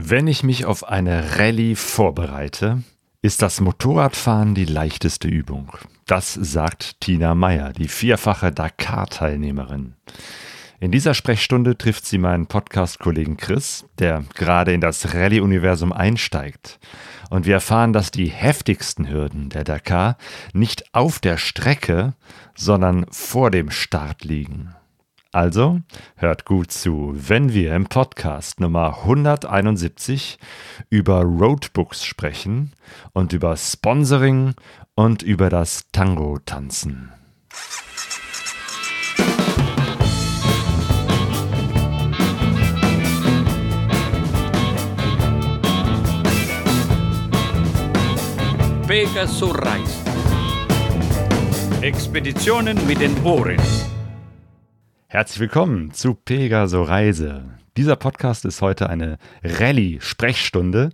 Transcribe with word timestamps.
Wenn 0.00 0.28
ich 0.28 0.44
mich 0.44 0.64
auf 0.64 0.88
eine 0.88 1.38
Rallye 1.38 1.74
vorbereite, 1.74 2.84
ist 3.20 3.42
das 3.42 3.60
Motorradfahren 3.60 4.54
die 4.54 4.64
leichteste 4.64 5.26
Übung. 5.26 5.72
Das 6.06 6.34
sagt 6.34 7.00
Tina 7.00 7.34
Meyer, 7.34 7.72
die 7.72 7.88
vierfache 7.88 8.52
Dakar-Teilnehmerin. 8.52 9.94
In 10.78 10.92
dieser 10.92 11.14
Sprechstunde 11.14 11.76
trifft 11.76 12.06
sie 12.06 12.18
meinen 12.18 12.46
Podcast-Kollegen 12.46 13.38
Chris, 13.38 13.86
der 13.98 14.22
gerade 14.36 14.72
in 14.72 14.80
das 14.80 15.14
Rallye-Universum 15.14 15.92
einsteigt. 15.92 16.78
Und 17.28 17.44
wir 17.44 17.54
erfahren, 17.54 17.92
dass 17.92 18.12
die 18.12 18.28
heftigsten 18.28 19.10
Hürden 19.10 19.48
der 19.48 19.64
Dakar 19.64 20.16
nicht 20.52 20.94
auf 20.94 21.18
der 21.18 21.38
Strecke, 21.38 22.14
sondern 22.54 23.04
vor 23.10 23.50
dem 23.50 23.72
Start 23.72 24.22
liegen. 24.22 24.76
Also 25.32 25.80
hört 26.16 26.46
gut 26.46 26.72
zu, 26.72 27.12
wenn 27.14 27.52
wir 27.52 27.74
im 27.74 27.86
Podcast 27.86 28.60
Nummer 28.60 29.00
171 29.02 30.38
über 30.88 31.20
Roadbooks 31.22 32.02
sprechen 32.02 32.72
und 33.12 33.34
über 33.34 33.54
Sponsoring 33.58 34.54
und 34.94 35.22
über 35.22 35.50
das 35.50 35.84
Tango-Tanzen. 35.92 37.12
Pegasus 48.86 49.54
Reise. 49.54 49.92
Expeditionen 51.82 52.78
mit 52.86 53.02
den 53.02 53.22
Ohren. 53.24 53.58
Herzlich 55.10 55.40
willkommen 55.40 55.94
zu 55.94 56.12
Pegaso 56.12 56.82
Reise. 56.82 57.44
Dieser 57.78 57.96
Podcast 57.96 58.44
ist 58.44 58.60
heute 58.60 58.90
eine 58.90 59.16
Rallye-Sprechstunde. 59.42 60.90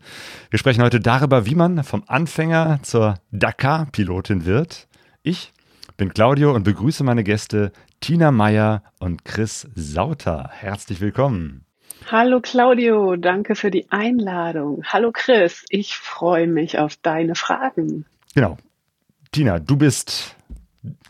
Wir 0.51 0.59
sprechen 0.61 0.85
heute 0.85 1.01
darüber, 1.01 1.47
wie 1.47 1.57
man 1.57 1.83
vom 1.83 2.05
Anfänger 2.07 2.79
zur 2.85 3.17
Dakar-Pilotin 3.33 4.47
wird. 4.47 4.87
Ich 5.25 5.53
bin 5.97 6.15
Claudio 6.15 6.55
und 6.55 6.63
begrüße 6.63 7.03
meine 7.03 7.25
Gäste 7.25 7.73
Tina 7.99 8.31
Meyer 8.31 8.85
und 9.01 9.25
Chris 9.25 9.67
Sauter. 9.75 10.49
Herzlich 10.53 11.01
willkommen. 11.01 11.65
Hallo 12.09 12.41
Claudio, 12.41 13.17
danke 13.17 13.57
für 13.57 13.73
die 13.73 13.91
Einladung. 13.91 14.85
Hallo 14.85 15.11
Chris, 15.13 15.65
ich 15.71 15.97
freue 15.97 16.47
mich 16.47 16.79
auf 16.79 16.95
deine 17.03 17.35
Fragen. 17.35 18.07
Genau. 18.37 18.59
Tina, 19.33 19.59
du 19.59 19.77
bist 19.77 20.37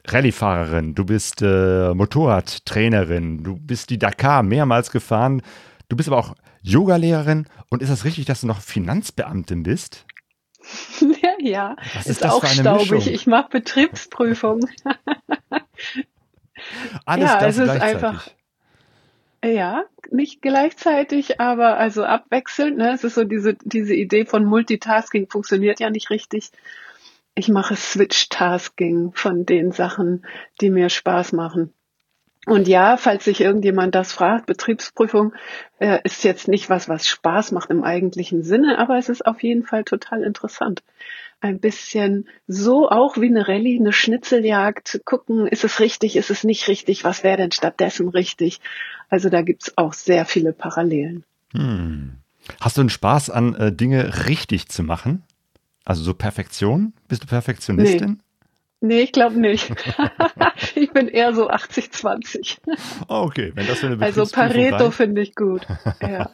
Rallyefahrerin, 0.06 0.94
du 0.94 1.04
bist 1.04 1.42
äh, 1.42 1.94
Motorradtrainerin, 1.94 3.42
du 3.42 3.56
bist 3.56 3.90
die 3.90 3.98
Dakar 3.98 4.42
mehrmals 4.42 4.90
gefahren, 4.90 5.42
du 5.88 5.96
bist 5.96 6.08
aber 6.08 6.18
auch 6.18 6.34
Yogalehrerin 6.62 7.46
und 7.70 7.82
ist 7.82 7.90
das 7.90 8.04
richtig, 8.04 8.26
dass 8.26 8.42
du 8.42 8.46
noch 8.46 8.60
Finanzbeamtin 8.60 9.62
bist? 9.62 10.04
ja, 11.40 11.76
Was 11.94 12.06
ist, 12.06 12.22
ist 12.22 12.30
auch 12.30 12.44
staubig. 12.44 12.90
Mischung? 12.90 13.12
Ich 13.12 13.26
mache 13.26 13.48
Betriebsprüfung. 13.50 14.60
Alles 17.04 17.30
ja, 17.30 17.38
das 17.38 17.58
es 17.58 17.68
ist 17.68 17.80
einfach. 17.80 18.28
Ja, 19.44 19.84
nicht 20.10 20.40
gleichzeitig, 20.40 21.40
aber 21.40 21.76
also 21.76 22.04
abwechselnd. 22.04 22.78
Ne? 22.78 22.92
Es 22.92 23.04
ist 23.04 23.14
so 23.14 23.24
diese, 23.24 23.54
diese 23.64 23.94
Idee 23.94 24.24
von 24.24 24.46
Multitasking 24.46 25.28
funktioniert 25.28 25.80
ja 25.80 25.90
nicht 25.90 26.08
richtig 26.08 26.50
ich 27.34 27.48
mache 27.48 27.76
Switch-Tasking 27.76 29.12
von 29.14 29.44
den 29.46 29.72
Sachen, 29.72 30.24
die 30.60 30.70
mir 30.70 30.88
Spaß 30.88 31.32
machen. 31.32 31.72
Und 32.46 32.68
ja, 32.68 32.96
falls 32.96 33.24
sich 33.24 33.40
irgendjemand 33.40 33.94
das 33.94 34.12
fragt, 34.12 34.46
Betriebsprüfung 34.46 35.32
äh, 35.78 36.00
ist 36.04 36.24
jetzt 36.24 36.46
nicht 36.46 36.68
was, 36.68 36.88
was 36.88 37.06
Spaß 37.06 37.52
macht 37.52 37.70
im 37.70 37.82
eigentlichen 37.82 38.42
Sinne, 38.42 38.78
aber 38.78 38.98
es 38.98 39.08
ist 39.08 39.26
auf 39.26 39.42
jeden 39.42 39.64
Fall 39.64 39.84
total 39.84 40.22
interessant. 40.22 40.82
Ein 41.40 41.58
bisschen 41.58 42.28
so 42.46 42.90
auch 42.90 43.16
wie 43.16 43.28
eine 43.28 43.48
Rallye, 43.48 43.78
eine 43.78 43.92
Schnitzeljagd, 43.92 45.00
gucken, 45.04 45.46
ist 45.46 45.64
es 45.64 45.80
richtig, 45.80 46.16
ist 46.16 46.30
es 46.30 46.44
nicht 46.44 46.68
richtig, 46.68 47.02
was 47.02 47.24
wäre 47.24 47.38
denn 47.38 47.52
stattdessen 47.52 48.08
richtig? 48.08 48.60
Also 49.08 49.30
da 49.30 49.42
gibt's 49.42 49.76
auch 49.76 49.94
sehr 49.94 50.26
viele 50.26 50.52
Parallelen. 50.52 51.24
Hm. 51.52 52.16
Hast 52.60 52.76
du 52.76 52.82
einen 52.82 52.90
Spaß 52.90 53.30
an 53.30 53.54
äh, 53.54 53.72
Dinge 53.72 54.26
richtig 54.26 54.68
zu 54.68 54.82
machen? 54.82 55.22
Also 55.84 56.02
so 56.02 56.14
Perfektion? 56.14 56.94
Bist 57.08 57.22
du 57.22 57.26
Perfektionistin? 57.26 58.10
Nee. 58.10 58.24
Nee, 58.84 59.00
ich 59.00 59.12
glaube 59.12 59.40
nicht. 59.40 59.72
ich 60.74 60.92
bin 60.92 61.08
eher 61.08 61.34
so 61.34 61.48
80-20. 61.48 62.58
Oh, 63.08 63.22
okay, 63.22 63.50
wenn 63.54 63.66
das 63.66 63.78
für 63.78 63.86
eine 63.86 64.04
Also 64.04 64.26
Pareto 64.26 64.90
finde 64.90 65.22
ich 65.22 65.34
gut. 65.34 65.66
Ja. 66.02 66.30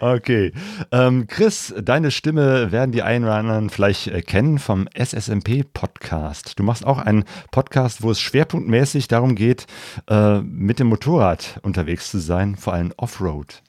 okay. 0.00 0.52
Ähm, 0.90 1.28
Chris, 1.28 1.72
deine 1.80 2.10
Stimme 2.10 2.72
werden 2.72 2.90
die 2.90 3.02
einen 3.02 3.24
oder 3.24 3.36
anderen 3.36 3.70
vielleicht 3.70 4.08
äh, 4.08 4.20
kennen 4.20 4.58
vom 4.58 4.88
SSMP-Podcast. 4.94 6.58
Du 6.58 6.64
machst 6.64 6.84
auch 6.84 6.98
einen 6.98 7.24
Podcast, 7.52 8.02
wo 8.02 8.10
es 8.10 8.20
schwerpunktmäßig 8.20 9.06
darum 9.06 9.36
geht, 9.36 9.66
äh, 10.10 10.40
mit 10.40 10.80
dem 10.80 10.88
Motorrad 10.88 11.60
unterwegs 11.62 12.10
zu 12.10 12.18
sein, 12.18 12.56
vor 12.56 12.72
allem 12.72 12.92
Offroad. 12.96 13.62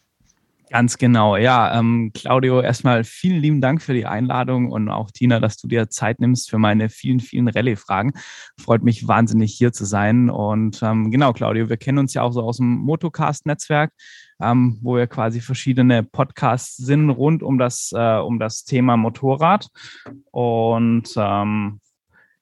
Ganz 0.73 0.97
genau, 0.97 1.37
ja. 1.37 1.77
Ähm, 1.77 2.09
Claudio, 2.15 2.59
erstmal 2.59 3.03
vielen 3.03 3.39
lieben 3.39 3.61
Dank 3.61 3.79
für 3.79 3.93
die 3.93 4.07
Einladung 4.07 4.71
und 4.71 4.89
auch 4.89 5.11
Tina, 5.11 5.39
dass 5.39 5.57
du 5.57 5.67
dir 5.67 5.91
Zeit 5.91 6.19
nimmst 6.19 6.49
für 6.49 6.57
meine 6.57 6.89
vielen, 6.89 7.19
vielen 7.19 7.47
Rallye-Fragen. 7.47 8.13
Freut 8.59 8.81
mich 8.81 9.07
wahnsinnig 9.07 9.53
hier 9.53 9.71
zu 9.71 9.85
sein. 9.85 10.31
Und 10.31 10.81
ähm, 10.81 11.11
genau, 11.11 11.31
Claudio, 11.31 11.69
wir 11.69 11.77
kennen 11.77 11.99
uns 11.99 12.15
ja 12.15 12.23
auch 12.23 12.31
so 12.31 12.41
aus 12.41 12.57
dem 12.57 12.77
Motocast-Netzwerk, 12.77 13.91
ähm, 14.41 14.79
wo 14.81 14.95
wir 14.95 15.05
quasi 15.05 15.41
verschiedene 15.41 16.01
Podcasts 16.01 16.75
sind 16.75 17.11
rund 17.11 17.43
um 17.43 17.59
das, 17.59 17.91
äh, 17.95 18.17
um 18.17 18.39
das 18.39 18.63
Thema 18.63 18.97
Motorrad. 18.97 19.67
Und 20.31 21.13
ähm, 21.17 21.81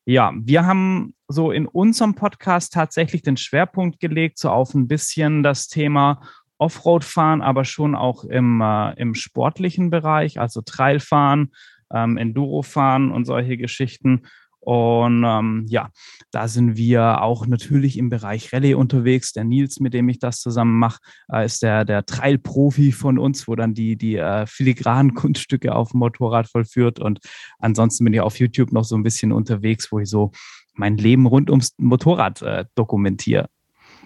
ja, 0.05 0.31
wir 0.35 0.65
haben 0.65 1.15
so 1.27 1.51
in 1.51 1.67
unserem 1.67 2.15
Podcast 2.15 2.71
tatsächlich 2.71 3.23
den 3.23 3.35
Schwerpunkt 3.35 3.99
gelegt, 3.99 4.37
so 4.37 4.49
auf 4.49 4.73
ein 4.73 4.87
bisschen 4.87 5.43
das 5.43 5.67
Thema 5.67 6.21
Offroad 6.61 7.03
fahren, 7.03 7.41
aber 7.41 7.65
schon 7.65 7.95
auch 7.95 8.23
im, 8.23 8.61
äh, 8.61 8.93
im 8.93 9.15
sportlichen 9.15 9.89
Bereich, 9.89 10.39
also 10.39 10.61
Trailfahren, 10.61 11.51
ähm, 11.91 12.17
Enduro 12.17 12.61
fahren 12.61 13.11
und 13.11 13.25
solche 13.25 13.57
Geschichten. 13.57 14.21
Und 14.59 15.23
ähm, 15.23 15.65
ja, 15.69 15.89
da 16.29 16.47
sind 16.47 16.77
wir 16.77 17.23
auch 17.23 17.47
natürlich 17.47 17.97
im 17.97 18.11
Bereich 18.11 18.53
Rallye 18.53 18.75
unterwegs. 18.75 19.33
Der 19.33 19.43
Nils, 19.43 19.79
mit 19.79 19.95
dem 19.95 20.07
ich 20.07 20.19
das 20.19 20.39
zusammen 20.39 20.77
mache, 20.77 20.99
äh, 21.33 21.43
ist 21.43 21.63
der, 21.63 21.83
der 21.83 22.05
Trail-Profi 22.05 22.91
von 22.91 23.17
uns, 23.17 23.47
wo 23.47 23.55
dann 23.55 23.73
die, 23.73 23.95
die 23.95 24.17
äh, 24.17 24.45
filigranen 24.45 25.13
Kunststücke 25.15 25.73
auf 25.73 25.91
dem 25.91 25.99
Motorrad 25.99 26.47
vollführt. 26.47 26.99
Und 26.99 27.19
ansonsten 27.57 28.03
bin 28.05 28.13
ich 28.13 28.21
auf 28.21 28.39
YouTube 28.39 28.71
noch 28.71 28.83
so 28.83 28.95
ein 28.95 29.03
bisschen 29.03 29.31
unterwegs, 29.31 29.91
wo 29.91 29.97
ich 29.97 30.09
so 30.09 30.31
mein 30.75 30.95
Leben 30.95 31.25
rund 31.25 31.49
ums 31.49 31.73
Motorrad 31.79 32.43
äh, 32.43 32.65
dokumentiere. 32.75 33.49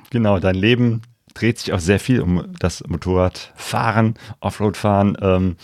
Genau, 0.10 0.40
dein 0.40 0.56
Leben 0.56 1.02
dreht 1.36 1.60
sich 1.60 1.74
auch 1.74 1.80
sehr 1.80 2.00
viel 2.00 2.22
um 2.22 2.46
das 2.60 2.84
Motorradfahren, 2.88 4.16
Offroadfahren. 4.40 5.18
Ähm, 5.22 5.58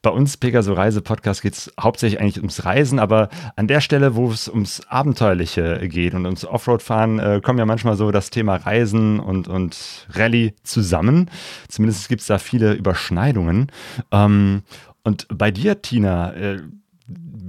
bei 0.00 0.10
uns, 0.10 0.36
Pegaso 0.38 0.72
Reise 0.72 1.02
Podcast, 1.02 1.42
geht 1.42 1.54
es 1.54 1.72
hauptsächlich 1.78 2.20
eigentlich 2.20 2.38
ums 2.38 2.64
Reisen, 2.64 2.98
aber 2.98 3.28
an 3.56 3.66
der 3.66 3.80
Stelle, 3.80 4.14
wo 4.14 4.30
es 4.30 4.48
ums 4.48 4.80
Abenteuerliche 4.88 5.86
geht 5.88 6.14
und 6.14 6.24
ums 6.24 6.46
Offroadfahren, 6.46 7.18
äh, 7.18 7.40
kommen 7.44 7.58
ja 7.58 7.66
manchmal 7.66 7.96
so 7.96 8.10
das 8.12 8.30
Thema 8.30 8.56
Reisen 8.56 9.20
und, 9.20 9.48
und 9.48 10.06
Rallye 10.12 10.54
zusammen. 10.62 11.30
Zumindest 11.68 12.08
gibt 12.08 12.22
es 12.22 12.28
da 12.28 12.38
viele 12.38 12.72
Überschneidungen. 12.72 13.72
Ähm, 14.12 14.62
und 15.02 15.26
bei 15.28 15.50
dir, 15.50 15.82
Tina, 15.82 16.32
äh, 16.34 16.62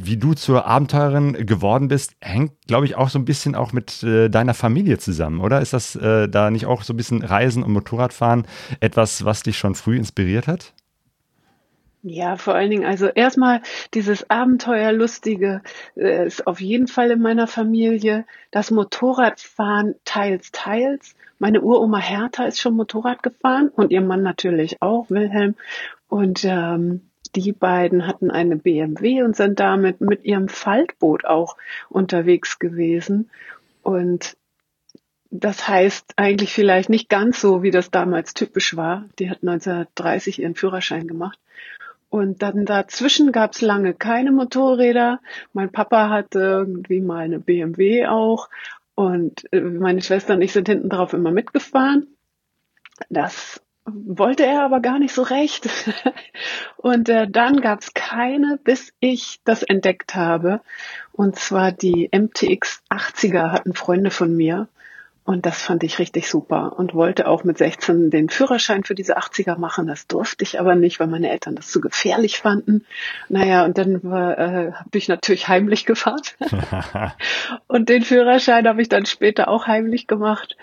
wie 0.04 0.18
du 0.18 0.34
zur 0.34 0.66
Abenteurerin 0.66 1.46
geworden 1.46 1.88
bist, 1.88 2.16
hängt, 2.22 2.52
glaube 2.68 2.86
ich, 2.86 2.96
auch 2.96 3.10
so 3.10 3.20
ein 3.20 3.26
bisschen 3.26 3.56
auch 3.56 3.74
mit 3.74 4.04
äh, 4.04 4.30
deiner 4.30 4.54
Familie 4.54 4.98
zusammen, 4.98 5.40
oder? 5.40 5.62
Ist 5.62 5.74
das 5.74 5.96
äh, 5.96 6.30
da 6.30 6.52
nicht 6.52 6.66
auch 6.66 6.84
so 6.84 6.94
ein 6.94 6.98
bisschen 6.98 7.24
Reisen 7.24 7.64
und 7.64 7.72
Motorradfahren 7.72 8.46
etwas, 8.80 9.26
was 9.26 9.44
dich 9.44 9.58
schon 9.58 9.76
früh 9.76 9.98
inspiriert 9.98 10.48
hat? 10.48 10.74
Ja, 12.04 12.38
vor 12.38 12.54
allen 12.54 12.70
Dingen, 12.70 12.86
also 12.86 13.08
erstmal 13.08 13.62
dieses 13.94 14.30
Abenteuerlustige 14.30 15.62
äh, 15.96 16.28
ist 16.28 16.46
auf 16.48 16.62
jeden 16.62 16.88
Fall 16.88 17.12
in 17.12 17.22
meiner 17.22 17.48
Familie. 17.48 18.26
Das 18.52 18.72
Motorradfahren 18.72 19.96
teils, 20.06 20.52
teils. 20.52 21.16
Meine 21.40 21.62
Uroma 21.62 21.98
Hertha 21.98 22.46
ist 22.46 22.62
schon 22.62 22.76
Motorrad 22.76 23.24
gefahren 23.24 23.70
und 23.76 23.92
ihr 23.92 24.02
Mann 24.02 24.24
natürlich 24.24 24.82
auch, 24.82 25.10
Wilhelm. 25.10 25.56
Und 26.08 26.46
ähm, 26.46 27.07
die 27.32 27.52
beiden 27.52 28.08
hatten 28.08 28.32
eine 28.32 28.56
BMW 28.56 29.24
und 29.24 29.36
sind 29.36 29.60
damit 29.60 30.02
mit 30.02 30.24
ihrem 30.24 30.48
Faltboot 30.48 31.26
auch 31.26 31.58
unterwegs 31.90 32.60
gewesen. 32.60 33.30
Und 33.84 34.38
das 35.30 35.68
heißt 35.68 36.14
eigentlich 36.16 36.54
vielleicht 36.54 36.90
nicht 36.90 37.10
ganz 37.10 37.42
so, 37.42 37.64
wie 37.64 37.72
das 37.72 37.92
damals 37.92 38.34
typisch 38.34 38.76
war. 38.76 39.06
Die 39.20 39.30
hat 39.30 39.40
1930 39.42 40.40
ihren 40.42 40.56
Führerschein 40.56 41.08
gemacht. 41.08 41.40
Und 42.10 42.42
dann 42.42 42.66
dazwischen 42.66 43.32
gab 43.32 43.52
es 43.52 43.62
lange 43.62 43.94
keine 43.94 44.32
Motorräder. 44.32 45.20
Mein 45.52 45.72
Papa 45.72 46.10
hatte 46.10 46.40
irgendwie 46.40 47.02
mal 47.02 47.26
eine 47.26 47.40
BMW 47.40 48.08
auch. 48.08 48.50
Und 48.96 49.52
äh, 49.52 49.60
meine 49.60 50.02
Schwester 50.02 50.34
und 50.34 50.42
ich 50.42 50.54
sind 50.54 50.70
hinten 50.70 50.90
drauf 50.90 51.14
immer 51.14 51.32
mitgefahren. 51.32 52.08
Das 53.10 53.62
wollte 53.88 54.46
er 54.46 54.64
aber 54.64 54.80
gar 54.80 55.00
nicht 55.00 55.14
so 55.14 55.22
recht. 55.22 55.70
Und 56.78 57.10
äh, 57.10 57.28
dann 57.30 57.62
gab 57.62 57.82
es 57.82 57.94
keine, 57.94 58.60
bis 58.64 58.94
ich 59.00 59.40
das 59.46 59.64
entdeckt 59.64 60.16
habe. 60.16 60.62
Und 61.14 61.36
zwar 61.38 61.72
die 61.72 62.10
MTX 62.12 62.84
80er 62.90 63.52
hatten 63.52 63.74
Freunde 63.74 64.12
von 64.12 64.36
mir. 64.36 64.68
Und 65.24 65.46
das 65.46 65.62
fand 65.62 65.84
ich 65.84 66.00
richtig 66.00 66.30
super 66.30 66.80
und 66.80 66.94
wollte 66.94 67.28
auch 67.28 67.44
mit 67.44 67.58
16 67.58 68.12
den 68.12 68.30
Führerschein 68.30 68.86
für 68.86 68.96
diese 68.96 69.18
80er 69.18 69.58
machen. 69.58 69.86
Das 69.86 70.08
durfte 70.08 70.46
ich 70.46 70.58
aber 70.58 70.76
nicht, 70.76 71.02
weil 71.02 71.08
meine 71.08 71.30
Eltern 71.30 71.58
das 71.58 71.68
zu 71.68 71.82
gefährlich 71.82 72.38
fanden. 72.40 72.86
Naja, 73.28 73.66
und 73.66 73.78
dann 73.78 73.96
äh, 73.96 74.72
habe 74.72 74.98
ich 74.98 75.10
natürlich 75.10 75.50
heimlich 75.50 75.86
gefahren. 75.86 76.22
und 77.68 77.90
den 77.90 78.04
Führerschein 78.04 78.70
habe 78.70 78.82
ich 78.82 78.88
dann 78.88 79.06
später 79.06 79.50
auch 79.50 79.68
heimlich 79.68 80.08
gemacht, 80.08 80.56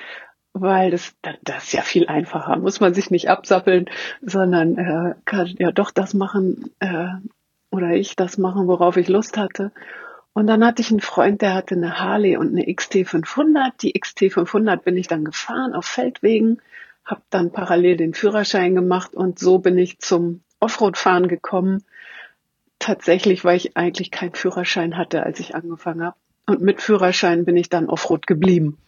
weil 0.54 0.92
das, 0.92 1.14
das 1.42 1.64
ist 1.64 1.72
ja 1.72 1.82
viel 1.82 2.06
einfacher. 2.06 2.56
Muss 2.56 2.80
man 2.80 2.94
sich 2.94 3.10
nicht 3.10 3.28
absappeln, 3.28 3.86
sondern 4.22 4.78
äh, 4.78 5.14
kann 5.24 5.52
ja 5.58 5.72
doch 5.72 5.90
das 5.90 6.14
machen 6.14 6.70
äh, 6.78 7.08
oder 7.70 7.90
ich 7.90 8.14
das 8.14 8.38
machen, 8.38 8.68
worauf 8.68 8.96
ich 8.96 9.08
Lust 9.08 9.36
hatte. 9.36 9.72
Und 10.32 10.46
dann 10.46 10.64
hatte 10.64 10.80
ich 10.80 10.90
einen 10.90 11.00
Freund, 11.00 11.42
der 11.42 11.54
hatte 11.54 11.74
eine 11.74 11.98
Harley 11.98 12.36
und 12.36 12.50
eine 12.50 12.64
XT500. 12.66 13.72
Die 13.82 13.94
XT500 14.00 14.76
bin 14.76 14.96
ich 14.96 15.08
dann 15.08 15.24
gefahren 15.24 15.74
auf 15.74 15.84
Feldwegen, 15.84 16.62
habe 17.04 17.22
dann 17.30 17.50
parallel 17.52 17.96
den 17.96 18.14
Führerschein 18.14 18.76
gemacht 18.76 19.14
und 19.14 19.40
so 19.40 19.58
bin 19.58 19.76
ich 19.76 19.98
zum 19.98 20.40
Offroad-Fahren 20.60 21.26
gekommen. 21.26 21.82
Tatsächlich, 22.78 23.44
weil 23.44 23.56
ich 23.56 23.76
eigentlich 23.76 24.12
keinen 24.12 24.34
Führerschein 24.34 24.96
hatte, 24.96 25.24
als 25.24 25.40
ich 25.40 25.56
angefangen 25.56 26.04
habe. 26.04 26.16
Und 26.46 26.60
mit 26.60 26.80
Führerschein 26.80 27.44
bin 27.44 27.56
ich 27.56 27.70
dann 27.70 27.88
Offroad 27.88 28.26
geblieben 28.26 28.78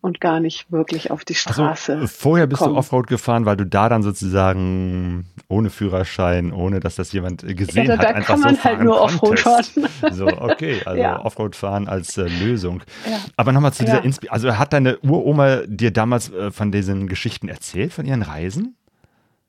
und 0.00 0.20
gar 0.20 0.40
nicht 0.40 0.70
wirklich 0.70 1.10
auf 1.10 1.24
die 1.24 1.34
Straße. 1.34 1.94
Also, 1.94 2.06
vorher 2.08 2.46
bist 2.46 2.60
kommen. 2.60 2.74
du 2.74 2.78
Offroad 2.78 3.06
gefahren, 3.06 3.46
weil 3.46 3.56
du 3.56 3.64
da 3.64 3.88
dann 3.88 4.02
sozusagen 4.02 5.26
ohne 5.48 5.70
Führerschein, 5.70 6.52
ohne 6.52 6.80
dass 6.80 6.96
das 6.96 7.12
jemand 7.12 7.42
gesehen 7.56 7.86
ja, 7.86 7.96
da, 7.96 7.98
hat, 7.98 8.02
da 8.02 8.08
einfach 8.08 8.26
kann 8.34 8.40
man 8.40 8.56
so 8.56 8.64
halt 8.64 8.80
nur 8.80 9.00
Offroad 9.00 9.38
fahren. 9.38 9.64
So, 10.10 10.26
okay, 10.26 10.80
also 10.86 11.00
ja. 11.00 11.24
Offroad 11.24 11.54
fahren 11.54 11.88
als 11.88 12.18
äh, 12.18 12.24
Lösung. 12.24 12.82
Ja. 13.08 13.18
Aber 13.36 13.52
nochmal 13.52 13.72
zu 13.72 13.84
dieser 13.84 13.98
ja. 13.98 14.02
Inspi 14.02 14.28
also 14.28 14.58
hat 14.58 14.72
deine 14.72 14.98
Uroma 14.98 15.62
dir 15.66 15.92
damals 15.92 16.32
äh, 16.32 16.50
von 16.50 16.72
diesen 16.72 17.06
Geschichten 17.06 17.48
erzählt, 17.48 17.92
von 17.92 18.04
ihren 18.04 18.22
Reisen? 18.22 18.76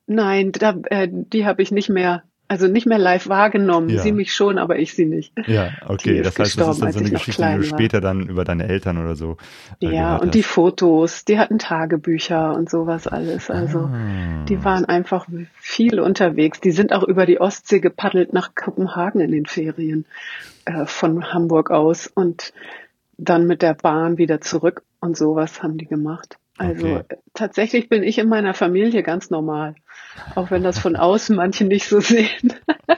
Nein, 0.06 0.51
da, 0.51 0.75
äh, 0.89 1.07
die 1.09 1.45
habe 1.45 1.63
ich 1.63 1.71
nicht 1.71 1.89
mehr 1.89 2.24
also 2.48 2.68
nicht 2.68 2.86
mehr 2.86 3.00
live 3.00 3.30
wahrgenommen. 3.30 3.90
Ja. 3.90 4.01
Sie 4.01 4.12
mich 4.12 4.34
schon, 4.34 4.57
aber 4.57 4.78
ich 4.78 4.94
sie 4.94 5.06
nicht. 5.06 5.34
Ja, 5.48 5.72
okay. 5.88 6.22
Das 6.22 6.38
heißt, 6.38 6.60
das 6.60 6.69
ist 6.69 6.81
dann 6.81 6.92
so 6.92 7.00
eine 7.00 7.10
Geschichte, 7.10 7.44
die 7.44 7.57
du 7.57 7.63
später 7.63 8.01
dann 8.01 8.28
über 8.28 8.44
deine 8.44 8.68
Eltern 8.68 8.98
oder 8.98 9.16
so. 9.16 9.38
Äh, 9.81 9.95
ja, 9.95 10.16
und 10.18 10.28
hast. 10.28 10.36
die 10.36 10.44
Fotos, 10.44 11.25
die 11.25 11.40
hatten 11.40 11.57
Tagebücher 11.57 12.54
und 12.54 12.69
sowas 12.69 13.07
alles. 13.07 13.50
Also 13.50 13.80
ah. 13.80 14.45
die 14.48 14.63
waren 14.63 14.86
einfach 14.86 15.28
viel 15.56 16.00
unterwegs. 16.00 16.60
Die 16.60 16.72
sind 16.72 16.94
auch 16.94 17.04
über 17.04 17.25
die 17.25 17.40
Ostsee 17.40 17.80
gepaddelt 17.80 18.34
nach 18.34 18.54
Kopenhagen 18.56 19.22
in 19.22 19.31
den 19.31 19.45
Ferien 19.45 20.06
äh, 20.66 20.86
von 20.86 21.34
Hamburg 21.34 21.72
aus 21.72 22.07
und 22.07 22.54
dann 23.18 23.48
mit 23.48 23.62
der 23.62 23.74
Bahn 23.74 24.18
wieder 24.18 24.42
zurück 24.42 24.84
und 25.00 25.18
sowas 25.18 25.63
haben 25.63 25.78
die 25.78 25.86
gemacht. 25.86 26.38
Also 26.57 26.97
okay. 26.97 27.17
tatsächlich 27.33 27.89
bin 27.89 28.03
ich 28.03 28.19
in 28.19 28.29
meiner 28.29 28.53
Familie 28.53 29.01
ganz 29.01 29.29
normal, 29.29 29.75
auch 30.35 30.51
wenn 30.51 30.63
das 30.63 30.77
von 30.77 30.95
außen 30.95 31.35
manche 31.35 31.65
nicht 31.65 31.88
so 31.88 32.00
sehen. 32.00 32.53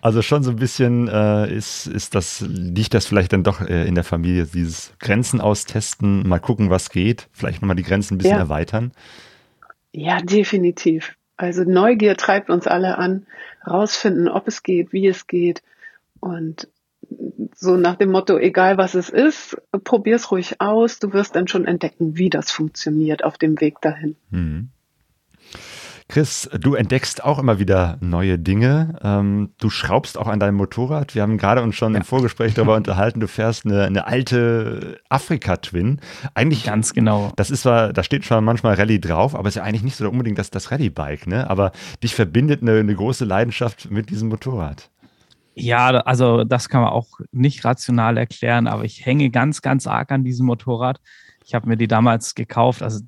Also 0.00 0.22
schon 0.22 0.42
so 0.42 0.50
ein 0.50 0.56
bisschen 0.56 1.08
äh, 1.08 1.52
ist, 1.54 1.86
ist 1.86 2.14
das, 2.14 2.40
liegt 2.40 2.94
das 2.94 3.06
vielleicht 3.06 3.32
dann 3.34 3.44
doch 3.44 3.60
äh, 3.60 3.86
in 3.86 3.94
der 3.94 4.02
Familie, 4.02 4.46
dieses 4.46 4.94
Grenzen 4.98 5.42
austesten, 5.42 6.26
mal 6.26 6.38
gucken, 6.38 6.70
was 6.70 6.90
geht, 6.90 7.28
vielleicht 7.32 7.60
nochmal 7.60 7.76
die 7.76 7.82
Grenzen 7.82 8.14
ein 8.14 8.18
bisschen 8.18 8.36
ja. 8.36 8.38
erweitern. 8.38 8.92
Ja, 9.92 10.20
definitiv. 10.22 11.16
Also 11.36 11.64
Neugier 11.64 12.16
treibt 12.16 12.48
uns 12.48 12.66
alle 12.66 12.96
an, 12.96 13.26
rausfinden, 13.66 14.28
ob 14.28 14.48
es 14.48 14.62
geht, 14.62 14.92
wie 14.92 15.06
es 15.06 15.26
geht. 15.26 15.62
Und 16.20 16.68
so 17.54 17.76
nach 17.76 17.96
dem 17.96 18.10
Motto, 18.10 18.38
egal 18.38 18.78
was 18.78 18.94
es 18.94 19.08
ist, 19.08 19.56
probier's 19.84 20.30
ruhig 20.30 20.60
aus, 20.60 20.98
du 20.98 21.12
wirst 21.12 21.36
dann 21.36 21.48
schon 21.48 21.64
entdecken, 21.64 22.16
wie 22.16 22.30
das 22.30 22.50
funktioniert 22.50 23.24
auf 23.24 23.38
dem 23.38 23.60
Weg 23.60 23.80
dahin. 23.80 24.16
Mhm. 24.30 24.70
Chris, 26.12 26.50
du 26.60 26.74
entdeckst 26.74 27.24
auch 27.24 27.38
immer 27.38 27.58
wieder 27.58 27.96
neue 28.00 28.38
Dinge. 28.38 28.98
Ähm, 29.02 29.50
du 29.58 29.70
schraubst 29.70 30.18
auch 30.18 30.26
an 30.26 30.40
deinem 30.40 30.56
Motorrad. 30.56 31.14
Wir 31.14 31.22
haben 31.22 31.38
gerade 31.38 31.62
uns 31.62 31.74
schon 31.74 31.94
ja. 31.94 32.00
im 32.00 32.04
Vorgespräch 32.04 32.52
darüber 32.52 32.74
unterhalten. 32.76 33.18
Du 33.18 33.28
fährst 33.28 33.64
eine, 33.64 33.84
eine 33.84 34.06
alte 34.06 34.98
Afrika-Twin. 35.08 36.00
Eigentlich 36.34 36.64
ganz 36.64 36.92
genau. 36.92 37.32
Das 37.36 37.50
ist 37.50 37.62
zwar, 37.62 37.94
da 37.94 38.02
steht 38.02 38.26
schon 38.26 38.44
manchmal 38.44 38.74
Rallye 38.74 39.00
drauf, 39.00 39.34
aber 39.34 39.48
es 39.48 39.56
ist 39.56 39.60
ja 39.60 39.62
eigentlich 39.62 39.84
nicht 39.84 39.96
so 39.96 40.06
unbedingt 40.06 40.38
das, 40.38 40.50
das 40.50 40.70
Rallye-Bike. 40.70 41.28
Ne? 41.28 41.48
Aber 41.48 41.72
dich 42.02 42.14
verbindet 42.14 42.60
eine, 42.60 42.80
eine 42.80 42.94
große 42.94 43.24
Leidenschaft 43.24 43.90
mit 43.90 44.10
diesem 44.10 44.28
Motorrad. 44.28 44.90
Ja, 45.54 45.88
also 45.90 46.44
das 46.44 46.68
kann 46.68 46.80
man 46.82 46.92
auch 46.92 47.08
nicht 47.30 47.64
rational 47.64 48.16
erklären, 48.16 48.66
aber 48.66 48.84
ich 48.84 49.04
hänge 49.04 49.30
ganz, 49.30 49.60
ganz 49.60 49.86
arg 49.86 50.10
an 50.10 50.24
diesem 50.24 50.46
Motorrad. 50.46 50.98
Ich 51.44 51.54
habe 51.54 51.68
mir 51.68 51.76
die 51.76 51.88
damals 51.88 52.34
gekauft. 52.34 52.82
Also 52.82 53.00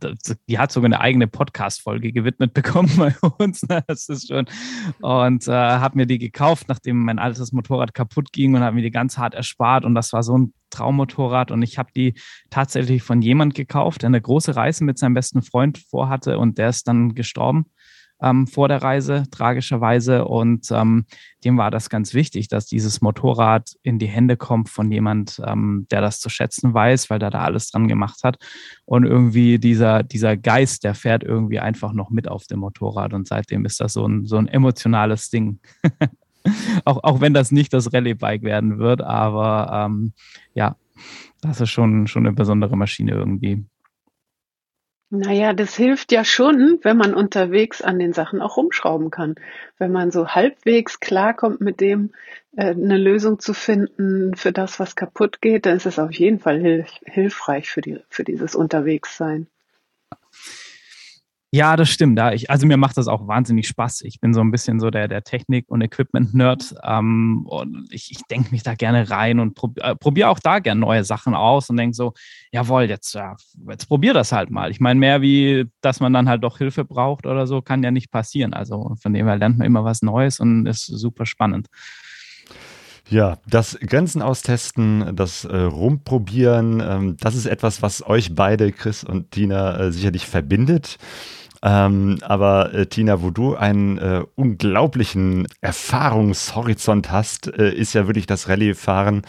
die 0.49 0.58
hat 0.58 0.73
sogar 0.73 0.87
eine 0.87 1.00
eigene 1.00 1.26
Podcast-Folge 1.26 2.12
gewidmet 2.12 2.52
bekommen 2.55 2.91
bei 2.96 3.14
uns. 3.38 3.62
Ne? 3.62 3.82
Das 3.87 4.08
ist 4.08 4.29
schon. 4.29 4.46
Und 5.00 5.49
äh, 5.49 5.52
habe 5.52 5.96
mir 5.96 6.06
die 6.06 6.19
gekauft, 6.19 6.69
nachdem 6.69 7.05
mein 7.05 7.19
altes 7.19 7.52
Motorrad 7.52 7.94
kaputt 7.94 8.32
ging 8.32 8.55
und 8.55 8.62
habe 8.62 8.76
mir 8.76 8.82
die 8.82 8.90
ganz 8.90 9.17
hart 9.17 9.35
erspart. 9.35 9.85
Und 9.85 9.94
das 9.94 10.12
war 10.12 10.23
so 10.23 10.37
ein 10.37 10.52
Traummotorrad. 10.70 11.50
Und 11.50 11.62
ich 11.62 11.79
habe 11.79 11.90
die 11.97 12.14
tatsächlich 12.50 13.02
von 13.02 13.23
jemand 13.23 13.55
gekauft, 13.55 14.02
der 14.02 14.08
eine 14.08 14.20
große 14.20 14.56
Reise 14.56 14.85
mit 14.85 14.99
seinem 14.99 15.14
besten 15.14 15.43
Freund 15.43 15.79
vorhatte 15.79 16.38
und 16.38 16.58
der 16.58 16.69
ist 16.70 16.88
dann 16.88 17.14
gestorben 17.14 17.67
ähm, 18.25 18.47
vor 18.47 18.69
der 18.69 18.82
Reise, 18.82 19.25
tragischerweise. 19.31 20.25
Und 20.25 20.71
ähm, 20.71 21.05
dem 21.44 21.59
war 21.59 21.71
das 21.71 21.91
ganz 21.91 22.15
wichtig, 22.15 22.49
dass 22.49 22.67
dieses 22.67 23.03
Motorrad 23.03 23.73
in 23.82 23.99
die 23.99 24.06
Hände 24.06 24.37
kommt 24.37 24.71
von 24.71 24.91
jemand, 24.91 25.41
ähm, 25.47 25.87
der 25.91 26.00
das 26.00 26.21
zu 26.21 26.31
schätzen 26.31 26.73
weiß, 26.73 27.11
weil 27.11 27.19
der 27.19 27.31
da 27.31 27.41
alles 27.41 27.71
dran 27.71 27.87
gemacht 27.87 28.21
hat. 28.25 28.38
Und 28.87 29.05
irgendwie 29.05 29.59
dieser, 29.59 30.03
dieser 30.03 30.37
Geist, 30.37 30.85
der 30.85 30.94
fährt 30.94 31.23
irgendwie 31.23 31.61
einfach 31.61 31.93
noch 31.93 32.11
mit 32.11 32.26
auf 32.26 32.47
dem 32.47 32.61
Motorrad. 32.61 33.12
Und 33.12 33.29
seitdem 33.29 33.67
ist 33.67 33.81
das 33.81 33.93
so 33.93 34.06
ein, 34.06 34.25
so 34.25 34.37
ein 34.37 34.49
emotionales 34.49 35.29
Ding. 35.29 35.61
auch, 36.85 37.05
auch 37.05 37.21
wenn 37.21 37.35
das 37.35 37.53
nicht 37.53 37.73
das 37.75 37.93
Rallye-Bike 37.93 38.43
werden 38.43 38.79
wird, 38.79 39.03
aber 39.03 39.87
ähm, 39.87 40.12
ja, 40.55 40.76
das 41.43 41.61
ist 41.61 41.71
schon, 41.71 42.06
schon 42.06 42.26
eine 42.26 42.35
besondere 42.35 42.76
Maschine 42.76 43.12
irgendwie. 43.12 43.65
Naja, 45.16 45.52
das 45.52 45.76
hilft 45.76 46.11
ja 46.11 46.25
schon, 46.25 46.81
wenn 46.82 46.96
man 46.96 47.14
unterwegs 47.14 47.81
an 47.82 48.00
den 48.00 48.12
Sachen 48.12 48.43
auch 48.43 48.56
rumschrauben 48.56 49.12
kann. 49.12 49.37
Wenn 49.78 49.92
man 49.92 50.11
so 50.11 50.26
halbwegs 50.28 50.99
klarkommt 50.99 51.61
mit 51.61 51.80
dem, 51.80 52.11
äh, 52.56 52.71
eine 52.71 52.99
Lösung 52.99 53.38
zu 53.38 53.54
finden 53.54 54.35
für 54.35 54.50
das, 54.50 54.80
was 54.80 54.97
kaputt 54.97 55.40
geht, 55.40 55.66
dann 55.66 55.76
ist 55.76 55.87
es 55.87 56.00
auf 56.00 56.11
jeden 56.11 56.40
Fall 56.40 56.59
hilf 56.59 56.90
hilfreich 57.04 57.71
für, 57.71 57.80
die, 57.80 58.00
für 58.09 58.25
dieses 58.25 58.56
Unterwegssein. 58.56 59.47
Ja, 61.54 61.76
das 61.76 61.88
stimmt. 61.88 62.18
Ja, 62.18 62.32
ich, 62.32 62.50
also 62.50 62.66
mir 62.66 62.76
macht 62.76 62.96
das 62.96 63.06
auch 63.06 63.28
wahnsinnig 63.28 63.68
Spaß. 63.68 64.00
Ich 64.00 64.18
bin 64.18 64.34
so 64.34 64.40
ein 64.40 64.50
bisschen 64.50 64.80
so 64.80 64.90
der, 64.90 65.06
der 65.06 65.23
Technik- 65.23 65.70
und 65.70 65.82
Equipment-Nerd. 65.82 66.75
Ähm, 66.82 67.46
und 67.46 67.87
ich, 67.92 68.11
ich 68.11 68.23
denke 68.28 68.50
mich 68.50 68.64
da 68.64 68.75
gerne 68.75 69.08
rein 69.08 69.38
und 69.38 69.54
prob, 69.54 69.78
äh, 69.78 69.94
probiere 69.94 70.30
auch 70.30 70.40
da 70.40 70.58
gerne 70.58 70.80
neue 70.80 71.04
Sachen 71.04 71.32
aus 71.32 71.70
und 71.70 71.76
denke 71.76 71.94
so, 71.94 72.12
jawohl, 72.50 72.87
jetzt, 72.87 73.14
ja, 73.14 73.37
jetzt 73.68 73.87
probier 73.87 74.14
das 74.14 74.32
halt 74.32 74.50
mal. 74.50 74.73
Ich 74.73 74.80
meine, 74.80 74.99
mehr 74.99 75.23
wie, 75.23 75.66
dass 75.80 76.00
man 76.00 76.12
dann 76.12 76.28
halt 76.28 76.42
doch 76.42 76.58
Hilfe 76.58 76.84
braucht 76.84 77.25
oder 77.25 77.46
so, 77.46 77.62
kann 77.62 77.84
ja 77.84 77.92
nicht 77.92 78.11
passieren. 78.11 78.52
Also 78.52 78.96
von 79.00 79.14
dem 79.14 79.28
her 79.28 79.37
lernt 79.37 79.58
man 79.58 79.68
immer 79.68 79.84
was 79.84 80.02
Neues 80.02 80.40
und 80.40 80.66
ist 80.66 80.87
super 80.87 81.25
spannend. 81.25 81.68
Ja, 83.11 83.38
das 83.46 83.78
Grenzen 83.80 84.23
austesten, 84.23 85.14
das 85.14 85.44
äh, 85.44 85.56
Rumprobieren, 85.56 86.82
ähm, 86.84 87.16
das 87.20 87.37
ist 87.37 87.46
etwas, 87.46 87.80
was 87.80 88.04
euch 88.04 88.34
beide, 88.34 88.73
Chris 88.73 89.04
und 89.04 89.30
Tina, 89.30 89.78
äh, 89.78 89.92
sicherlich 89.92 90.26
verbindet. 90.26 90.99
Ähm, 91.64 92.18
aber 92.21 92.75
äh, 92.75 92.87
Tina, 92.87 93.23
wo 93.23 93.30
du 93.30 93.56
einen 93.56 93.97
äh, 93.97 94.23
unglaublichen 94.35 95.49
Erfahrungshorizont 95.62 97.11
hast, 97.11 97.47
äh, 97.59 97.73
ist 97.73 97.94
ja 97.94 98.06
wirklich 98.06 98.26
das 98.26 98.49
Rallye-Fahren. 98.50 99.23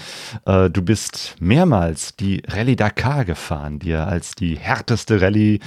Äh, 0.45 0.69
du 0.69 0.81
bist 0.81 1.37
mehrmals 1.39 2.17
die 2.17 2.43
Rallye 2.45 2.75
Dakar 2.75 3.23
gefahren, 3.23 3.79
die 3.79 3.89
ja 3.89 4.03
als 4.03 4.35
die 4.35 4.57
härteste 4.57 5.21
Rallye 5.21 5.59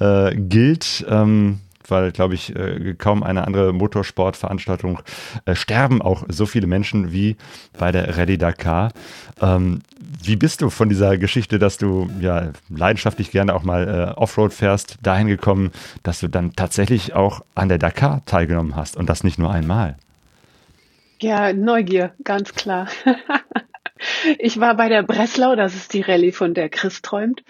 äh, 0.00 0.34
gilt. 0.34 1.06
Ähm, 1.08 1.60
weil, 1.90 2.12
glaube 2.12 2.34
ich, 2.34 2.54
äh, 2.54 2.94
kaum 2.94 3.22
eine 3.22 3.46
andere 3.46 3.72
Motorsportveranstaltung 3.72 5.00
äh, 5.44 5.54
sterben 5.54 6.02
auch 6.02 6.24
so 6.28 6.46
viele 6.46 6.66
Menschen 6.66 7.12
wie 7.12 7.36
bei 7.78 7.92
der 7.92 8.16
Rallye 8.16 8.38
Dakar. 8.38 8.92
Ähm, 9.40 9.82
wie 10.22 10.36
bist 10.36 10.62
du 10.62 10.70
von 10.70 10.88
dieser 10.88 11.18
Geschichte, 11.18 11.58
dass 11.58 11.78
du 11.78 12.08
ja 12.20 12.52
leidenschaftlich 12.68 13.30
gerne 13.30 13.54
auch 13.54 13.62
mal 13.62 13.88
äh, 14.16 14.18
Offroad 14.18 14.52
fährst, 14.52 14.98
dahin 15.02 15.26
gekommen, 15.26 15.70
dass 16.02 16.20
du 16.20 16.28
dann 16.28 16.52
tatsächlich 16.52 17.14
auch 17.14 17.44
an 17.54 17.68
der 17.68 17.78
Dakar 17.78 18.24
teilgenommen 18.26 18.76
hast 18.76 18.96
und 18.96 19.08
das 19.08 19.24
nicht 19.24 19.38
nur 19.38 19.50
einmal? 19.50 19.96
Ja, 21.20 21.52
Neugier, 21.52 22.12
ganz 22.24 22.54
klar. 22.54 22.88
ich 24.38 24.60
war 24.60 24.76
bei 24.76 24.88
der 24.88 25.02
Breslau, 25.02 25.56
das 25.56 25.74
ist 25.74 25.94
die 25.94 26.02
Rallye, 26.02 26.32
von 26.32 26.54
der 26.54 26.68
Chris 26.68 27.02
träumt. 27.02 27.42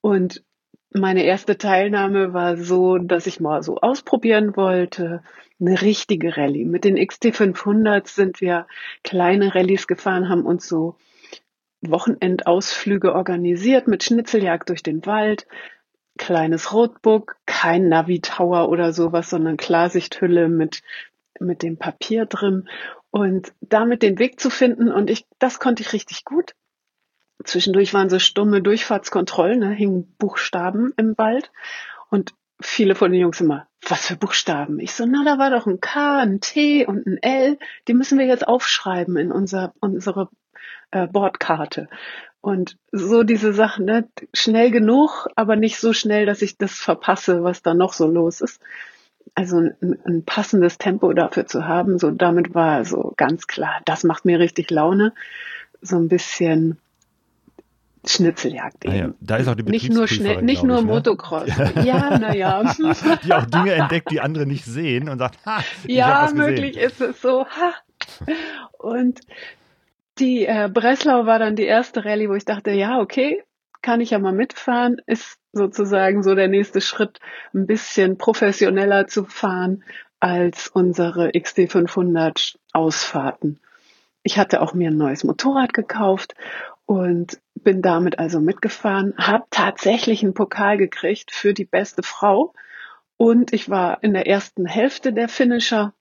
Und 0.00 0.42
meine 0.90 1.24
erste 1.24 1.58
Teilnahme 1.58 2.32
war 2.32 2.56
so, 2.56 2.98
dass 2.98 3.26
ich 3.26 3.40
mal 3.40 3.62
so 3.62 3.76
ausprobieren 3.78 4.56
wollte. 4.56 5.22
Eine 5.60 5.80
richtige 5.82 6.36
Rallye. 6.36 6.64
Mit 6.64 6.84
den 6.84 6.96
XT500 6.96 8.08
sind 8.08 8.40
wir 8.40 8.66
kleine 9.02 9.54
Rallyes 9.54 9.86
gefahren, 9.86 10.28
haben 10.28 10.46
uns 10.46 10.68
so 10.68 10.96
Wochenendausflüge 11.80 13.14
organisiert 13.14 13.86
mit 13.86 14.02
Schnitzeljagd 14.02 14.68
durch 14.68 14.82
den 14.82 15.04
Wald, 15.06 15.46
kleines 16.16 16.72
Roadbook, 16.72 17.36
kein 17.46 17.88
Navi-Tower 17.88 18.68
oder 18.68 18.92
sowas, 18.92 19.30
sondern 19.30 19.56
Klarsichthülle 19.56 20.48
mit, 20.48 20.82
mit 21.38 21.62
dem 21.62 21.76
Papier 21.76 22.26
drin 22.26 22.68
und 23.10 23.52
damit 23.60 24.02
den 24.02 24.18
Weg 24.18 24.40
zu 24.40 24.50
finden. 24.50 24.90
Und 24.90 25.10
ich, 25.10 25.26
das 25.38 25.58
konnte 25.58 25.82
ich 25.82 25.92
richtig 25.92 26.24
gut. 26.24 26.54
Zwischendurch 27.44 27.94
waren 27.94 28.10
so 28.10 28.18
stumme 28.18 28.62
Durchfahrtskontrollen, 28.62 29.60
ne, 29.60 29.70
hingen 29.70 30.14
Buchstaben 30.18 30.92
im 30.96 31.16
Wald 31.16 31.50
und 32.10 32.34
viele 32.60 32.94
von 32.94 33.12
den 33.12 33.20
Jungs 33.20 33.40
immer, 33.40 33.68
was 33.88 34.06
für 34.06 34.16
Buchstaben? 34.16 34.80
Ich 34.80 34.92
so, 34.92 35.06
na, 35.06 35.24
da 35.24 35.38
war 35.38 35.50
doch 35.50 35.66
ein 35.66 35.80
K, 35.80 36.18
ein 36.18 36.40
T 36.40 36.84
und 36.84 37.06
ein 37.06 37.18
L, 37.22 37.58
die 37.86 37.94
müssen 37.94 38.18
wir 38.18 38.26
jetzt 38.26 38.46
aufschreiben 38.46 39.16
in 39.16 39.30
unser, 39.30 39.72
unsere 39.80 40.28
äh, 40.90 41.06
Bordkarte. 41.06 41.88
Und 42.40 42.76
so 42.92 43.22
diese 43.22 43.52
Sachen, 43.52 43.84
ne, 43.84 44.08
schnell 44.32 44.70
genug, 44.70 45.28
aber 45.36 45.56
nicht 45.56 45.78
so 45.78 45.92
schnell, 45.92 46.26
dass 46.26 46.42
ich 46.42 46.56
das 46.56 46.74
verpasse, 46.74 47.44
was 47.44 47.62
da 47.62 47.74
noch 47.74 47.92
so 47.92 48.06
los 48.06 48.40
ist. 48.40 48.60
Also 49.34 49.58
ein, 49.58 49.98
ein 50.04 50.24
passendes 50.24 50.78
Tempo 50.78 51.12
dafür 51.12 51.46
zu 51.46 51.66
haben, 51.66 51.98
so 51.98 52.10
damit 52.10 52.54
war 52.54 52.84
so 52.84 53.12
ganz 53.16 53.46
klar, 53.46 53.80
das 53.84 54.02
macht 54.02 54.24
mir 54.24 54.38
richtig 54.38 54.70
Laune. 54.70 55.12
So 55.80 55.96
ein 55.96 56.08
bisschen 56.08 56.78
Schnitzeljagd 58.04 58.84
eben. 58.84 58.94
Ah 58.94 58.96
ja, 58.96 59.14
da 59.20 59.36
ist 59.36 59.48
auch 59.48 59.54
die 59.54 59.62
Nicht 59.62 59.92
nur 59.92 60.08
schnell, 60.08 60.42
nicht 60.42 60.62
nur 60.62 60.78
ich, 60.78 60.84
ne? 60.84 60.92
Motocross. 60.92 61.50
Ja, 61.84 62.18
naja. 62.18 62.62
die 63.24 63.32
auch 63.32 63.46
Dinge 63.46 63.72
entdeckt, 63.72 64.10
die 64.10 64.20
andere 64.20 64.46
nicht 64.46 64.64
sehen 64.64 65.08
und 65.08 65.18
sagt, 65.18 65.38
ha, 65.46 65.62
ja, 65.86 66.30
möglich 66.34 66.76
ist 66.76 67.00
es 67.00 67.20
so. 67.20 67.46
Ha. 67.46 67.74
Und 68.78 69.20
die 70.18 70.46
äh, 70.46 70.68
Breslau 70.72 71.26
war 71.26 71.38
dann 71.38 71.56
die 71.56 71.64
erste 71.64 72.04
Rallye, 72.04 72.28
wo 72.28 72.34
ich 72.34 72.44
dachte, 72.44 72.70
ja, 72.70 73.00
okay, 73.00 73.42
kann 73.82 74.00
ich 74.00 74.10
ja 74.10 74.18
mal 74.18 74.32
mitfahren, 74.32 75.00
ist 75.06 75.38
sozusagen 75.52 76.22
so 76.22 76.34
der 76.34 76.48
nächste 76.48 76.80
Schritt, 76.80 77.20
ein 77.54 77.66
bisschen 77.66 78.18
professioneller 78.18 79.06
zu 79.06 79.24
fahren 79.24 79.84
als 80.20 80.68
unsere 80.68 81.30
XD500 81.30 82.56
Ausfahrten. 82.72 83.60
Ich 84.22 84.38
hatte 84.38 84.60
auch 84.60 84.74
mir 84.74 84.90
ein 84.90 84.96
neues 84.96 85.24
Motorrad 85.24 85.72
gekauft 85.72 86.34
und 86.86 87.38
bin 87.62 87.82
damit 87.82 88.18
also 88.18 88.40
mitgefahren, 88.40 89.14
habe 89.16 89.44
tatsächlich 89.50 90.22
einen 90.22 90.34
Pokal 90.34 90.76
gekriegt 90.76 91.30
für 91.30 91.54
die 91.54 91.64
beste 91.64 92.02
Frau 92.02 92.54
und 93.16 93.52
ich 93.52 93.68
war 93.68 94.02
in 94.02 94.14
der 94.14 94.26
ersten 94.26 94.66
Hälfte 94.66 95.12
der 95.12 95.28
Finisher 95.28 95.92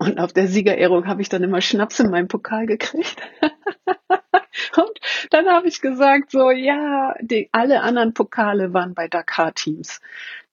und 0.00 0.18
auf 0.18 0.32
der 0.32 0.48
Siegerehrung 0.48 1.06
habe 1.06 1.20
ich 1.20 1.28
dann 1.28 1.42
immer 1.42 1.60
Schnaps 1.60 2.00
in 2.00 2.10
meinem 2.10 2.26
Pokal 2.26 2.64
gekriegt. 2.64 3.20
und 3.42 4.98
dann 5.28 5.46
habe 5.46 5.68
ich 5.68 5.82
gesagt, 5.82 6.30
so 6.30 6.50
ja, 6.50 7.14
die, 7.20 7.50
alle 7.52 7.82
anderen 7.82 8.14
Pokale 8.14 8.72
waren 8.72 8.94
bei 8.94 9.08
Dakar-Teams, 9.08 10.00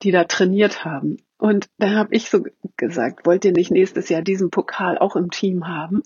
die 0.02 0.10
da 0.10 0.24
trainiert 0.24 0.84
haben. 0.84 1.16
Und 1.38 1.70
da 1.78 1.92
habe 1.92 2.14
ich 2.14 2.28
so 2.28 2.44
gesagt, 2.76 3.24
wollt 3.24 3.46
ihr 3.46 3.52
nicht 3.52 3.70
nächstes 3.70 4.10
Jahr 4.10 4.20
diesen 4.20 4.50
Pokal 4.50 4.98
auch 4.98 5.16
im 5.16 5.30
Team 5.30 5.66
haben? 5.66 6.02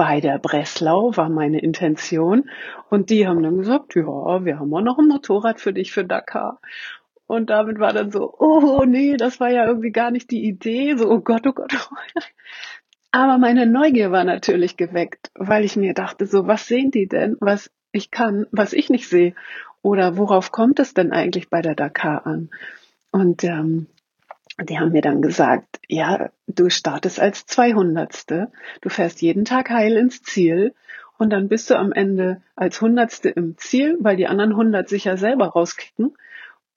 Bei 0.00 0.22
der 0.22 0.38
Breslau 0.38 1.14
war 1.14 1.28
meine 1.28 1.60
Intention. 1.60 2.48
Und 2.88 3.10
die 3.10 3.28
haben 3.28 3.42
dann 3.42 3.58
gesagt, 3.58 3.94
ja, 3.94 4.02
wir 4.46 4.58
haben 4.58 4.72
auch 4.72 4.80
noch 4.80 4.98
ein 4.98 5.08
Motorrad 5.08 5.60
für 5.60 5.74
dich 5.74 5.92
für 5.92 6.06
Dakar. 6.06 6.58
Und 7.26 7.50
damit 7.50 7.78
war 7.78 7.92
dann 7.92 8.10
so, 8.10 8.34
oh 8.38 8.84
nee, 8.86 9.18
das 9.18 9.40
war 9.40 9.50
ja 9.50 9.66
irgendwie 9.66 9.90
gar 9.90 10.10
nicht 10.10 10.30
die 10.30 10.42
Idee. 10.48 10.96
So, 10.96 11.06
oh 11.10 11.20
Gott, 11.20 11.46
oh 11.46 11.52
Gott. 11.52 11.74
Oh 11.92 12.20
Aber 13.12 13.36
meine 13.36 13.66
Neugier 13.66 14.10
war 14.10 14.24
natürlich 14.24 14.78
geweckt, 14.78 15.30
weil 15.34 15.66
ich 15.66 15.76
mir 15.76 15.92
dachte, 15.92 16.24
so, 16.24 16.46
was 16.46 16.66
sehen 16.66 16.90
die 16.90 17.06
denn, 17.06 17.36
was 17.38 17.70
ich 17.92 18.10
kann, 18.10 18.46
was 18.52 18.72
ich 18.72 18.88
nicht 18.88 19.06
sehe? 19.06 19.34
Oder 19.82 20.16
worauf 20.16 20.50
kommt 20.50 20.78
es 20.80 20.94
denn 20.94 21.12
eigentlich 21.12 21.50
bei 21.50 21.60
der 21.60 21.74
Dakar 21.74 22.26
an? 22.26 22.48
Und 23.10 23.44
ähm, 23.44 23.86
die 24.58 24.78
haben 24.78 24.92
mir 24.92 25.02
dann 25.02 25.22
gesagt, 25.22 25.80
ja, 25.88 26.30
du 26.46 26.70
startest 26.70 27.20
als 27.20 27.46
200. 27.46 28.48
Du 28.80 28.88
fährst 28.88 29.22
jeden 29.22 29.44
Tag 29.44 29.70
heil 29.70 29.96
ins 29.96 30.22
Ziel 30.22 30.74
und 31.18 31.30
dann 31.30 31.48
bist 31.48 31.70
du 31.70 31.76
am 31.76 31.92
Ende 31.92 32.42
als 32.56 32.80
Hundertste 32.80 33.28
im 33.30 33.56
Ziel, 33.56 33.96
weil 34.00 34.16
die 34.16 34.26
anderen 34.26 34.52
100 34.52 34.88
sich 34.88 35.04
ja 35.04 35.16
selber 35.16 35.48
rauskicken 35.48 36.14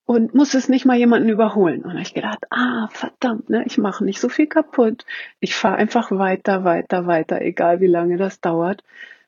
und 0.06 0.34
muss 0.34 0.54
es 0.54 0.70
nicht 0.70 0.86
mal 0.86 0.98
jemanden 0.98 1.30
überholen. 1.30 1.84
Und 1.84 1.98
ich 1.98 2.14
gedacht, 2.14 2.46
ah, 2.50 2.88
verdammt, 2.92 3.50
ne, 3.50 3.64
ich 3.66 3.78
mache 3.78 4.04
nicht 4.04 4.20
so 4.20 4.30
viel 4.30 4.48
kaputt. 4.48 5.06
Ich 5.40 5.56
fahre 5.56 5.78
einfach 5.78 6.12
weiter, 6.12 6.64
weiter, 6.64 7.08
weiter, 7.08 7.42
egal 7.42 7.80
wie 7.80 7.88
lange 7.88 8.18
das 8.18 8.42
dauert. 8.42 8.84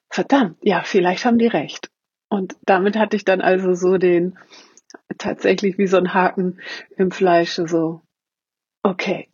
Verdammt, 0.10 0.58
ja, 0.62 0.84
vielleicht 0.84 1.25
haben 1.25 1.38
die 1.38 1.48
recht. 1.48 1.90
Und 2.30 2.56
damit 2.66 2.98
hatte 2.98 3.16
ich 3.16 3.25
dann 3.25 3.42
also 3.42 3.74
so 3.74 3.98
den, 3.98 4.38
tatsächlich 5.18 5.78
wie 5.78 5.88
so 5.88 5.98
ein 5.98 6.14
Haken 6.14 6.60
im 6.98 7.12
Fleische, 7.12 7.68
so, 7.68 8.02
okay, 8.86 9.30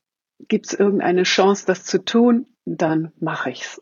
gibt 0.48 0.68
es 0.68 0.74
irgendeine 0.74 1.24
Chance, 1.24 1.66
das 1.68 1.84
zu 1.84 2.04
tun, 2.04 2.46
dann 2.66 3.12
mache 3.20 3.52
ich's. 3.52 3.82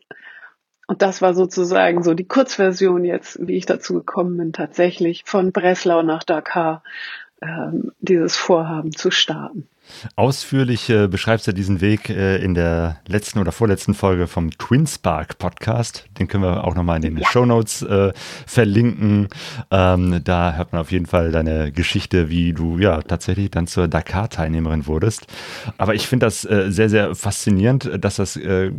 Und 0.88 1.02
das 1.02 1.22
war 1.22 1.34
sozusagen 1.34 2.02
so 2.02 2.14
die 2.14 2.26
Kurzversion 2.26 3.04
jetzt, 3.04 3.38
wie 3.40 3.56
ich 3.56 3.66
dazu 3.66 3.94
gekommen 3.94 4.36
bin, 4.36 4.52
tatsächlich 4.52 5.22
von 5.24 5.52
Breslau 5.52 6.02
nach 6.02 6.24
Dakar 6.24 6.82
ähm, 7.40 7.92
dieses 8.00 8.36
Vorhaben 8.36 8.92
zu 8.92 9.12
starten. 9.12 9.68
Ausführlich 10.16 10.88
äh, 10.90 11.08
beschreibst 11.08 11.46
du 11.46 11.52
diesen 11.52 11.80
Weg 11.80 12.10
äh, 12.10 12.36
in 12.38 12.54
der 12.54 13.00
letzten 13.06 13.38
oder 13.38 13.52
vorletzten 13.52 13.94
Folge 13.94 14.26
vom 14.26 14.50
Twin 14.50 14.86
Spark 14.86 15.38
Podcast. 15.38 16.06
Den 16.18 16.28
können 16.28 16.44
wir 16.44 16.64
auch 16.64 16.74
nochmal 16.74 16.96
in 16.96 17.02
den 17.02 17.18
ja. 17.18 17.26
Show 17.30 17.46
Notes 17.46 17.82
äh, 17.82 18.12
verlinken. 18.46 19.28
Ähm, 19.70 20.20
da 20.24 20.54
hört 20.54 20.72
man 20.72 20.80
auf 20.80 20.92
jeden 20.92 21.06
Fall 21.06 21.32
deine 21.32 21.72
Geschichte, 21.72 22.30
wie 22.30 22.52
du 22.52 22.78
ja 22.78 23.02
tatsächlich 23.02 23.50
dann 23.50 23.66
zur 23.66 23.88
Dakar-Teilnehmerin 23.88 24.86
wurdest. 24.86 25.26
Aber 25.78 25.94
ich 25.94 26.06
finde 26.06 26.26
das 26.26 26.44
äh, 26.44 26.70
sehr, 26.70 26.88
sehr 26.88 27.14
faszinierend, 27.14 27.90
dass 28.00 28.16
das 28.16 28.36
äh, 28.36 28.72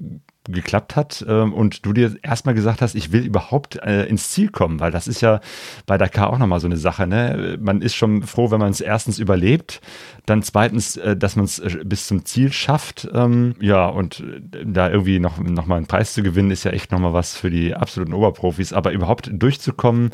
geklappt 0.50 0.96
hat 0.96 1.24
ähm, 1.28 1.54
und 1.54 1.86
du 1.86 1.94
dir 1.94 2.16
erstmal 2.24 2.56
gesagt 2.56 2.82
hast, 2.82 2.96
ich 2.96 3.12
will 3.12 3.24
überhaupt 3.24 3.76
äh, 3.84 4.06
ins 4.06 4.32
Ziel 4.32 4.50
kommen, 4.50 4.80
weil 4.80 4.92
das 4.92 5.08
ist 5.08 5.22
ja 5.22 5.40
bei 5.86 5.98
Dakar 6.00 6.32
auch 6.32 6.40
nochmal 6.40 6.60
so 6.60 6.68
eine 6.68 6.78
Sache. 6.78 7.06
Ne? 7.06 7.58
Man 7.62 7.82
ist 7.82 7.94
schon 7.94 8.24
froh, 8.24 8.50
wenn 8.50 8.60
man 8.60 8.72
es 8.72 8.82
erstens 8.82 9.20
überlebt, 9.20 9.82
dann 10.26 10.42
zweitens, 10.42 10.98
äh, 10.98 11.16
dass 11.16 11.36
man 11.36 11.46
es 11.46 11.60
äh, 11.60 11.80
bis 11.86 12.08
zum 12.08 12.26
Ziel 12.26 12.52
schafft. 12.52 13.08
Ähm, 13.14 13.56
ja, 13.60 13.86
und 13.86 14.22
äh, 14.22 14.66
da 14.66 14.90
irgendwie 14.90 15.20
noch, 15.20 15.38
noch 15.38 15.70
einen 15.70 15.86
Preis 15.86 16.14
zu 16.14 16.24
gewinnen, 16.24 16.50
ist 16.50 16.64
ja 16.64 16.72
echt 16.72 16.92
nochmal 16.92 17.14
was 17.14 17.38
für 17.38 17.52
die 17.52 17.76
absoluten 17.76 18.14
Oberprofis. 18.14 18.74
Aber 18.74 18.92
überhaupt 18.92 19.30
durchzukommen, 19.32 20.10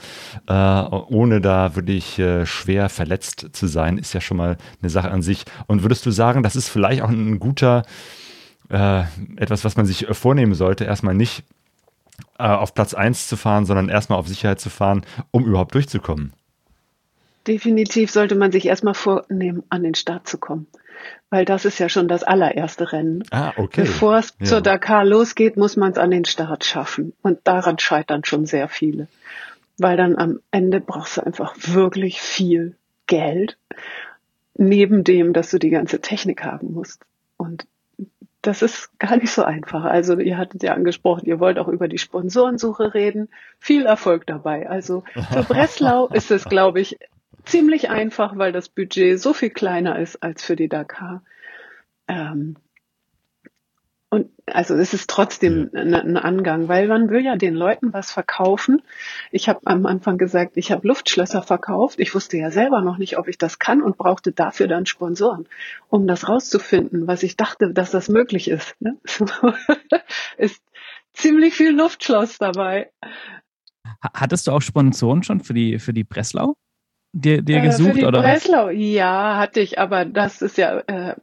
äh, 0.48 0.54
ohne 0.54 1.40
da 1.40 1.76
wirklich 1.76 2.20
äh, 2.20 2.46
schwer 2.46 2.90
verletzt 2.90 3.48
zu 3.54 3.68
sein, 3.68 3.98
ist 3.98 4.14
ja 4.14 4.20
schon 4.20 4.38
mal 4.38 4.58
eine 4.82 4.90
Sache 4.90 5.10
an 5.10 5.22
sich. 5.22 5.46
Und 5.68 5.84
würdest 5.84 6.06
du 6.06 6.12
sagen, 6.12 6.44
das 6.44 6.58
ist 6.58 6.68
vielleicht 6.68 7.02
auch 7.02 7.10
ein 7.10 7.40
guter 7.40 7.84
äh, 8.70 9.04
etwas, 9.38 9.64
was 9.64 9.78
man 9.78 9.86
sich 9.86 10.08
äh, 10.08 10.14
vornehmen 10.14 10.54
sollte, 10.54 10.84
erstmal 10.84 11.14
nicht 11.14 11.44
äh, 12.40 12.44
auf 12.44 12.74
Platz 12.74 12.94
1 12.94 13.28
zu 13.28 13.38
fahren, 13.38 13.66
sondern 13.66 13.90
erstmal 13.90 14.20
auf 14.20 14.28
Sicherheit 14.28 14.60
zu 14.60 14.70
fahren, 14.70 15.06
um 15.32 15.46
überhaupt 15.46 15.74
durchzukommen. 15.74 16.34
Definitiv 17.48 18.12
sollte 18.12 18.36
man 18.36 18.52
sich 18.52 18.66
erstmal 18.66 18.94
vornehmen, 18.94 19.64
an 19.70 19.84
den 19.84 19.96
Start 19.96 20.28
zu 20.28 20.38
kommen. 20.38 20.68
Weil 21.30 21.46
das 21.46 21.66
ist 21.66 21.80
ja 21.80 21.90
schon 21.90 22.08
das 22.08 22.24
allererste 22.24 22.92
Rennen. 22.92 23.24
Ah, 23.32 23.54
okay. 23.56 23.82
Bevor 23.82 24.18
es 24.18 24.34
ja. 24.40 24.46
zur 24.46 24.62
Dakar 24.62 25.06
losgeht, 25.06 25.58
muss 25.58 25.78
man 25.78 25.92
es 25.92 25.98
an 25.98 26.12
den 26.12 26.26
Start 26.26 26.66
schaffen. 26.66 27.14
Und 27.22 27.40
daran 27.46 27.80
scheitern 27.80 28.24
schon 28.26 28.46
sehr 28.46 28.68
viele. 28.68 29.08
Weil 29.78 29.98
dann 29.98 30.18
am 30.18 30.40
Ende 30.52 30.82
brauchst 30.82 31.18
du 31.18 31.22
einfach 31.26 31.54
wirklich 31.58 32.22
viel 32.22 32.76
Geld. 33.06 33.58
Neben 34.56 35.04
dem, 35.04 35.34
dass 35.34 35.52
du 35.52 35.60
die 35.60 35.70
ganze 35.70 36.02
Technik 36.02 36.44
haben 36.44 36.74
musst. 36.74 37.06
Und 37.38 37.68
das 38.48 38.62
ist 38.62 38.98
gar 38.98 39.18
nicht 39.18 39.32
so 39.32 39.44
einfach. 39.44 39.84
Also 39.84 40.18
ihr 40.18 40.38
hattet 40.38 40.64
ja 40.64 40.74
angesprochen, 40.74 41.26
ihr 41.26 41.42
wollt 41.42 41.60
auch 41.60 41.68
über 41.68 41.90
die 41.90 41.98
Sponsorensuche 41.98 42.94
reden. 42.94 43.28
Viel 43.60 43.86
Erfolg 43.86 44.26
dabei. 44.26 44.70
Also 44.70 45.04
für 45.32 45.44
Breslau 45.44 46.08
ist 46.14 46.32
es, 46.32 46.46
glaube 46.46 46.80
ich, 46.80 46.98
ziemlich 47.44 47.90
einfach, 47.90 48.38
weil 48.38 48.54
das 48.54 48.70
Budget 48.70 49.20
so 49.20 49.34
viel 49.34 49.50
kleiner 49.50 50.00
ist 50.00 50.24
als 50.24 50.44
für 50.44 50.56
die 50.56 50.70
Dakar. 50.70 51.24
Ähm, 52.08 52.56
und 54.10 54.30
also 54.46 54.74
es 54.76 54.94
ist 54.94 55.10
trotzdem 55.10 55.70
ja. 55.74 55.82
ein 55.82 56.16
Angang, 56.16 56.70
weil 56.70 56.88
man 56.88 57.10
will 57.10 57.26
ja 57.26 57.36
den 57.36 57.56
Leuten 57.56 57.92
was 57.92 58.12
verkaufen. 58.12 58.82
Ich 59.32 59.50
habe 59.50 59.60
am 59.66 59.86
Anfang 59.86 60.18
gesagt, 60.18 60.56
ich 60.56 60.72
habe 60.72 60.88
Luftschlösser 60.88 61.42
verkauft. 61.42 62.00
Ich 62.00 62.16
wusste 62.16 62.38
ja 62.38 62.50
selber 62.50 62.82
noch 62.82 62.98
nicht, 62.98 63.18
ob 63.18 63.28
ich 63.28 63.38
das 63.38 63.60
kann 63.60 63.82
und 63.82 63.98
brauchte 63.98 64.32
dafür 64.32 64.68
dann 64.68 64.86
Sponsoren, 64.86 65.48
um 65.90 66.08
das 66.08 66.30
rauszufinden, 66.30 67.08
was 67.08 67.22
ich 67.24 67.36
dachte, 67.36 67.74
dass 67.74 67.92
das 67.92 68.08
möglich 68.08 68.50
ist. 68.50 68.76
Ne? 68.80 68.98
ist 70.38 70.64
ziemlich 71.14 71.56
viel 71.56 71.72
Luftschloss 71.72 72.38
dabei. 72.38 72.92
Hattest 74.02 74.48
du 74.48 74.52
auch 74.52 74.62
Sponsoren 74.62 75.24
schon 75.24 75.42
für 75.42 75.54
die 75.54 75.80
für 75.80 75.94
die 75.94 76.06
Breslau? 76.06 76.56
dir, 77.14 77.42
dir 77.42 77.62
gesucht? 77.62 77.92
Für 77.92 78.00
die 78.00 78.06
oder 78.06 78.22
Breslau, 78.22 78.70
ja, 78.70 79.38
hatte 79.38 79.60
ich, 79.60 79.80
aber 79.80 80.06
das 80.06 80.42
ist 80.42 80.58
ja, 80.58 80.80
äh, 80.80 81.16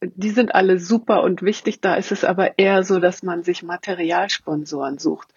die 0.00 0.30
sind 0.30 0.54
alle 0.54 0.78
super 0.78 1.22
und 1.22 1.42
wichtig. 1.42 1.80
Da 1.80 1.94
ist 1.94 2.12
es 2.12 2.24
aber 2.24 2.58
eher 2.58 2.82
so, 2.82 2.98
dass 2.98 3.22
man 3.22 3.42
sich 3.42 3.62
Materialsponsoren 3.62 4.98
sucht 4.98 5.28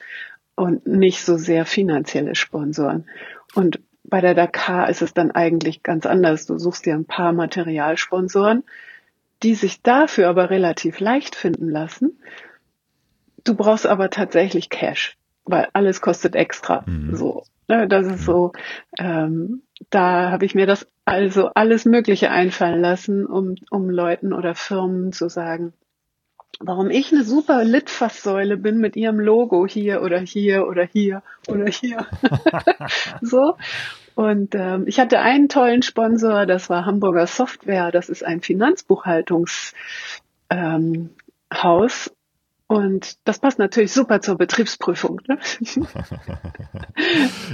und 0.55 0.85
nicht 0.87 1.23
so 1.23 1.37
sehr 1.37 1.65
finanzielle 1.65 2.35
Sponsoren. 2.35 3.07
Und 3.53 3.79
bei 4.03 4.21
der 4.21 4.33
Dakar 4.33 4.89
ist 4.89 5.01
es 5.01 5.13
dann 5.13 5.31
eigentlich 5.31 5.83
ganz 5.83 6.05
anders. 6.05 6.45
Du 6.45 6.57
suchst 6.57 6.85
dir 6.85 6.93
ein 6.95 7.05
paar 7.05 7.33
Materialsponsoren, 7.33 8.63
die 9.43 9.55
sich 9.55 9.81
dafür 9.81 10.29
aber 10.29 10.49
relativ 10.49 10.99
leicht 10.99 11.35
finden 11.35 11.69
lassen. 11.69 12.19
Du 13.43 13.55
brauchst 13.55 13.85
aber 13.85 14.09
tatsächlich 14.09 14.69
Cash, 14.69 15.17
weil 15.45 15.67
alles 15.73 16.01
kostet 16.01 16.35
extra. 16.35 16.83
Mhm. 16.85 17.15
So, 17.15 17.43
das 17.67 18.07
ist 18.07 18.25
so. 18.25 18.51
Ähm, 18.97 19.63
da 19.89 20.31
habe 20.31 20.45
ich 20.45 20.55
mir 20.55 20.65
das 20.65 20.87
also 21.05 21.49
alles 21.53 21.85
Mögliche 21.85 22.31
einfallen 22.31 22.81
lassen, 22.81 23.25
um 23.25 23.55
um 23.69 23.89
Leuten 23.89 24.33
oder 24.33 24.55
Firmen 24.55 25.11
zu 25.11 25.29
sagen, 25.29 25.73
warum 26.59 26.89
ich 26.89 27.11
eine 27.11 27.23
super 27.23 27.63
Litfaßsäule 27.63 28.57
bin 28.57 28.79
mit 28.79 28.95
ihrem 28.95 29.19
Logo 29.19 29.67
hier 29.67 30.01
oder 30.01 30.19
hier 30.19 30.67
oder 30.67 30.83
hier 30.83 31.23
oder 31.47 31.65
hier. 31.65 32.05
so. 33.21 33.55
Und 34.15 34.53
ähm, 34.53 34.85
ich 34.87 34.99
hatte 34.99 35.19
einen 35.19 35.49
tollen 35.49 35.81
Sponsor, 35.81 36.45
das 36.45 36.69
war 36.69 36.85
Hamburger 36.85 37.25
Software, 37.25 37.91
das 37.91 38.09
ist 38.09 38.23
ein 38.23 38.41
Finanzbuchhaltungshaus. 38.41 39.73
Ähm, 40.49 41.09
und 42.73 43.19
das 43.25 43.37
passt 43.37 43.59
natürlich 43.59 43.91
super 43.91 44.19
zur 44.19 44.35
Betriebsprüfung. 44.35 45.21
Ne? 45.27 45.37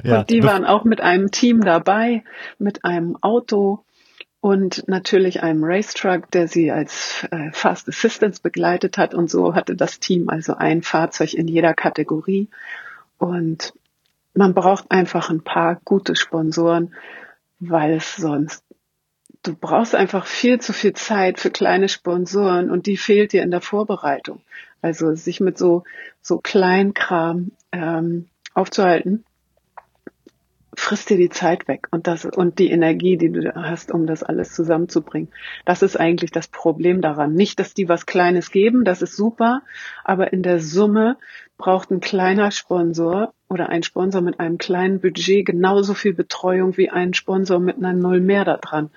ja, 0.03 0.19
und 0.19 0.29
die 0.29 0.43
waren 0.43 0.63
auch 0.63 0.85
mit 0.85 1.01
einem 1.01 1.29
Team 1.29 1.59
dabei, 1.59 2.23
mit 2.57 2.85
einem 2.85 3.17
Auto 3.21 3.83
und 4.39 4.87
natürlich 4.87 5.43
einem 5.43 5.65
Racetruck, 5.65 6.31
der 6.31 6.47
sie 6.47 6.71
als 6.71 7.27
äh, 7.31 7.51
Fast 7.51 7.89
Assistance 7.89 8.41
begleitet 8.41 8.97
hat. 8.97 9.13
Und 9.13 9.29
so 9.29 9.55
hatte 9.55 9.75
das 9.75 9.99
Team 9.99 10.29
also 10.29 10.55
ein 10.55 10.83
Fahrzeug 10.83 11.33
in 11.33 11.49
jeder 11.49 11.73
Kategorie. 11.73 12.47
Und 13.17 13.73
man 14.33 14.53
braucht 14.53 14.89
einfach 14.89 15.29
ein 15.29 15.43
paar 15.43 15.81
gute 15.83 16.15
Sponsoren, 16.15 16.95
weil 17.59 17.95
es 17.95 18.15
sonst, 18.15 18.63
du 19.43 19.53
brauchst 19.53 19.95
einfach 19.95 20.25
viel 20.25 20.61
zu 20.61 20.71
viel 20.71 20.93
Zeit 20.93 21.41
für 21.41 21.49
kleine 21.49 21.89
Sponsoren 21.89 22.71
und 22.71 22.85
die 22.85 22.95
fehlt 22.95 23.33
dir 23.33 23.43
in 23.43 23.51
der 23.51 23.59
Vorbereitung. 23.59 24.41
Also 24.81 25.13
sich 25.15 25.39
mit 25.39 25.57
so, 25.57 25.83
so 26.21 26.37
Kleinkram 26.37 27.51
ähm, 27.71 28.27
aufzuhalten, 28.53 29.23
frisst 30.79 31.09
dir 31.09 31.17
die 31.17 31.29
Zeit 31.29 31.67
weg 31.67 31.87
und 31.91 32.07
das 32.07 32.25
und 32.25 32.57
die 32.57 32.71
Energie, 32.71 33.17
die 33.17 33.31
du 33.31 33.53
hast, 33.53 33.91
um 33.91 34.07
das 34.07 34.23
alles 34.23 34.53
zusammenzubringen. 34.53 35.29
Das 35.65 35.81
ist 35.81 35.99
eigentlich 35.99 36.31
das 36.31 36.47
Problem 36.47 37.01
daran. 37.01 37.33
Nicht, 37.33 37.59
dass 37.59 37.73
die 37.73 37.89
was 37.89 38.05
Kleines 38.05 38.49
geben, 38.51 38.85
das 38.85 39.01
ist 39.01 39.15
super, 39.15 39.61
aber 40.03 40.31
in 40.31 40.41
der 40.41 40.59
Summe 40.59 41.17
braucht 41.57 41.91
ein 41.91 41.99
kleiner 41.99 42.51
Sponsor 42.51 43.33
oder 43.49 43.69
ein 43.69 43.83
Sponsor 43.83 44.21
mit 44.21 44.39
einem 44.39 44.57
kleinen 44.57 45.01
Budget 45.01 45.45
genauso 45.45 45.93
viel 45.93 46.13
Betreuung 46.13 46.77
wie 46.77 46.89
ein 46.89 47.13
Sponsor 47.13 47.59
mit 47.59 47.77
einer 47.77 47.93
Null 47.93 48.21
mehr 48.21 48.45
da 48.45 48.57
dran. 48.57 48.89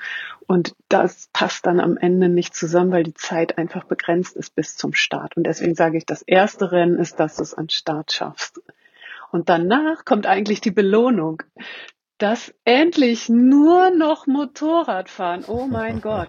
Und 0.52 0.75
das 0.90 1.30
passt 1.32 1.64
dann 1.64 1.80
am 1.80 1.97
Ende 1.97 2.28
nicht 2.28 2.54
zusammen, 2.54 2.92
weil 2.92 3.04
die 3.04 3.14
Zeit 3.14 3.56
einfach 3.56 3.85
begrenzt 3.85 4.37
ist 4.37 4.54
bis 4.54 4.76
zum 4.76 4.92
Start. 4.92 5.35
Und 5.35 5.44
deswegen 5.44 5.75
sage 5.75 5.97
ich, 5.97 6.04
das 6.04 6.21
erste 6.21 6.73
Rennen 6.73 6.99
ist, 6.99 7.18
dass 7.18 7.37
du 7.37 7.42
es 7.42 7.54
an 7.54 7.71
Start 7.71 8.12
schaffst. 8.12 8.61
Und 9.30 9.49
danach 9.49 10.04
kommt 10.04 10.26
eigentlich 10.26 10.61
die 10.61 10.71
Belohnung. 10.71 11.42
dass 12.18 12.52
endlich 12.66 13.30
nur 13.30 13.88
noch 13.92 14.26
Motorrad 14.26 15.09
fahren. 15.09 15.42
Oh 15.49 15.66
mein 15.66 16.00
Gott. 16.02 16.28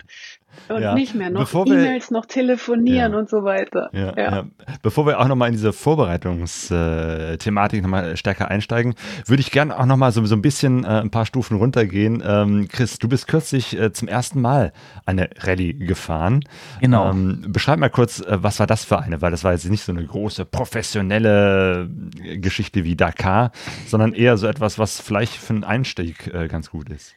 Und 0.69 0.81
ja. 0.81 0.93
nicht 0.93 1.15
mehr 1.15 1.29
noch 1.29 1.53
E-Mails, 1.53 2.11
noch 2.11 2.25
telefonieren 2.25 3.13
ja. 3.13 3.19
und 3.19 3.29
so 3.29 3.43
weiter. 3.43 3.89
Ja, 3.93 4.17
ja. 4.17 4.45
Bevor 4.81 5.05
wir 5.05 5.19
auch 5.19 5.27
nochmal 5.27 5.49
in 5.49 5.53
diese 5.53 5.73
Vorbereitungsthematik 5.73 7.81
nochmal 7.81 8.17
stärker 8.17 8.49
einsteigen, 8.49 8.95
würde 9.25 9.41
ich 9.41 9.51
gerne 9.51 9.77
auch 9.77 9.85
nochmal 9.85 10.11
so, 10.11 10.25
so 10.25 10.35
ein 10.35 10.41
bisschen 10.41 10.83
äh, 10.83 10.87
ein 10.87 11.11
paar 11.11 11.25
Stufen 11.25 11.57
runtergehen. 11.57 12.23
Ähm, 12.25 12.67
Chris, 12.69 12.97
du 12.97 13.07
bist 13.07 13.27
kürzlich 13.27 13.77
äh, 13.77 13.91
zum 13.91 14.07
ersten 14.07 14.41
Mal 14.41 14.73
eine 15.05 15.29
Rallye 15.39 15.73
gefahren. 15.73 16.43
Genau. 16.79 17.09
Ähm, 17.09 17.45
beschreib 17.47 17.79
mal 17.79 17.89
kurz, 17.89 18.21
äh, 18.21 18.41
was 18.41 18.59
war 18.59 18.67
das 18.67 18.85
für 18.85 18.99
eine? 18.99 19.21
Weil 19.21 19.31
das 19.31 19.43
war 19.43 19.51
jetzt 19.51 19.69
nicht 19.69 19.83
so 19.83 19.91
eine 19.91 20.05
große 20.05 20.45
professionelle 20.45 21.89
Geschichte 22.37 22.83
wie 22.83 22.95
Dakar, 22.95 23.51
sondern 23.85 24.13
eher 24.13 24.37
so 24.37 24.47
etwas, 24.47 24.79
was 24.79 25.01
vielleicht 25.01 25.33
für 25.33 25.53
einen 25.53 25.63
Einstieg 25.63 26.33
äh, 26.33 26.47
ganz 26.47 26.69
gut 26.69 26.89
ist. 26.89 27.15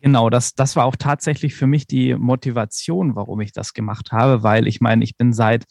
Genau, 0.00 0.30
das, 0.30 0.54
das 0.54 0.76
war 0.76 0.84
auch 0.84 0.96
tatsächlich 0.96 1.54
für 1.54 1.66
mich 1.66 1.86
die 1.86 2.14
Motivation, 2.14 3.16
warum 3.16 3.40
ich 3.40 3.52
das 3.52 3.74
gemacht 3.74 4.12
habe, 4.12 4.44
weil 4.44 4.68
ich 4.68 4.80
meine, 4.80 5.02
ich 5.02 5.16
bin 5.16 5.32
seit, 5.32 5.64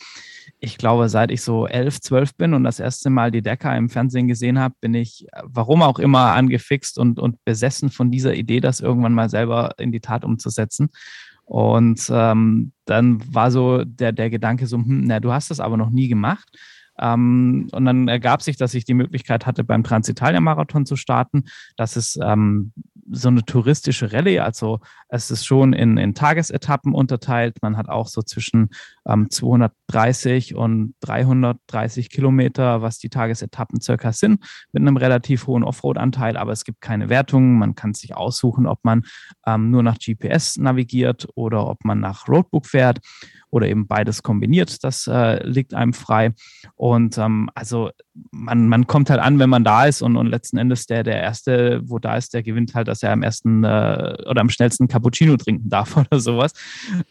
ich 0.59 0.77
glaube, 0.77 1.07
seit 1.07 1.31
ich 1.31 1.41
so 1.41 1.65
elf, 1.65 2.01
zwölf 2.01 2.35
bin 2.35 2.53
und 2.53 2.65
das 2.65 2.79
erste 2.79 3.09
Mal 3.09 3.31
die 3.31 3.41
Decker 3.41 3.75
im 3.77 3.89
Fernsehen 3.89 4.27
gesehen 4.27 4.59
habe, 4.59 4.75
bin 4.81 4.93
ich, 4.93 5.27
warum 5.43 5.81
auch 5.81 5.99
immer, 5.99 6.33
angefixt 6.33 6.97
und, 6.99 7.19
und 7.19 7.43
besessen 7.45 7.89
von 7.89 8.11
dieser 8.11 8.33
Idee, 8.33 8.59
das 8.59 8.81
irgendwann 8.81 9.13
mal 9.13 9.29
selber 9.29 9.75
in 9.77 9.93
die 9.93 10.01
Tat 10.01 10.25
umzusetzen. 10.25 10.89
Und 11.45 12.11
ähm, 12.11 12.73
dann 12.83 13.33
war 13.33 13.51
so 13.51 13.85
der, 13.85 14.11
der 14.11 14.29
Gedanke 14.29 14.67
so, 14.67 14.75
hm, 14.77 15.05
na, 15.05 15.21
du 15.21 15.31
hast 15.31 15.49
das 15.51 15.61
aber 15.61 15.77
noch 15.77 15.89
nie 15.89 16.09
gemacht. 16.09 16.49
Ähm, 16.99 17.69
und 17.71 17.85
dann 17.85 18.07
ergab 18.07 18.41
sich, 18.41 18.57
dass 18.57 18.73
ich 18.73 18.83
die 18.83 18.93
Möglichkeit 18.93 19.45
hatte, 19.45 19.63
beim 19.63 19.83
Transitalia-Marathon 19.83 20.85
zu 20.85 20.97
starten. 20.97 21.45
Das 21.77 21.95
ist 21.95 22.19
ähm, 22.21 22.73
so 23.09 23.29
eine 23.29 23.43
touristische 23.43 24.11
Rallye. 24.11 24.39
Also 24.39 24.79
es 25.09 25.31
ist 25.31 25.45
schon 25.45 25.73
in, 25.73 25.97
in 25.97 26.13
Tagesetappen 26.13 26.93
unterteilt. 26.93 27.57
Man 27.61 27.77
hat 27.77 27.89
auch 27.89 28.07
so 28.07 28.21
zwischen 28.21 28.69
ähm, 29.07 29.29
230 29.29 30.55
und 30.55 30.95
330 31.01 32.09
Kilometer, 32.09 32.81
was 32.81 32.99
die 32.99 33.09
Tagesetappen 33.09 33.81
circa 33.81 34.11
sind, 34.11 34.45
mit 34.71 34.81
einem 34.81 34.97
relativ 34.97 35.47
hohen 35.47 35.63
Offroad-Anteil. 35.63 36.37
Aber 36.37 36.51
es 36.51 36.63
gibt 36.63 36.81
keine 36.81 37.09
Wertungen. 37.09 37.57
Man 37.57 37.75
kann 37.75 37.93
sich 37.93 38.15
aussuchen, 38.15 38.67
ob 38.67 38.79
man 38.83 39.03
ähm, 39.45 39.71
nur 39.71 39.83
nach 39.83 39.97
GPS 39.97 40.57
navigiert 40.57 41.27
oder 41.35 41.67
ob 41.67 41.83
man 41.85 41.99
nach 41.99 42.27
Roadbook 42.27 42.65
fährt 42.65 42.99
oder 43.57 43.67
eben 43.67 43.87
beides 43.87 44.23
kombiniert. 44.23 44.83
Das 44.83 45.07
äh, 45.07 45.43
liegt 45.45 45.73
einem 45.73 45.93
frei. 45.93 46.33
Und 46.75 47.17
ähm, 47.17 47.49
also 47.55 47.91
man, 48.31 48.67
man 48.67 48.87
kommt 48.87 49.09
halt 49.09 49.19
an, 49.19 49.39
wenn 49.39 49.49
man 49.49 49.63
da 49.63 49.85
ist 49.85 50.01
und, 50.01 50.15
und 50.15 50.27
letzten 50.27 50.57
Endes 50.57 50.85
der, 50.85 51.03
der 51.03 51.21
Erste, 51.21 51.81
wo 51.83 51.99
da 51.99 52.15
ist, 52.15 52.33
der 52.33 52.43
gewinnt 52.43 52.73
halt, 52.75 52.87
dass 52.87 53.03
er 53.03 53.11
am 53.11 53.23
ersten 53.23 53.63
äh, 53.63 54.17
oder 54.27 54.41
am 54.41 54.49
schnellsten 54.49 54.87
Cappuccino 54.87 55.37
trinken 55.37 55.69
darf 55.69 55.97
oder 55.97 56.19
sowas. 56.19 56.53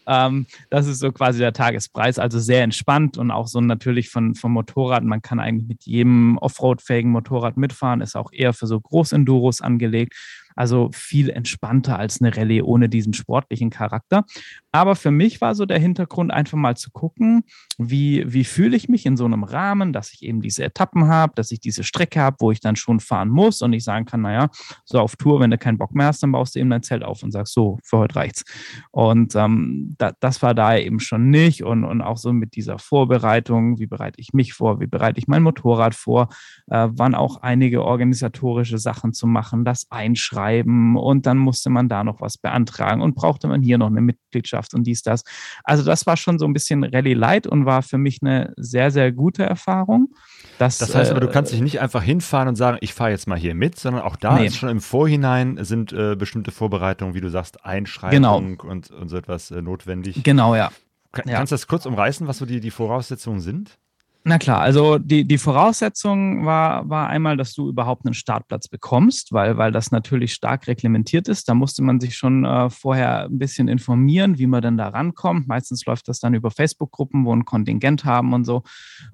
Ähm, 0.05 0.45
das 0.69 0.87
ist 0.87 0.99
so 0.99 1.11
quasi 1.11 1.39
der 1.39 1.53
Tagespreis, 1.53 2.19
also 2.19 2.39
sehr 2.39 2.63
entspannt 2.63 3.17
und 3.17 3.31
auch 3.31 3.47
so 3.47 3.61
natürlich 3.61 4.09
von, 4.09 4.35
vom 4.35 4.53
Motorrad. 4.53 5.03
Man 5.03 5.21
kann 5.21 5.39
eigentlich 5.39 5.67
mit 5.67 5.85
jedem 5.85 6.37
Offroad-fähigen 6.37 7.11
Motorrad 7.11 7.57
mitfahren, 7.57 8.01
ist 8.01 8.15
auch 8.15 8.31
eher 8.31 8.53
für 8.53 8.67
so 8.67 8.79
Großenduros 8.79 9.61
angelegt. 9.61 10.15
Also 10.57 10.89
viel 10.93 11.29
entspannter 11.29 11.99
als 11.99 12.19
eine 12.19 12.35
Rallye 12.35 12.61
ohne 12.61 12.89
diesen 12.89 13.13
sportlichen 13.13 13.69
Charakter. 13.69 14.25
Aber 14.71 14.95
für 14.95 15.11
mich 15.11 15.39
war 15.39 15.55
so 15.55 15.65
der 15.65 15.79
Hintergrund 15.79 16.31
einfach 16.31 16.57
mal 16.57 16.75
zu 16.75 16.91
gucken, 16.91 17.43
wie, 17.77 18.23
wie 18.27 18.43
fühle 18.43 18.75
ich 18.75 18.89
mich 18.89 19.05
in 19.05 19.17
so 19.17 19.25
einem 19.25 19.43
Rahmen, 19.43 19.93
dass 19.93 20.13
ich 20.13 20.23
eben 20.23 20.41
diese 20.41 20.63
Etappen 20.63 21.07
habe, 21.07 21.33
dass 21.35 21.51
ich 21.51 21.59
diese 21.59 21.83
Strecke 21.83 22.19
habe, 22.19 22.37
wo 22.39 22.51
ich 22.51 22.59
dann 22.59 22.75
schon 22.75 22.99
fahren 22.99 23.29
muss 23.29 23.61
und 23.61 23.73
ich 23.73 23.83
sagen 23.83 24.05
kann, 24.05 24.21
naja, 24.21 24.49
so 24.85 24.99
auf 24.99 25.15
Tour, 25.15 25.39
wenn 25.39 25.51
du 25.51 25.57
keinen 25.57 25.77
Bock 25.77 25.93
mehr 25.93 26.07
hast, 26.07 26.23
dann 26.23 26.31
baust 26.31 26.55
du 26.55 26.59
eben 26.59 26.69
dein 26.69 26.83
Zelt 26.83 27.03
auf 27.03 27.23
und 27.23 27.31
sagst, 27.31 27.53
so, 27.53 27.79
für 27.83 27.99
heute 27.99 28.15
reicht's. 28.15 28.43
Und 28.91 29.35
ähm, 29.35 29.95
da, 29.97 30.13
das 30.19 30.41
war 30.41 30.53
da 30.53 30.75
eben 30.75 30.99
schon 30.99 31.29
nicht 31.29 31.63
und, 31.63 31.83
und 31.83 32.01
auch 32.01 32.17
so 32.17 32.33
mit 32.33 32.55
dieser 32.55 32.79
Vorbereitung, 32.79 33.79
wie 33.79 33.87
bereite 33.87 34.19
ich 34.19 34.33
mich 34.33 34.53
vor, 34.53 34.79
wie 34.79 34.87
bereite 34.87 35.19
ich 35.19 35.27
mein 35.27 35.43
Motorrad 35.43 35.95
vor, 35.95 36.29
äh, 36.67 36.87
waren 36.91 37.15
auch 37.15 37.37
einige 37.37 37.83
organisatorische 37.83 38.79
Sachen 38.79 39.13
zu 39.13 39.27
machen, 39.27 39.65
das 39.65 39.87
Einschreiben 39.89 40.46
und 40.95 41.25
dann 41.25 41.37
musste 41.37 41.69
man 41.69 41.89
da 41.89 42.03
noch 42.03 42.21
was 42.21 42.37
beantragen 42.37 43.01
und 43.01 43.15
brauchte 43.15 43.47
man 43.47 43.61
hier 43.61 43.77
noch 43.77 43.87
eine 43.87 44.01
Mitgliedschaft 44.01 44.73
und 44.73 44.85
dies, 44.85 45.01
das. 45.03 45.23
Also 45.63 45.83
das 45.83 46.05
war 46.05 46.17
schon 46.17 46.39
so 46.39 46.45
ein 46.45 46.53
bisschen 46.53 46.83
Rallye 46.83 47.13
Light 47.13 47.47
und 47.47 47.65
war 47.65 47.81
für 47.81 47.97
mich 47.97 48.19
eine 48.21 48.53
sehr, 48.57 48.91
sehr 48.91 49.11
gute 49.11 49.43
Erfahrung. 49.43 50.13
Das, 50.57 50.77
das 50.77 50.95
heißt 50.95 51.11
aber, 51.11 51.19
du 51.19 51.29
kannst 51.29 51.51
dich 51.51 51.61
nicht 51.61 51.79
einfach 51.79 52.01
hinfahren 52.01 52.47
und 52.47 52.55
sagen, 52.55 52.77
ich 52.81 52.93
fahre 52.93 53.11
jetzt 53.11 53.27
mal 53.27 53.37
hier 53.37 53.55
mit, 53.55 53.79
sondern 53.79 54.01
auch 54.01 54.15
da 54.15 54.39
nee. 54.39 54.47
ist 54.47 54.57
schon 54.57 54.69
im 54.69 54.81
Vorhinein 54.81 55.57
sind 55.63 55.93
äh, 55.93 56.15
bestimmte 56.15 56.51
Vorbereitungen, 56.51 57.13
wie 57.13 57.21
du 57.21 57.29
sagst, 57.29 57.63
Einschreibung 57.65 58.57
genau. 58.57 58.69
und, 58.69 58.91
und 58.91 59.09
so 59.09 59.17
etwas 59.17 59.51
äh, 59.51 59.61
notwendig. 59.61 60.23
Genau, 60.23 60.55
ja. 60.55 60.71
Kann, 61.11 61.27
ja. 61.27 61.37
Kannst 61.37 61.51
du 61.51 61.55
das 61.55 61.67
kurz 61.67 61.85
umreißen, 61.85 62.27
was 62.27 62.37
so 62.37 62.45
die, 62.45 62.59
die 62.59 62.71
Voraussetzungen 62.71 63.39
sind? 63.39 63.77
Na 64.23 64.37
klar, 64.37 64.59
also 64.59 64.97
die, 64.97 65.25
die 65.25 65.37
Voraussetzung 65.37 66.45
war, 66.45 66.89
war 66.89 67.07
einmal, 67.07 67.37
dass 67.37 67.53
du 67.53 67.69
überhaupt 67.69 68.05
einen 68.05 68.13
Startplatz 68.13 68.67
bekommst, 68.67 69.31
weil, 69.31 69.57
weil 69.57 69.71
das 69.71 69.91
natürlich 69.91 70.33
stark 70.33 70.67
reglementiert 70.67 71.29
ist. 71.29 71.47
Da 71.47 71.53
musste 71.53 71.81
man 71.81 72.01
sich 72.01 72.17
schon 72.17 72.43
äh, 72.43 72.69
vorher 72.69 73.25
ein 73.25 73.37
bisschen 73.37 73.69
informieren, 73.69 74.37
wie 74.37 74.47
man 74.47 74.61
denn 74.61 74.77
da 74.77 74.89
rankommt. 74.89 75.47
Meistens 75.47 75.85
läuft 75.85 76.09
das 76.09 76.19
dann 76.19 76.33
über 76.33 76.51
Facebook-Gruppen, 76.51 77.23
wo 77.23 77.33
ein 77.33 77.45
Kontingent 77.45 78.03
haben 78.03 78.33
und 78.33 78.43
so. 78.43 78.63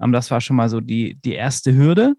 Ähm, 0.02 0.10
das 0.10 0.32
war 0.32 0.40
schon 0.40 0.56
mal 0.56 0.68
so 0.68 0.80
die, 0.80 1.20
die 1.24 1.34
erste 1.34 1.74
Hürde. 1.74 2.16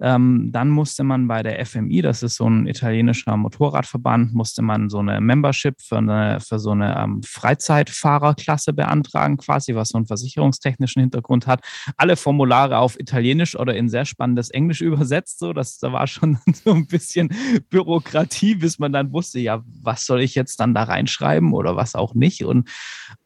Ähm, 0.00 0.50
dann 0.52 0.68
musste 0.68 1.04
man 1.04 1.26
bei 1.26 1.42
der 1.42 1.64
FMI, 1.64 2.02
das 2.02 2.22
ist 2.22 2.36
so 2.36 2.48
ein 2.48 2.66
italienischer 2.66 3.36
Motorradverband, 3.36 4.34
musste 4.34 4.60
man 4.60 4.90
so 4.90 4.98
eine 4.98 5.20
Membership 5.20 5.80
für, 5.80 5.98
eine, 5.98 6.38
für 6.40 6.58
so 6.58 6.72
eine 6.72 6.98
ähm, 6.98 7.22
Freizeitfahrerklasse 7.22 8.74
beantragen, 8.74 9.38
quasi, 9.38 9.74
was 9.74 9.90
so 9.90 9.98
einen 9.98 10.06
versicherungstechnischen 10.06 11.00
Hintergrund 11.00 11.46
hat. 11.46 11.60
Alle 11.96 12.16
Formulare 12.16 12.78
auf 12.78 13.00
Italienisch 13.00 13.56
oder 13.56 13.74
in 13.74 13.88
sehr 13.88 14.04
spannendes 14.04 14.50
Englisch 14.50 14.80
übersetzt. 14.82 15.38
So, 15.38 15.52
das 15.52 15.78
da 15.78 15.92
war 15.92 16.06
schon 16.06 16.38
so 16.64 16.72
ein 16.72 16.86
bisschen 16.86 17.30
Bürokratie, 17.70 18.56
bis 18.56 18.78
man 18.78 18.92
dann 18.92 19.12
wusste, 19.12 19.40
ja, 19.40 19.62
was 19.82 20.04
soll 20.04 20.20
ich 20.20 20.34
jetzt 20.34 20.60
dann 20.60 20.74
da 20.74 20.82
reinschreiben 20.82 21.54
oder 21.54 21.76
was 21.76 21.94
auch 21.94 22.14
nicht. 22.14 22.44
Und 22.44 22.68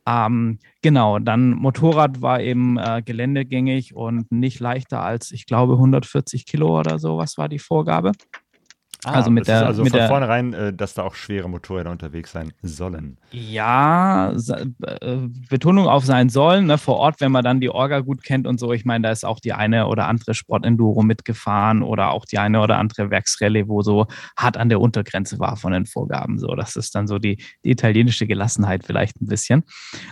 ähm, 0.07 0.59
genau, 0.83 1.19
dann 1.19 1.51
Motorrad 1.51 2.23
war 2.23 2.41
eben 2.41 2.79
äh, 2.79 3.03
geländegängig 3.05 3.95
und 3.95 4.31
nicht 4.33 4.61
leichter 4.61 5.03
als, 5.03 5.31
ich 5.33 5.47
glaube, 5.47 5.75
140 5.75 6.47
Kilo 6.47 6.79
oder 6.79 6.99
so, 6.99 7.19
was 7.19 7.39
war 7.39 7.49
die 7.49 7.59
Vorgabe. 7.59 8.13
Ah, 9.05 9.13
also 9.13 9.31
mit 9.31 9.49
der, 9.49 9.67
also 9.67 9.83
mit 9.83 9.93
von 9.93 10.01
der, 10.01 10.09
vornherein, 10.09 10.53
äh, 10.53 10.73
dass 10.75 10.93
da 10.93 11.05
auch 11.05 11.15
schwere 11.15 11.49
Motorräder 11.49 11.91
unterwegs 11.91 12.33
sein 12.33 12.53
sollen. 12.63 13.17
Ja, 13.31 14.33
äh, 14.33 15.17
Betonung 15.49 15.87
auf 15.87 16.05
sein 16.05 16.29
sollen. 16.29 16.67
Ne, 16.67 16.77
vor 16.77 16.97
Ort, 16.97 17.21
wenn 17.21 17.33
man 17.33 17.43
dann 17.43 17.61
die 17.61 17.71
Orga 17.71 18.01
gut 18.01 18.23
kennt 18.23 18.47
und 18.47 18.61
so. 18.61 18.73
Ich 18.73 18.85
meine, 18.85 19.05
da 19.05 19.11
ist 19.11 19.25
auch 19.25 19.41
die 19.41 19.55
eine 19.55 19.87
oder 19.87 20.07
andere 20.07 20.35
Sportenduro 20.35 21.03
mitgefahren 21.03 21.83
oder 21.83 22.11
auch 22.11 22.27
die 22.27 22.39
eine 22.39 22.61
oder 22.61 22.77
andere 22.77 23.11
Werksrallye, 23.11 23.69
wo 23.69 23.81
so 23.81 24.07
hart 24.37 24.59
an 24.59 24.69
der 24.69 24.81
Untergrenze 24.81 25.39
war 25.39 25.57
von 25.57 25.73
den 25.73 25.87
Vorgaben. 25.87 26.39
So, 26.39 26.55
das 26.55 26.77
ist 26.77 26.95
dann 26.95 27.07
so 27.07 27.19
die, 27.19 27.43
die 27.65 27.71
italienische 27.71 28.27
Gelassenheit 28.27 28.85
vielleicht 28.85 29.19
ein 29.23 29.27
bisschen. 29.27 29.63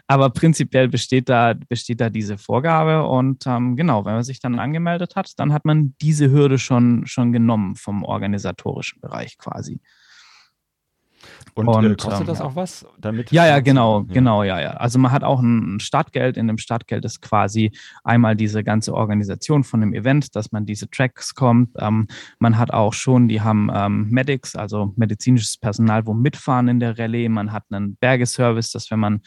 Aber 0.06 0.30
prinzipiell 0.30 0.88
besteht 0.88 1.28
da, 1.28 1.54
besteht 1.68 2.00
da 2.00 2.08
diese 2.08 2.38
Vorgabe 2.38 3.06
und 3.06 3.46
ähm, 3.46 3.76
genau, 3.76 4.06
wenn 4.06 4.14
man 4.14 4.24
sich 4.24 4.40
dann 4.40 4.58
angemeldet 4.58 5.14
hat, 5.14 5.32
dann 5.36 5.52
hat 5.52 5.66
man 5.66 5.94
diese 6.00 6.30
Hürde 6.30 6.58
schon, 6.58 7.06
schon 7.06 7.32
genommen 7.32 7.76
vom 7.76 8.02
Organisator 8.02 8.77
historischen 8.78 9.00
Bereich 9.00 9.38
quasi. 9.38 9.80
Und, 11.54 11.66
und 11.66 11.84
äh, 11.84 11.96
kostet 11.96 12.20
ähm, 12.20 12.26
das 12.26 12.40
auch 12.40 12.54
was? 12.54 12.86
Damit 13.00 13.32
ja, 13.32 13.44
ja, 13.44 13.58
genau, 13.58 14.02
ja. 14.02 14.14
genau, 14.14 14.44
ja, 14.44 14.60
ja. 14.60 14.70
Also 14.74 15.00
man 15.00 15.10
hat 15.10 15.24
auch 15.24 15.40
ein 15.40 15.80
Startgeld. 15.80 16.36
In 16.36 16.46
dem 16.46 16.58
Startgeld 16.58 17.04
ist 17.04 17.20
quasi 17.20 17.72
einmal 18.04 18.36
diese 18.36 18.62
ganze 18.62 18.94
Organisation 18.94 19.64
von 19.64 19.80
dem 19.80 19.92
Event, 19.92 20.36
dass 20.36 20.52
man 20.52 20.64
diese 20.64 20.88
Tracks 20.88 21.34
kommt. 21.34 21.70
Ähm, 21.80 22.06
man 22.38 22.56
hat 22.56 22.72
auch 22.72 22.92
schon, 22.92 23.26
die 23.26 23.40
haben 23.40 23.68
ähm, 23.74 24.08
Medics, 24.10 24.54
also 24.54 24.92
medizinisches 24.94 25.56
Personal, 25.56 26.06
wo 26.06 26.14
mitfahren 26.14 26.68
in 26.68 26.78
der 26.78 26.96
Rallye. 26.96 27.28
Man 27.28 27.50
hat 27.50 27.64
einen 27.70 27.96
Bergeservice, 27.96 28.70
dass 28.70 28.88
wenn 28.92 29.00
man 29.00 29.22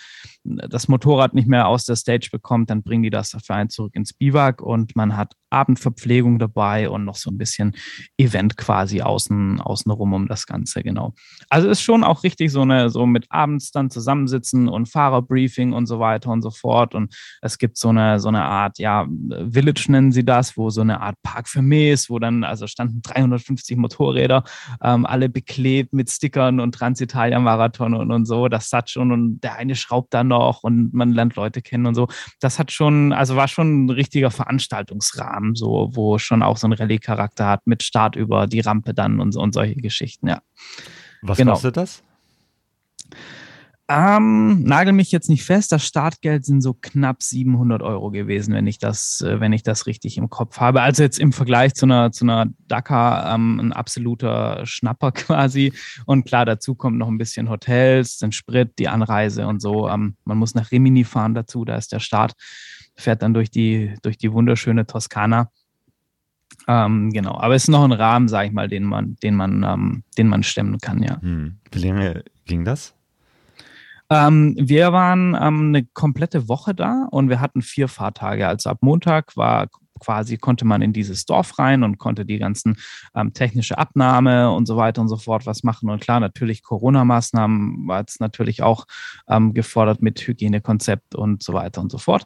das 0.46 0.88
Motorrad 0.88 1.34
nicht 1.34 1.50
mehr 1.50 1.68
aus 1.68 1.84
der 1.84 1.98
Stage 1.98 2.30
bekommt, 2.32 2.70
dann 2.70 2.84
bringen 2.84 3.04
die 3.04 3.10
das 3.10 3.36
für 3.44 3.54
einen 3.54 3.70
zurück 3.70 3.96
ins 3.96 4.14
Biwak 4.14 4.62
und 4.62 4.96
man 4.96 5.18
hat 5.18 5.34
Abendverpflegung 5.52 6.40
dabei 6.40 6.90
und 6.90 7.06
noch 7.06 7.16
so 7.16 7.30
ein 7.30 7.38
bisschen 7.38 7.76
Event 8.18 8.58
quasi 8.58 9.02
außen, 9.02 9.60
außenrum 9.60 10.14
um 10.14 10.28
das 10.28 10.46
Ganze, 10.46 10.82
genau. 10.82 11.14
Also 11.50 11.70
ist 11.70 11.82
schon 11.82 12.04
auch 12.04 12.24
richtig 12.24 12.52
so 12.52 12.62
eine, 12.62 12.90
so 12.90 13.06
mit 13.06 13.26
abends 13.30 13.72
dann 13.72 13.90
zusammensitzen 13.90 14.68
und 14.68 14.88
Fahrerbriefing 14.88 15.74
und 15.74 15.88
so 15.88 16.00
weiter 16.00 16.32
und 16.32 16.42
so 16.42 16.52
fort. 16.52 16.96
Und 16.96 17.14
es 17.42 17.58
gibt 17.58 17.78
so 17.78 17.90
eine, 17.90 18.20
so 18.20 18.30
eine 18.30 18.44
Art, 18.44 18.80
ja, 18.80 19.08
Village 19.52 19.86
nennen 19.90 20.12
sie 20.12 20.24
das, 20.24 20.56
wo 20.58 20.70
so 20.70 20.82
eine 20.82 21.02
Art 21.02 21.16
Park 21.24 21.50
für 21.50 21.62
Mes, 21.62 22.10
wo 22.10 22.20
dann, 22.20 22.44
also 22.44 22.68
standen 22.68 23.02
350 23.02 23.78
Motorräder, 23.78 24.44
ähm, 24.82 25.06
alle 25.06 25.30
beklebt 25.30 25.94
mit 25.94 26.10
Stickern 26.10 26.60
und 26.60 26.74
Transitalia-Marathon 26.74 27.94
und, 27.94 28.12
und 28.12 28.26
so. 28.26 28.48
Das 28.48 28.72
hat 28.72 28.90
schon, 28.90 29.12
und 29.12 29.42
der 29.42 29.56
eine 29.56 29.76
schraubt 29.76 30.14
da 30.14 30.24
noch 30.24 30.64
und 30.64 30.94
man 30.94 31.12
lernt 31.12 31.36
Leute 31.36 31.62
kennen 31.62 31.86
und 31.86 31.96
so. 31.96 32.08
Das 32.40 32.58
hat 32.58 32.72
schon, 32.72 33.12
also 33.12 33.36
war 33.36 33.48
schon 33.48 33.86
ein 33.86 33.90
richtiger 33.90 34.32
Veranstaltungsrahmen 34.32 35.41
haben, 35.42 35.56
so, 35.56 35.90
wo 35.94 36.18
schon 36.18 36.44
auch 36.44 36.58
so 36.58 36.68
ein 36.68 36.74
Rallye-Charakter 36.74 37.48
hat, 37.48 37.66
mit 37.66 37.84
Start 37.84 38.16
über 38.16 38.48
die 38.48 38.60
Rampe 38.60 38.94
dann 38.94 39.20
und, 39.20 39.36
und 39.36 39.54
solche 39.54 39.76
Geschichten, 39.76 40.28
ja. 40.28 40.42
Was 41.22 41.38
genau. 41.38 41.54
kostet 41.54 41.78
das? 41.78 42.04
Ähm, 43.94 44.64
nagel 44.64 44.94
mich 44.94 45.12
jetzt 45.12 45.30
nicht 45.30 45.44
fest. 45.44 45.72
Das 45.74 45.86
Startgeld 45.86 46.46
sind 46.46 46.62
so 46.62 46.74
knapp 46.74 47.22
700 47.22 47.82
Euro 47.82 48.10
gewesen, 48.10 48.54
wenn 48.54 48.66
ich 48.66 48.80
das, 48.80 49.20
äh, 49.20 49.42
wenn 49.42 49.52
ich 49.52 49.64
das 49.64 49.86
richtig 49.86 50.18
im 50.18 50.30
Kopf 50.30 50.60
habe. 50.60 50.82
Also 50.82 51.04
jetzt 51.04 51.20
im 51.20 51.34
Vergleich 51.34 51.74
zu 51.74 51.86
einer, 51.86 52.14
zu 52.14 52.24
einer 52.24 52.46
Dakar 52.68 53.34
ähm, 53.36 53.60
ein 53.60 53.74
absoluter 53.74 54.66
Schnapper 54.66 55.12
quasi. 55.12 55.74
Und 56.06 56.26
klar, 56.26 56.46
dazu 56.46 56.74
kommt 56.74 56.98
noch 56.98 57.10
ein 57.10 57.18
bisschen 57.18 57.50
Hotels, 57.50 58.18
den 58.18 58.32
Sprit, 58.32 58.80
die 58.80 58.88
Anreise 58.88 59.46
und 59.46 59.62
so. 59.62 59.90
Ähm, 59.90 60.16
man 60.24 60.38
muss 60.38 60.56
nach 60.56 60.72
Rimini 60.72 61.04
fahren 61.04 61.34
dazu. 61.34 61.66
Da 61.66 61.76
ist 61.76 61.92
der 61.92 62.00
Start 62.00 62.34
fährt 62.96 63.22
dann 63.22 63.34
durch 63.34 63.50
die, 63.50 63.96
durch 64.04 64.18
die 64.18 64.32
wunderschöne 64.32 64.86
Toskana. 64.86 65.50
Ähm, 66.68 67.12
genau, 67.12 67.38
aber 67.38 67.56
es 67.56 67.64
ist 67.64 67.70
noch 67.70 67.84
ein 67.84 67.92
Rahmen, 67.92 68.28
sage 68.28 68.48
ich 68.48 68.54
mal, 68.54 68.68
den 68.68 68.84
man, 68.84 69.16
den 69.24 69.36
man, 69.36 69.64
ähm, 69.64 70.04
den 70.18 70.28
man 70.28 70.44
stemmen 70.44 70.78
kann, 70.80 71.02
ja. 71.02 71.20
Hm. 71.22 71.58
Wie 71.72 71.80
lange 71.80 72.24
ging 72.46 72.64
das? 72.64 72.94
Ähm, 74.12 74.56
wir 74.60 74.92
waren 74.92 75.36
ähm, 75.42 75.70
eine 75.70 75.86
komplette 75.86 76.50
Woche 76.50 76.76
da 76.76 77.08
und 77.12 77.30
wir 77.30 77.40
hatten 77.40 77.62
vier 77.62 77.88
Fahrtage. 77.88 78.46
Also 78.46 78.70
ab 78.70 78.80
Montag 78.82 79.38
war 79.38 79.70
quasi, 80.02 80.38
konnte 80.38 80.66
man 80.66 80.82
in 80.82 80.92
dieses 80.92 81.26
Dorf 81.26 81.58
rein 81.60 81.84
und 81.84 81.98
konnte 81.98 82.26
die 82.26 82.38
ganzen 82.38 82.76
ähm, 83.16 83.34
technische 83.34 83.78
Abnahme 83.78 84.52
und 84.52 84.66
so 84.66 84.76
weiter 84.76 85.00
und 85.00 85.08
so 85.08 85.16
fort 85.16 85.46
was 85.46 85.64
machen. 85.64 85.90
Und 85.90 86.02
klar, 86.02 86.20
natürlich 86.20 86.62
Corona-Maßnahmen 86.62 87.88
war 87.88 88.00
jetzt 88.00 88.20
natürlich 88.20 88.64
auch 88.64 88.86
ähm, 89.30 89.54
gefordert 89.54 90.02
mit 90.02 90.20
Hygienekonzept 90.20 91.16
und 91.16 91.42
so 91.42 91.54
weiter 91.54 91.80
und 91.80 91.90
so 91.90 91.98
fort. 91.98 92.26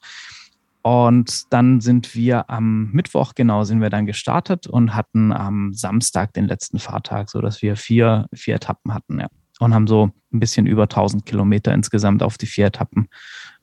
Und 0.81 1.53
dann 1.53 1.81
sind 1.81 2.15
wir 2.15 2.49
am 2.49 2.91
Mittwoch, 2.93 3.33
genau, 3.35 3.63
sind 3.63 3.81
wir 3.81 3.89
dann 3.91 4.07
gestartet 4.07 4.65
und 4.65 4.95
hatten 4.95 5.31
am 5.33 5.73
Samstag 5.73 6.33
den 6.33 6.45
letzten 6.45 6.79
Fahrtag, 6.79 7.29
so 7.29 7.41
dass 7.41 7.61
wir 7.61 7.75
vier, 7.75 8.27
vier 8.33 8.55
Etappen 8.55 8.93
hatten, 8.93 9.19
ja. 9.19 9.27
Und 9.59 9.73
haben 9.73 9.87
so 9.87 10.11
ein 10.33 10.39
bisschen 10.39 10.65
über 10.65 10.83
1000 10.83 11.25
Kilometer 11.25 11.73
insgesamt 11.73 12.23
auf 12.23 12.37
die 12.37 12.45
vier 12.45 12.67
Etappen 12.67 13.07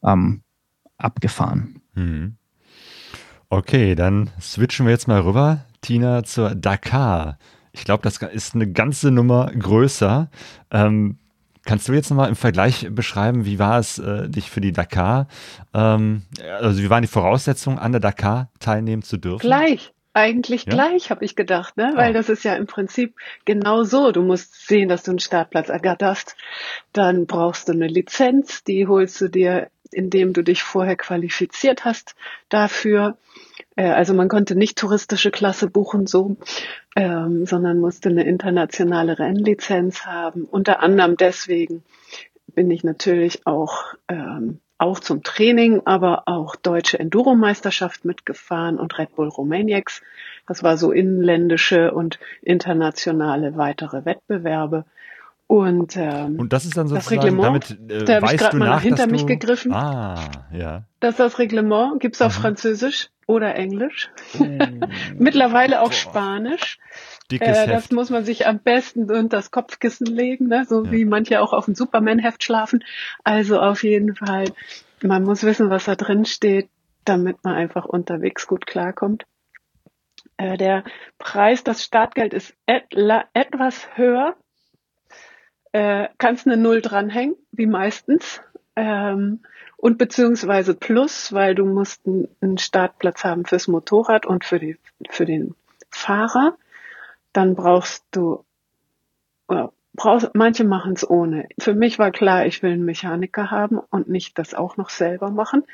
ähm, 0.02 0.42
abgefahren. 0.96 1.82
Mhm. 1.94 2.36
Okay, 3.50 3.94
dann 3.94 4.30
switchen 4.40 4.86
wir 4.86 4.92
jetzt 4.92 5.08
mal 5.08 5.20
rüber, 5.20 5.66
Tina, 5.82 6.24
zur 6.24 6.54
Dakar. 6.54 7.38
Ich 7.72 7.84
glaube, 7.84 8.02
das 8.02 8.16
ist 8.18 8.54
eine 8.54 8.70
ganze 8.70 9.10
Nummer 9.10 9.52
größer. 9.52 10.30
Ähm, 10.70 11.18
Kannst 11.64 11.86
du 11.88 11.92
jetzt 11.92 12.10
nochmal 12.10 12.28
im 12.28 12.34
Vergleich 12.34 12.88
beschreiben, 12.90 13.44
wie 13.44 13.58
war 13.58 13.78
es, 13.78 13.98
äh, 13.98 14.28
dich 14.28 14.50
für 14.50 14.60
die 14.60 14.72
Dakar, 14.72 15.28
ähm, 15.72 16.22
also 16.60 16.82
wie 16.82 16.90
waren 16.90 17.02
die 17.02 17.08
Voraussetzungen, 17.08 17.78
an 17.78 17.92
der 17.92 18.00
Dakar 18.00 18.50
teilnehmen 18.58 19.02
zu 19.02 19.16
dürfen? 19.16 19.46
Gleich. 19.46 19.92
Eigentlich 20.14 20.66
ja? 20.66 20.72
gleich, 20.72 21.10
habe 21.10 21.24
ich 21.24 21.36
gedacht, 21.36 21.76
ne? 21.76 21.92
Weil 21.94 22.10
oh. 22.10 22.14
das 22.14 22.28
ist 22.28 22.44
ja 22.44 22.54
im 22.54 22.66
Prinzip 22.66 23.14
genau 23.44 23.82
so. 23.82 24.12
Du 24.12 24.22
musst 24.22 24.66
sehen, 24.66 24.88
dass 24.88 25.02
du 25.04 25.12
einen 25.12 25.20
Startplatz 25.20 25.68
ergatterst. 25.68 26.36
Dann 26.92 27.26
brauchst 27.26 27.68
du 27.68 27.72
eine 27.72 27.86
Lizenz, 27.86 28.62
die 28.64 28.86
holst 28.86 29.20
du 29.20 29.28
dir, 29.28 29.70
indem 29.90 30.32
du 30.32 30.42
dich 30.42 30.62
vorher 30.62 30.96
qualifiziert 30.96 31.84
hast 31.84 32.14
dafür. 32.48 33.16
Äh, 33.76 33.88
also 33.88 34.12
man 34.14 34.28
konnte 34.28 34.54
nicht 34.54 34.78
touristische 34.78 35.30
Klasse 35.30 35.68
buchen 35.68 36.06
so, 36.06 36.36
ähm, 36.96 37.46
sondern 37.46 37.80
musste 37.80 38.10
eine 38.10 38.24
internationale 38.24 39.18
Rennlizenz 39.18 40.04
haben. 40.04 40.44
Unter 40.44 40.80
anderem 40.80 41.16
deswegen 41.16 41.82
bin 42.54 42.70
ich 42.70 42.84
natürlich 42.84 43.46
auch 43.46 43.94
ähm, 44.08 44.60
auch 44.82 44.98
zum 45.00 45.22
Training, 45.22 45.82
aber 45.84 46.24
auch 46.26 46.56
deutsche 46.56 46.98
Enduro-Meisterschaft 46.98 48.04
mitgefahren 48.04 48.78
und 48.78 48.98
Red 48.98 49.14
Bull 49.14 49.28
Romaniacs. 49.28 50.02
Das 50.46 50.62
war 50.62 50.76
so 50.76 50.90
inländische 50.90 51.92
und 51.92 52.18
internationale 52.42 53.56
weitere 53.56 54.04
Wettbewerbe. 54.04 54.84
Und, 55.46 55.96
ähm, 55.96 56.36
und 56.38 56.52
das 56.52 56.64
ist 56.64 56.76
dann 56.76 56.88
sozusagen, 56.88 57.40
damit 57.40 57.70
äh, 57.90 58.04
da 58.04 58.16
habe 58.16 58.26
ich 58.26 58.38
gerade 58.38 58.56
mal 58.56 58.70
nach, 58.70 58.80
hinter 58.80 59.06
mich 59.06 59.22
du, 59.22 59.26
gegriffen. 59.26 59.72
Ah, 59.72 60.18
ja. 60.52 60.84
Das 61.00 61.10
ist 61.10 61.20
das 61.20 61.38
Reglement, 61.38 62.00
gibt's 62.00 62.22
auf 62.22 62.36
mhm. 62.38 62.42
Französisch 62.42 63.10
oder 63.26 63.54
Englisch. 63.54 64.10
Oh. 64.38 64.44
Mittlerweile 65.18 65.82
auch 65.82 65.88
Boah. 65.88 65.92
Spanisch. 65.92 66.78
Dickes 67.32 67.58
äh, 67.58 67.66
das 67.66 67.90
muss 67.90 68.10
man 68.10 68.24
sich 68.24 68.46
am 68.46 68.60
besten 68.60 69.10
unter 69.10 69.38
das 69.38 69.50
Kopfkissen 69.50 70.06
legen, 70.06 70.48
ne? 70.48 70.64
so 70.68 70.84
ja. 70.84 70.90
wie 70.92 71.04
manche 71.04 71.40
auch 71.40 71.52
auf 71.52 71.64
dem 71.64 71.74
Superman-Heft 71.74 72.42
schlafen. 72.44 72.84
Also 73.24 73.60
auf 73.60 73.82
jeden 73.82 74.14
Fall, 74.14 74.44
man 75.02 75.24
muss 75.24 75.42
wissen, 75.42 75.70
was 75.70 75.84
da 75.84 75.96
drin 75.96 76.24
steht, 76.24 76.68
damit 77.04 77.42
man 77.42 77.54
einfach 77.54 77.84
unterwegs 77.84 78.46
gut 78.46 78.66
klarkommt. 78.66 79.24
Äh, 80.36 80.56
der 80.56 80.84
Preis, 81.18 81.64
das 81.64 81.82
Startgeld 81.84 82.34
ist 82.34 82.54
etla, 82.66 83.24
etwas 83.34 83.88
höher 83.96 84.36
äh, 85.72 86.08
kannst 86.18 86.46
eine 86.46 86.56
Null 86.56 86.82
dranhängen, 86.82 87.36
wie 87.50 87.66
meistens. 87.66 88.40
Ähm, 88.76 89.40
und 89.76 89.98
beziehungsweise 89.98 90.74
Plus, 90.74 91.32
weil 91.32 91.54
du 91.54 91.64
musst 91.64 92.06
einen 92.06 92.58
Startplatz 92.58 93.24
haben 93.24 93.44
fürs 93.44 93.68
Motorrad 93.68 94.26
und 94.26 94.44
für, 94.44 94.58
die, 94.58 94.78
für 95.10 95.26
den 95.26 95.54
Fahrer. 95.90 96.56
Dann 97.32 97.54
brauchst 97.54 98.04
du, 98.10 98.44
brauchst, 99.94 100.30
manche 100.34 100.64
machen 100.64 100.94
es 100.94 101.08
ohne. 101.08 101.48
Für 101.58 101.74
mich 101.74 101.98
war 101.98 102.10
klar, 102.10 102.46
ich 102.46 102.62
will 102.62 102.72
einen 102.72 102.84
Mechaniker 102.84 103.50
haben 103.50 103.78
und 103.78 104.08
nicht 104.08 104.38
das 104.38 104.54
auch 104.54 104.76
noch 104.76 104.90
selber 104.90 105.30
machen. 105.30 105.64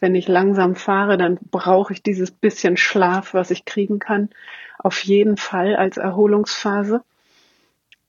Wenn 0.00 0.14
ich 0.14 0.28
langsam 0.28 0.74
fahre, 0.76 1.16
dann 1.16 1.38
brauche 1.50 1.92
ich 1.92 2.02
dieses 2.02 2.30
bisschen 2.30 2.76
Schlaf, 2.76 3.34
was 3.34 3.50
ich 3.50 3.64
kriegen 3.64 3.98
kann, 3.98 4.30
auf 4.78 5.02
jeden 5.04 5.36
Fall 5.36 5.76
als 5.76 5.96
Erholungsphase. 5.96 7.02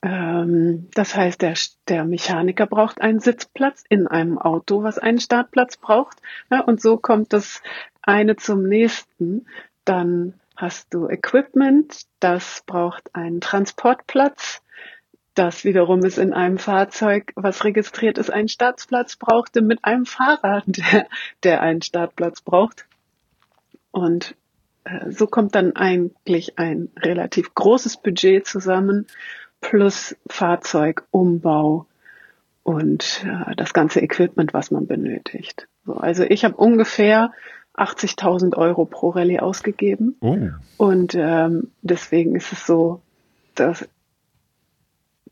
Ähm, 0.02 0.88
das 0.94 1.16
heißt, 1.16 1.42
der, 1.42 1.56
der 1.88 2.06
Mechaniker 2.06 2.68
braucht 2.68 3.02
einen 3.02 3.20
Sitzplatz 3.20 3.84
in 3.90 4.08
einem 4.08 4.38
Auto, 4.38 4.84
was 4.84 5.00
einen 5.00 5.20
Startplatz 5.20 5.78
braucht. 5.78 6.18
Und 6.66 6.82
so 6.82 6.98
kommt 6.98 7.34
das 7.34 7.62
eine 8.02 8.36
zum 8.36 8.68
nächsten. 8.68 9.48
Dann 9.84 10.34
hast 10.56 10.94
du 10.94 11.08
Equipment, 11.08 12.04
das 12.20 12.64
braucht 12.66 13.14
einen 13.14 13.42
Transportplatz 13.42 14.62
das 15.36 15.66
wiederum 15.66 16.04
ist 16.06 16.18
in 16.18 16.34
einem 16.34 16.58
Fahrzeug, 16.58 17.34
was 17.36 17.66
registriert 17.66 18.18
ist, 18.18 18.32
einen 18.32 18.48
Startplatz 18.48 19.18
brauchte 19.18 19.62
mit 19.62 19.84
einem 19.84 20.06
Fahrer, 20.06 20.64
der, 20.66 21.08
der 21.44 21.62
einen 21.62 21.82
Startplatz 21.82 22.42
braucht. 22.42 22.86
Und 23.92 24.36
äh, 24.86 25.12
so 25.12 25.28
kommt 25.28 25.54
dann 25.54 25.76
eigentlich 25.76 26.58
ein 26.58 26.90
relativ 26.98 27.54
großes 27.54 27.98
Budget 27.98 28.48
zusammen, 28.48 29.08
plus 29.60 30.16
Fahrzeugumbau 30.28 31.86
und 32.64 33.26
äh, 33.26 33.56
das 33.56 33.74
ganze 33.74 34.00
Equipment, 34.00 34.54
was 34.54 34.72
man 34.72 34.88
benötigt. 34.88 35.68
So, 35.86 35.96
also 35.96 36.24
ich 36.24 36.46
habe 36.46 36.56
ungefähr 36.56 37.32
80.000 37.78 38.56
Euro 38.56 38.86
pro 38.86 39.10
Rallye 39.10 39.40
ausgegeben. 39.40 40.16
Oh. 40.22 40.38
Und 40.78 41.16
ähm, 41.16 41.72
deswegen 41.82 42.36
ist 42.36 42.52
es 42.52 42.66
so, 42.66 43.02
dass 43.56 43.88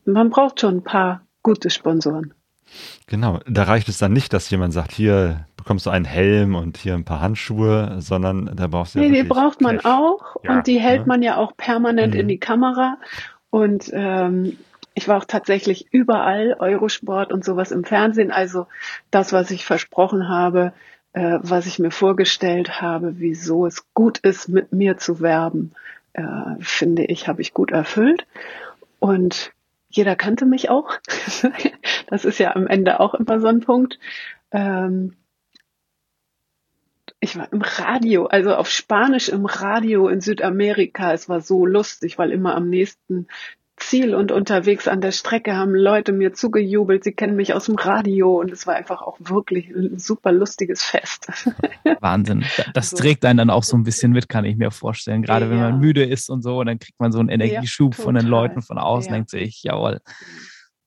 man 0.04 0.30
braucht 0.30 0.60
schon 0.60 0.78
ein 0.78 0.84
paar 0.84 1.22
gute 1.42 1.70
Sponsoren. 1.70 2.34
Genau, 3.06 3.40
da 3.46 3.64
reicht 3.64 3.88
es 3.88 3.98
dann 3.98 4.12
nicht, 4.12 4.32
dass 4.32 4.50
jemand 4.50 4.72
sagt, 4.72 4.92
hier 4.92 5.46
bekommst 5.56 5.86
du 5.86 5.90
einen 5.90 6.04
Helm 6.04 6.54
und 6.54 6.76
hier 6.76 6.94
ein 6.94 7.04
paar 7.04 7.20
Handschuhe, 7.20 7.96
sondern 8.00 8.50
da 8.54 8.66
brauchst 8.66 8.94
du 8.94 8.98
Nee, 8.98 9.08
ja 9.08 9.22
die 9.22 9.28
braucht 9.28 9.60
man 9.60 9.76
Cash. 9.76 9.86
auch 9.86 10.36
ja, 10.42 10.56
und 10.56 10.66
die 10.66 10.80
hält 10.80 11.02
ne? 11.02 11.06
man 11.06 11.22
ja 11.22 11.36
auch 11.36 11.56
permanent 11.56 12.14
mhm. 12.14 12.20
in 12.20 12.28
die 12.28 12.38
Kamera 12.38 12.98
und 13.50 13.90
ähm, 13.92 14.58
ich 14.94 15.08
war 15.08 15.18
auch 15.18 15.24
tatsächlich 15.24 15.92
überall 15.92 16.56
Eurosport 16.58 17.32
und 17.32 17.44
sowas 17.44 17.72
im 17.72 17.84
Fernsehen, 17.84 18.30
also 18.30 18.66
das, 19.10 19.32
was 19.32 19.50
ich 19.50 19.64
versprochen 19.64 20.28
habe, 20.28 20.72
äh, 21.14 21.38
was 21.40 21.66
ich 21.66 21.78
mir 21.78 21.90
vorgestellt 21.90 22.80
habe, 22.80 23.18
wieso 23.18 23.66
es 23.66 23.86
gut 23.94 24.18
ist, 24.18 24.48
mit 24.48 24.72
mir 24.72 24.98
zu 24.98 25.20
werben, 25.20 25.72
äh, 26.12 26.22
finde 26.60 27.04
ich, 27.04 27.28
habe 27.28 27.40
ich 27.40 27.54
gut 27.54 27.70
erfüllt. 27.70 28.26
Und 28.98 29.52
jeder 29.88 30.16
kannte 30.16 30.44
mich 30.44 30.70
auch. 30.70 30.98
das 32.08 32.24
ist 32.24 32.38
ja 32.38 32.54
am 32.54 32.66
Ende 32.66 33.00
auch 33.00 33.14
immer 33.14 33.40
so 33.40 33.46
ein 33.46 33.60
Punkt. 33.60 33.98
Ähm, 34.50 35.16
ich 37.20 37.38
war 37.38 37.50
im 37.52 37.62
Radio, 37.62 38.26
also 38.26 38.54
auf 38.54 38.68
Spanisch 38.68 39.28
im 39.28 39.46
Radio 39.46 40.08
in 40.08 40.20
Südamerika. 40.20 41.12
Es 41.12 41.28
war 41.28 41.40
so 41.40 41.64
lustig, 41.64 42.18
weil 42.18 42.32
immer 42.32 42.56
am 42.56 42.68
nächsten 42.68 43.28
Ziel 43.76 44.14
und 44.14 44.30
unterwegs 44.30 44.86
an 44.86 45.00
der 45.00 45.10
Strecke 45.10 45.56
haben 45.56 45.74
Leute 45.74 46.12
mir 46.12 46.32
zugejubelt. 46.32 47.02
Sie 47.02 47.12
kennen 47.12 47.34
mich 47.34 47.54
aus 47.54 47.66
dem 47.66 47.74
Radio 47.74 48.40
und 48.40 48.52
es 48.52 48.66
war 48.66 48.74
einfach 48.74 49.02
auch 49.02 49.16
wirklich 49.18 49.68
ein 49.70 49.98
super 49.98 50.32
lustiges 50.32 50.82
Fest. 50.82 51.28
Wahnsinn. 52.00 52.44
Das 52.72 52.90
so. 52.90 52.96
trägt 52.96 53.24
einen 53.24 53.38
dann 53.38 53.50
auch 53.50 53.64
so 53.64 53.76
ein 53.76 53.82
bisschen 53.82 54.12
mit, 54.12 54.28
kann 54.28 54.44
ich 54.44 54.56
mir 54.56 54.70
vorstellen. 54.70 55.22
Gerade 55.22 55.46
ja. 55.46 55.50
wenn 55.50 55.58
man 55.58 55.80
müde 55.80 56.04
ist 56.04 56.30
und 56.30 56.42
so, 56.42 56.58
und 56.58 56.66
dann 56.66 56.78
kriegt 56.78 57.00
man 57.00 57.10
so 57.10 57.18
einen 57.18 57.28
Energieschub 57.28 57.96
ja, 57.98 58.04
von 58.04 58.14
den 58.14 58.26
Leuten 58.26 58.62
von 58.62 58.78
außen, 58.78 59.10
ja. 59.10 59.16
denkt 59.16 59.30
sich, 59.30 59.62
jawohl. 59.64 60.00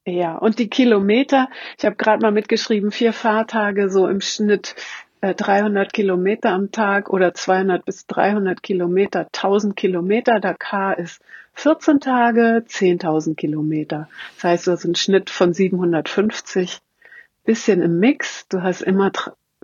Ja, 0.06 0.38
und 0.38 0.58
die 0.58 0.69
Kilometer, 0.69 1.50
ich 1.78 1.84
habe 1.84 1.97
gerade 1.97 2.21
mal 2.21 2.32
mitgeschrieben, 2.32 2.91
vier 2.91 3.12
Fahrtage 3.12 3.89
so 3.89 4.08
im 4.08 4.21
Schnitt 4.21 4.76
300 5.21 5.88
äh, 5.88 5.89
Kilometer 5.91 6.52
am 6.52 6.71
Tag 6.71 7.10
oder 7.10 7.34
200 7.34 7.84
bis 7.84 8.06
300 8.08 8.62
Kilometer, 8.62 9.28
1000 9.34 9.76
Kilometer. 9.76 10.39
Dakar 10.39 10.97
ist 10.97 11.21
14 11.58 12.00
Tage, 12.00 12.63
10.000 12.67 13.36
Kilometer. 13.36 14.08
Das 14.36 14.43
heißt, 14.43 14.67
du 14.67 14.72
hast 14.72 14.86
einen 14.86 14.93
Schnitt 14.93 15.32
von 15.32 15.54
750. 15.54 16.80
Bisschen 17.46 17.82
im 17.82 18.00
Mix. 18.00 18.48
Du 18.48 18.62
hast 18.62 18.82
immer 18.82 19.12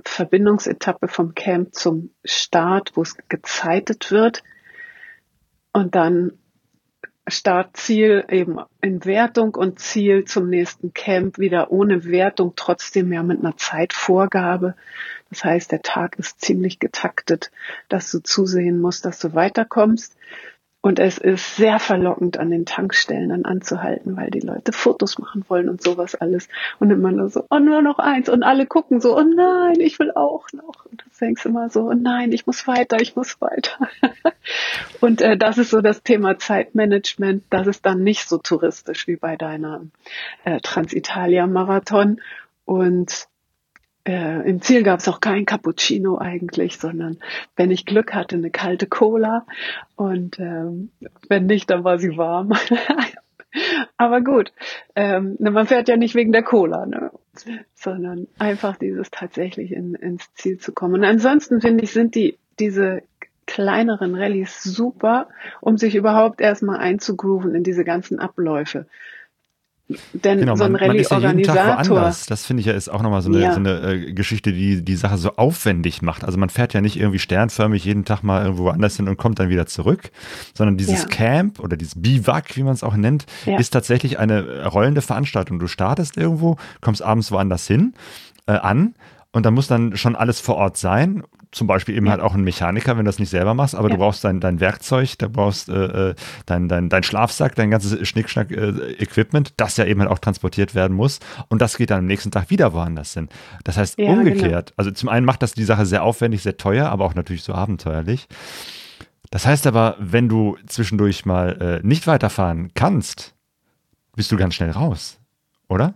Verbindungsetappe 0.03 1.08
vom 1.08 1.36
Camp 1.36 1.75
zum 1.75 2.10
Start, 2.25 2.93
wo 2.95 3.03
es 3.03 3.15
gezeitet 3.29 4.10
wird. 4.10 4.41
Und 5.71 5.93
dann 5.93 6.32
Startziel 7.27 8.25
eben 8.27 8.58
in 8.82 9.06
Wertung 9.06 9.53
und 9.53 9.77
Ziel 9.77 10.25
zum 10.25 10.49
nächsten 10.49 10.93
Camp 10.93 11.38
wieder 11.38 11.71
ohne 11.71 12.06
Wertung, 12.06 12.53
trotzdem 12.56 13.13
ja 13.13 13.21
mit 13.21 13.39
einer 13.39 13.56
Zeitvorgabe. 13.56 14.75
Das 15.29 15.43
heißt, 15.43 15.71
der 15.71 15.84
Tag 15.84 16.17
ist 16.17 16.41
ziemlich 16.41 16.79
getaktet, 16.79 17.51
dass 17.88 18.10
du 18.12 18.19
zusehen 18.19 18.82
musst, 18.82 19.06
dass 19.06 19.19
du 19.19 19.36
weiterkommst. 19.36 20.17
Und 20.86 21.00
es 21.00 21.17
ist 21.17 21.56
sehr 21.56 21.80
verlockend, 21.80 22.38
an 22.38 22.52
den 22.52 22.65
Tankstellen 22.65 23.30
dann 23.30 23.46
anzuhalten, 23.46 24.17
weil 24.17 24.30
die 24.32 24.41
Leute 24.41 24.74
Fotos 24.74 25.17
machen 25.17 25.46
wollen 25.48 25.69
und 25.69 25.82
sowas 25.82 26.13
alles. 26.13 26.50
Und 26.78 26.91
immer 26.91 27.10
nur 27.13 27.30
so, 27.30 27.46
oh, 27.50 27.60
nur 27.60 27.82
noch 27.82 28.00
eins. 28.00 28.28
Und 28.28 28.43
alle 28.43 28.65
gucken 28.65 29.00
so, 29.00 29.17
oh 29.17 29.24
nein, 29.24 29.80
ich 29.80 29.98
will 29.98 30.12
auch 30.12 30.46
noch. 30.52 30.86
Und 30.86 31.02
du 31.02 31.06
denkst 31.22 31.46
immer 31.46 31.69
so, 31.69 31.84
oh 31.84 31.93
nein, 31.93 32.34
ich 32.34 32.46
muss 32.46 32.67
weiter, 32.67 32.98
ich 33.00 33.15
muss 33.15 33.39
weiter. 33.39 33.88
und 35.00 35.22
äh, 35.22 35.38
das 35.38 35.58
ist 35.58 35.69
so 35.69 35.80
das 35.80 36.04
Thema 36.04 36.38
Zeitmanagement. 36.38 37.46
Das 37.50 37.65
ist 37.67 37.86
dann 37.86 38.04
nicht 38.04 38.28
so 38.28 38.38
touristisch 38.38 39.08
wie 39.08 39.15
bei 39.15 39.38
deiner 39.38 39.86
äh, 40.43 40.60
Transitalia-Marathon. 40.60 42.19
Und 42.65 43.30
äh, 44.05 44.49
Im 44.49 44.61
Ziel 44.61 44.83
gab 44.83 44.99
es 44.99 45.07
auch 45.07 45.21
kein 45.21 45.45
Cappuccino 45.45 46.17
eigentlich, 46.17 46.77
sondern 46.77 47.19
wenn 47.55 47.71
ich 47.71 47.85
Glück 47.85 48.13
hatte, 48.13 48.35
eine 48.35 48.51
kalte 48.51 48.87
Cola 48.87 49.45
und 49.95 50.39
ähm, 50.39 50.91
wenn 51.29 51.45
nicht, 51.45 51.69
dann 51.69 51.83
war 51.83 51.97
sie 51.97 52.17
warm. 52.17 52.51
Aber 53.97 54.21
gut, 54.21 54.51
ähm, 54.95 55.37
man 55.39 55.67
fährt 55.67 55.87
ja 55.87 55.95
nicht 55.95 56.15
wegen 56.15 56.31
der 56.31 56.43
Cola, 56.43 56.85
ne? 56.85 57.11
sondern 57.75 58.27
einfach 58.39 58.77
dieses 58.77 59.09
tatsächlich 59.09 59.71
in, 59.71 59.95
ins 59.95 60.33
Ziel 60.33 60.57
zu 60.57 60.73
kommen. 60.73 60.95
Und 60.95 61.03
ansonsten 61.03 61.61
finde 61.61 61.83
ich, 61.83 61.91
sind 61.91 62.15
die 62.15 62.37
diese 62.59 63.03
kleineren 63.45 64.15
Rallyes 64.15 64.63
super, 64.63 65.29
um 65.61 65.77
sich 65.77 65.95
überhaupt 65.95 66.41
erstmal 66.41 66.77
einzugrooven 66.77 67.55
in 67.55 67.63
diese 67.63 67.83
ganzen 67.83 68.19
Abläufe. 68.19 68.85
Denn 70.13 70.39
genau, 70.39 70.56
so 70.56 70.63
ein 70.63 70.76
Rallye-Organisator. 70.76 71.96
Ja 71.96 72.13
das 72.28 72.46
finde 72.46 72.62
ich 72.62 72.67
ja 72.67 72.74
ist 72.74 72.89
auch 72.89 73.02
nochmal 73.02 73.22
so 73.22 73.30
eine, 73.30 73.41
ja. 73.41 73.52
so 73.52 73.60
eine 73.60 73.82
äh, 73.82 74.13
Geschichte, 74.13 74.54
die 74.54 74.82
die 74.82 74.96
Sache 74.96 75.17
so 75.17 75.36
aufwendig 75.36 76.02
macht. 76.02 76.24
Also 76.24 76.38
man 76.38 76.50
fährt 76.50 76.74
ja 76.74 76.80
nicht 76.80 76.98
irgendwie 76.98 77.19
sternförmig 77.19 77.84
jeden 77.84 78.06
Tag 78.06 78.24
mal 78.24 78.43
irgendwo 78.43 78.69
anders 78.69 78.96
hin 78.96 79.10
und 79.10 79.17
kommt 79.17 79.39
dann 79.39 79.50
wieder 79.50 79.65
zurück, 79.65 80.12
sondern 80.54 80.78
dieses 80.78 81.04
ja. 81.04 81.08
Camp 81.10 81.60
oder 81.60 81.76
dieses 81.76 82.02
Biwak, 82.02 82.56
wie 82.56 82.63
man 82.63 82.74
es 82.74 82.84
auch 82.84 82.96
nennt, 82.96 83.26
ist 83.58 83.72
tatsächlich 83.72 84.19
eine 84.19 84.65
rollende 84.67 85.02
Veranstaltung. 85.02 85.60
Du 85.60 85.67
startest 85.67 86.15
irgendwo, 86.15 86.56
kommst 86.80 87.02
abends 87.02 87.32
woanders 87.32 87.67
hin, 87.67 87.93
äh, 88.48 88.54
an 88.54 88.96
und 89.34 89.46
da 89.46 89.52
muss 89.52 89.67
dann 89.67 89.98
schon 89.98 90.15
alles 90.15 90.39
vor 90.39 90.56
Ort 90.56 90.78
sein 90.78 91.24
zum 91.54 91.67
Beispiel 91.67 91.96
eben 91.96 92.08
ja. 92.08 92.13
halt 92.13 92.22
auch 92.22 92.34
ein 92.34 92.43
Mechaniker, 92.43 92.98
wenn 92.98 93.06
du 93.06 93.10
das 93.10 93.19
nicht 93.19 93.30
selber 93.30 93.54
machst, 93.54 93.76
aber 93.76 93.88
ja. 93.88 93.93
du 93.96 94.00
brauchst 94.00 94.24
dein, 94.24 94.39
dein 94.39 94.60
Werkzeug, 94.60 95.17
du 95.19 95.30
brauchst 95.30 95.69
äh, 95.69 96.10
äh, 96.10 96.15
dein, 96.46 96.67
dein, 96.67 96.89
dein 96.89 97.04
Schlafsack, 97.04 97.56
dein 97.56 97.69
ganzes 97.69 98.08
Schnickschnack-Equipment, 98.08 99.50
äh, 99.50 99.54
das 99.58 99.78
ja 99.78 99.86
eben 99.86 100.02
halt 100.02 100.10
auch 100.10 100.19
transportiert 100.19 100.76
werden 100.76 100.96
muss. 100.98 101.19
Und 101.50 101.62
das 101.62 101.78
geht 101.78 101.91
dann 101.91 102.00
am 102.00 102.06
nächsten 102.08 102.32
Tag 102.32 102.50
wieder 102.50 102.74
woanders 102.74 103.13
hin. 103.13 103.30
Das 103.63 103.78
heißt, 103.78 104.00
ja, 104.00 104.10
umgekehrt. 104.12 104.72
Genau. 104.72 104.78
Also 104.78 104.91
zum 104.91 105.10
einen 105.10 105.26
macht 105.26 105.43
das 105.43 105.54
die 105.54 105.63
Sache 105.63 105.86
sehr 105.86 106.04
aufwendig, 106.04 106.41
sehr 106.41 106.58
teuer, 106.58 106.89
aber 106.89 107.06
auch 107.06 107.15
natürlich 107.15 107.43
so 107.43 107.54
abenteuerlich. 107.54 108.28
Das 109.30 109.46
heißt 109.46 109.67
aber, 109.67 109.96
wenn 110.00 110.30
du 110.30 110.58
zwischendurch 110.67 111.26
mal 111.26 111.82
äh, 111.84 111.88
nicht 111.88 112.08
weiterfahren 112.08 112.72
kannst, 112.74 113.36
bist 114.15 114.32
du 114.32 114.38
ganz 114.38 114.56
schnell 114.56 114.72
raus, 114.72 115.19
oder? 115.67 115.96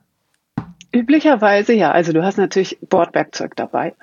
Üblicherweise 0.97 1.73
ja. 1.73 1.91
Also 1.91 2.11
du 2.11 2.23
hast 2.23 2.37
natürlich 2.37 2.79
Bordwerkzeug 2.81 3.55
dabei. 3.55 3.93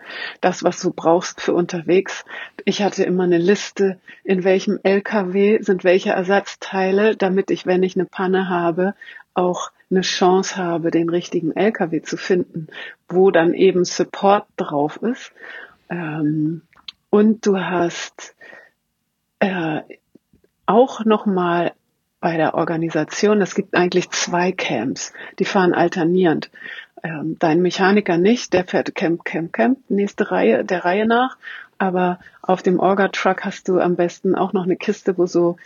Das, 0.40 0.62
was 0.62 0.80
du 0.80 0.92
brauchst 0.92 1.40
für 1.40 1.52
unterwegs. 1.52 2.24
Ich 2.64 2.82
hatte 2.82 3.02
immer 3.02 3.24
eine 3.24 3.38
Liste, 3.38 3.98
in 4.22 4.44
welchem 4.44 4.78
LKW 4.80 5.60
sind 5.60 5.82
welche 5.82 6.10
Ersatzteile, 6.10 7.16
damit 7.16 7.50
ich, 7.50 7.66
wenn 7.66 7.82
ich 7.82 7.96
eine 7.96 8.04
Panne 8.04 8.48
habe, 8.48 8.94
auch 9.34 9.72
eine 9.90 10.02
Chance 10.02 10.56
habe, 10.56 10.92
den 10.92 11.08
richtigen 11.08 11.50
LKW 11.50 12.00
zu 12.02 12.16
finden, 12.16 12.68
wo 13.08 13.32
dann 13.32 13.54
eben 13.54 13.84
Support 13.84 14.46
drauf 14.56 15.00
ist. 15.02 15.32
Ähm, 15.90 16.62
und 17.10 17.44
du 17.44 17.58
hast 17.58 18.36
äh, 19.40 19.80
auch 20.66 21.04
nochmal 21.04 21.72
bei 22.24 22.38
der 22.38 22.54
Organisation, 22.54 23.42
es 23.42 23.54
gibt 23.54 23.74
eigentlich 23.74 24.08
zwei 24.08 24.50
Camps, 24.50 25.12
die 25.38 25.44
fahren 25.44 25.74
alternierend. 25.74 26.50
Ähm, 27.04 27.36
dein 27.38 27.60
Mechaniker 27.60 28.16
nicht, 28.16 28.54
der 28.54 28.64
fährt 28.64 28.94
Camp, 28.94 29.24
Camp, 29.24 29.52
Camp, 29.52 29.78
nächste 29.90 30.30
Reihe, 30.30 30.64
der 30.64 30.86
Reihe 30.86 31.06
nach. 31.06 31.36
Aber 31.76 32.18
auf 32.40 32.62
dem 32.62 32.80
Orga-Truck 32.80 33.44
hast 33.44 33.68
du 33.68 33.78
am 33.78 33.94
besten 33.94 34.34
auch 34.34 34.54
noch 34.54 34.64
eine 34.64 34.76
Kiste, 34.76 35.18
wo 35.18 35.26
so 35.26 35.56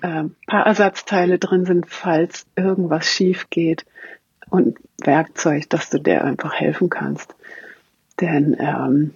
äh, 0.00 0.24
paar 0.46 0.66
Ersatzteile 0.66 1.38
drin 1.38 1.66
sind, 1.66 1.86
falls 1.86 2.46
irgendwas 2.56 3.06
schief 3.06 3.50
geht 3.50 3.84
und 4.48 4.78
Werkzeug, 4.96 5.68
dass 5.68 5.90
du 5.90 5.98
dir 5.98 6.24
einfach 6.24 6.54
helfen 6.54 6.88
kannst. 6.88 7.34
Denn 8.18 8.56
ähm, 8.58 9.14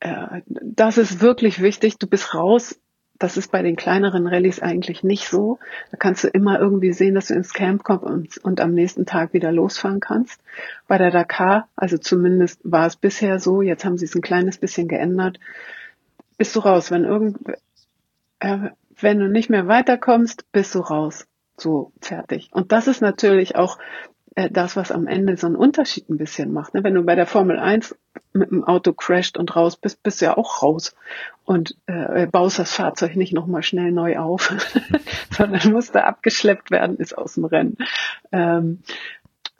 äh, 0.00 0.42
das 0.46 0.98
ist 0.98 1.22
wirklich 1.22 1.62
wichtig. 1.62 1.98
Du 1.98 2.06
bist 2.06 2.34
raus. 2.34 2.78
Das 3.18 3.36
ist 3.36 3.52
bei 3.52 3.62
den 3.62 3.76
kleineren 3.76 4.26
Rallyes 4.26 4.60
eigentlich 4.60 5.04
nicht 5.04 5.28
so. 5.28 5.58
Da 5.90 5.96
kannst 5.96 6.24
du 6.24 6.28
immer 6.28 6.58
irgendwie 6.58 6.92
sehen, 6.92 7.14
dass 7.14 7.28
du 7.28 7.34
ins 7.34 7.52
Camp 7.52 7.84
kommst 7.84 8.04
und, 8.04 8.38
und 8.38 8.60
am 8.60 8.72
nächsten 8.72 9.06
Tag 9.06 9.32
wieder 9.32 9.52
losfahren 9.52 10.00
kannst. 10.00 10.40
Bei 10.88 10.98
der 10.98 11.10
Dakar, 11.10 11.68
also 11.76 11.96
zumindest 11.96 12.60
war 12.64 12.86
es 12.86 12.96
bisher 12.96 13.38
so, 13.38 13.62
jetzt 13.62 13.84
haben 13.84 13.98
sie 13.98 14.06
es 14.06 14.14
ein 14.14 14.22
kleines 14.22 14.58
bisschen 14.58 14.88
geändert, 14.88 15.38
bist 16.38 16.56
du 16.56 16.60
raus. 16.60 16.90
Wenn 16.90 17.04
irgend, 17.04 17.38
äh, 18.40 18.70
wenn 18.98 19.18
du 19.20 19.28
nicht 19.28 19.48
mehr 19.48 19.68
weiterkommst, 19.68 20.50
bist 20.50 20.74
du 20.74 20.80
raus. 20.80 21.26
So, 21.56 21.92
fertig. 22.00 22.50
Und 22.52 22.72
das 22.72 22.88
ist 22.88 23.00
natürlich 23.00 23.54
auch 23.54 23.78
das, 24.50 24.76
was 24.76 24.90
am 24.90 25.06
Ende 25.06 25.36
so 25.36 25.46
einen 25.46 25.56
Unterschied 25.56 26.08
ein 26.10 26.18
bisschen 26.18 26.52
macht. 26.52 26.74
Ne? 26.74 26.82
Wenn 26.82 26.94
du 26.94 27.02
bei 27.02 27.14
der 27.14 27.26
Formel 27.26 27.58
1 27.58 27.96
mit 28.32 28.50
dem 28.50 28.64
Auto 28.64 28.92
crasht 28.92 29.38
und 29.38 29.54
raus 29.54 29.76
bist, 29.76 30.02
bist 30.02 30.20
du 30.20 30.26
ja 30.26 30.36
auch 30.36 30.62
raus 30.62 30.96
und 31.44 31.76
äh, 31.86 32.26
baust 32.26 32.58
das 32.58 32.72
Fahrzeug 32.72 33.16
nicht 33.16 33.32
nochmal 33.32 33.62
schnell 33.62 33.92
neu 33.92 34.18
auf, 34.18 34.52
sondern 35.30 35.60
musste 35.72 36.04
abgeschleppt 36.04 36.70
werden, 36.70 36.96
ist 36.96 37.16
aus 37.16 37.34
dem 37.34 37.44
Rennen. 37.44 37.76
Ähm, 38.32 38.80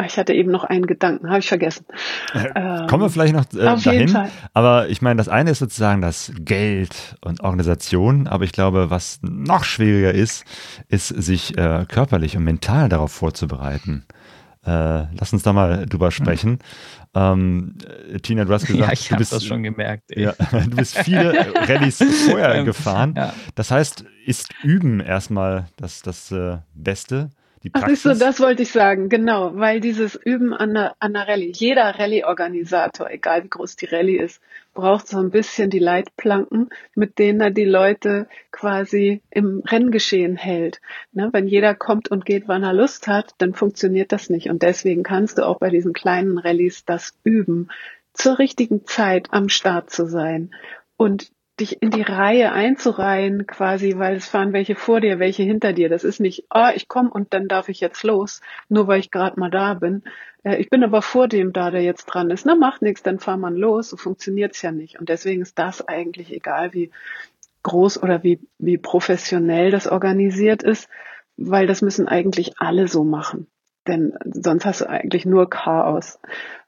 ich 0.04 0.18
hatte 0.18 0.32
eben 0.32 0.50
noch 0.50 0.64
einen 0.64 0.86
Gedanken, 0.86 1.28
habe 1.28 1.38
ich 1.38 1.48
vergessen. 1.48 1.86
Äh, 2.34 2.50
ähm, 2.56 2.86
Kommen 2.88 3.04
wir 3.04 3.10
vielleicht 3.10 3.32
noch 3.32 3.44
äh, 3.52 3.80
dahin. 3.80 4.28
Aber 4.52 4.88
ich 4.88 5.02
meine, 5.02 5.18
das 5.18 5.28
eine 5.28 5.52
ist 5.52 5.60
sozusagen 5.60 6.02
das 6.02 6.32
Geld 6.36 7.16
und 7.20 7.40
Organisation. 7.42 8.26
Aber 8.26 8.42
ich 8.42 8.50
glaube, 8.50 8.90
was 8.90 9.20
noch 9.22 9.62
schwieriger 9.62 10.12
ist, 10.12 10.44
ist 10.88 11.08
sich 11.08 11.56
äh, 11.56 11.86
körperlich 11.88 12.36
und 12.36 12.42
mental 12.42 12.88
darauf 12.88 13.12
vorzubereiten. 13.12 14.04
Äh, 14.66 15.06
lass 15.18 15.32
uns 15.32 15.42
da 15.42 15.52
mal 15.52 15.86
drüber 15.86 16.10
sprechen. 16.10 16.58
Ähm, 17.14 17.76
Tina, 18.22 18.44
du 18.44 18.52
hast 18.52 18.66
gesagt, 18.66 18.86
ja, 18.86 18.92
ich 18.92 19.08
du 19.08 19.16
bist 19.16 19.32
das 19.32 19.44
schon 19.44 19.62
gemerkt. 19.62 20.04
Ja, 20.14 20.32
du 20.50 20.76
bist 20.76 20.98
viele 20.98 21.54
Rallyes 21.68 22.02
vorher 22.26 22.54
ähm, 22.54 22.64
gefahren. 22.64 23.14
Ja. 23.16 23.34
Das 23.54 23.70
heißt, 23.70 24.04
ist 24.26 24.54
Üben 24.62 25.00
erstmal 25.00 25.66
das, 25.76 26.02
das 26.02 26.32
äh, 26.32 26.58
Beste? 26.74 27.30
die 27.64 27.70
Praxis. 27.70 28.06
Ach, 28.06 28.14
so, 28.14 28.18
das 28.18 28.40
wollte 28.40 28.62
ich 28.62 28.70
sagen, 28.70 29.08
genau, 29.08 29.56
weil 29.56 29.80
dieses 29.80 30.14
Üben 30.14 30.52
an 30.52 30.74
der, 30.74 30.94
an 31.00 31.14
der 31.14 31.26
Rallye, 31.26 31.50
jeder 31.54 31.98
Rallye-Organisator, 31.98 33.10
egal 33.10 33.42
wie 33.44 33.48
groß 33.48 33.76
die 33.76 33.86
Rallye 33.86 34.18
ist, 34.18 34.40
braucht 34.74 35.08
so 35.08 35.18
ein 35.18 35.30
bisschen 35.30 35.70
die 35.70 35.78
Leitplanken, 35.78 36.68
mit 36.94 37.18
denen 37.18 37.40
er 37.40 37.50
die 37.50 37.64
Leute 37.64 38.28
quasi 38.50 39.22
im 39.30 39.62
Renngeschehen 39.64 40.36
hält. 40.36 40.80
Ne? 41.12 41.30
Wenn 41.32 41.46
jeder 41.46 41.74
kommt 41.74 42.10
und 42.10 42.26
geht, 42.26 42.48
wann 42.48 42.64
er 42.64 42.72
Lust 42.72 43.06
hat, 43.06 43.34
dann 43.38 43.54
funktioniert 43.54 44.12
das 44.12 44.28
nicht. 44.28 44.50
Und 44.50 44.62
deswegen 44.62 45.02
kannst 45.02 45.38
du 45.38 45.46
auch 45.46 45.58
bei 45.58 45.70
diesen 45.70 45.92
kleinen 45.92 46.38
Rallyes 46.38 46.84
das 46.84 47.16
üben, 47.24 47.68
zur 48.12 48.38
richtigen 48.38 48.84
Zeit 48.84 49.28
am 49.30 49.48
Start 49.48 49.90
zu 49.90 50.06
sein. 50.06 50.50
Und 50.96 51.32
dich 51.60 51.80
in 51.82 51.90
die 51.90 52.02
Reihe 52.02 52.52
einzureihen, 52.52 53.46
quasi, 53.46 53.94
weil 53.96 54.16
es 54.16 54.26
fahren 54.26 54.52
welche 54.52 54.74
vor 54.74 55.00
dir, 55.00 55.18
welche 55.20 55.44
hinter 55.44 55.72
dir. 55.72 55.88
Das 55.88 56.02
ist 56.02 56.20
nicht, 56.20 56.46
oh, 56.52 56.68
ich 56.74 56.88
komme 56.88 57.10
und 57.10 57.32
dann 57.32 57.46
darf 57.46 57.68
ich 57.68 57.80
jetzt 57.80 58.02
los, 58.02 58.40
nur 58.68 58.88
weil 58.88 59.00
ich 59.00 59.10
gerade 59.10 59.38
mal 59.38 59.50
da 59.50 59.74
bin. 59.74 60.02
Äh, 60.44 60.56
ich 60.56 60.70
bin 60.70 60.84
aber 60.84 61.02
vor 61.02 61.26
dem 61.26 61.52
da, 61.52 61.70
der 61.70 61.82
jetzt 61.82 62.06
dran 62.06 62.30
ist. 62.30 62.46
Na, 62.46 62.54
macht 62.54 62.82
nichts, 62.82 63.02
dann 63.02 63.18
fahr 63.18 63.36
man 63.36 63.56
los. 63.56 63.90
So 63.90 63.96
funktioniert's 63.96 64.62
ja 64.62 64.70
nicht. 64.70 65.00
Und 65.00 65.08
deswegen 65.08 65.42
ist 65.42 65.58
das 65.58 65.86
eigentlich 65.86 66.32
egal, 66.32 66.72
wie 66.72 66.90
groß 67.64 68.02
oder 68.02 68.22
wie, 68.22 68.40
wie 68.58 68.78
professionell 68.78 69.70
das 69.70 69.88
organisiert 69.88 70.62
ist, 70.62 70.88
weil 71.36 71.66
das 71.66 71.82
müssen 71.82 72.06
eigentlich 72.06 72.60
alle 72.60 72.86
so 72.86 73.02
machen. 73.02 73.48
Denn 73.88 74.14
sonst 74.24 74.64
hast 74.64 74.82
du 74.82 74.88
eigentlich 74.88 75.26
nur 75.26 75.50
Chaos. 75.50 76.18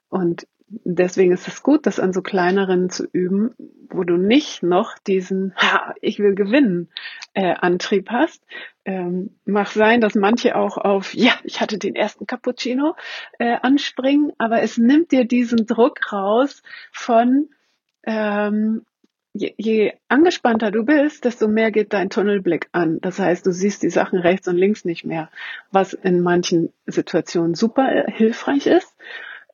Und 0.09 0.47
deswegen 0.69 1.33
ist 1.33 1.49
es 1.49 1.63
gut, 1.63 1.87
das 1.87 2.01
an 2.01 2.13
so 2.13 2.23
kleineren 2.23 2.91
zu 2.91 3.07
üben, 3.13 3.55
wo 3.89 4.05
du 4.05 4.17
nicht 4.17 4.63
noch 4.63 4.99
diesen 4.99 5.55
ha, 5.57 5.95
ich 6.01 6.19
will 6.19 6.35
gewinnen 6.35 6.91
äh, 7.35 7.55
Antrieb 7.55 8.11
hast. 8.11 8.43
Ähm, 8.85 9.37
mag 9.45 9.69
sein, 9.69 10.01
dass 10.01 10.15
manche 10.15 10.57
auch 10.57 10.77
auf 10.77 11.15
ja, 11.15 11.33
ich 11.45 11.61
hatte 11.61 11.79
den 11.79 11.95
ersten 11.95 12.27
Cappuccino 12.27 12.97
äh, 13.39 13.57
anspringen, 13.63 14.33
aber 14.39 14.63
es 14.63 14.79
nimmt 14.79 15.13
dir 15.13 15.25
diesen 15.25 15.67
Druck 15.67 16.13
raus 16.13 16.63
von 16.93 17.49
ähm, 18.05 18.85
Je, 19.39 19.53
je 19.59 19.93
angespannter 20.09 20.71
du 20.71 20.83
bist, 20.85 21.27
desto 21.27 21.47
mehr 21.47 21.71
geht 21.71 21.93
dein 21.93 22.09
Tunnelblick 22.09 22.71
an. 22.73 23.01
Das 23.03 23.19
heißt, 23.19 23.45
du 23.45 23.53
siehst 23.53 23.83
die 23.83 23.91
Sachen 23.91 24.19
rechts 24.19 24.49
und 24.49 24.57
links 24.57 24.87
nicht 24.87 25.05
mehr, 25.05 25.31
was 25.71 25.93
in 25.93 26.23
manchen 26.23 26.73
Situationen 26.87 27.55
super 27.55 27.87
äh, 27.93 28.11
hilfreich 28.11 28.67
ist 28.67 28.97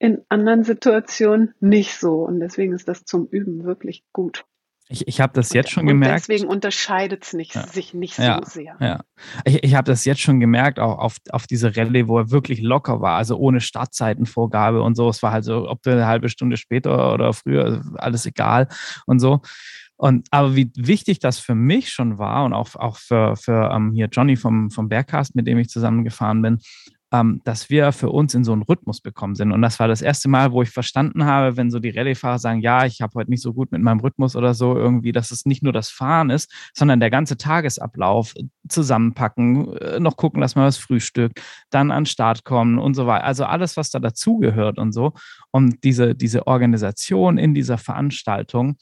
in 0.02 0.20
anderen 0.28 0.64
Situationen 0.64 1.54
nicht 1.60 1.96
so. 1.96 2.24
Und 2.24 2.40
deswegen 2.40 2.72
ist 2.72 2.88
das 2.88 3.04
zum 3.04 3.28
Üben 3.28 3.62
wirklich 3.62 4.02
gut. 4.12 4.44
Ich, 4.88 5.06
ich 5.06 5.20
habe 5.20 5.32
das 5.32 5.52
jetzt 5.52 5.70
schon 5.70 5.86
gemerkt. 5.86 6.28
Deswegen 6.28 6.48
unterscheidet 6.48 7.22
es 7.22 7.54
ja. 7.54 7.66
sich 7.68 7.94
nicht 7.94 8.18
ja, 8.18 8.40
so 8.42 8.50
sehr. 8.50 8.76
Ja. 8.80 9.00
Ich, 9.44 9.62
ich 9.62 9.74
habe 9.76 9.86
das 9.86 10.04
jetzt 10.04 10.20
schon 10.20 10.40
gemerkt, 10.40 10.80
auch 10.80 10.98
auf, 10.98 11.18
auf 11.30 11.46
diese 11.46 11.76
Rallye, 11.76 12.08
wo 12.08 12.18
er 12.18 12.32
wirklich 12.32 12.60
locker 12.60 13.00
war, 13.00 13.16
also 13.16 13.36
ohne 13.36 13.60
Startzeitenvorgabe 13.60 14.82
und 14.82 14.96
so. 14.96 15.08
Es 15.08 15.22
war 15.22 15.30
halt 15.30 15.44
so, 15.44 15.68
ob 15.68 15.82
du 15.82 15.92
eine 15.92 16.06
halbe 16.08 16.28
Stunde 16.28 16.56
später 16.56 17.14
oder 17.14 17.32
früher, 17.32 17.84
alles 17.94 18.26
egal 18.26 18.66
und 19.06 19.20
so. 19.20 19.40
Und 19.94 20.26
aber 20.32 20.56
wie 20.56 20.72
wichtig 20.74 21.20
das 21.20 21.38
für 21.38 21.54
mich 21.54 21.92
schon 21.92 22.18
war 22.18 22.44
und 22.44 22.54
auch, 22.54 22.74
auch 22.74 22.96
für, 22.96 23.36
für 23.36 23.70
ähm, 23.72 23.92
hier 23.92 24.08
Johnny 24.10 24.34
vom, 24.34 24.72
vom 24.72 24.88
Bergcast, 24.88 25.36
mit 25.36 25.46
dem 25.46 25.58
ich 25.58 25.68
zusammengefahren 25.68 26.42
bin, 26.42 26.58
ähm, 27.12 27.42
dass 27.44 27.68
wir 27.68 27.92
für 27.92 28.09
uns 28.09 28.35
in 28.35 28.42
so 28.42 28.53
einen 28.53 28.62
Rhythmus 28.62 29.01
bekommen 29.01 29.35
sind. 29.35 29.53
Und 29.53 29.61
das 29.61 29.79
war 29.79 29.87
das 29.87 30.01
erste 30.01 30.29
Mal, 30.31 30.53
wo 30.53 30.62
ich 30.62 30.70
verstanden 30.70 31.27
habe, 31.27 31.57
wenn 31.59 31.70
so 31.70 31.79
die 31.79 31.90
Rallye-Fahrer 31.90 32.38
sagen, 32.38 32.61
ja, 32.61 32.87
ich 32.87 33.03
habe 33.03 33.12
heute 33.14 33.31
nicht 33.31 33.42
so 33.42 33.53
gut 33.53 33.70
mit 33.70 33.83
meinem 33.83 34.01
Rhythmus 34.01 34.35
oder 34.35 34.55
so, 34.55 34.77
irgendwie, 34.77 35.12
dass 35.12 35.31
es 35.31 35.44
nicht 35.44 35.62
nur 35.62 35.75
das 35.75 35.90
Fahren 35.90 36.31
ist, 36.31 36.51
sondern 36.75 37.01
der 37.01 37.11
ganze 37.11 37.37
Tagesablauf 37.37 38.35
zusammenpacken, 38.68 39.77
äh, 39.77 40.01
noch 40.01 40.16
gucken, 40.16 40.40
dass 40.40 40.57
man 40.57 40.64
was 40.64 40.79
frühstückt, 40.79 41.42
dann 41.70 41.90
an 41.90 42.07
Start 42.07 42.44
kommen 42.44 42.79
und 42.79 42.94
so 42.94 43.07
weiter. 43.07 43.25
Also 43.25 43.44
alles, 43.44 43.77
was 43.77 43.90
da 43.90 43.98
dazugehört 43.98 44.79
und 44.79 44.92
so. 44.92 45.12
Und 45.51 45.85
diese, 45.85 46.14
diese 46.14 46.46
Organisation 46.46 47.37
in 47.37 47.53
dieser 47.53 47.77
Veranstaltung, 47.77 48.77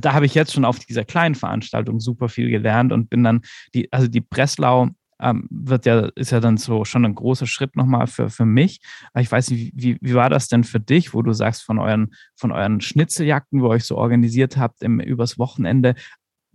da 0.00 0.14
habe 0.14 0.26
ich 0.26 0.34
jetzt 0.34 0.52
schon 0.52 0.64
auf 0.64 0.78
dieser 0.78 1.04
kleinen 1.04 1.34
Veranstaltung 1.34 2.00
super 2.00 2.28
viel 2.28 2.50
gelernt 2.50 2.92
und 2.92 3.10
bin 3.10 3.22
dann 3.22 3.42
die, 3.74 3.92
also 3.92 4.08
die 4.08 4.22
Breslau 4.22 4.88
ähm, 5.20 5.46
wird 5.50 5.86
ja, 5.86 6.08
ist 6.14 6.32
ja 6.32 6.40
dann 6.40 6.56
so 6.56 6.84
schon 6.84 7.04
ein 7.04 7.14
großer 7.14 7.46
Schritt 7.46 7.76
nochmal 7.76 8.06
für, 8.06 8.30
für 8.30 8.44
mich. 8.44 8.80
Ich 9.18 9.30
weiß 9.30 9.50
nicht, 9.50 9.72
wie, 9.74 9.98
wie 10.00 10.14
war 10.14 10.30
das 10.30 10.48
denn 10.48 10.64
für 10.64 10.80
dich, 10.80 11.14
wo 11.14 11.22
du 11.22 11.32
sagst, 11.32 11.62
von 11.62 11.78
euren, 11.78 12.14
von 12.34 12.52
euren 12.52 12.80
Schnitzeljagden, 12.80 13.60
wo 13.60 13.66
ihr 13.66 13.70
euch 13.70 13.84
so 13.84 13.96
organisiert 13.96 14.56
habt 14.56 14.82
im, 14.82 15.00
übers 15.00 15.38
Wochenende, 15.38 15.94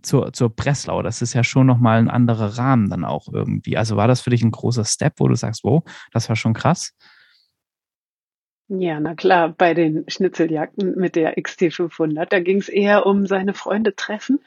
zur, 0.02 0.32
zur 0.32 0.50
Breslau. 0.50 1.02
Das 1.02 1.22
ist 1.22 1.34
ja 1.34 1.44
schon 1.44 1.66
nochmal 1.66 1.98
ein 1.98 2.10
anderer 2.10 2.58
Rahmen 2.58 2.90
dann 2.90 3.04
auch 3.04 3.28
irgendwie. 3.32 3.76
Also 3.76 3.96
war 3.96 4.08
das 4.08 4.20
für 4.20 4.30
dich 4.30 4.42
ein 4.42 4.50
großer 4.50 4.84
Step, 4.84 5.14
wo 5.18 5.28
du 5.28 5.34
sagst, 5.34 5.64
wow, 5.64 5.82
das 6.12 6.28
war 6.28 6.36
schon 6.36 6.54
krass? 6.54 6.94
Ja, 8.68 9.00
na 9.00 9.14
klar, 9.14 9.48
bei 9.48 9.74
den 9.74 10.04
Schnitzeljagden 10.06 10.94
mit 10.96 11.16
der 11.16 11.36
XT500, 11.36 12.26
da 12.26 12.38
ging 12.38 12.58
es 12.58 12.68
eher 12.68 13.04
um 13.04 13.26
seine 13.26 13.52
Freunde 13.52 13.96
treffen. 13.96 14.38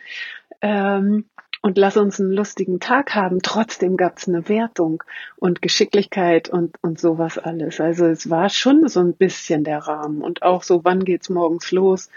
Ähm, 0.62 1.26
und 1.64 1.78
lass 1.78 1.96
uns 1.96 2.20
einen 2.20 2.34
lustigen 2.34 2.82
Tag 2.82 3.16
haben. 3.16 3.42
Trotzdem 3.42 3.96
gab's 3.96 4.28
eine 4.28 4.50
Wertung 4.50 5.02
und 5.38 5.62
Geschicklichkeit 5.62 6.50
und, 6.50 6.76
und 6.84 7.00
sowas 7.00 7.38
alles. 7.38 7.80
Also 7.80 8.06
es 8.06 8.30
war 8.30 8.50
schon 8.50 8.90
so 8.90 9.00
ein 9.00 9.14
bisschen 9.14 9.64
der 9.64 9.80
Rahmen 9.80 10.22
und 10.22 10.44
auch 10.44 10.62
so, 10.62 10.84
wann 10.84 11.06
geht's 11.06 11.30
morgens 11.30 11.72
los? 11.72 12.10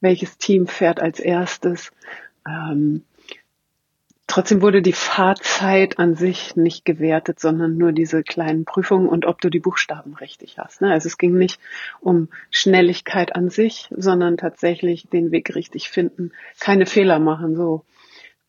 Welches 0.00 0.38
Team 0.38 0.66
fährt 0.66 1.00
als 1.00 1.20
erstes? 1.20 1.92
Ähm, 2.48 3.02
trotzdem 4.26 4.62
wurde 4.62 4.80
die 4.80 4.94
Fahrzeit 4.94 5.98
an 5.98 6.14
sich 6.14 6.56
nicht 6.56 6.86
gewertet, 6.86 7.38
sondern 7.38 7.76
nur 7.76 7.92
diese 7.92 8.22
kleinen 8.22 8.64
Prüfungen 8.64 9.06
und 9.06 9.26
ob 9.26 9.38
du 9.42 9.50
die 9.50 9.60
Buchstaben 9.60 10.14
richtig 10.14 10.58
hast. 10.58 10.80
Ne? 10.80 10.90
Also 10.90 11.08
es 11.08 11.18
ging 11.18 11.36
nicht 11.36 11.60
um 12.00 12.28
Schnelligkeit 12.50 13.36
an 13.36 13.50
sich, 13.50 13.90
sondern 13.94 14.38
tatsächlich 14.38 15.08
den 15.10 15.30
Weg 15.30 15.54
richtig 15.54 15.90
finden, 15.90 16.32
keine 16.58 16.86
Fehler 16.86 17.18
machen, 17.18 17.54
so. 17.54 17.84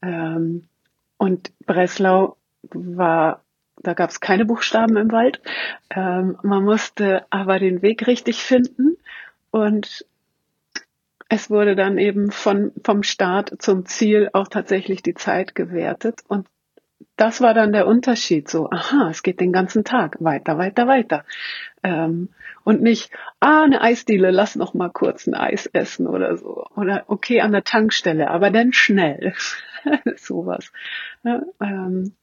Ähm, 0.06 0.68
und 1.18 1.52
Breslau 1.66 2.38
war, 2.64 3.42
da 3.78 3.94
gab 3.94 4.10
es 4.10 4.20
keine 4.20 4.46
Buchstaben 4.46 4.98
im 4.98 5.12
Wald. 5.12 5.42
Ähm, 5.90 6.38
man 6.44 6.64
musste 6.64 7.26
aber 7.30 7.60
den 7.60 7.82
Weg 7.82 8.08
richtig 8.08 8.44
finden 8.44 8.98
und 9.52 10.06
es 11.28 11.50
wurde 11.50 11.76
dann 11.76 11.98
eben 11.98 12.32
von, 12.32 12.72
vom 12.84 13.02
Start 13.02 13.56
zum 13.60 13.86
Ziel 13.86 14.30
auch 14.34 14.48
tatsächlich 14.48 15.02
die 15.02 15.16
Zeit 15.16 15.56
gewertet 15.56 16.22
und 16.28 16.48
das 17.18 17.42
war 17.42 17.54
dann 17.54 17.72
der 17.72 17.88
Unterschied. 17.88 18.50
So, 18.50 18.70
aha, 18.70 19.10
es 19.10 19.24
geht 19.24 19.40
den 19.40 19.54
ganzen 19.54 19.84
Tag 19.84 20.18
weiter, 20.20 20.58
weiter, 20.58 20.88
weiter. 20.88 21.26
Ähm, 21.84 22.30
und 22.64 22.82
nicht, 22.82 23.12
ah, 23.40 23.64
eine 23.64 23.82
Eisdiele, 23.82 24.32
lass 24.32 24.56
noch 24.56 24.74
mal 24.74 24.90
kurz 24.90 25.28
ein 25.28 25.36
Eis 25.36 25.68
essen 25.68 26.08
oder 26.08 26.38
so. 26.38 26.66
Oder 26.76 27.06
okay, 27.08 27.42
an 27.42 27.52
der 27.52 27.64
Tankstelle, 27.64 28.30
aber 28.30 28.50
dann 28.50 28.74
schnell. 28.74 29.34
Sowas. 30.18 30.72
Ja, 31.24 31.44
ähm, 31.62 32.14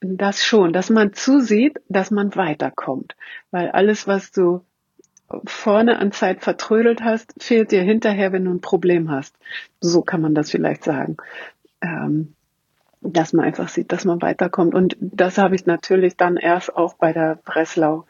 das 0.00 0.44
schon, 0.44 0.72
dass 0.72 0.88
man 0.88 1.12
zusieht, 1.12 1.78
dass 1.88 2.10
man 2.10 2.34
weiterkommt. 2.34 3.16
Weil 3.50 3.70
alles, 3.70 4.06
was 4.06 4.30
du 4.32 4.64
vorne 5.44 5.98
an 5.98 6.12
Zeit 6.12 6.42
vertrödelt 6.42 7.02
hast, 7.02 7.34
fehlt 7.38 7.72
dir 7.72 7.82
hinterher, 7.82 8.32
wenn 8.32 8.44
du 8.44 8.52
ein 8.52 8.60
Problem 8.60 9.10
hast. 9.10 9.36
So 9.80 10.02
kann 10.02 10.20
man 10.20 10.34
das 10.34 10.50
vielleicht 10.50 10.84
sagen. 10.84 11.16
Ähm, 11.80 12.35
dass 13.00 13.32
man 13.32 13.44
einfach 13.44 13.68
sieht, 13.68 13.92
dass 13.92 14.04
man 14.04 14.22
weiterkommt. 14.22 14.74
Und 14.74 14.96
das 15.00 15.38
habe 15.38 15.54
ich 15.54 15.66
natürlich 15.66 16.16
dann 16.16 16.36
erst 16.36 16.74
auch 16.76 16.94
bei 16.94 17.12
der 17.12 17.38
Breslau 17.44 18.06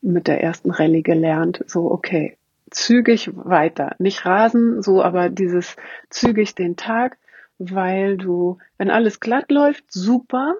mit 0.00 0.26
der 0.26 0.42
ersten 0.42 0.70
Rallye 0.70 1.02
gelernt. 1.02 1.64
So, 1.66 1.90
okay, 1.90 2.36
zügig 2.70 3.30
weiter. 3.34 3.94
Nicht 3.98 4.24
rasen, 4.24 4.82
so, 4.82 5.02
aber 5.02 5.28
dieses 5.28 5.76
zügig 6.10 6.54
den 6.54 6.76
Tag, 6.76 7.18
weil 7.58 8.16
du, 8.16 8.58
wenn 8.76 8.90
alles 8.90 9.20
glatt 9.20 9.50
läuft, 9.50 9.84
super. 9.92 10.54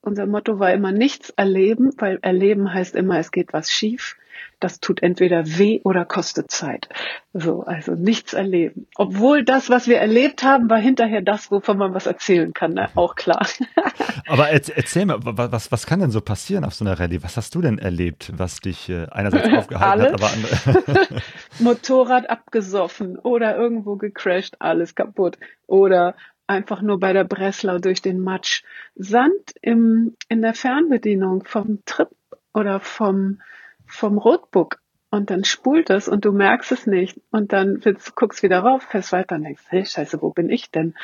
Unser 0.00 0.26
Motto 0.26 0.58
war 0.58 0.72
immer 0.72 0.92
nichts 0.92 1.30
erleben, 1.30 1.90
weil 1.98 2.18
erleben 2.22 2.72
heißt 2.72 2.94
immer, 2.94 3.18
es 3.18 3.30
geht 3.30 3.52
was 3.52 3.70
schief 3.70 4.16
das 4.60 4.80
tut 4.80 5.02
entweder 5.02 5.46
weh 5.46 5.80
oder 5.84 6.04
kostet 6.04 6.50
Zeit. 6.50 6.88
So, 7.32 7.62
also 7.62 7.92
nichts 7.92 8.32
erleben. 8.32 8.86
Obwohl 8.96 9.44
das, 9.44 9.70
was 9.70 9.86
wir 9.86 9.98
erlebt 9.98 10.42
haben, 10.42 10.68
war 10.68 10.78
hinterher 10.78 11.22
das, 11.22 11.50
wovon 11.50 11.78
man 11.78 11.94
was 11.94 12.06
erzählen 12.06 12.52
kann, 12.52 12.72
ne? 12.72 12.88
auch 12.94 13.14
klar. 13.14 13.46
Aber 14.26 14.48
erzähl 14.50 15.06
mal, 15.06 15.18
was, 15.20 15.70
was 15.70 15.86
kann 15.86 16.00
denn 16.00 16.10
so 16.10 16.20
passieren 16.20 16.64
auf 16.64 16.74
so 16.74 16.84
einer 16.84 16.98
Rallye? 16.98 17.22
Was 17.22 17.36
hast 17.36 17.54
du 17.54 17.60
denn 17.60 17.78
erlebt, 17.78 18.32
was 18.36 18.60
dich 18.60 18.88
äh, 18.88 19.06
einerseits 19.10 19.56
aufgehalten 19.56 20.02
hat, 20.02 20.14
aber 20.14 20.32
andere? 20.32 21.22
Motorrad 21.60 22.28
abgesoffen 22.28 23.18
oder 23.18 23.56
irgendwo 23.56 23.96
gecrashed, 23.96 24.56
alles 24.60 24.94
kaputt. 24.94 25.38
Oder 25.66 26.14
einfach 26.48 26.82
nur 26.82 26.98
bei 26.98 27.12
der 27.12 27.24
Breslau 27.24 27.78
durch 27.78 28.02
den 28.02 28.20
Matsch. 28.20 28.62
Sand 28.96 29.54
im, 29.62 30.16
in 30.28 30.42
der 30.42 30.54
Fernbedienung 30.54 31.44
vom 31.44 31.84
Trip 31.84 32.08
oder 32.52 32.80
vom 32.80 33.40
vom 33.88 34.18
Roadbook 34.18 34.80
und 35.10 35.30
dann 35.30 35.44
spult 35.44 35.88
es 35.90 36.08
und 36.08 36.24
du 36.24 36.32
merkst 36.32 36.70
es 36.72 36.86
nicht 36.86 37.18
und 37.30 37.52
dann 37.52 37.82
willst, 37.84 38.14
guckst 38.14 38.42
wieder 38.42 38.60
rauf, 38.60 38.82
fährst 38.82 39.12
weiter 39.12 39.36
und 39.36 39.44
denkst, 39.44 39.64
hey, 39.68 39.86
scheiße, 39.86 40.20
wo 40.20 40.30
bin 40.30 40.50
ich 40.50 40.70
denn? 40.70 40.94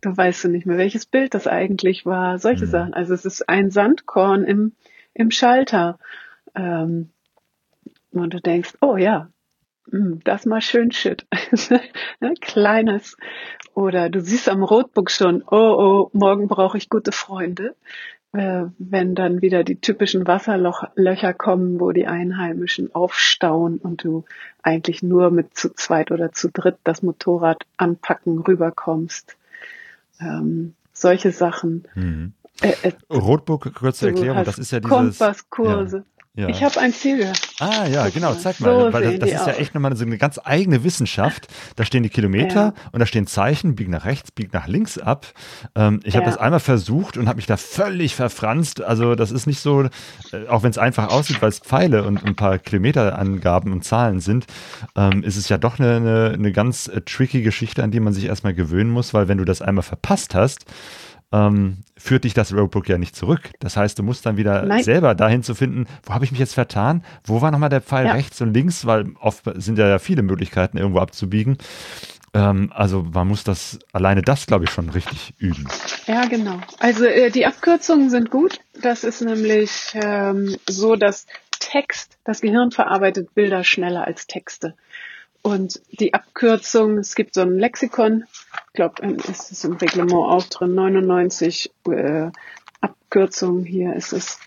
Du 0.00 0.16
weißt 0.16 0.44
du 0.44 0.48
nicht 0.48 0.66
mehr, 0.66 0.78
welches 0.78 1.04
Bild 1.04 1.34
das 1.34 1.46
eigentlich 1.46 2.06
war, 2.06 2.38
solche 2.38 2.64
mhm. 2.64 2.70
Sachen. 2.70 2.94
Also 2.94 3.12
es 3.12 3.26
ist 3.26 3.48
ein 3.48 3.70
Sandkorn 3.70 4.44
im, 4.44 4.72
im 5.12 5.30
Schalter. 5.30 5.98
Ähm, 6.54 7.10
und 8.12 8.32
du 8.32 8.40
denkst, 8.40 8.78
oh 8.80 8.96
ja, 8.96 9.28
hm, 9.90 10.20
das 10.24 10.46
mal 10.46 10.62
schön 10.62 10.90
shit. 10.90 11.26
Ne, 12.20 12.34
kleines. 12.40 13.16
Oder 13.74 14.08
du 14.10 14.20
siehst 14.20 14.48
am 14.48 14.62
Roadbook 14.62 15.10
schon, 15.10 15.42
oh 15.42 15.56
oh, 15.56 16.10
morgen 16.12 16.48
brauche 16.48 16.76
ich 16.76 16.88
gute 16.88 17.12
Freunde 17.12 17.74
wenn 18.32 19.14
dann 19.16 19.42
wieder 19.42 19.64
die 19.64 19.80
typischen 19.80 20.26
Wasserlöcher 20.26 21.34
kommen, 21.34 21.80
wo 21.80 21.90
die 21.90 22.06
Einheimischen 22.06 22.94
aufstauen 22.94 23.78
und 23.78 24.04
du 24.04 24.24
eigentlich 24.62 25.02
nur 25.02 25.30
mit 25.30 25.56
zu 25.56 25.74
zweit 25.74 26.12
oder 26.12 26.32
zu 26.32 26.48
dritt 26.48 26.76
das 26.84 27.02
Motorrad 27.02 27.64
anpacken 27.76 28.38
rüberkommst. 28.38 29.36
Ähm, 30.20 30.74
solche 30.92 31.32
Sachen. 31.32 31.84
Mhm. 31.94 32.34
Äh, 32.60 32.74
äh, 32.82 32.92
Rotbook, 33.12 33.74
kurze 33.74 34.08
Erklärung, 34.08 34.44
das 34.44 34.58
ist 34.58 34.70
ja 34.70 34.80
dieses... 34.80 34.96
Kompasskurse. 34.96 35.96
Ja. 35.96 36.19
Ja. 36.36 36.48
Ich 36.48 36.62
habe 36.62 36.78
ein 36.78 36.92
Ziel. 36.92 37.32
Ah 37.58 37.86
ja, 37.88 38.08
genau, 38.08 38.34
zeig 38.34 38.60
mal. 38.60 38.86
So 38.86 38.92
weil 38.92 39.18
das, 39.18 39.30
das 39.30 39.40
ist 39.40 39.46
ja 39.48 39.52
echt 39.54 39.74
nochmal 39.74 39.96
so 39.96 40.04
eine 40.04 40.16
ganz 40.16 40.38
eigene 40.42 40.84
Wissenschaft. 40.84 41.48
Da 41.74 41.84
stehen 41.84 42.04
die 42.04 42.08
Kilometer 42.08 42.54
ja. 42.54 42.74
und 42.92 43.00
da 43.00 43.06
stehen 43.06 43.26
Zeichen, 43.26 43.74
bieg 43.74 43.88
nach 43.88 44.04
rechts, 44.04 44.30
bieg 44.30 44.52
nach 44.52 44.68
links 44.68 44.96
ab. 44.96 45.26
Ähm, 45.74 45.98
ich 46.04 46.14
ja. 46.14 46.20
habe 46.20 46.30
das 46.30 46.38
einmal 46.38 46.60
versucht 46.60 47.16
und 47.16 47.26
habe 47.26 47.36
mich 47.36 47.46
da 47.46 47.56
völlig 47.56 48.14
verfranst. 48.14 48.80
Also 48.80 49.16
das 49.16 49.32
ist 49.32 49.48
nicht 49.48 49.58
so, 49.58 49.82
äh, 49.82 50.46
auch 50.48 50.62
wenn 50.62 50.70
es 50.70 50.78
einfach 50.78 51.08
aussieht, 51.08 51.42
weil 51.42 51.48
es 51.48 51.58
Pfeile 51.58 52.04
und 52.04 52.24
ein 52.24 52.36
paar 52.36 52.58
Kilometerangaben 52.58 53.72
und 53.72 53.84
Zahlen 53.84 54.20
sind, 54.20 54.46
ähm, 54.96 55.24
ist 55.24 55.36
es 55.36 55.48
ja 55.48 55.58
doch 55.58 55.80
eine, 55.80 55.96
eine, 55.96 56.30
eine 56.34 56.52
ganz 56.52 56.86
äh, 56.86 57.00
tricky 57.00 57.42
Geschichte, 57.42 57.82
an 57.82 57.90
die 57.90 57.98
man 57.98 58.12
sich 58.12 58.26
erstmal 58.26 58.54
gewöhnen 58.54 58.90
muss, 58.90 59.12
weil 59.14 59.26
wenn 59.26 59.38
du 59.38 59.44
das 59.44 59.62
einmal 59.62 59.82
verpasst 59.82 60.36
hast, 60.36 60.64
ähm, 61.32 61.78
führt 61.96 62.24
dich 62.24 62.34
das 62.34 62.52
Roadbook 62.52 62.88
ja 62.88 62.98
nicht 62.98 63.14
zurück. 63.14 63.50
Das 63.60 63.76
heißt, 63.76 63.98
du 63.98 64.02
musst 64.02 64.26
dann 64.26 64.36
wieder 64.36 64.62
Nein. 64.62 64.82
selber 64.82 65.14
dahin 65.14 65.42
zu 65.42 65.54
finden, 65.54 65.86
wo 66.04 66.14
habe 66.14 66.24
ich 66.24 66.32
mich 66.32 66.40
jetzt 66.40 66.54
vertan? 66.54 67.04
Wo 67.24 67.40
war 67.40 67.50
nochmal 67.50 67.68
der 67.68 67.80
Pfeil 67.80 68.06
ja. 68.06 68.12
rechts 68.12 68.40
und 68.40 68.52
links? 68.52 68.86
Weil 68.86 69.12
oft 69.20 69.44
sind 69.54 69.78
ja 69.78 69.98
viele 69.98 70.22
Möglichkeiten, 70.22 70.76
irgendwo 70.76 71.00
abzubiegen. 71.00 71.58
Ähm, 72.32 72.72
also 72.74 73.02
man 73.02 73.28
muss 73.28 73.44
das, 73.44 73.78
alleine 73.92 74.22
das, 74.22 74.46
glaube 74.46 74.64
ich, 74.64 74.70
schon 74.70 74.88
richtig 74.88 75.34
üben. 75.38 75.66
Ja, 76.06 76.26
genau. 76.26 76.60
Also 76.78 77.04
äh, 77.04 77.30
die 77.30 77.46
Abkürzungen 77.46 78.10
sind 78.10 78.30
gut. 78.30 78.60
Das 78.80 79.04
ist 79.04 79.20
nämlich 79.20 79.92
ähm, 79.94 80.56
so, 80.68 80.96
dass 80.96 81.26
Text, 81.58 82.18
das 82.24 82.40
Gehirn 82.40 82.70
verarbeitet 82.70 83.34
Bilder 83.34 83.64
schneller 83.64 84.06
als 84.06 84.26
Texte. 84.26 84.74
Und 85.42 85.80
die 85.98 86.12
Abkürzung, 86.12 86.98
es 86.98 87.14
gibt 87.14 87.34
so 87.34 87.40
ein 87.40 87.58
Lexikon, 87.58 88.24
ich 88.68 88.72
glaube, 88.74 89.06
ist 89.06 89.50
es 89.50 89.64
im 89.64 89.74
Reglement 89.74 90.12
auch 90.12 90.44
drin, 90.44 90.74
99 90.74 91.70
äh, 91.88 92.30
Abkürzungen, 92.80 93.64
hier 93.64 93.94
ist 93.94 94.12
es 94.12 94.38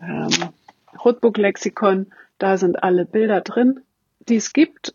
ähm, 0.00 0.30
Rotbook-Lexikon, 1.04 2.06
da 2.38 2.56
sind 2.56 2.82
alle 2.82 3.04
Bilder 3.04 3.42
drin, 3.42 3.80
die 4.28 4.36
es 4.36 4.52
gibt 4.52 4.94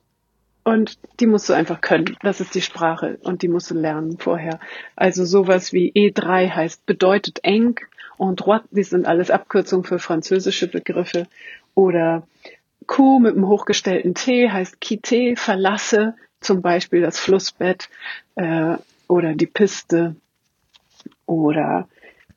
und 0.64 0.98
die 1.20 1.28
musst 1.28 1.48
du 1.48 1.54
einfach 1.54 1.80
können. 1.80 2.18
Das 2.24 2.42
ist 2.42 2.56
die 2.56 2.62
Sprache 2.62 3.20
und 3.22 3.44
die 3.44 3.48
musst 3.48 3.70
du 3.70 3.76
lernen 3.76 4.18
vorher. 4.18 4.60
Also 4.96 5.24
sowas 5.26 5.74
wie 5.74 5.92
E3 5.94 6.50
heißt 6.50 6.86
bedeutet 6.88 7.40
eng 7.44 7.80
und 8.18 8.38
droit, 8.38 8.64
die 8.72 8.84
sind 8.84 9.06
alles 9.06 9.30
Abkürzungen 9.30 9.86
für 9.86 10.00
französische 10.00 10.68
Begriffe 10.68 11.28
oder 11.76 12.28
Q 12.88 13.20
mit 13.20 13.36
einem 13.36 13.48
hochgestellten 13.48 14.14
T 14.14 14.50
heißt 14.50 14.80
Kite, 14.82 15.36
verlasse 15.36 16.16
zum 16.40 16.62
Beispiel 16.62 17.02
das 17.02 17.20
Flussbett 17.20 17.90
äh, 18.36 18.78
oder 19.08 19.34
die 19.36 19.48
Piste 19.48 20.16
oder 21.26 21.88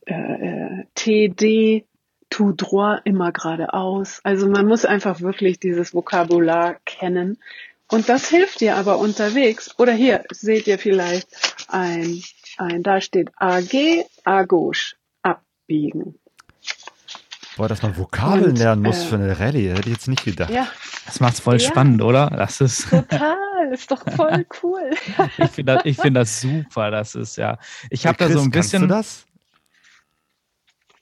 äh, 0.06 0.14
äh 0.14 0.84
TD, 0.94 1.84
tout 2.30 2.54
droit, 2.56 3.00
immer 3.04 3.32
geradeaus. 3.32 4.20
Also 4.22 4.48
man 4.48 4.66
muss 4.66 4.84
einfach 4.84 5.20
wirklich 5.20 5.58
dieses 5.58 5.94
Vokabular 5.94 6.76
kennen. 6.84 7.38
Und 7.90 8.08
das 8.08 8.28
hilft 8.28 8.60
dir 8.60 8.76
aber 8.76 8.98
unterwegs. 8.98 9.74
Oder 9.78 9.92
hier 9.92 10.24
seht 10.30 10.66
ihr 10.66 10.78
vielleicht 10.78 11.28
ein, 11.68 12.22
ein 12.58 12.82
da 12.82 13.00
steht 13.00 13.30
AG, 13.36 14.04
à 14.24 14.44
gauche, 14.44 14.94
abbiegen. 15.22 16.18
Boah, 17.58 17.66
dass 17.66 17.82
man 17.82 17.96
Vokabeln 17.96 18.50
und, 18.50 18.58
lernen 18.58 18.82
muss 18.82 19.02
äh, 19.02 19.06
für 19.06 19.16
eine 19.16 19.40
Rallye, 19.40 19.70
hätte 19.70 19.88
ich 19.88 19.96
jetzt 19.96 20.06
nicht 20.06 20.24
gedacht. 20.24 20.48
Ja. 20.48 20.68
Das 21.06 21.18
macht's 21.18 21.40
voll 21.40 21.56
ja. 21.56 21.68
spannend, 21.68 22.00
oder? 22.02 22.30
Das 22.30 22.60
ist 22.60 22.88
total, 22.90 23.72
ist 23.72 23.90
doch 23.90 24.00
voll 24.14 24.46
cool. 24.62 24.90
ich 25.38 25.50
finde 25.50 25.80
das, 25.82 26.00
find 26.00 26.16
das 26.16 26.40
super. 26.40 26.92
Das 26.92 27.16
ist 27.16 27.36
ja. 27.36 27.58
Ich 27.90 28.06
habe 28.06 28.16
da 28.16 28.30
so 28.30 28.40
ein 28.40 28.52
bisschen. 28.52 28.88
Kannst 28.88 29.24
du 29.26 29.26
das? 29.26 29.26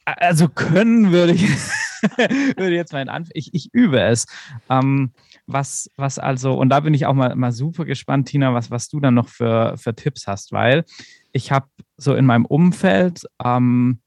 Also 0.07 0.48
können 0.48 1.12
würde 1.12 1.34
ich, 1.34 1.42
würde 2.57 2.74
jetzt 2.74 2.94
mal 2.94 3.07
Anf 3.07 3.28
ich, 3.34 3.52
ich 3.52 3.74
übe 3.74 4.00
es. 4.00 4.24
Ähm, 4.70 5.12
was, 5.46 5.90
was 5.96 6.18
also, 6.18 6.54
und 6.54 6.70
da 6.70 6.80
bin 6.80 6.94
ich 6.94 7.04
auch 7.04 7.12
mal, 7.12 7.36
mal 7.36 7.52
super 7.52 7.84
gespannt, 7.84 8.28
Tina, 8.28 8.54
was, 8.54 8.70
was 8.70 8.88
du 8.88 8.98
dann 8.98 9.12
noch 9.14 9.28
für, 9.28 9.76
für 9.76 9.94
Tipps 9.94 10.26
hast, 10.26 10.52
weil 10.52 10.84
ich 11.32 11.52
habe 11.52 11.66
so 11.98 12.14
in 12.14 12.24
meinem 12.24 12.46
Umfeld 12.46 13.24
ähm, 13.44 14.00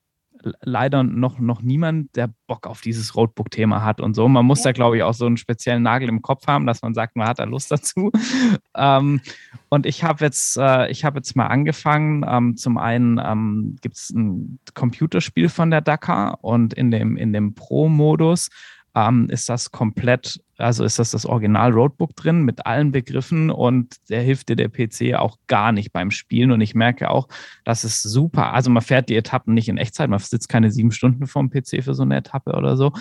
leider 0.61 1.03
noch, 1.03 1.39
noch 1.39 1.61
niemand, 1.61 2.15
der 2.15 2.33
Bock 2.47 2.67
auf 2.67 2.81
dieses 2.81 3.15
Roadbook-Thema 3.15 3.83
hat 3.83 3.99
und 4.01 4.13
so. 4.13 4.27
Man 4.27 4.45
muss 4.45 4.59
ja. 4.59 4.65
da, 4.65 4.71
glaube 4.71 4.97
ich, 4.97 5.03
auch 5.03 5.13
so 5.13 5.25
einen 5.25 5.37
speziellen 5.37 5.83
Nagel 5.83 6.09
im 6.09 6.21
Kopf 6.21 6.47
haben, 6.47 6.65
dass 6.65 6.81
man 6.81 6.93
sagt, 6.93 7.15
man 7.15 7.27
hat 7.27 7.39
da 7.39 7.43
Lust 7.43 7.71
dazu. 7.71 8.11
ähm, 8.75 9.21
und 9.69 9.85
ich 9.85 10.03
habe 10.03 10.23
jetzt, 10.23 10.57
äh, 10.57 10.89
ich 10.89 11.05
habe 11.05 11.17
jetzt 11.17 11.35
mal 11.35 11.47
angefangen. 11.47 12.25
Ähm, 12.27 12.55
zum 12.55 12.77
einen 12.77 13.19
ähm, 13.23 13.75
gibt 13.81 13.95
es 13.97 14.09
ein 14.11 14.59
Computerspiel 14.73 15.49
von 15.49 15.71
der 15.71 15.81
Dakar 15.81 16.43
und 16.43 16.73
in 16.73 16.91
dem, 16.91 17.17
in 17.17 17.33
dem 17.33 17.53
Pro-Modus 17.53 18.49
ähm, 18.95 19.29
ist 19.29 19.49
das 19.49 19.71
komplett, 19.71 20.41
also 20.59 20.83
ist 20.83 20.99
das 20.99 21.11
das 21.11 21.25
Original 21.25 21.71
Roadbook 21.71 22.15
drin 22.15 22.43
mit 22.43 22.65
allen 22.65 22.91
Begriffen 22.91 23.49
und 23.49 23.95
der 24.09 24.21
hilft 24.21 24.49
dir 24.49 24.55
der 24.55 24.69
PC 24.69 25.15
auch 25.15 25.37
gar 25.47 25.71
nicht 25.71 25.93
beim 25.93 26.11
Spielen. 26.11 26.51
Und 26.51 26.61
ich 26.61 26.75
merke 26.75 27.09
auch, 27.09 27.27
das 27.63 27.83
ist 27.83 28.03
super. 28.03 28.53
Also 28.53 28.69
man 28.69 28.83
fährt 28.83 29.09
die 29.09 29.15
Etappen 29.15 29.53
nicht 29.53 29.69
in 29.69 29.77
Echtzeit, 29.77 30.09
man 30.09 30.19
sitzt 30.19 30.49
keine 30.49 30.71
sieben 30.71 30.91
Stunden 30.91 31.27
vorm 31.27 31.49
PC 31.49 31.83
für 31.83 31.93
so 31.93 32.03
eine 32.03 32.17
Etappe 32.17 32.53
oder 32.53 32.77
so. 32.77 32.91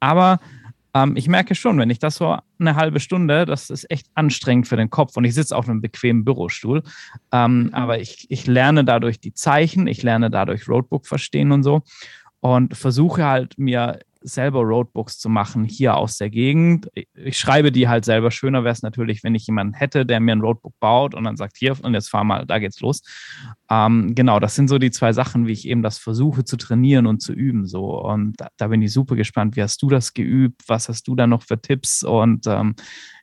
Aber 0.00 0.38
Ähm, 0.94 1.16
ich 1.16 1.28
merke 1.28 1.54
schon, 1.54 1.78
wenn 1.78 1.90
ich 1.90 1.98
das 1.98 2.16
so 2.16 2.38
eine 2.58 2.76
halbe 2.76 3.00
Stunde, 3.00 3.44
das 3.44 3.70
ist 3.70 3.90
echt 3.90 4.06
anstrengend 4.14 4.68
für 4.68 4.76
den 4.76 4.90
Kopf 4.90 5.16
und 5.16 5.24
ich 5.24 5.34
sitze 5.34 5.56
auf 5.56 5.68
einem 5.68 5.80
bequemen 5.80 6.24
Bürostuhl. 6.24 6.82
Ähm, 7.30 7.64
mhm. 7.64 7.74
Aber 7.74 8.00
ich, 8.00 8.26
ich 8.30 8.46
lerne 8.46 8.84
dadurch 8.84 9.20
die 9.20 9.34
Zeichen, 9.34 9.86
ich 9.86 10.02
lerne 10.02 10.30
dadurch 10.30 10.68
Roadbook 10.68 11.06
verstehen 11.06 11.52
und 11.52 11.62
so 11.62 11.82
und 12.40 12.76
versuche 12.76 13.24
halt 13.24 13.58
mir 13.58 14.00
selber 14.20 14.60
Roadbooks 14.60 15.18
zu 15.18 15.28
machen 15.28 15.64
hier 15.64 15.96
aus 15.96 16.16
der 16.16 16.30
Gegend. 16.30 16.88
Ich 17.14 17.38
schreibe 17.38 17.72
die 17.72 17.88
halt 17.88 18.04
selber. 18.04 18.30
Schöner 18.30 18.64
wäre 18.64 18.72
es 18.72 18.82
natürlich, 18.82 19.22
wenn 19.22 19.34
ich 19.34 19.46
jemanden 19.46 19.74
hätte, 19.74 20.04
der 20.04 20.20
mir 20.20 20.32
ein 20.32 20.40
Roadbook 20.40 20.74
baut 20.80 21.14
und 21.14 21.24
dann 21.24 21.36
sagt, 21.36 21.56
hier, 21.56 21.76
und 21.82 21.94
jetzt 21.94 22.10
fahr 22.10 22.24
mal, 22.24 22.46
da 22.46 22.58
geht's 22.58 22.80
los. 22.80 23.02
Ähm, 23.70 24.14
genau, 24.14 24.40
das 24.40 24.54
sind 24.54 24.68
so 24.68 24.78
die 24.78 24.90
zwei 24.90 25.12
Sachen, 25.12 25.46
wie 25.46 25.52
ich 25.52 25.68
eben 25.68 25.82
das 25.82 25.98
versuche 25.98 26.44
zu 26.44 26.56
trainieren 26.56 27.06
und 27.06 27.20
zu 27.20 27.32
üben. 27.32 27.66
So. 27.66 28.02
Und 28.02 28.34
da, 28.38 28.48
da 28.56 28.68
bin 28.68 28.82
ich 28.82 28.92
super 28.92 29.16
gespannt. 29.16 29.56
Wie 29.56 29.62
hast 29.62 29.80
du 29.82 29.88
das 29.88 30.14
geübt? 30.14 30.62
Was 30.66 30.88
hast 30.88 31.06
du 31.08 31.14
da 31.14 31.26
noch 31.26 31.42
für 31.42 31.60
Tipps? 31.60 32.02
Und 32.02 32.46
ähm, 32.46 32.74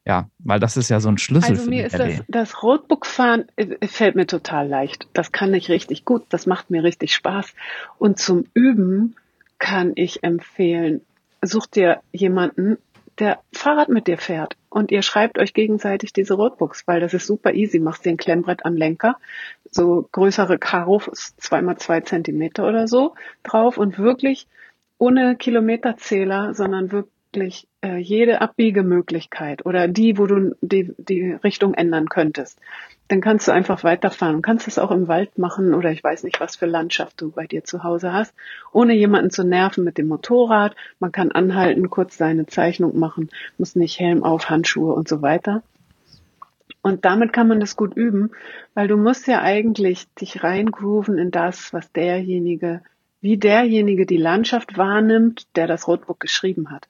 ja, 0.05 0.29
weil 0.39 0.59
das 0.59 0.77
ist 0.77 0.89
ja 0.89 0.99
so 0.99 1.09
ein 1.09 1.17
Schlüssel. 1.17 1.51
Also 1.51 1.69
mir 1.69 1.85
ist 1.85 1.97
das, 1.97 2.21
das 2.27 2.63
Roadbook-Fahren 2.63 3.45
äh, 3.55 3.87
fällt 3.87 4.15
mir 4.15 4.27
total 4.27 4.67
leicht. 4.67 5.07
Das 5.13 5.31
kann 5.31 5.53
ich 5.53 5.69
richtig 5.69 6.05
gut. 6.05 6.25
Das 6.29 6.45
macht 6.45 6.69
mir 6.69 6.83
richtig 6.83 7.13
Spaß. 7.13 7.53
Und 7.97 8.19
zum 8.19 8.45
Üben 8.53 9.15
kann 9.57 9.93
ich 9.95 10.23
empfehlen, 10.23 11.01
such 11.41 11.65
dir 11.65 12.01
jemanden, 12.11 12.77
der 13.17 13.39
Fahrrad 13.53 13.89
mit 13.89 14.07
dir 14.07 14.17
fährt 14.17 14.57
und 14.69 14.91
ihr 14.91 15.01
schreibt 15.01 15.39
euch 15.39 15.53
gegenseitig 15.53 16.11
diese 16.11 16.33
Roadbooks, 16.33 16.85
weil 16.85 16.99
das 16.99 17.13
ist 17.13 17.25
super 17.25 17.53
easy. 17.53 17.79
Machst 17.79 18.05
dir 18.05 18.09
ein 18.09 18.17
Klemmbrett 18.17 18.65
am 18.65 18.75
Lenker, 18.75 19.17
so 19.71 20.07
größere 20.11 20.59
Karos, 20.59 21.09
zweimal 21.37 21.77
zwei 21.77 22.01
Zentimeter 22.01 22.67
oder 22.67 22.87
so 22.87 23.15
drauf 23.43 23.77
und 23.77 23.97
wirklich 23.97 24.47
ohne 24.97 25.35
Kilometerzähler, 25.35 26.53
sondern 26.53 26.91
wirklich 26.91 27.67
äh, 27.85 27.97
jede 27.97 28.41
Abbiegemöglichkeit 28.41 29.65
oder 29.65 29.87
die, 29.87 30.17
wo 30.17 30.25
du 30.25 30.55
die, 30.61 30.93
die 30.97 31.31
Richtung 31.31 31.73
ändern 31.73 32.09
könntest 32.09 32.59
dann 33.07 33.21
kannst 33.21 33.47
du 33.47 33.51
einfach 33.51 33.83
weiterfahren. 33.83 34.37
Du 34.37 34.41
kannst 34.41 34.67
es 34.67 34.79
auch 34.79 34.91
im 34.91 35.07
Wald 35.07 35.37
machen 35.37 35.73
oder 35.73 35.91
ich 35.91 36.03
weiß 36.03 36.23
nicht, 36.23 36.39
was 36.39 36.55
für 36.55 36.65
Landschaft 36.65 37.21
du 37.21 37.31
bei 37.31 37.45
dir 37.45 37.63
zu 37.63 37.83
Hause 37.83 38.13
hast, 38.13 38.33
ohne 38.71 38.93
jemanden 38.95 39.29
zu 39.29 39.43
nerven 39.43 39.83
mit 39.83 39.97
dem 39.97 40.07
Motorrad. 40.07 40.75
Man 40.99 41.11
kann 41.11 41.31
anhalten, 41.31 41.89
kurz 41.89 42.17
seine 42.17 42.47
Zeichnung 42.47 42.97
machen, 42.97 43.29
muss 43.57 43.75
nicht 43.75 43.99
Helm 43.99 44.23
auf, 44.23 44.49
Handschuhe 44.49 44.93
und 44.93 45.07
so 45.07 45.21
weiter. 45.21 45.61
Und 46.81 47.05
damit 47.05 47.33
kann 47.33 47.47
man 47.47 47.59
das 47.59 47.75
gut 47.75 47.95
üben, 47.95 48.31
weil 48.73 48.87
du 48.87 48.97
musst 48.97 49.27
ja 49.27 49.41
eigentlich 49.41 50.07
dich 50.15 50.43
reingrooven 50.43 51.17
in 51.17 51.31
das, 51.31 51.73
was 51.73 51.91
derjenige, 51.91 52.81
wie 53.21 53.37
derjenige 53.37 54.05
die 54.05 54.17
Landschaft 54.17 54.77
wahrnimmt, 54.77 55.47
der 55.55 55.67
das 55.67 55.87
Rotbook 55.87 56.19
geschrieben 56.19 56.71
hat. 56.71 56.87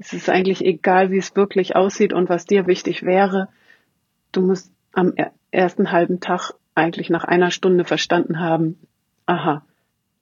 Es 0.00 0.14
ist 0.14 0.30
eigentlich 0.30 0.64
egal, 0.64 1.10
wie 1.10 1.18
es 1.18 1.36
wirklich 1.36 1.76
aussieht 1.76 2.12
und 2.14 2.28
was 2.28 2.46
dir 2.46 2.66
wichtig 2.66 3.02
wäre. 3.02 3.48
Du 4.32 4.40
musst 4.40 4.72
am 4.92 5.12
ersten 5.50 5.92
halben 5.92 6.20
Tag 6.20 6.54
eigentlich 6.74 7.10
nach 7.10 7.24
einer 7.24 7.50
Stunde 7.50 7.84
verstanden 7.84 8.40
haben, 8.40 8.78
aha, 9.26 9.62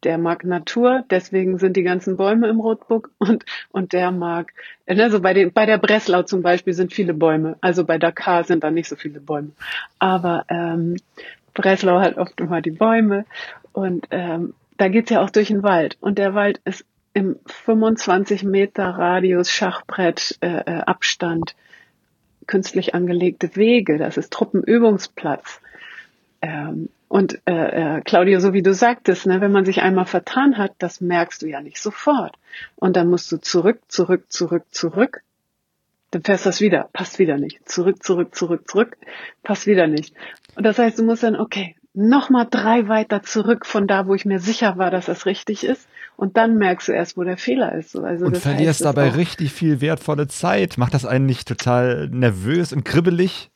der 0.02 0.18
mag 0.18 0.44
Natur, 0.44 1.04
deswegen 1.10 1.58
sind 1.58 1.76
die 1.76 1.82
ganzen 1.82 2.16
Bäume 2.16 2.48
im 2.48 2.60
Rotbuck 2.60 3.10
und, 3.18 3.44
und 3.70 3.92
der 3.92 4.10
mag, 4.10 4.52
also 4.86 5.20
bei, 5.20 5.34
den, 5.34 5.52
bei 5.52 5.66
der 5.66 5.78
Breslau 5.78 6.22
zum 6.22 6.42
Beispiel 6.42 6.72
sind 6.72 6.92
viele 6.92 7.14
Bäume, 7.14 7.56
also 7.60 7.84
bei 7.84 7.98
Dakar 7.98 8.44
sind 8.44 8.64
da 8.64 8.70
nicht 8.70 8.88
so 8.88 8.96
viele 8.96 9.20
Bäume, 9.20 9.50
aber 9.98 10.44
ähm, 10.48 10.96
Breslau 11.54 12.00
hat 12.00 12.16
oft 12.16 12.40
immer 12.40 12.62
die 12.62 12.70
Bäume 12.70 13.24
und 13.72 14.06
ähm, 14.10 14.54
da 14.76 14.88
geht's 14.88 15.10
ja 15.10 15.20
auch 15.22 15.30
durch 15.30 15.48
den 15.48 15.62
Wald. 15.62 15.98
Und 16.00 16.18
der 16.18 16.34
Wald 16.34 16.60
ist 16.64 16.84
im 17.18 17.36
25 17.46 18.44
Meter 18.44 18.84
Radius 18.84 19.50
Schachbrett 19.50 20.38
äh, 20.40 20.58
äh 20.58 20.80
Abstand 20.82 21.56
künstlich 22.46 22.94
angelegte 22.94 23.56
Wege, 23.56 23.98
das 23.98 24.16
ist 24.16 24.32
Truppenübungsplatz. 24.32 25.60
Ähm, 26.40 26.90
und 27.08 27.40
äh, 27.46 27.96
äh, 27.96 28.00
Claudio, 28.02 28.38
so 28.38 28.52
wie 28.52 28.62
du 28.62 28.72
sagtest, 28.72 29.26
ne, 29.26 29.40
wenn 29.40 29.50
man 29.50 29.64
sich 29.64 29.82
einmal 29.82 30.06
vertan 30.06 30.58
hat, 30.58 30.72
das 30.78 31.00
merkst 31.00 31.42
du 31.42 31.46
ja 31.46 31.60
nicht 31.60 31.78
sofort. 31.80 32.36
Und 32.76 32.94
dann 32.94 33.10
musst 33.10 33.32
du 33.32 33.38
zurück, 33.38 33.80
zurück, 33.88 34.32
zurück, 34.32 34.64
zurück. 34.70 35.22
Dann 36.12 36.22
fährst 36.22 36.46
du 36.46 36.50
das 36.50 36.60
wieder, 36.60 36.88
passt 36.92 37.18
wieder 37.18 37.36
nicht. 37.36 37.68
Zurück, 37.68 38.04
zurück, 38.04 38.34
zurück, 38.36 38.68
zurück, 38.70 38.96
passt 39.42 39.66
wieder 39.66 39.88
nicht. 39.88 40.14
Und 40.54 40.64
das 40.64 40.78
heißt, 40.78 41.00
du 41.00 41.02
musst 41.02 41.24
dann, 41.24 41.34
okay, 41.34 41.74
nochmal 41.98 42.46
drei 42.48 42.86
weiter 42.86 43.22
zurück 43.22 43.66
von 43.66 43.88
da, 43.88 44.06
wo 44.06 44.14
ich 44.14 44.24
mir 44.24 44.38
sicher 44.38 44.78
war, 44.78 44.90
dass 44.90 45.06
das 45.06 45.26
richtig 45.26 45.64
ist. 45.64 45.88
Und 46.16 46.36
dann 46.36 46.56
merkst 46.56 46.88
du 46.88 46.92
erst, 46.92 47.16
wo 47.16 47.24
der 47.24 47.36
Fehler 47.36 47.74
ist. 47.74 47.96
Also 47.96 48.26
und 48.26 48.38
verlierst 48.38 48.84
dabei 48.84 49.10
richtig 49.10 49.52
viel 49.52 49.80
wertvolle 49.80 50.28
Zeit. 50.28 50.78
Macht 50.78 50.94
das 50.94 51.04
einen 51.04 51.26
nicht 51.26 51.46
total 51.46 52.08
nervös 52.08 52.72
und 52.72 52.84
kribbelig? 52.84 53.50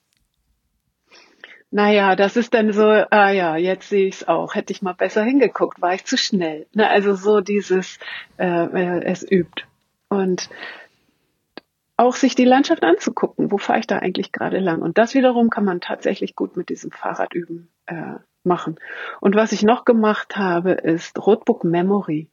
Naja, 1.70 2.16
das 2.16 2.36
ist 2.36 2.52
dann 2.52 2.72
so, 2.72 2.84
ah 2.84 3.30
ja, 3.30 3.56
jetzt 3.56 3.88
sehe 3.88 4.06
ich 4.06 4.16
es 4.16 4.28
auch. 4.28 4.54
Hätte 4.54 4.72
ich 4.72 4.82
mal 4.82 4.92
besser 4.92 5.22
hingeguckt, 5.22 5.80
war 5.80 5.94
ich 5.94 6.04
zu 6.04 6.18
schnell. 6.18 6.66
Na, 6.74 6.88
also 6.88 7.14
so 7.14 7.40
dieses, 7.40 7.98
äh, 8.38 8.44
äh, 8.46 9.04
es 9.04 9.22
übt. 9.22 9.64
Und 10.08 10.50
auch 11.96 12.16
sich 12.16 12.34
die 12.34 12.44
Landschaft 12.44 12.82
anzugucken, 12.82 13.50
wo 13.50 13.58
fahre 13.58 13.78
ich 13.78 13.86
da 13.86 13.98
eigentlich 13.98 14.32
gerade 14.32 14.58
lang. 14.58 14.82
Und 14.82 14.98
das 14.98 15.14
wiederum 15.14 15.48
kann 15.48 15.64
man 15.64 15.80
tatsächlich 15.80 16.34
gut 16.34 16.56
mit 16.56 16.68
diesem 16.68 16.90
Fahrrad 16.90 17.34
üben 17.34 17.68
äh, 17.86 18.16
machen. 18.44 18.76
Und 19.20 19.34
was 19.34 19.52
ich 19.52 19.62
noch 19.62 19.84
gemacht 19.84 20.36
habe, 20.36 20.72
ist 20.72 21.18
Roadbook 21.24 21.64
Memory 21.64 22.28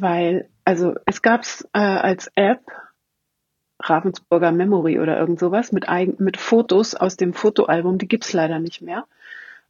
weil, 0.00 0.48
also 0.64 0.94
es 1.06 1.22
gab's 1.22 1.66
äh, 1.72 1.78
als 1.78 2.30
App 2.34 2.60
Ravensburger 3.80 4.52
Memory 4.52 5.00
oder 5.00 5.18
irgend 5.18 5.40
sowas 5.40 5.72
mit, 5.72 5.88
eigen, 5.88 6.22
mit 6.22 6.36
Fotos 6.36 6.94
aus 6.94 7.16
dem 7.16 7.34
Fotoalbum, 7.34 7.98
die 7.98 8.06
gibt's 8.06 8.32
leider 8.32 8.60
nicht 8.60 8.80
mehr. 8.80 9.06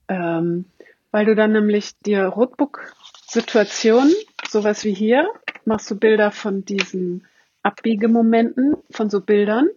Ähm, 0.08 0.66
weil 1.10 1.24
du 1.24 1.34
dann 1.34 1.52
nämlich 1.52 1.98
dir 2.00 2.26
Roadbook-Situationen, 2.26 4.12
sowas 4.48 4.84
wie 4.84 4.92
hier, 4.92 5.28
machst 5.64 5.90
du 5.90 5.96
Bilder 5.96 6.30
von 6.30 6.64
diesen 6.64 7.26
Abbiegemomenten, 7.62 8.76
von 8.90 9.08
so 9.08 9.20
Bildern 9.20 9.68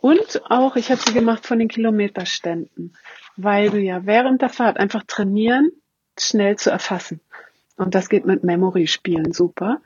und 0.00 0.42
auch, 0.50 0.76
ich 0.76 0.90
habe 0.90 1.00
sie 1.00 1.14
gemacht 1.14 1.46
von 1.46 1.58
den 1.58 1.68
Kilometerständen, 1.68 2.94
weil 3.38 3.70
du 3.70 3.78
ja 3.78 4.04
während 4.04 4.42
der 4.42 4.48
Fahrt 4.48 4.78
einfach 4.78 5.04
trainieren, 5.04 5.70
schnell 6.18 6.56
zu 6.56 6.70
erfassen. 6.70 7.20
Und 7.76 7.94
das 7.94 8.08
geht 8.08 8.26
mit 8.26 8.42
Memory-Spielen 8.42 9.32
super. 9.32 9.80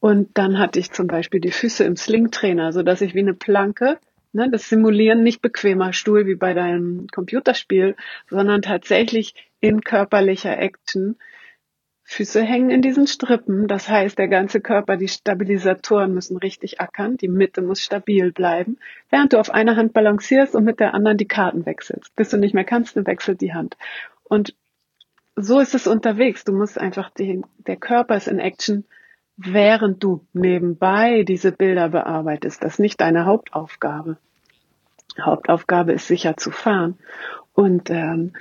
Und 0.00 0.36
dann 0.38 0.58
hatte 0.58 0.78
ich 0.78 0.90
zum 0.90 1.06
Beispiel 1.06 1.40
die 1.40 1.50
Füße 1.50 1.84
im 1.84 1.96
Sling-Trainer, 1.96 2.72
so 2.72 2.82
dass 2.82 3.02
ich 3.02 3.14
wie 3.14 3.20
eine 3.20 3.34
Planke, 3.34 3.98
ne, 4.32 4.50
das 4.50 4.70
Simulieren 4.70 5.22
nicht 5.22 5.42
bequemer 5.42 5.92
Stuhl 5.92 6.26
wie 6.26 6.34
bei 6.34 6.54
deinem 6.54 7.06
Computerspiel, 7.08 7.94
sondern 8.30 8.62
tatsächlich 8.62 9.34
in 9.60 9.82
körperlicher 9.82 10.58
Action. 10.58 11.16
Füße 12.06 12.42
hängen 12.42 12.70
in 12.70 12.82
diesen 12.82 13.06
Strippen, 13.06 13.66
das 13.66 13.88
heißt, 13.88 14.18
der 14.18 14.28
ganze 14.28 14.60
Körper, 14.60 14.98
die 14.98 15.08
Stabilisatoren 15.08 16.12
müssen 16.12 16.36
richtig 16.36 16.80
ackern, 16.80 17.16
die 17.16 17.28
Mitte 17.28 17.62
muss 17.62 17.80
stabil 17.80 18.30
bleiben, 18.30 18.78
während 19.08 19.32
du 19.32 19.38
auf 19.38 19.50
einer 19.50 19.76
Hand 19.76 19.94
balancierst 19.94 20.54
und 20.54 20.64
mit 20.64 20.80
der 20.80 20.92
anderen 20.92 21.16
die 21.16 21.26
Karten 21.26 21.64
wechselst. 21.64 22.14
Bis 22.14 22.28
du 22.28 22.36
nicht 22.36 22.54
mehr 22.54 22.64
kannst, 22.64 22.96
dann 22.96 23.06
wechselt 23.06 23.40
die 23.40 23.54
Hand. 23.54 23.78
Und 24.22 24.54
so 25.34 25.58
ist 25.60 25.74
es 25.74 25.86
unterwegs. 25.86 26.44
Du 26.44 26.52
musst 26.52 26.78
einfach 26.78 27.10
den, 27.10 27.44
der 27.66 27.76
Körper 27.76 28.16
ist 28.16 28.28
in 28.28 28.38
Action, 28.38 28.84
während 29.36 30.04
du 30.04 30.26
nebenbei 30.32 31.24
diese 31.24 31.52
Bilder 31.52 31.88
bearbeitest. 31.88 32.62
Das 32.62 32.74
ist 32.74 32.78
nicht 32.80 33.00
deine 33.00 33.24
Hauptaufgabe. 33.24 34.18
Hauptaufgabe 35.20 35.92
ist 35.92 36.06
sicher 36.06 36.36
zu 36.36 36.50
fahren. 36.50 36.98
Und 37.54 37.88
ähm, 37.90 38.32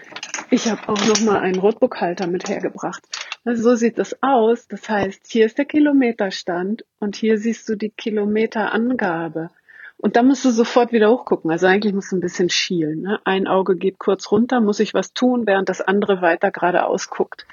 ich 0.50 0.70
habe 0.70 0.90
auch 0.90 1.08
noch 1.08 1.22
mal 1.22 1.40
einen 1.40 1.60
Rotbuchhalter 1.60 2.28
mit 2.28 2.50
hergebracht. 2.50 3.04
Also 3.46 3.64
so 3.64 3.76
sieht 3.76 4.00
das 4.00 4.22
aus. 4.22 4.68
Das 4.68 4.88
heißt, 4.88 5.28
hier 5.28 5.46
ist 5.46 5.58
der 5.58 5.66
Kilometerstand 5.66 6.86
und 7.00 7.16
hier 7.16 7.38
siehst 7.38 7.68
du 7.68 7.76
die 7.76 7.90
Kilometerangabe. 7.90 9.50
Und 9.98 10.16
da 10.16 10.24
musst 10.24 10.44
du 10.44 10.52
sofort 10.52 10.92
wieder 10.92 11.10
hochgucken. 11.10 11.52
Also 11.52 11.68
eigentlich 11.68 11.94
musst 11.94 12.12
du 12.12 12.18
ein 12.18 12.22
bisschen 12.22 12.50
schielen. 12.50 13.02
Ne? 13.02 13.20
Ein 13.24 13.48
Auge 13.48 13.76
geht 13.76 14.00
kurz 14.00 14.32
runter, 14.32 14.60
muss 14.60 14.80
ich 14.80 14.94
was 14.94 15.14
tun, 15.14 15.46
während 15.46 15.70
das 15.70 15.82
andere 15.82 16.22
weiter 16.22 16.52
geradeaus 16.52 17.10
guckt. 17.10 17.46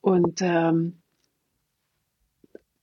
Und 0.00 0.42
ähm, 0.42 0.98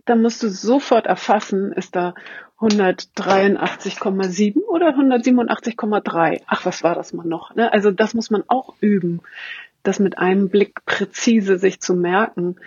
dann 0.06 0.22
musst 0.22 0.42
du 0.42 0.50
sofort 0.50 1.06
erfassen, 1.06 1.72
ist 1.72 1.96
da 1.96 2.16
183,7 2.60 4.64
oder 4.64 4.90
187,3. 4.90 6.42
Ach, 6.48 6.66
was 6.66 6.84
war 6.84 6.96
das 6.96 7.14
mal 7.14 7.26
noch? 7.26 7.56
Ne? 7.56 7.72
Also 7.72 7.92
das 7.92 8.14
muss 8.14 8.30
man 8.30 8.44
auch 8.48 8.76
üben, 8.82 9.22
das 9.84 10.00
mit 10.00 10.18
einem 10.18 10.50
Blick 10.50 10.86
präzise 10.86 11.58
sich 11.58 11.80
zu 11.80 11.96
merken 11.96 12.58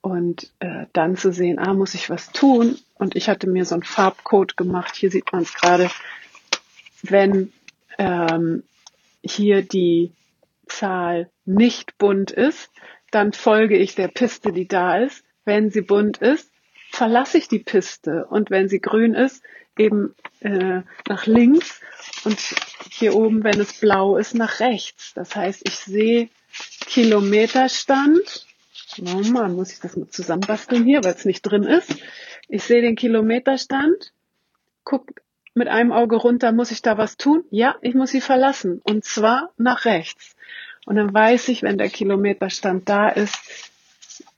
und 0.00 0.52
äh, 0.58 0.86
dann 0.92 1.16
zu 1.16 1.32
sehen, 1.32 1.58
ah, 1.58 1.72
muss 1.72 1.94
ich 1.94 2.10
was 2.10 2.30
tun? 2.32 2.76
Und 2.94 3.16
ich 3.16 3.28
hatte 3.28 3.48
mir 3.48 3.64
so 3.64 3.74
einen 3.74 3.84
Farbcode 3.84 4.56
gemacht. 4.56 4.96
Hier 4.96 5.10
sieht 5.10 5.32
man 5.32 5.42
es 5.42 5.54
gerade, 5.54 5.90
wenn 7.02 7.52
ähm, 7.98 8.62
hier 9.22 9.62
die 9.62 10.12
Zahl 10.66 11.30
nicht 11.44 11.96
bunt 11.98 12.30
ist, 12.30 12.70
dann 13.10 13.32
folge 13.32 13.76
ich 13.76 13.94
der 13.94 14.08
Piste, 14.08 14.52
die 14.52 14.68
da 14.68 14.98
ist. 14.98 15.24
Wenn 15.44 15.70
sie 15.70 15.82
bunt 15.82 16.18
ist, 16.18 16.50
verlasse 16.90 17.38
ich 17.38 17.48
die 17.48 17.58
Piste. 17.58 18.26
Und 18.28 18.50
wenn 18.50 18.68
sie 18.68 18.80
grün 18.80 19.14
ist, 19.14 19.42
eben 19.78 20.14
äh, 20.40 20.82
nach 21.08 21.26
links 21.26 21.80
und 22.24 22.38
hier 22.90 23.14
oben, 23.14 23.44
wenn 23.44 23.60
es 23.60 23.80
blau 23.80 24.16
ist, 24.16 24.34
nach 24.34 24.60
rechts. 24.60 25.12
Das 25.14 25.34
heißt, 25.34 25.62
ich 25.66 25.76
sehe 25.76 26.28
Kilometerstand. 26.86 28.46
Oh 29.00 29.22
Mann, 29.30 29.54
muss 29.54 29.72
ich 29.72 29.80
das 29.80 29.96
mal 29.96 30.08
zusammenbasteln 30.08 30.84
hier, 30.84 31.02
weil 31.02 31.14
es 31.14 31.24
nicht 31.24 31.42
drin 31.42 31.64
ist. 31.64 31.96
Ich 32.48 32.62
sehe 32.62 32.82
den 32.82 32.96
Kilometerstand, 32.96 34.12
guck 34.84 35.08
mit 35.54 35.68
einem 35.68 35.92
Auge 35.92 36.16
runter, 36.16 36.52
muss 36.52 36.70
ich 36.70 36.82
da 36.82 36.98
was 36.98 37.16
tun? 37.16 37.44
Ja, 37.50 37.76
ich 37.80 37.94
muss 37.94 38.10
sie 38.10 38.20
verlassen. 38.20 38.80
Und 38.84 39.04
zwar 39.04 39.50
nach 39.56 39.84
rechts. 39.84 40.34
Und 40.84 40.96
dann 40.96 41.14
weiß 41.14 41.48
ich, 41.48 41.62
wenn 41.62 41.78
der 41.78 41.88
Kilometerstand 41.88 42.88
da 42.88 43.08
ist, 43.08 43.38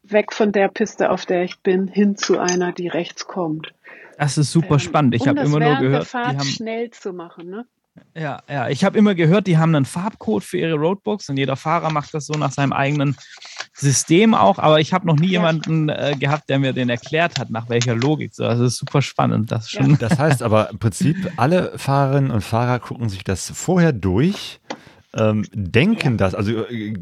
weg 0.03 0.33
von 0.33 0.53
der 0.53 0.69
Piste, 0.69 1.11
auf 1.11 1.27
der 1.27 1.43
ich 1.43 1.59
bin, 1.61 1.89
hin 1.89 2.17
zu 2.17 2.39
einer, 2.39 2.73
die 2.73 2.89
rechts 2.89 3.27
kommt. 3.27 3.73
Das 4.19 4.39
ist 4.39 4.53
super 4.53 4.75
ähm, 4.75 4.79
spannend. 4.79 5.15
Ich 5.15 5.23
um 5.23 5.29
habe 5.29 5.41
immer 5.41 5.59
nur 5.59 5.77
gehört, 5.77 6.13
die 6.13 6.17
haben 6.17 6.45
schnell 6.45 6.91
zu 6.91 7.13
machen, 7.13 7.51
ne? 7.51 7.67
Ja, 8.15 8.41
ja, 8.49 8.69
ich 8.69 8.85
habe 8.85 8.97
immer 8.97 9.15
gehört, 9.15 9.47
die 9.47 9.59
haben 9.59 9.75
einen 9.75 9.85
Farbcode 9.85 10.43
für 10.43 10.59
ihre 10.59 10.75
Roadbooks 10.75 11.29
und 11.29 11.37
jeder 11.37 11.57
Fahrer 11.57 11.91
macht 11.91 12.15
das 12.15 12.27
so 12.27 12.35
nach 12.35 12.51
seinem 12.51 12.73
eigenen 12.73 13.17
System 13.75 14.35
auch, 14.35 14.59
aber 14.59 14.81
ich 14.81 14.95
habe 14.95 15.07
noch 15.07 15.17
nie 15.17 15.27
ja. 15.27 15.41
jemanden 15.41 15.91
äh, 15.91 16.17
gehabt, 16.19 16.49
der 16.49 16.59
mir 16.59 16.73
den 16.73 16.89
erklärt 16.89 17.39
hat, 17.39 17.51
nach 17.51 17.69
welcher 17.69 17.95
Logik. 17.95 18.35
So, 18.35 18.45
also 18.45 18.65
das 18.65 18.75
ist 18.75 18.79
super 18.79 19.03
spannend. 19.03 19.53
Das, 19.53 19.71
schon. 19.71 19.91
Ja. 19.91 19.97
das 19.97 20.19
heißt 20.19 20.43
aber 20.43 20.71
im 20.71 20.79
Prinzip, 20.79 21.33
alle 21.37 21.79
Fahrerinnen 21.79 22.31
und 22.31 22.43
Fahrer 22.43 22.79
gucken 22.79 23.09
sich 23.09 23.23
das 23.23 23.51
vorher 23.55 23.93
durch 23.93 24.61
ähm, 25.17 25.45
denken 25.53 26.13
ja. 26.13 26.17
das, 26.17 26.35
also 26.35 26.65
äh, 26.67 26.95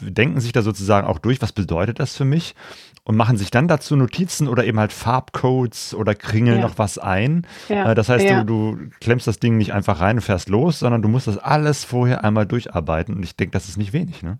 denken 0.00 0.40
sich 0.40 0.52
da 0.52 0.62
sozusagen 0.62 1.06
auch 1.06 1.18
durch, 1.18 1.40
was 1.42 1.52
bedeutet 1.52 1.98
das 1.98 2.16
für 2.16 2.24
mich 2.24 2.54
und 3.04 3.16
machen 3.16 3.36
sich 3.36 3.50
dann 3.50 3.68
dazu 3.68 3.96
Notizen 3.96 4.48
oder 4.48 4.64
eben 4.64 4.78
halt 4.78 4.92
Farbcodes 4.92 5.94
oder 5.94 6.14
kringeln 6.14 6.58
ja. 6.58 6.62
noch 6.62 6.78
was 6.78 6.98
ein. 6.98 7.46
Ja. 7.68 7.92
Äh, 7.92 7.94
das 7.94 8.08
heißt, 8.08 8.28
du, 8.28 8.44
du 8.44 8.78
klemmst 9.00 9.26
das 9.26 9.38
Ding 9.38 9.56
nicht 9.56 9.72
einfach 9.72 10.00
rein 10.00 10.16
und 10.16 10.22
fährst 10.22 10.48
los, 10.48 10.78
sondern 10.78 11.02
du 11.02 11.08
musst 11.08 11.26
das 11.26 11.38
alles 11.38 11.84
vorher 11.84 12.22
einmal 12.22 12.46
durcharbeiten 12.46 13.14
und 13.14 13.22
ich 13.22 13.34
denke, 13.34 13.52
das 13.52 13.68
ist 13.68 13.78
nicht 13.78 13.92
wenig, 13.92 14.22
ne? 14.22 14.38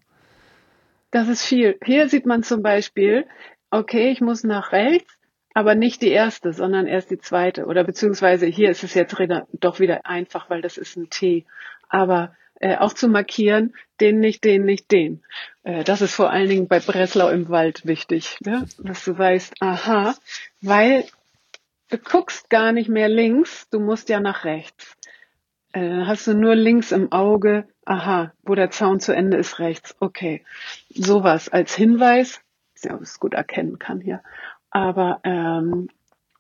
Das 1.11 1.29
ist 1.29 1.45
viel. 1.45 1.79
Hier 1.83 2.09
sieht 2.09 2.27
man 2.27 2.43
zum 2.43 2.63
Beispiel, 2.63 3.25
okay, 3.71 4.11
ich 4.11 4.21
muss 4.21 4.45
nach 4.45 4.73
rechts, 4.73 5.17
aber 5.55 5.75
nicht 5.75 6.03
die 6.03 6.11
erste, 6.11 6.53
sondern 6.53 6.87
erst 6.87 7.11
die 7.11 7.19
zweite. 7.19 7.65
Oder 7.65 7.85
beziehungsweise 7.85 8.47
hier 8.47 8.71
ist 8.71 8.85
es 8.85 8.93
jetzt 8.93 9.17
doch 9.53 9.81
wieder 9.81 10.05
einfach, 10.05 10.51
weil 10.51 10.61
das 10.61 10.77
ist 10.77 10.97
ein 10.97 11.09
T. 11.09 11.47
Aber 11.89 12.37
äh, 12.61 12.77
auch 12.77 12.93
zu 12.93 13.09
markieren, 13.09 13.75
den 14.01 14.21
nicht, 14.21 14.45
den 14.45 14.65
nicht, 14.65 14.91
den. 14.91 15.23
Äh, 15.63 15.85
das 15.85 16.01
ist 16.01 16.15
vor 16.15 16.31
allen 16.31 16.49
Dingen 16.49 16.69
bei 16.69 16.81
Breslau 16.81 17.29
im 17.29 17.49
Wald 17.49 17.87
wichtig, 17.87 18.37
ne? 18.41 18.67
dass 18.79 19.05
du 19.05 19.17
weißt, 19.17 19.55
aha, 19.61 20.15
weil 20.61 21.05
du 21.91 21.99
guckst 21.99 22.51
gar 22.51 22.73
nicht 22.73 22.89
mehr 22.89 23.09
links, 23.09 23.69
du 23.71 23.81
musst 23.81 24.09
ja 24.09 24.21
nach 24.21 24.45
rechts. 24.45 24.97
Äh, 25.73 26.05
hast 26.05 26.27
du 26.27 26.35
nur 26.35 26.55
links 26.55 26.93
im 26.93 27.13
Auge, 27.13 27.69
aha, 27.85 28.33
wo 28.43 28.55
der 28.55 28.71
Zaun 28.71 29.01
zu 29.01 29.15
Ende 29.15 29.37
ist, 29.37 29.59
rechts. 29.59 29.95
Okay, 30.01 30.45
sowas 30.91 31.49
als 31.49 31.75
Hinweis, 31.75 32.41
ja, 32.83 32.95
ob 32.95 33.03
es 33.03 33.21
gut 33.21 33.35
erkennen 33.35 33.79
kann 33.79 34.01
hier, 34.01 34.23
aber 34.71 35.21
ähm, 35.25 35.89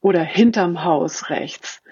oder 0.00 0.22
hinterm 0.22 0.84
Haus 0.84 1.28
rechts 1.30 1.82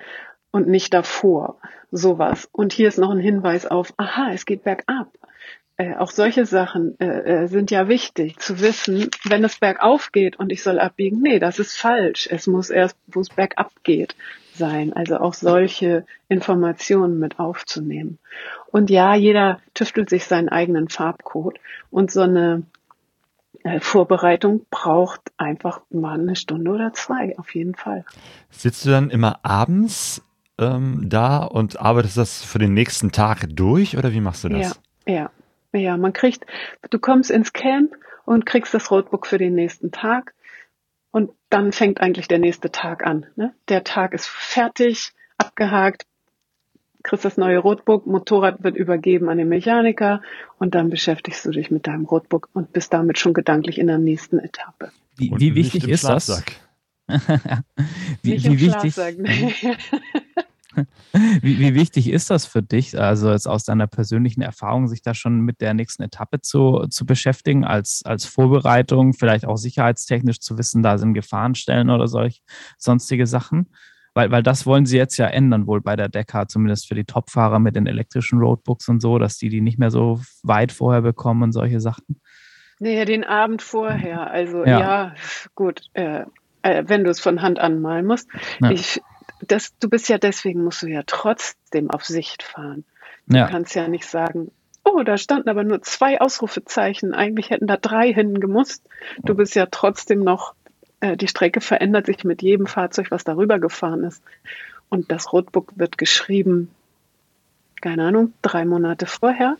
und 0.57 0.69
nicht 0.69 0.95
davor. 0.95 1.59
Sowas. 1.93 2.49
Und 2.51 2.73
hier 2.73 2.89
ist 2.89 2.99
noch 2.99 3.11
ein 3.11 3.21
Hinweis 3.21 3.67
auf, 3.67 3.93
aha, 3.99 4.31
es 4.33 4.47
geht 4.47 4.65
bergab. 4.65 5.13
Äh, 5.77 5.95
auch 5.97 6.11
solche 6.11 6.47
Sachen 6.47 6.99
äh, 6.99 7.45
äh, 7.45 7.47
sind 7.47 7.71
ja 7.71 7.89
wichtig 7.89 8.39
zu 8.39 8.61
wissen, 8.61 9.11
wenn 9.25 9.45
es 9.45 9.59
bergauf 9.59 10.11
geht 10.13 10.39
und 10.39 10.51
ich 10.51 10.63
soll 10.63 10.81
abbiegen. 10.81 11.21
Nee, 11.21 11.39
das 11.39 11.59
ist 11.59 11.77
falsch. 11.77 12.27
Es 12.31 12.47
muss 12.47 12.71
erst, 12.71 12.97
wo 13.07 13.21
es 13.21 13.29
bergab 13.29 13.71
geht, 13.83 14.17
sein. 14.55 14.95
Also 14.95 15.19
auch 15.19 15.35
solche 15.35 16.07
Informationen 16.29 17.19
mit 17.19 17.39
aufzunehmen. 17.39 18.19
Und 18.69 18.89
ja, 18.89 19.15
jeder 19.15 19.61
tüftelt 19.75 20.09
sich 20.09 20.25
seinen 20.25 20.49
eigenen 20.49 20.89
Farbcode 20.89 21.61
und 21.91 22.11
so 22.11 22.23
eine 22.23 22.63
äh, 23.63 23.81
Vorbereitung 23.81 24.65
braucht 24.71 25.21
einfach 25.37 25.81
mal 25.91 26.19
eine 26.19 26.37
Stunde 26.37 26.71
oder 26.71 26.93
zwei, 26.95 27.37
auf 27.37 27.55
jeden 27.55 27.75
Fall. 27.75 28.05
Sitzt 28.49 28.87
du 28.87 28.91
dann 28.91 29.11
immer 29.11 29.41
abends 29.43 30.23
ähm, 30.59 31.09
da 31.09 31.39
und 31.39 31.81
arbeitest 31.81 32.17
das 32.17 32.43
für 32.43 32.59
den 32.59 32.75
nächsten 32.75 33.13
Tag 33.13 33.47
durch 33.51 33.97
oder 33.97 34.13
wie 34.13 34.21
machst 34.21 34.45
du 34.45 34.49
das? 34.49 34.81
Ja, 35.07 35.31
ja, 35.73 35.79
ja. 35.79 35.97
Man 35.97 36.13
kriegt, 36.13 36.47
du 36.91 36.99
kommst 36.99 37.31
ins 37.31 37.53
Camp 37.53 37.95
und 38.25 38.47
kriegst 38.47 38.75
das 38.75 38.91
Roadbook 38.91 39.27
für 39.27 39.39
den 39.39 39.55
nächsten 39.55 39.93
Tag 39.93 40.35
und 41.11 41.31
dann 41.51 41.73
fängt 41.73 42.01
eigentlich 42.01 42.29
der 42.29 42.39
nächste 42.39 42.71
Tag 42.71 43.07
an. 43.07 43.27
Ne? 43.37 43.55
Der 43.69 43.85
Tag 43.85 44.15
ist 44.15 44.27
fertig, 44.27 45.13
abgehakt, 45.39 46.07
kriegst 47.03 47.25
das 47.25 47.37
neue 47.37 47.59
Roadbook, 47.59 48.07
Motorrad 48.07 48.65
wird 48.65 48.77
übergeben 48.77 49.29
an 49.29 49.39
den 49.39 49.49
Mechaniker 49.49 50.23
und 50.59 50.75
dann 50.75 50.91
beschäftigst 50.91 51.45
du 51.45 51.51
dich 51.51 51.71
mit 51.71 51.87
deinem 51.87 52.05
Roadbook 52.05 52.49
und 52.53 52.73
bist 52.73 52.93
damit 52.93 53.19
schon 53.19 53.33
gedanklich 53.33 53.79
in 53.79 53.87
der 53.87 53.99
nächsten 53.99 54.39
Etappe. 54.39 54.91
Wie, 55.17 55.31
wie 55.39 55.55
wichtig 55.55 55.89
ist 55.89 56.05
das? 56.05 56.43
wie, 58.23 58.43
wie 58.43 58.61
wichtig? 58.61 58.97
wie, 61.43 61.59
wie, 61.59 61.75
wichtig 61.75 62.11
ist 62.11 62.31
das 62.31 62.47
für 62.47 62.63
dich, 62.63 62.99
also 62.99 63.31
jetzt 63.31 63.47
aus 63.47 63.65
deiner 63.65 63.87
persönlichen 63.87 64.43
Erfahrung, 64.43 64.89
sich 64.89 65.03
da 65.03 65.15
schon 65.15 65.41
mit 65.41 65.61
der 65.61 65.75
nächsten 65.75 66.03
Etappe 66.03 66.41
zu, 66.41 66.87
zu 66.91 67.07
beschäftigen, 67.07 67.65
als, 67.65 68.03
als 68.05 68.25
Vorbereitung, 68.25 69.13
vielleicht 69.13 69.47
auch 69.47 69.57
sicherheitstechnisch 69.57 70.41
zu 70.41 70.59
wissen, 70.59 70.83
da 70.83 70.99
sind 70.99 71.15
Gefahrenstellen 71.15 71.91
oder 71.91 72.09
solch 72.09 72.43
sonstige 72.79 73.27
Sachen? 73.27 73.71
Weil, 74.15 74.31
weil 74.31 74.43
das 74.43 74.65
wollen 74.65 74.87
sie 74.87 74.97
jetzt 74.97 75.19
ja 75.19 75.27
ändern, 75.27 75.67
wohl 75.67 75.83
bei 75.83 75.95
der 75.95 76.09
Decker, 76.09 76.49
zumindest 76.49 76.89
für 76.89 76.95
die 76.95 77.05
Topfahrer 77.05 77.59
mit 77.59 77.77
den 77.77 77.87
elektrischen 77.87 78.39
Roadbooks 78.39 78.89
und 78.89 79.01
so, 79.01 79.19
dass 79.19 79.37
die 79.37 79.51
die 79.51 79.61
nicht 79.61 79.79
mehr 79.79 79.91
so 79.91 80.21
weit 80.43 80.73
vorher 80.73 81.03
bekommen 81.03 81.43
und 81.43 81.53
solche 81.53 81.81
Sachen. 81.81 82.21
Nee, 82.79 83.05
den 83.05 83.25
Abend 83.25 83.63
vorher. 83.63 84.31
Also 84.31 84.65
ja, 84.65 84.81
ja 84.81 85.15
gut. 85.55 85.83
Äh, 85.93 86.25
äh, 86.67 86.85
wenn 86.89 87.05
du 87.05 87.11
es 87.11 87.21
von 87.21 87.43
Hand 87.43 87.59
anmalen 87.59 88.07
musst. 88.07 88.29
Ja. 88.61 88.71
Ich, 88.71 89.01
das, 89.47 89.77
du 89.79 89.89
bist 89.89 90.09
ja 90.09 90.19
deswegen, 90.19 90.65
musst 90.65 90.83
du 90.83 90.89
ja 90.89 91.03
trotzdem 91.07 91.91
auf 91.91 92.05
Sicht 92.05 92.43
fahren. 92.43 92.85
Du 93.27 93.37
ja. 93.39 93.49
kannst 93.49 93.75
ja 93.75 93.89
nicht 93.89 94.07
sagen, 94.07 94.51
oh, 94.85 95.03
da 95.03 95.19
standen 95.19 95.49
aber 95.49 95.65
nur 95.65 95.83
zwei 95.83 96.21
Ausrufezeichen, 96.21 97.13
eigentlich 97.13 97.51
hätten 97.51 97.67
da 97.67 97.77
drei 97.77 98.13
hin 98.13 98.41
gemusst. 98.41 98.85
Du 99.23 99.35
bist 99.35 99.55
ja 99.55 99.67
trotzdem 99.67 100.21
noch, 100.21 100.55
äh, 101.01 101.17
die 101.17 101.29
Strecke 101.29 101.61
verändert 101.61 102.07
sich 102.07 102.25
mit 102.25 102.43
jedem 102.43 102.67
Fahrzeug, 102.67 103.11
was 103.11 103.25
darüber 103.25 103.59
gefahren 103.59 104.05
ist. 104.05 104.23
Und 104.89 105.11
das 105.11 105.33
Roadbook 105.33 105.73
wird 105.77 105.99
geschrieben, 105.99 106.71
keine 107.81 108.05
Ahnung, 108.05 108.33
drei 108.43 108.65
Monate 108.65 109.07
vorher. 109.07 109.57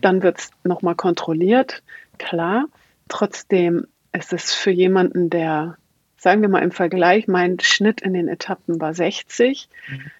Dann 0.00 0.22
wird 0.22 0.38
es 0.38 0.50
nochmal 0.64 0.96
kontrolliert, 0.96 1.82
klar. 2.18 2.66
Trotzdem 3.08 3.86
ist 4.12 4.32
es 4.32 4.52
für 4.52 4.72
jemanden, 4.72 5.30
der 5.30 5.78
sagen 6.26 6.42
wir 6.42 6.48
mal 6.48 6.64
im 6.64 6.72
Vergleich, 6.72 7.28
mein 7.28 7.60
Schnitt 7.60 8.00
in 8.00 8.12
den 8.12 8.26
Etappen 8.26 8.80
war 8.80 8.94
60, 8.94 9.68
mhm. 9.88 10.10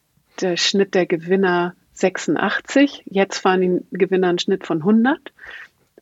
der 0.41 0.57
Schnitt 0.57 0.95
der 0.95 1.05
Gewinner 1.05 1.75
86. 1.95 3.03
Jetzt 3.07 3.39
fahren 3.39 3.61
die 3.61 3.81
Gewinner 3.91 4.29
einen 4.29 4.39
Schnitt 4.39 4.65
von 4.65 4.79
100. 4.79 5.19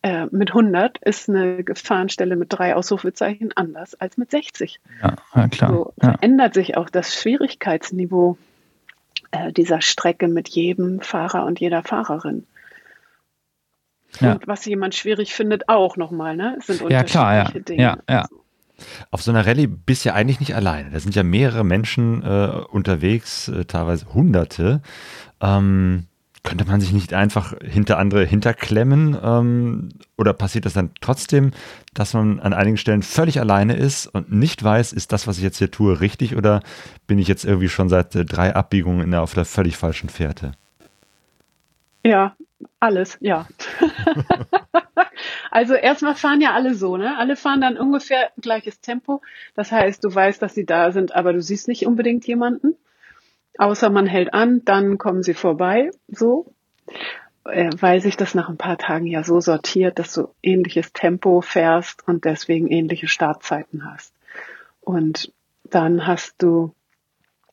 Äh, 0.02 0.26
mit 0.30 0.50
100 0.50 0.98
ist 0.98 1.30
eine 1.30 1.64
Gefahrenstelle 1.64 2.36
mit 2.36 2.52
drei 2.52 2.74
Ausrufezeichen 2.74 3.52
anders 3.56 3.94
als 3.94 4.18
mit 4.18 4.30
60. 4.30 4.78
Ja, 5.02 5.16
ja 5.34 5.48
klar. 5.48 5.70
So 5.70 5.94
ja. 6.02 6.10
verändert 6.10 6.52
sich 6.52 6.76
auch 6.76 6.90
das 6.90 7.18
Schwierigkeitsniveau 7.18 8.36
äh, 9.30 9.54
dieser 9.54 9.80
Strecke 9.80 10.28
mit 10.28 10.50
jedem 10.50 11.00
Fahrer 11.00 11.46
und 11.46 11.60
jeder 11.60 11.82
Fahrerin. 11.82 12.46
Ja. 14.20 14.32
Und 14.32 14.46
was 14.48 14.66
jemand 14.66 14.94
schwierig 14.94 15.32
findet, 15.32 15.70
auch 15.70 15.96
nochmal, 15.96 16.36
ne? 16.36 16.56
Es 16.58 16.66
sind 16.66 16.82
unterschiedliche 16.82 17.18
ja, 17.18 17.22
klar, 17.24 17.54
ja. 17.54 17.60
Dinge. 17.60 17.82
Ja, 17.82 17.98
ja. 18.06 18.20
Also. 18.20 18.43
Auf 19.10 19.22
so 19.22 19.30
einer 19.30 19.46
Rallye 19.46 19.66
bist 19.66 20.04
du 20.04 20.10
ja 20.10 20.14
eigentlich 20.14 20.40
nicht 20.40 20.54
alleine. 20.54 20.90
Da 20.90 21.00
sind 21.00 21.14
ja 21.14 21.22
mehrere 21.22 21.64
Menschen 21.64 22.22
äh, 22.22 22.62
unterwegs, 22.70 23.48
äh, 23.48 23.64
teilweise 23.64 24.12
Hunderte. 24.12 24.82
Ähm, 25.40 26.06
könnte 26.44 26.66
man 26.66 26.80
sich 26.80 26.92
nicht 26.92 27.14
einfach 27.14 27.54
hinter 27.64 27.98
andere 27.98 28.24
hinterklemmen? 28.24 29.16
Ähm, 29.22 29.88
oder 30.18 30.34
passiert 30.34 30.66
das 30.66 30.74
dann 30.74 30.90
trotzdem, 31.00 31.52
dass 31.94 32.12
man 32.12 32.38
an 32.38 32.52
einigen 32.52 32.76
Stellen 32.76 33.02
völlig 33.02 33.40
alleine 33.40 33.74
ist 33.74 34.06
und 34.06 34.30
nicht 34.30 34.62
weiß, 34.62 34.92
ist 34.92 35.12
das, 35.12 35.26
was 35.26 35.38
ich 35.38 35.42
jetzt 35.42 35.58
hier 35.58 35.70
tue, 35.70 36.00
richtig 36.00 36.36
oder 36.36 36.62
bin 37.06 37.18
ich 37.18 37.28
jetzt 37.28 37.44
irgendwie 37.44 37.70
schon 37.70 37.88
seit 37.88 38.14
äh, 38.14 38.26
drei 38.26 38.54
Abbiegungen 38.54 39.00
in 39.00 39.10
der, 39.10 39.22
auf 39.22 39.32
der 39.32 39.46
völlig 39.46 39.78
falschen 39.78 40.10
Fährte? 40.10 40.52
Ja, 42.04 42.36
alles, 42.80 43.18
ja. 43.20 43.46
also 45.50 45.74
erstmal 45.74 46.14
fahren 46.14 46.40
ja 46.40 46.52
alle 46.52 46.74
so, 46.74 46.96
ne? 46.96 47.16
Alle 47.18 47.36
fahren 47.36 47.60
dann 47.60 47.78
ungefähr 47.78 48.30
gleiches 48.40 48.80
Tempo. 48.80 49.22
Das 49.54 49.72
heißt, 49.72 50.04
du 50.04 50.14
weißt, 50.14 50.40
dass 50.42 50.54
sie 50.54 50.66
da 50.66 50.92
sind, 50.92 51.14
aber 51.14 51.32
du 51.32 51.42
siehst 51.42 51.68
nicht 51.68 51.86
unbedingt 51.86 52.26
jemanden. 52.26 52.76
Außer 53.58 53.90
man 53.90 54.06
hält 54.06 54.34
an, 54.34 54.64
dann 54.64 54.98
kommen 54.98 55.22
sie 55.22 55.34
vorbei, 55.34 55.90
so. 56.08 56.46
Äh, 57.44 57.70
weil 57.78 58.00
sich 58.00 58.16
das 58.16 58.34
nach 58.34 58.48
ein 58.48 58.56
paar 58.56 58.78
Tagen 58.78 59.06
ja 59.06 59.22
so 59.22 59.40
sortiert, 59.40 59.98
dass 59.98 60.14
du 60.14 60.28
ähnliches 60.42 60.92
Tempo 60.92 61.40
fährst 61.40 62.06
und 62.08 62.24
deswegen 62.24 62.68
ähnliche 62.68 63.06
Startzeiten 63.06 63.90
hast. 63.90 64.14
Und 64.80 65.32
dann 65.64 66.06
hast 66.06 66.42
du 66.42 66.74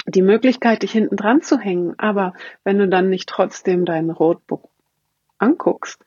die 0.07 0.22
Möglichkeit, 0.22 0.84
dich 0.84 0.91
hinten 0.91 1.16
dran 1.16 1.41
zu 1.41 1.59
hängen. 1.59 1.93
Aber 1.97 2.34
wenn 2.64 2.78
du 2.78 2.88
dann 2.88 3.09
nicht 3.09 3.30
trotzdem 3.30 3.86
dein 3.86 4.09
Roadbook 4.09 4.70
anguckst, 5.42 6.04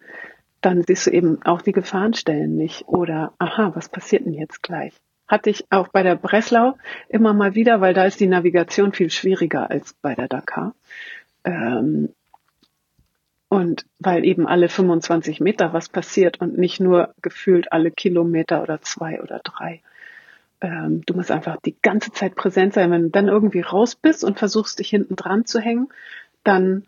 dann 0.61 0.83
siehst 0.83 1.07
du 1.07 1.11
eben 1.11 1.43
auch 1.43 1.63
die 1.63 1.73
Gefahrenstellen 1.73 2.57
nicht. 2.57 2.89
Oder, 2.89 3.35
aha, 3.39 3.73
was 3.75 3.89
passiert 3.89 4.25
denn 4.25 4.33
jetzt 4.33 4.63
gleich? 4.63 4.95
Hatte 5.29 5.51
ich 5.51 5.65
auch 5.71 5.89
bei 5.89 6.03
der 6.03 6.17
Breslau 6.17 6.77
immer 7.09 7.35
mal 7.35 7.55
wieder, 7.55 7.81
weil 7.81 7.95
da 7.95 8.05
ist 8.05 8.21
die 8.21 8.27
Navigation 8.27 8.93
viel 8.93 9.11
schwieriger 9.11 9.71
als 9.71 9.95
bei 9.95 10.15
der 10.15 10.29
Dakar. 10.29 10.75
Ähm, 11.45 12.11
und 13.49 13.87
weil 14.01 14.25
eben 14.25 14.47
alle 14.47 14.69
25 14.69 15.41
Meter 15.41 15.73
was 15.73 15.89
passiert 15.89 16.41
und 16.41 16.59
nicht 16.59 16.81
nur 16.81 17.15
gefühlt 17.23 17.73
alle 17.73 17.91
Kilometer 17.91 18.63
oder 18.63 18.81
zwei 18.81 19.23
oder 19.23 19.41
drei. 19.45 19.81
Ähm, 20.61 21.03
du 21.07 21.15
musst 21.15 21.31
einfach 21.31 21.59
die 21.61 21.77
ganze 21.83 22.11
Zeit 22.11 22.35
präsent 22.37 22.73
sein. 22.73 22.91
Wenn 22.91 23.03
du 23.03 23.11
dann 23.11 23.29
irgendwie 23.29 23.61
raus 23.61 23.97
bist 23.97 24.25
und 24.25 24.39
versuchst, 24.39 24.79
dich 24.79 24.89
hinten 24.89 25.15
dran 25.15 25.45
zu 25.45 25.61
hängen, 25.61 25.89
dann 26.43 26.85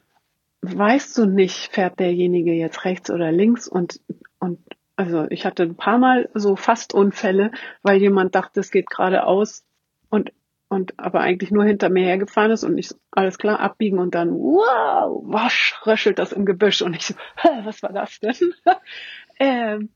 weißt 0.75 1.17
du 1.19 1.27
nicht, 1.27 1.73
fährt 1.73 2.01
derjenige 2.01 2.53
jetzt 2.53 2.85
rechts 2.85 3.11
oder 3.11 3.33
links 3.33 3.69
und, 3.69 4.01
und 4.39 4.59
also 4.97 5.27
ich 5.31 5.45
hatte 5.45 5.65
ein 5.65 5.77
paar 5.77 5.99
Mal 5.99 6.29
so 6.35 6.57
fast 6.57 6.95
Unfälle, 6.95 7.51
weil 7.83 7.99
jemand 7.99 8.35
dachte, 8.35 8.61
es 8.61 8.71
geht 8.71 8.89
geradeaus 8.89 9.65
und 10.09 10.33
und 10.69 10.99
aber 10.99 11.21
eigentlich 11.21 11.53
nur 11.53 11.65
hinter 11.65 11.91
mir 11.91 12.05
hergefahren 12.05 12.51
ist 12.51 12.65
und 12.65 12.77
ich 12.77 12.91
alles 13.13 13.39
klar 13.39 13.61
abbiegen 13.61 13.99
und 13.99 14.15
dann 14.15 14.33
wow, 14.33 15.23
wasch, 15.25 15.81
röschelt 15.87 16.19
das 16.19 16.33
im 16.33 16.45
Gebüsch 16.45 16.83
und 16.83 16.97
ich 16.97 17.07
so, 17.07 17.15
was 17.65 17.83
war 17.83 17.93
das 17.93 18.19
denn? 18.19 18.35
ähm, 19.39 19.91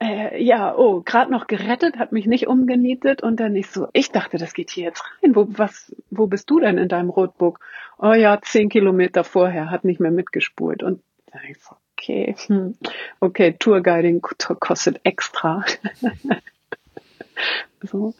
äh, 0.00 0.42
ja, 0.42 0.74
oh, 0.74 1.02
gerade 1.02 1.30
noch 1.30 1.46
gerettet, 1.46 1.98
hat 1.98 2.12
mich 2.12 2.26
nicht 2.26 2.46
umgenietet 2.46 3.22
und 3.22 3.38
dann 3.38 3.54
ich 3.54 3.68
so, 3.68 3.88
ich 3.92 4.10
dachte, 4.10 4.38
das 4.38 4.54
geht 4.54 4.70
hier 4.70 4.84
jetzt 4.84 5.02
rein. 5.22 5.36
Wo, 5.36 5.46
was, 5.50 5.94
wo 6.10 6.26
bist 6.26 6.48
du 6.50 6.58
denn 6.58 6.78
in 6.78 6.88
deinem 6.88 7.10
Roadbook? 7.10 7.60
Oh 7.98 8.12
ja, 8.12 8.40
zehn 8.40 8.70
Kilometer 8.70 9.24
vorher, 9.24 9.70
hat 9.70 9.84
nicht 9.84 10.00
mehr 10.00 10.10
mitgespult 10.10 10.82
und 10.82 11.02
dann 11.30 11.42
ich 11.48 11.58
so, 11.62 11.76
okay, 11.92 12.34
hm, 12.46 12.76
okay, 13.20 13.54
Tourguiding 13.58 14.22
kostet 14.22 15.00
extra. 15.04 15.64
so. 17.82 18.14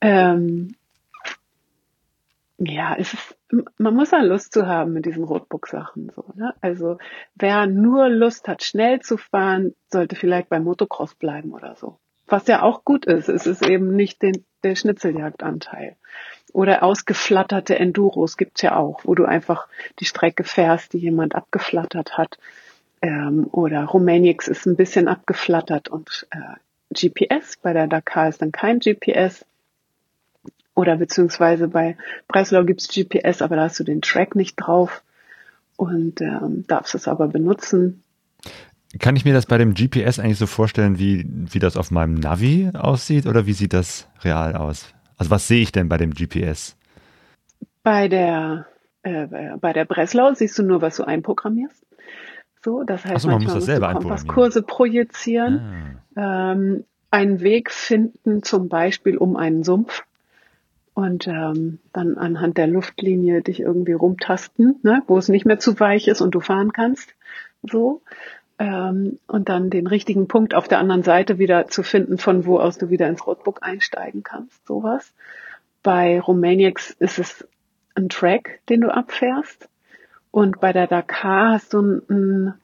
Ähm, 0.00 0.76
ja, 2.58 2.94
es 2.96 3.12
ist, 3.12 3.37
man 3.78 3.94
muss 3.94 4.10
ja 4.10 4.20
Lust 4.20 4.52
zu 4.52 4.66
haben 4.66 4.92
mit 4.92 5.06
diesen 5.06 5.24
Roadbook-Sachen, 5.24 6.10
so, 6.14 6.24
ne? 6.34 6.54
Also, 6.60 6.98
wer 7.34 7.66
nur 7.66 8.08
Lust 8.08 8.48
hat, 8.48 8.62
schnell 8.62 9.00
zu 9.00 9.16
fahren, 9.16 9.74
sollte 9.90 10.16
vielleicht 10.16 10.48
beim 10.48 10.64
Motocross 10.64 11.14
bleiben 11.14 11.52
oder 11.52 11.74
so. 11.76 11.98
Was 12.26 12.46
ja 12.46 12.62
auch 12.62 12.84
gut 12.84 13.06
ist, 13.06 13.28
es 13.28 13.46
ist 13.46 13.66
eben 13.66 13.96
nicht 13.96 14.22
den, 14.22 14.44
der 14.62 14.76
Schnitzeljagdanteil. 14.76 15.96
Oder 16.52 16.82
ausgeflatterte 16.82 17.78
Enduros 17.78 18.36
gibt's 18.36 18.62
ja 18.62 18.76
auch, 18.76 19.00
wo 19.04 19.14
du 19.14 19.24
einfach 19.24 19.66
die 19.98 20.04
Strecke 20.04 20.44
fährst, 20.44 20.92
die 20.92 20.98
jemand 20.98 21.34
abgeflattert 21.34 22.18
hat. 22.18 22.38
Ähm, 23.00 23.48
oder 23.50 23.84
Rumanix 23.84 24.48
ist 24.48 24.66
ein 24.66 24.76
bisschen 24.76 25.08
abgeflattert 25.08 25.88
und 25.88 26.26
äh, 26.30 26.58
GPS. 26.92 27.56
Bei 27.62 27.72
der 27.72 27.86
Dakar 27.86 28.28
ist 28.28 28.42
dann 28.42 28.52
kein 28.52 28.80
GPS. 28.80 29.44
Oder 30.78 30.94
beziehungsweise 30.94 31.66
bei 31.66 31.96
Breslau 32.28 32.62
gibt's 32.62 32.86
GPS, 32.86 33.42
aber 33.42 33.56
da 33.56 33.62
hast 33.62 33.80
du 33.80 33.82
den 33.82 34.00
Track 34.00 34.36
nicht 34.36 34.54
drauf 34.54 35.02
und 35.74 36.20
ähm, 36.20 36.66
darfst 36.68 36.94
es 36.94 37.08
aber 37.08 37.26
benutzen. 37.26 38.04
Kann 39.00 39.16
ich 39.16 39.24
mir 39.24 39.34
das 39.34 39.46
bei 39.46 39.58
dem 39.58 39.74
GPS 39.74 40.20
eigentlich 40.20 40.38
so 40.38 40.46
vorstellen, 40.46 41.00
wie, 41.00 41.26
wie 41.28 41.58
das 41.58 41.76
auf 41.76 41.90
meinem 41.90 42.14
Navi 42.14 42.70
aussieht 42.74 43.26
oder 43.26 43.44
wie 43.44 43.54
sieht 43.54 43.72
das 43.72 44.08
real 44.22 44.54
aus? 44.54 44.94
Also 45.16 45.32
was 45.32 45.48
sehe 45.48 45.62
ich 45.62 45.72
denn 45.72 45.88
bei 45.88 45.96
dem 45.96 46.14
GPS? 46.14 46.76
Bei 47.82 48.06
der, 48.06 48.66
äh, 49.02 49.26
bei 49.60 49.72
der 49.72 49.84
Breslau 49.84 50.32
siehst 50.34 50.56
du 50.60 50.62
nur, 50.62 50.80
was 50.80 50.94
du 50.94 51.02
einprogrammierst. 51.02 51.84
So, 52.62 52.84
das 52.84 53.04
heißt, 53.04 53.22
so, 53.22 53.30
man 53.30 53.42
muss 53.42 53.52
das 53.52 53.64
selber 53.64 53.94
Kompasskurse 53.94 54.62
projizieren, 54.62 55.98
ah. 56.14 56.52
ähm, 56.52 56.84
einen 57.10 57.40
Weg 57.40 57.72
finden, 57.72 58.44
zum 58.44 58.68
Beispiel 58.68 59.16
um 59.16 59.34
einen 59.34 59.64
Sumpf 59.64 60.04
und 60.98 61.28
ähm, 61.28 61.78
dann 61.92 62.18
anhand 62.18 62.58
der 62.58 62.66
Luftlinie 62.66 63.40
dich 63.40 63.60
irgendwie 63.60 63.92
rumtasten, 63.92 64.80
ne, 64.82 65.00
wo 65.06 65.16
es 65.16 65.28
nicht 65.28 65.46
mehr 65.46 65.60
zu 65.60 65.78
weich 65.78 66.08
ist 66.08 66.20
und 66.20 66.34
du 66.34 66.40
fahren 66.40 66.72
kannst. 66.72 67.14
So. 67.62 68.02
Ähm, 68.58 69.20
und 69.28 69.48
dann 69.48 69.70
den 69.70 69.86
richtigen 69.86 70.26
Punkt 70.26 70.54
auf 70.54 70.66
der 70.66 70.80
anderen 70.80 71.04
Seite 71.04 71.38
wieder 71.38 71.68
zu 71.68 71.84
finden, 71.84 72.18
von 72.18 72.46
wo 72.46 72.58
aus 72.58 72.78
du 72.78 72.90
wieder 72.90 73.06
ins 73.06 73.24
Roadbook 73.24 73.62
einsteigen 73.62 74.24
kannst. 74.24 74.66
Sowas. 74.66 75.14
Bei 75.84 76.18
Romaniacs 76.18 76.90
ist 76.98 77.20
es 77.20 77.46
ein 77.94 78.08
Track, 78.08 78.58
den 78.68 78.80
du 78.80 78.92
abfährst. 78.92 79.68
Und 80.32 80.58
bei 80.58 80.72
der 80.72 80.88
Dakar 80.88 81.52
hast 81.52 81.74
du 81.74 81.80
ein, 81.80 82.02
ein 82.10 82.54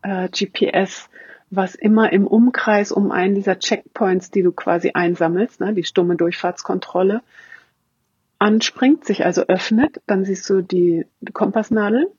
äh, 0.00 0.28
GPS, 0.30 1.10
was 1.50 1.74
immer 1.74 2.14
im 2.14 2.26
Umkreis 2.26 2.92
um 2.92 3.12
einen 3.12 3.34
dieser 3.34 3.58
Checkpoints, 3.58 4.30
die 4.30 4.42
du 4.42 4.52
quasi 4.52 4.92
einsammelst, 4.94 5.60
ne, 5.60 5.74
die 5.74 5.84
stumme 5.84 6.16
Durchfahrtskontrolle, 6.16 7.20
anspringt, 8.38 9.04
sich 9.04 9.24
also 9.24 9.42
öffnet, 9.42 10.00
dann 10.06 10.24
siehst 10.24 10.48
du 10.48 10.62
die, 10.62 11.06
Kompassnadel 11.32 12.10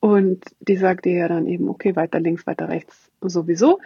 und 0.00 0.44
die 0.60 0.76
sagt 0.76 1.04
dir 1.04 1.16
ja 1.16 1.28
dann 1.28 1.46
eben, 1.46 1.68
okay, 1.68 1.96
weiter 1.96 2.20
links, 2.20 2.46
weiter 2.46 2.68
rechts 2.68 3.10
sowieso. 3.20 3.80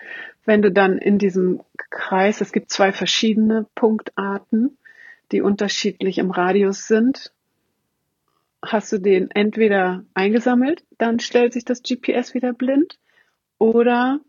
Wenn 0.45 0.63
du 0.63 0.71
dann 0.71 0.99
in 0.99 1.19
diesem 1.19 1.63
Kreis, 1.91 2.41
es 2.41 2.53
gibt 2.53 2.71
zwei 2.71 2.93
verschiedene 2.93 3.67
Punktarten, 3.75 4.77
die 5.33 5.41
unterschiedlich 5.41 6.19
im 6.19 6.31
Radius 6.31 6.87
sind, 6.87 7.33
hast 8.63 8.93
du 8.93 8.99
den 8.99 9.31
entweder 9.31 10.05
eingesammelt, 10.13 10.85
dann 10.99 11.21
stellt 11.21 11.53
sich 11.53 11.65
das 11.65 11.83
GPS 11.83 12.35
wieder 12.35 12.53
blind, 12.53 12.99
oder 13.59 14.21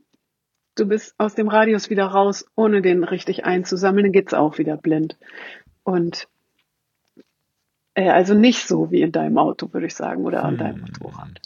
du 0.76 0.86
bist 0.86 1.16
aus 1.18 1.36
dem 1.36 1.48
Radius 1.48 1.90
wieder 1.90 2.06
raus, 2.06 2.46
ohne 2.56 2.82
den 2.82 3.04
richtig 3.04 3.46
einzusammeln, 3.46 4.06
dann 4.06 4.12
geht's 4.12 4.34
auch 4.34 4.58
wieder 4.58 4.78
blind. 4.78 5.18
Und 5.84 6.28
also 7.96 8.34
nicht 8.34 8.68
so 8.68 8.92
wie 8.92 9.02
in 9.02 9.12
deinem 9.12 9.38
Auto, 9.38 9.74
würde 9.74 9.88
ich 9.88 9.96
sagen, 9.96 10.24
oder 10.24 10.44
an 10.44 10.58
deinem 10.58 10.76
hm. 10.76 10.82
Motorrad. 10.82 11.42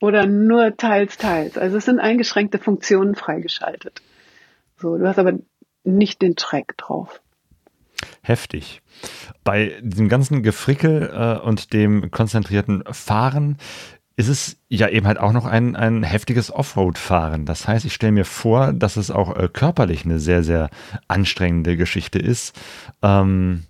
Oder 0.00 0.26
nur 0.26 0.76
teils, 0.76 1.18
teils. 1.18 1.58
Also 1.58 1.76
es 1.76 1.84
sind 1.84 2.00
eingeschränkte 2.00 2.58
Funktionen 2.58 3.14
freigeschaltet. 3.14 4.00
So, 4.78 4.96
du 4.96 5.06
hast 5.06 5.18
aber 5.18 5.34
nicht 5.84 6.22
den 6.22 6.36
Track 6.36 6.76
drauf. 6.78 7.20
Heftig. 8.22 8.80
Bei 9.44 9.78
diesem 9.82 10.08
ganzen 10.08 10.42
Gefrickel 10.42 11.10
äh, 11.12 11.46
und 11.46 11.74
dem 11.74 12.10
konzentrierten 12.10 12.82
Fahren 12.90 13.58
ist 14.16 14.28
es 14.28 14.58
ja 14.68 14.88
eben 14.88 15.06
halt 15.06 15.18
auch 15.18 15.32
noch 15.32 15.46
ein, 15.46 15.76
ein 15.76 16.02
heftiges 16.02 16.52
Offroad-Fahren. 16.52 17.46
Das 17.46 17.66
heißt, 17.66 17.84
ich 17.84 17.94
stelle 17.94 18.12
mir 18.12 18.26
vor, 18.26 18.72
dass 18.72 18.96
es 18.96 19.10
auch 19.10 19.34
äh, 19.34 19.48
körperlich 19.50 20.04
eine 20.04 20.18
sehr, 20.18 20.42
sehr 20.42 20.68
anstrengende 21.08 21.76
Geschichte 21.76 22.18
ist. 22.18 22.58
Ähm, 23.02 23.64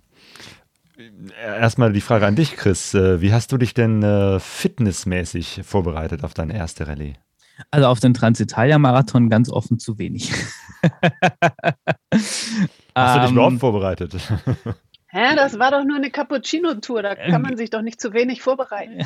erstmal 1.43 1.93
die 1.93 2.01
Frage 2.01 2.25
an 2.25 2.35
dich, 2.35 2.55
Chris. 2.55 2.93
Äh, 2.93 3.21
wie 3.21 3.33
hast 3.33 3.51
du 3.51 3.57
dich 3.57 3.73
denn 3.73 4.03
äh, 4.03 4.39
fitnessmäßig 4.39 5.61
vorbereitet 5.63 6.23
auf 6.23 6.33
deine 6.33 6.55
erste 6.55 6.87
Rallye? 6.87 7.15
Also 7.69 7.87
auf 7.87 7.99
den 7.99 8.13
Transitalia-Marathon 8.13 9.29
ganz 9.29 9.49
offen 9.49 9.77
zu 9.77 9.97
wenig. 9.99 10.31
Hast 12.95 13.15
du 13.15 13.21
dich 13.21 13.31
überhaupt 13.31 13.53
ähm, 13.53 13.59
vorbereitet? 13.59 14.15
Hä, 15.13 15.35
das 15.35 15.59
war 15.59 15.71
doch 15.71 15.83
nur 15.83 15.97
eine 15.97 16.09
Cappuccino-Tour, 16.09 17.03
da 17.03 17.15
kann 17.15 17.41
man 17.41 17.57
sich 17.57 17.69
doch 17.69 17.81
nicht 17.81 17.99
zu 17.99 18.13
wenig 18.13 18.41
vorbereiten. 18.41 19.05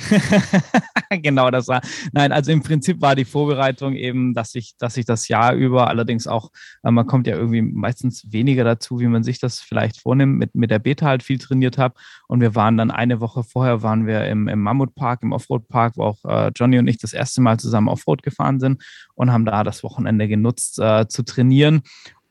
genau, 1.09 1.49
das 1.49 1.67
war. 1.67 1.81
Nein, 2.11 2.31
also 2.31 2.51
im 2.51 2.61
Prinzip 2.61 3.01
war 3.01 3.15
die 3.15 3.25
Vorbereitung 3.25 3.95
eben, 3.95 4.35
dass 4.35 4.53
ich, 4.53 4.75
dass 4.77 4.97
ich 4.97 5.05
das 5.05 5.27
Jahr 5.29 5.55
über, 5.55 5.87
allerdings 5.87 6.27
auch, 6.27 6.51
äh, 6.83 6.91
man 6.91 7.07
kommt 7.07 7.25
ja 7.25 7.35
irgendwie 7.35 7.63
meistens 7.63 8.31
weniger 8.31 8.63
dazu, 8.63 8.99
wie 8.99 9.07
man 9.07 9.23
sich 9.23 9.39
das 9.39 9.61
vielleicht 9.61 9.99
vornimmt, 9.99 10.37
mit, 10.37 10.53
mit 10.53 10.69
der 10.69 10.77
Beta 10.77 11.07
halt 11.07 11.23
viel 11.23 11.39
trainiert 11.39 11.79
habe. 11.79 11.95
Und 12.27 12.39
wir 12.39 12.53
waren 12.53 12.77
dann 12.77 12.91
eine 12.91 13.19
Woche 13.19 13.43
vorher, 13.43 13.81
waren 13.81 14.05
wir 14.05 14.25
im, 14.25 14.47
im 14.47 14.61
Mammutpark, 14.61 15.23
im 15.23 15.31
Offroad-Park, 15.31 15.93
wo 15.97 16.03
auch 16.03 16.23
äh, 16.25 16.51
Johnny 16.55 16.77
und 16.77 16.87
ich 16.87 16.99
das 16.99 17.13
erste 17.13 17.41
Mal 17.41 17.59
zusammen 17.59 17.87
Offroad 17.87 18.21
gefahren 18.21 18.59
sind 18.59 18.83
und 19.15 19.31
haben 19.31 19.45
da 19.45 19.63
das 19.63 19.81
Wochenende 19.81 20.27
genutzt 20.27 20.77
äh, 20.77 21.07
zu 21.07 21.23
trainieren. 21.23 21.81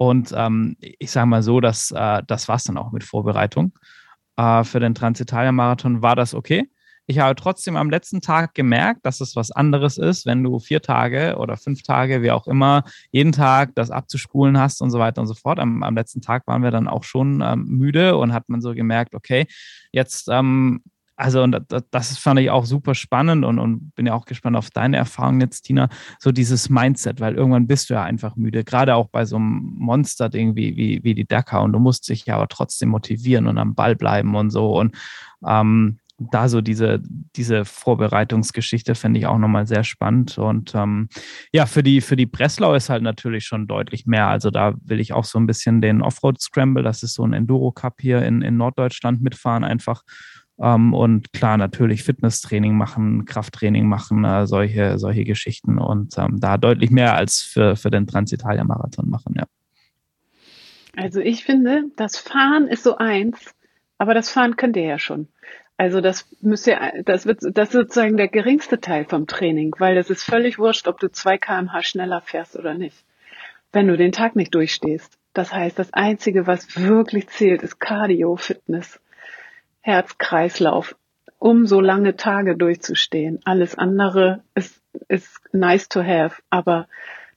Und 0.09 0.35
ähm, 0.37 0.77
ich 0.81 1.11
sage 1.11 1.27
mal 1.27 1.43
so, 1.43 1.61
dass 1.61 1.91
äh, 1.91 2.23
das 2.27 2.47
war 2.49 2.57
es 2.57 2.65
dann 2.65 2.77
auch 2.77 2.93
mit 2.93 3.05
Vorbereitung. 3.05 3.73
Äh, 4.37 4.63
für 4.65 4.79
den 4.79 4.95
Transitalia-Marathon 4.95 6.03
war 6.03 6.15
das 6.15 6.35
okay. 6.35 6.69
Ich 7.07 7.19
habe 7.19 7.35
trotzdem 7.35 7.77
am 7.77 7.91
letzten 7.91 8.21
Tag 8.21 8.55
gemerkt, 8.55 9.05
dass 9.05 9.21
es 9.21 9.35
was 9.35 9.51
anderes 9.51 9.97
ist, 9.97 10.27
wenn 10.27 10.43
du 10.43 10.59
vier 10.59 10.83
Tage 10.83 11.37
oder 11.39 11.57
fünf 11.57 11.83
Tage, 11.83 12.23
wie 12.23 12.31
auch 12.31 12.47
immer, 12.47 12.85
jeden 13.13 13.33
Tag 13.33 13.75
das 13.75 13.91
abzuspulen 13.91 14.59
hast 14.59 14.83
und 14.83 14.91
so 14.91 14.99
weiter 14.99 15.23
und 15.23 15.27
so 15.27 15.35
fort. 15.35 15.59
Am, 15.59 15.83
am 15.83 15.95
letzten 15.95 16.21
Tag 16.21 16.47
waren 16.47 16.63
wir 16.63 16.71
dann 16.71 16.89
auch 16.89 17.05
schon 17.05 17.43
ähm, 17.43 17.65
müde 17.67 18.17
und 18.17 18.33
hat 18.33 18.49
man 18.49 18.61
so 18.61 18.75
gemerkt, 18.75 19.15
okay, 19.15 19.47
jetzt 19.91 20.29
ähm, 20.31 20.83
also 21.17 21.43
und 21.43 21.57
das 21.91 22.19
fand 22.19 22.41
ich 22.41 22.51
auch 22.51 22.65
super 22.65 22.95
spannend 22.95 23.45
und, 23.45 23.59
und 23.59 23.95
bin 23.95 24.07
ja 24.07 24.15
auch 24.15 24.25
gespannt 24.25 24.57
auf 24.57 24.71
deine 24.71 24.97
Erfahrung 24.97 25.41
jetzt, 25.41 25.63
Tina, 25.63 25.89
so 26.19 26.33
dieses 26.33 26.69
Mindset, 26.69 27.21
weil 27.21 27.35
irgendwann 27.35 27.67
bist 27.67 27.91
du 27.91 27.95
ja 27.95 28.03
einfach 28.03 28.37
müde, 28.37 28.65
gerade 28.65 28.97
auch 28.97 29.09
bei 29.09 29.25
so 29.25 29.37
einem 29.37 29.75
Monster-Ding 29.79 30.57
wie, 30.57 30.77
wie, 30.77 31.05
wie 31.05 31.15
die 31.15 31.27
Dakar 31.27 31.63
und 31.63 31.73
du 31.73 31.79
musst 31.79 32.09
dich 32.09 32.27
ja 32.27 32.37
aber 32.37 32.49
trotzdem 32.49 32.89
motivieren 32.89 33.47
und 33.47 33.59
am 33.59 33.75
Ball 33.75 33.95
bleiben 33.95 34.35
und 34.35 34.51
so. 34.51 34.79
Und 34.79 34.97
ähm, 35.47 35.99
da 36.19 36.49
so 36.49 36.61
diese, 36.61 37.03
diese 37.37 37.65
Vorbereitungsgeschichte 37.65 38.95
finde 38.95 39.19
ich 39.19 39.27
auch 39.27 39.39
nochmal 39.39 39.67
sehr 39.67 39.83
spannend. 39.83 40.39
Und 40.39 40.75
ähm, 40.75 41.09
ja, 41.53 41.67
für 41.67 41.83
die, 41.83 42.01
für 42.01 42.17
die 42.17 42.27
Breslau 42.27 42.75
ist 42.75 42.89
halt 42.89 43.03
natürlich 43.03 43.45
schon 43.45 43.67
deutlich 43.67 44.07
mehr. 44.07 44.29
Also 44.29 44.51
da 44.51 44.75
will 44.85 45.01
ich 45.01 45.13
auch 45.13 45.25
so 45.25 45.39
ein 45.39 45.47
bisschen 45.47 45.81
den 45.81 46.03
Offroad 46.03 46.41
Scramble, 46.41 46.85
das 46.85 47.03
ist 47.03 47.15
so 47.15 47.25
ein 47.25 47.33
Enduro 47.33 47.73
Cup 47.73 48.01
hier 48.01 48.23
in, 48.23 48.43
in 48.43 48.57
Norddeutschland 48.57 49.23
mitfahren, 49.23 49.65
einfach 49.65 50.03
ähm, 50.59 50.95
und 50.95 51.33
klar, 51.33 51.57
natürlich 51.57 52.05
Fitnesstraining 52.05 52.77
machen, 52.77 53.25
Krafttraining 53.25 53.87
machen, 53.87 54.25
äh, 54.25 54.47
solche, 54.47 54.99
solche 54.99 55.25
Geschichten 55.25 55.79
und 55.79 56.17
ähm, 56.19 56.39
da 56.41 56.59
deutlich 56.59 56.91
mehr 56.91 57.17
als 57.17 57.41
für, 57.41 57.77
für 57.77 57.91
den 57.91 58.07
Transitalia-Marathon 58.07 59.09
machen, 59.09 59.35
ja. 59.37 59.45
Also 60.97 61.21
ich 61.21 61.45
finde, 61.45 61.85
das 61.97 62.17
Fahren 62.17 62.69
ist 62.69 62.85
so 62.85 62.97
eins, 62.97 63.55
aber 63.99 64.15
das 64.15 64.31
Fahren 64.31 64.57
könnt 64.57 64.77
ihr 64.77 64.85
ja 64.85 64.99
schon. 64.99 65.27
Also 65.77 66.01
das 66.01 66.29
müsst 66.41 66.69
ihr, 66.69 66.79
das 67.05 67.27
wird, 67.27 67.41
das 67.43 67.69
ist 67.69 67.73
sozusagen 67.73 68.17
der 68.17 68.29
geringste 68.29 68.81
Teil 68.81 69.05
vom 69.05 69.27
Training, 69.27 69.75
weil 69.79 69.97
es 69.97 70.09
ist 70.09 70.23
völlig 70.23 70.59
wurscht, 70.59 70.87
ob 70.87 71.01
du 71.01 71.11
zwei 71.11 71.37
kmh 71.37 71.83
schneller 71.83 72.21
fährst 72.21 72.57
oder 72.57 72.75
nicht, 72.75 73.05
wenn 73.73 73.89
du 73.89 73.97
den 73.97 74.13
Tag 74.13 74.37
nicht 74.37 74.55
durchstehst. 74.55 75.19
Das 75.33 75.53
heißt, 75.53 75.77
das 75.81 75.93
einzige, 75.93 76.47
was 76.47 76.77
wirklich 76.81 77.27
zählt, 77.29 77.63
ist 77.63 77.81
Cardio, 77.81 78.37
Fitness. 78.37 79.01
Herz-Kreislauf, 79.85 80.97
um 81.39 81.67
so 81.67 81.79
lange 81.79 82.17
Tage 82.17 82.57
durchzustehen. 82.57 83.41
Alles 83.45 83.77
andere 83.77 84.43
ist, 84.55 84.81
ist 85.09 85.39
nice 85.53 85.91
to 85.91 86.03
have, 86.03 86.41
aber 86.49 86.89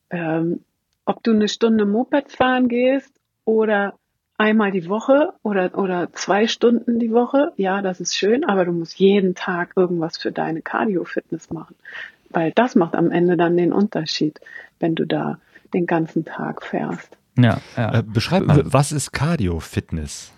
ähm, 0.10 0.62
ob 1.04 1.24
du 1.24 1.32
eine 1.32 1.50
Stunde 1.50 1.86
Moped 1.86 2.32
fahren 2.32 2.70
gehst 2.70 3.14
oder 3.44 3.96
einmal 4.38 4.72
die 4.72 4.88
Woche 4.88 5.34
oder, 5.44 5.78
oder 5.78 6.14
zwei 6.14 6.48
Stunden 6.48 7.00
die 7.00 7.12
Woche, 7.12 7.52
ja, 7.58 7.82
das 7.82 8.00
ist 8.00 8.16
schön, 8.16 8.46
aber 8.46 8.64
du 8.64 8.72
musst 8.72 8.98
jeden 8.98 9.36
Tag 9.36 9.74
irgendwas 9.76 10.18
für 10.18 10.32
deine 10.32 10.62
Cardio-Fitness 10.62 11.50
machen, 11.50 11.76
weil 12.30 12.54
das 12.54 12.76
macht 12.76 12.96
am 12.96 13.12
Ende 13.12 13.36
dann 13.36 13.58
den 13.58 13.74
Unterschied, 13.74 14.40
wenn 14.80 14.96
du 14.96 15.06
da 15.06 15.40
den 15.74 15.86
ganzen 15.86 16.24
Tag 16.24 16.64
fährst. 16.64 17.18
Ja, 17.38 17.60
ja. 17.76 18.00
Äh, 18.00 18.04
beschreib 18.04 18.46
mal, 18.46 18.64
was 18.66 18.94
ist 18.94 19.12
Cardio-Fitness? 19.12 20.32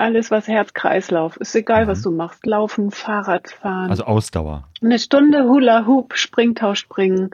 Alles, 0.00 0.30
was 0.30 0.48
Herz-Kreislauf, 0.48 1.36
ist 1.36 1.54
egal, 1.54 1.84
mhm. 1.84 1.90
was 1.90 2.02
du 2.02 2.10
machst. 2.10 2.46
Laufen, 2.46 2.90
Fahrrad 2.90 3.50
fahren. 3.50 3.90
Also 3.90 4.04
Ausdauer. 4.04 4.68
Eine 4.82 4.98
Stunde 4.98 5.44
Hula 5.44 5.86
Hoop, 5.86 6.16
Springtausch 6.16 6.80
springen, 6.80 7.30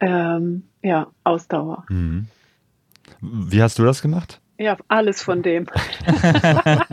ähm, 0.00 0.64
ja, 0.82 1.08
Ausdauer. 1.24 1.84
Mhm. 1.88 2.28
Wie 3.20 3.62
hast 3.62 3.78
du 3.78 3.84
das 3.84 4.02
gemacht? 4.02 4.40
Ja, 4.58 4.76
alles 4.86 5.22
von 5.22 5.42
dem. 5.42 5.66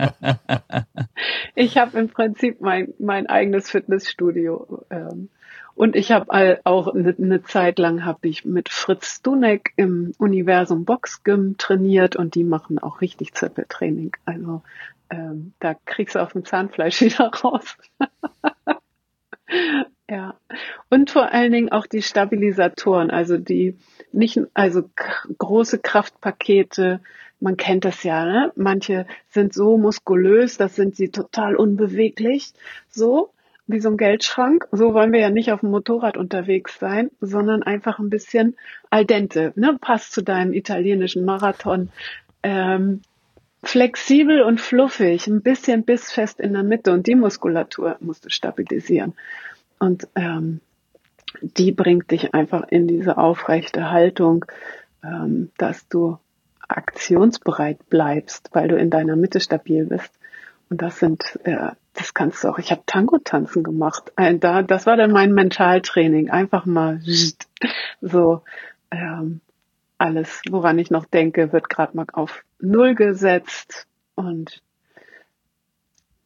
ich 1.54 1.78
habe 1.78 1.98
im 1.98 2.08
Prinzip 2.08 2.60
mein, 2.60 2.92
mein 2.98 3.28
eigenes 3.28 3.70
Fitnessstudio. 3.70 4.84
Ähm, 4.90 5.28
und 5.74 5.96
ich 5.96 6.12
habe 6.12 6.60
auch 6.64 6.88
eine, 6.88 7.14
eine 7.16 7.42
Zeit 7.44 7.78
lang 7.78 8.04
habe 8.04 8.28
ich 8.28 8.44
mit 8.44 8.68
Fritz 8.68 9.22
Dunek 9.22 9.72
im 9.76 10.12
Universum 10.18 10.84
Box 10.84 11.22
Gym 11.22 11.56
trainiert 11.56 12.16
und 12.16 12.34
die 12.34 12.44
machen 12.44 12.78
auch 12.78 13.00
richtig 13.00 13.34
Zirkeltraining. 13.34 14.14
Also 14.26 14.62
ähm, 15.12 15.52
da 15.60 15.74
kriegst 15.84 16.14
du 16.14 16.20
auf 16.20 16.32
dem 16.32 16.44
Zahnfleisch 16.44 17.00
wieder 17.02 17.26
raus. 17.26 17.76
ja. 20.08 20.34
Und 20.88 21.10
vor 21.10 21.30
allen 21.30 21.52
Dingen 21.52 21.70
auch 21.70 21.86
die 21.86 22.02
Stabilisatoren, 22.02 23.10
also 23.10 23.36
die 23.36 23.76
nicht, 24.12 24.40
also 24.54 24.88
große 25.38 25.78
Kraftpakete. 25.78 27.00
Man 27.40 27.56
kennt 27.56 27.84
das 27.84 28.02
ja, 28.04 28.24
ne? 28.24 28.52
Manche 28.56 29.06
sind 29.28 29.52
so 29.52 29.76
muskulös, 29.76 30.56
das 30.56 30.76
sind 30.76 30.96
sie 30.96 31.10
total 31.10 31.56
unbeweglich. 31.56 32.52
So 32.88 33.30
wie 33.66 33.80
so 33.80 33.90
ein 33.90 33.96
Geldschrank. 33.96 34.66
So 34.72 34.94
wollen 34.94 35.12
wir 35.12 35.20
ja 35.20 35.30
nicht 35.30 35.52
auf 35.52 35.60
dem 35.60 35.70
Motorrad 35.70 36.16
unterwegs 36.16 36.78
sein, 36.78 37.10
sondern 37.20 37.62
einfach 37.62 37.98
ein 37.98 38.10
bisschen 38.10 38.56
al 38.90 39.04
dente, 39.04 39.52
ne? 39.56 39.76
Passt 39.80 40.12
zu 40.12 40.22
deinem 40.22 40.52
italienischen 40.52 41.24
Marathon. 41.24 41.90
Ähm, 42.42 43.02
flexibel 43.62 44.42
und 44.42 44.60
fluffig, 44.60 45.26
ein 45.26 45.42
bisschen 45.42 45.84
bissfest 45.84 46.40
in 46.40 46.52
der 46.52 46.62
Mitte 46.62 46.92
und 46.92 47.06
die 47.06 47.14
Muskulatur 47.14 47.96
musst 48.00 48.24
du 48.24 48.30
stabilisieren. 48.30 49.14
Und 49.78 50.08
ähm, 50.14 50.60
die 51.40 51.72
bringt 51.72 52.10
dich 52.10 52.34
einfach 52.34 52.64
in 52.68 52.86
diese 52.86 53.18
aufrechte 53.18 53.90
Haltung, 53.90 54.44
ähm, 55.02 55.50
dass 55.58 55.88
du 55.88 56.18
aktionsbereit 56.68 57.88
bleibst, 57.88 58.50
weil 58.52 58.68
du 58.68 58.76
in 58.76 58.90
deiner 58.90 59.16
Mitte 59.16 59.40
stabil 59.40 59.86
bist. 59.86 60.12
Und 60.70 60.82
das 60.82 60.98
sind, 60.98 61.38
äh, 61.44 61.72
das 61.94 62.14
kannst 62.14 62.42
du 62.42 62.48
auch. 62.48 62.58
Ich 62.58 62.70
habe 62.70 62.82
Tango 62.86 63.18
tanzen 63.18 63.62
gemacht. 63.62 64.12
Ein, 64.16 64.40
da, 64.40 64.62
das 64.62 64.86
war 64.86 64.96
dann 64.96 65.12
mein 65.12 65.32
Mentaltraining. 65.32 66.30
Einfach 66.30 66.64
mal 66.64 67.00
so 68.00 68.42
ähm, 68.90 69.40
alles, 69.98 70.42
woran 70.50 70.78
ich 70.78 70.90
noch 70.90 71.04
denke, 71.04 71.52
wird 71.52 71.68
gerade 71.68 71.96
mal 71.96 72.06
auf 72.12 72.44
Null 72.62 72.94
gesetzt 72.94 73.86
und 74.14 74.62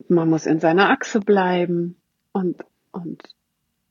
man 0.08 0.28
muss 0.28 0.46
in 0.46 0.60
seiner 0.60 0.90
Achse 0.90 1.20
bleiben 1.20 1.96
und, 2.32 2.64
und 2.92 3.22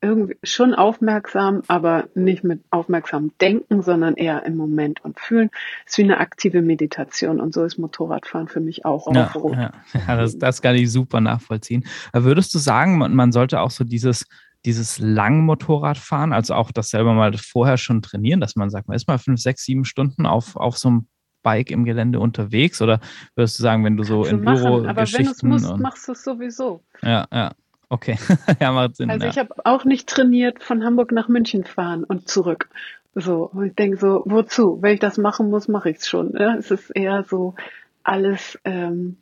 irgendwie 0.00 0.36
schon 0.42 0.74
aufmerksam, 0.74 1.62
aber 1.68 2.08
nicht 2.14 2.44
mit 2.44 2.62
aufmerksam 2.70 3.32
denken, 3.40 3.82
sondern 3.82 4.14
eher 4.14 4.44
im 4.44 4.56
Moment 4.56 5.04
und 5.04 5.18
fühlen. 5.18 5.50
Es 5.84 5.92
ist 5.92 5.98
wie 5.98 6.04
eine 6.04 6.18
aktive 6.18 6.62
Meditation 6.62 7.40
und 7.40 7.54
so 7.54 7.64
ist 7.64 7.78
Motorradfahren 7.78 8.48
für 8.48 8.60
mich 8.60 8.84
auch. 8.84 9.12
Ja, 9.14 9.32
ja. 9.34 9.72
ja 10.06 10.16
das, 10.16 10.38
das 10.38 10.62
kann 10.62 10.76
ich 10.76 10.90
super 10.92 11.20
nachvollziehen. 11.20 11.84
Würdest 12.12 12.54
du 12.54 12.58
sagen, 12.58 12.98
man, 12.98 13.14
man 13.14 13.32
sollte 13.32 13.60
auch 13.60 13.70
so 13.70 13.84
dieses 13.84 14.24
dieses 14.64 14.98
Langmotorradfahren, 14.98 16.32
also 16.32 16.54
auch 16.54 16.72
das 16.72 16.90
selber 16.90 17.14
mal 17.14 17.32
vorher 17.34 17.76
schon 17.76 18.02
trainieren, 18.02 18.40
dass 18.40 18.56
man 18.56 18.68
sagt, 18.68 18.88
man 18.88 18.96
ist 18.96 19.06
mal 19.06 19.16
fünf, 19.16 19.40
sechs, 19.40 19.64
sieben 19.64 19.84
Stunden 19.84 20.26
auf, 20.26 20.56
auf 20.56 20.76
so 20.76 20.88
einem 20.88 21.06
Bike 21.46 21.70
im 21.70 21.84
Gelände 21.84 22.18
unterwegs? 22.18 22.82
Oder 22.82 22.98
würdest 23.36 23.60
du 23.60 23.62
sagen, 23.62 23.84
wenn 23.84 23.96
du 23.96 24.02
so 24.02 24.24
in 24.24 24.40
Büro 24.40 24.84
Aber 24.84 24.96
wenn 24.96 25.24
du 25.24 25.30
es 25.30 25.42
musst, 25.44 25.76
machst 25.78 26.08
du 26.08 26.12
es 26.12 26.24
sowieso. 26.24 26.82
Ja, 27.02 27.28
ja. 27.32 27.52
Okay, 27.88 28.18
ja, 28.60 28.72
macht 28.72 28.96
Sinn. 28.96 29.10
Also 29.10 29.26
ja. 29.26 29.30
ich 29.30 29.38
habe 29.38 29.54
auch 29.64 29.84
nicht 29.84 30.08
trainiert, 30.08 30.60
von 30.64 30.84
Hamburg 30.84 31.12
nach 31.12 31.28
München 31.28 31.64
fahren 31.64 32.02
und 32.02 32.28
zurück. 32.28 32.68
So, 33.14 33.44
und 33.44 33.66
ich 33.66 33.74
denke 33.76 33.96
so, 33.96 34.24
wozu? 34.26 34.78
Wenn 34.82 34.94
ich 34.94 35.00
das 35.00 35.18
machen 35.18 35.50
muss, 35.50 35.68
mache 35.68 35.90
ich 35.90 35.98
es 35.98 36.08
schon. 36.08 36.32
Ne? 36.32 36.56
Es 36.58 36.72
ist 36.72 36.90
eher 36.90 37.22
so 37.22 37.54
alles, 38.02 38.58
ähm, 38.64 39.18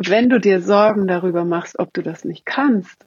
wenn 0.00 0.28
du 0.28 0.40
dir 0.40 0.60
Sorgen 0.60 1.06
darüber 1.06 1.44
machst, 1.44 1.78
ob 1.78 1.94
du 1.94 2.02
das 2.02 2.24
nicht 2.24 2.44
kannst, 2.44 3.06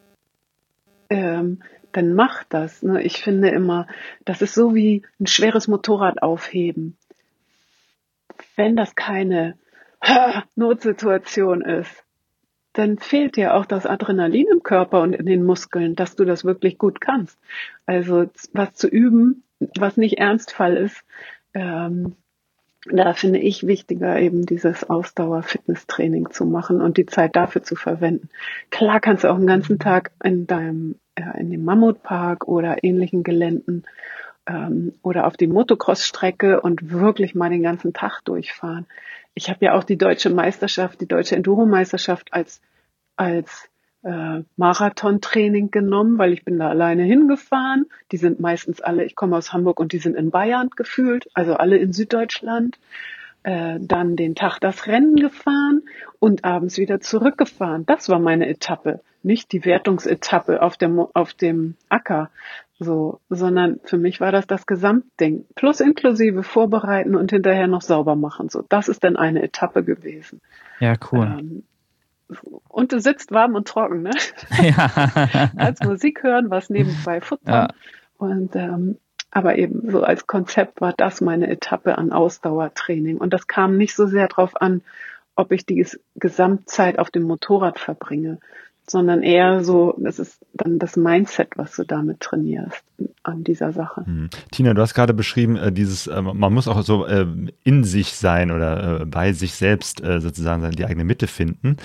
ähm, 1.10 1.62
dann 1.92 2.14
mach 2.14 2.46
das. 2.46 2.82
Ne? 2.84 3.04
Ich 3.04 3.22
finde 3.22 3.50
immer, 3.50 3.86
das 4.24 4.42
ist 4.42 4.54
so 4.54 4.74
wie 4.74 5.04
ein 5.20 5.28
schweres 5.28 5.68
Motorrad 5.68 6.22
aufheben. 6.22 6.96
Wenn 8.60 8.76
das 8.76 8.94
keine 8.94 9.56
Notsituation 10.56 11.62
ist, 11.62 12.04
dann 12.74 12.98
fehlt 12.98 13.38
dir 13.38 13.56
auch 13.56 13.66
das 13.66 13.86
Adrenalin 13.86 14.48
im 14.52 14.64
Körper 14.64 15.02
und 15.02 15.14
in 15.14 15.26
den 15.26 15.46
Muskeln, 15.46 15.96
dass 15.96 16.18
du 16.18 16.26
das 16.26 16.44
wirklich 16.44 16.78
gut 16.78 17.00
kannst. 17.00 17.40
Also 17.86 18.30
was 18.52 18.74
zu 18.74 18.90
üben, 18.90 19.46
was 19.78 19.96
nicht 19.96 20.18
Ernstfall 20.18 20.76
ist, 20.76 21.06
ähm, 21.54 22.18
da 22.92 23.14
finde 23.14 23.40
ich 23.40 23.66
wichtiger, 23.66 24.20
eben 24.20 24.46
dieses 24.46 24.90
Ausdauer-Fitnesstraining 24.90 26.32
zu 26.32 26.46
machen 26.46 26.82
und 26.82 26.98
die 26.98 27.06
Zeit 27.06 27.38
dafür 27.38 27.64
zu 27.64 27.78
verwenden. 27.78 28.28
Klar 28.72 29.00
kannst 29.00 29.24
du 29.24 29.30
auch 29.30 29.38
einen 29.38 29.48
ganzen 29.48 29.80
Tag 29.80 30.12
in 30.22 30.48
deinem, 30.48 30.96
ja, 31.18 31.32
in 31.32 31.50
dem 31.50 31.64
Mammutpark 31.64 32.46
oder 32.46 32.84
ähnlichen 32.84 33.24
Geländen 33.24 33.86
ähm, 34.50 34.94
oder 35.04 35.28
auf 35.28 35.38
die 35.38 35.48
Motocross-Strecke 35.48 36.60
und 36.60 36.92
wirklich 36.92 37.36
mal 37.36 37.50
den 37.50 37.62
ganzen 37.62 37.94
Tag 37.94 38.22
durchfahren. 38.26 38.88
Ich 39.36 39.50
habe 39.50 39.64
ja 39.64 39.76
auch 39.76 39.84
die 39.84 39.98
deutsche 39.98 40.32
Meisterschaft, 40.32 41.00
die 41.00 41.08
deutsche 41.08 41.36
Enduro-Meisterschaft 41.36 42.34
als, 42.34 42.60
als 43.16 43.70
äh, 44.04 44.42
Marathontraining 44.58 45.70
genommen, 45.70 46.18
weil 46.18 46.34
ich 46.34 46.44
bin 46.44 46.58
da 46.58 46.70
alleine 46.70 47.04
hingefahren. 47.04 47.86
Die 48.12 48.18
sind 48.18 48.40
meistens 48.40 48.82
alle, 48.82 49.06
ich 49.06 49.16
komme 49.16 49.38
aus 49.38 49.54
Hamburg 49.54 49.80
und 49.80 49.94
die 49.94 50.00
sind 50.00 50.16
in 50.16 50.32
Bayern 50.32 50.72
gefühlt, 50.76 51.30
also 51.36 51.54
alle 51.54 51.78
in 51.78 51.94
Süddeutschland. 51.94 52.80
Äh, 53.44 53.78
dann 53.80 54.18
den 54.18 54.36
Tag 54.36 54.60
das 54.60 54.88
Rennen 54.88 55.16
gefahren 55.16 55.84
und 56.20 56.44
abends 56.44 56.78
wieder 56.78 57.00
zurückgefahren. 57.00 57.86
Das 57.86 58.10
war 58.10 58.20
meine 58.20 58.50
Etappe, 58.50 59.00
nicht 59.24 59.54
die 59.54 59.64
Wertungsetappe 59.64 60.62
auf 60.62 60.76
dem 60.76 61.00
auf 61.00 61.34
dem 61.34 61.76
Acker, 61.88 62.32
so, 62.80 63.20
sondern 63.30 63.80
für 63.84 63.98
mich 63.98 64.22
war 64.22 64.32
das 64.32 64.48
das 64.48 64.66
Gesamtding 64.66 65.46
plus 65.56 65.82
inklusive 65.82 66.44
vorbereiten 66.44 67.16
und 67.16 67.32
hinterher 67.32 67.68
noch 67.68 67.82
sauber 67.82 68.16
machen. 68.16 68.48
So, 68.50 68.64
das 68.70 68.88
ist 68.88 69.04
dann 69.04 69.18
eine 69.18 69.44
Etappe 69.44 69.84
gewesen. 69.84 70.42
Ja, 70.80 70.94
cool. 71.12 71.28
Ähm, 71.40 71.64
und 72.70 72.94
du 72.94 73.02
sitzt 73.02 73.32
warm 73.32 73.56
und 73.56 73.68
trocken, 73.68 74.04
ne? 74.04 74.12
Ja. 74.62 75.52
als 75.58 75.82
Musik 75.82 76.24
hören, 76.24 76.50
was 76.50 76.70
nebenbei 76.70 77.20
futtern. 77.20 77.54
Ja. 77.54 77.68
Und 78.18 78.56
ähm, 78.56 78.98
aber 79.32 79.58
eben 79.58 79.92
so 79.92 80.02
als 80.02 80.26
Konzept 80.26 80.82
war 80.82 80.94
das 80.96 81.22
meine 81.22 81.50
Etappe 81.50 81.98
an 81.98 82.12
Ausdauertraining. 82.12 83.18
Und 83.18 83.34
das 83.34 83.48
kam 83.48 83.78
nicht 83.78 83.96
so 83.96 84.08
sehr 84.08 84.28
darauf 84.28 84.60
an, 84.60 84.82
ob 85.36 85.52
ich 85.52 85.66
die 85.66 85.86
Gesamtzeit 86.16 86.98
auf 86.98 87.12
dem 87.12 87.24
Motorrad 87.24 87.78
verbringe, 87.78 88.40
sondern 88.90 89.22
eher 89.22 89.64
so, 89.64 89.96
das 89.98 90.18
ist 90.18 90.40
dann 90.54 90.80
das 90.80 90.96
Mindset, 90.96 91.50
was 91.58 91.76
du 91.76 91.84
damit 91.84 92.22
trainierst 92.22 92.84
an 93.24 93.44
dieser 93.44 93.72
Sache. 93.72 94.06
Hm. 94.06 94.30
Tina, 94.52 94.74
du 94.74 94.82
hast 94.82 94.94
gerade 94.96 95.14
beschrieben, 95.14 95.58
äh, 95.58 95.72
dieses, 95.72 96.08
äh, 96.08 96.22
man 96.22 96.54
muss 96.54 96.68
auch 96.68 96.82
so 96.82 97.06
äh, 97.06 97.28
in 97.64 97.84
sich 97.84 98.14
sein 98.14 98.52
oder 98.52 99.06
bei 99.06 99.34
sich 99.34 99.54
selbst 99.54 100.00
sozusagen 100.00 100.72
die 100.72 100.86
eigene 100.86 101.04
Mitte 101.04 101.28
finden 101.28 101.78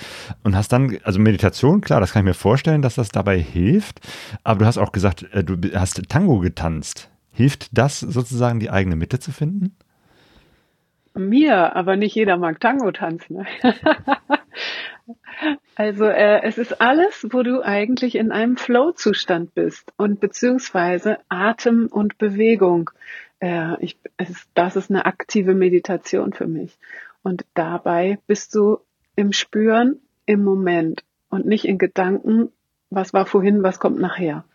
und 0.43 0.55
hast 0.55 0.71
dann, 0.71 0.97
also 1.03 1.19
Meditation, 1.19 1.81
klar, 1.81 1.99
das 1.99 2.13
kann 2.13 2.21
ich 2.21 2.27
mir 2.27 2.33
vorstellen, 2.33 2.81
dass 2.81 2.95
das 2.95 3.09
dabei 3.09 3.39
hilft, 3.39 3.99
aber 4.43 4.59
du 4.59 4.65
hast 4.65 4.77
auch 4.77 4.91
gesagt, 4.91 5.25
du 5.33 5.57
hast 5.73 6.01
Tango 6.09 6.39
getanzt. 6.39 7.09
Hilft 7.31 7.77
das 7.77 7.99
sozusagen, 7.99 8.59
die 8.59 8.69
eigene 8.69 8.95
Mitte 8.95 9.19
zu 9.19 9.31
finden? 9.31 9.75
Mir, 11.13 11.75
aber 11.75 11.95
nicht 11.97 12.15
jeder 12.15 12.37
mag 12.37 12.59
Tango 12.59 12.91
tanzen. 12.91 13.45
Also 15.75 16.05
äh, 16.05 16.41
es 16.43 16.57
ist 16.57 16.81
alles, 16.81 17.27
wo 17.29 17.43
du 17.43 17.61
eigentlich 17.61 18.15
in 18.15 18.31
einem 18.31 18.57
Flow-Zustand 18.57 19.53
bist 19.53 19.91
und 19.97 20.19
beziehungsweise 20.19 21.19
Atem 21.29 21.87
und 21.87 22.17
Bewegung. 22.17 22.89
Äh, 23.39 23.83
ich, 23.83 23.97
es, 24.17 24.47
das 24.53 24.75
ist 24.75 24.89
eine 24.89 25.05
aktive 25.05 25.53
Meditation 25.53 26.33
für 26.33 26.47
mich. 26.47 26.77
Und 27.23 27.45
dabei 27.53 28.19
bist 28.27 28.55
du 28.55 28.79
im 29.15 29.33
Spüren, 29.33 29.99
im 30.25 30.43
Moment 30.43 31.03
und 31.29 31.45
nicht 31.45 31.65
in 31.65 31.77
Gedanken, 31.77 32.51
was 32.89 33.13
war 33.13 33.25
vorhin, 33.25 33.63
was 33.63 33.79
kommt 33.79 33.99
nachher. 33.99 34.45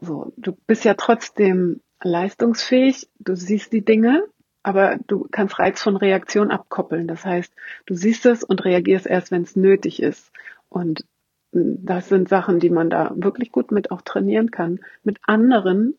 So, 0.00 0.32
du 0.36 0.56
bist 0.66 0.84
ja 0.84 0.94
trotzdem 0.94 1.80
leistungsfähig, 2.02 3.08
du 3.18 3.34
siehst 3.34 3.72
die 3.72 3.84
Dinge, 3.84 4.24
aber 4.68 4.98
du 5.06 5.26
kannst 5.30 5.58
Reiz 5.58 5.82
von 5.82 5.96
Reaktion 5.96 6.50
abkoppeln. 6.50 7.08
Das 7.08 7.24
heißt, 7.24 7.50
du 7.86 7.94
siehst 7.94 8.26
es 8.26 8.44
und 8.44 8.66
reagierst 8.66 9.06
erst, 9.06 9.30
wenn 9.30 9.40
es 9.40 9.56
nötig 9.56 10.02
ist. 10.02 10.30
Und 10.68 11.06
das 11.52 12.10
sind 12.10 12.28
Sachen, 12.28 12.60
die 12.60 12.68
man 12.68 12.90
da 12.90 13.10
wirklich 13.16 13.50
gut 13.50 13.72
mit 13.72 13.90
auch 13.90 14.02
trainieren 14.02 14.50
kann. 14.50 14.80
Mit 15.04 15.20
anderen 15.22 15.94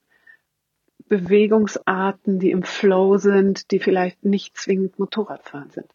Bewegungsarten, 1.07 2.37
die 2.37 2.51
im 2.51 2.61
Flow 2.61 3.17
sind, 3.17 3.71
die 3.71 3.79
vielleicht 3.79 4.23
nicht 4.23 4.55
zwingend 4.55 4.99
Motorradfahren 4.99 5.71
sind. 5.71 5.87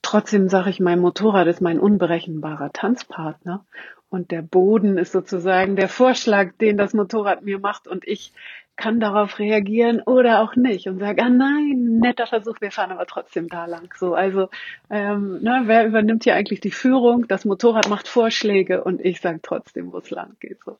Trotzdem 0.00 0.48
sage 0.48 0.70
ich, 0.70 0.78
mein 0.78 1.00
Motorrad 1.00 1.48
ist 1.48 1.60
mein 1.60 1.80
unberechenbarer 1.80 2.72
Tanzpartner 2.72 3.66
und 4.10 4.30
der 4.30 4.42
Boden 4.42 4.96
ist 4.96 5.10
sozusagen 5.10 5.74
der 5.74 5.88
Vorschlag, 5.88 6.52
den 6.60 6.76
das 6.76 6.94
Motorrad 6.94 7.42
mir 7.42 7.58
macht 7.58 7.88
und 7.88 8.06
ich 8.06 8.32
kann 8.76 8.98
darauf 8.98 9.38
reagieren 9.38 10.00
oder 10.00 10.40
auch 10.40 10.56
nicht 10.56 10.86
und 10.86 10.98
sage, 10.98 11.22
ah 11.22 11.28
nein, 11.28 11.98
netter 12.00 12.26
Versuch, 12.26 12.60
wir 12.60 12.70
fahren 12.70 12.92
aber 12.92 13.06
trotzdem 13.06 13.48
da 13.48 13.66
lang. 13.66 13.92
So, 13.98 14.14
also 14.14 14.48
ähm, 14.88 15.42
ne, 15.42 15.62
wer 15.66 15.86
übernimmt 15.86 16.24
hier 16.24 16.34
eigentlich 16.34 16.60
die 16.60 16.70
Führung? 16.70 17.28
Das 17.28 17.44
Motorrad 17.44 17.90
macht 17.90 18.08
Vorschläge 18.08 18.82
und 18.82 19.04
ich 19.04 19.20
sage 19.20 19.40
trotzdem, 19.42 19.92
wo 19.92 19.98
es 19.98 20.10
lang 20.10 20.36
geht. 20.40 20.58
So. 20.64 20.78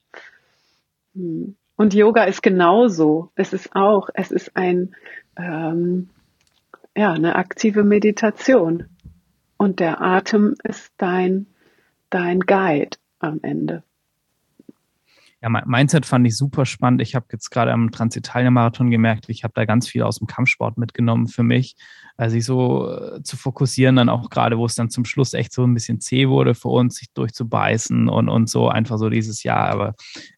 Hm. 1.15 1.57
Und 1.77 1.95
Yoga 1.95 2.25
ist 2.25 2.43
genauso. 2.43 3.33
Es 3.37 3.53
ist 3.53 3.75
auch, 3.75 4.09
es 4.15 4.31
ist 4.31 4.57
ein 4.57 4.95
ähm, 5.37 6.11
ja 6.97 7.13
eine 7.13 7.37
aktive 7.37 7.85
Meditation 7.85 8.87
und 9.57 9.81
der 9.81 10.01
Atem 10.01 10.55
ist 10.65 10.93
dein 10.99 11.47
dein 12.11 12.41
Guide 12.41 12.97
am 13.19 13.41
Ende. 13.43 13.83
Ja, 15.43 15.49
Mindset 15.49 16.05
fand 16.05 16.27
ich 16.27 16.37
super 16.37 16.67
spannend. 16.67 17.01
Ich 17.01 17.15
habe 17.15 17.27
jetzt 17.33 17.51
gerade 17.51 17.73
am 17.73 17.91
Transitalien-Marathon 17.91 18.91
gemerkt, 18.91 19.29
ich 19.29 19.43
habe 19.43 19.55
da 19.55 19.65
ganz 19.65 19.89
viel 19.89 20.03
aus 20.03 20.19
dem 20.19 20.27
Kampfsport 20.27 20.77
mitgenommen 20.77 21.29
für 21.29 21.43
mich, 21.43 21.77
also 22.21 22.35
sich 22.35 22.45
so 22.45 22.91
äh, 22.91 23.23
zu 23.23 23.39
fokussieren, 23.39 23.97
dann 23.97 24.11
auch 24.11 24.29
gerade, 24.29 24.59
wo 24.59 24.67
es 24.67 24.75
dann 24.75 24.91
zum 24.91 25.07
Schluss 25.07 25.33
echt 25.33 25.55
so 25.55 25.65
ein 25.65 25.73
bisschen 25.73 26.01
zäh 26.01 26.29
wurde 26.29 26.55
für 26.55 26.69
uns, 26.69 26.97
sich 26.97 27.11
durchzubeißen 27.15 28.11
und, 28.11 28.29
und 28.29 28.51
so 28.51 28.69
einfach 28.69 28.99
so 28.99 29.09
dieses 29.09 29.43
Jahr, 29.43 29.71
aber 29.71 29.95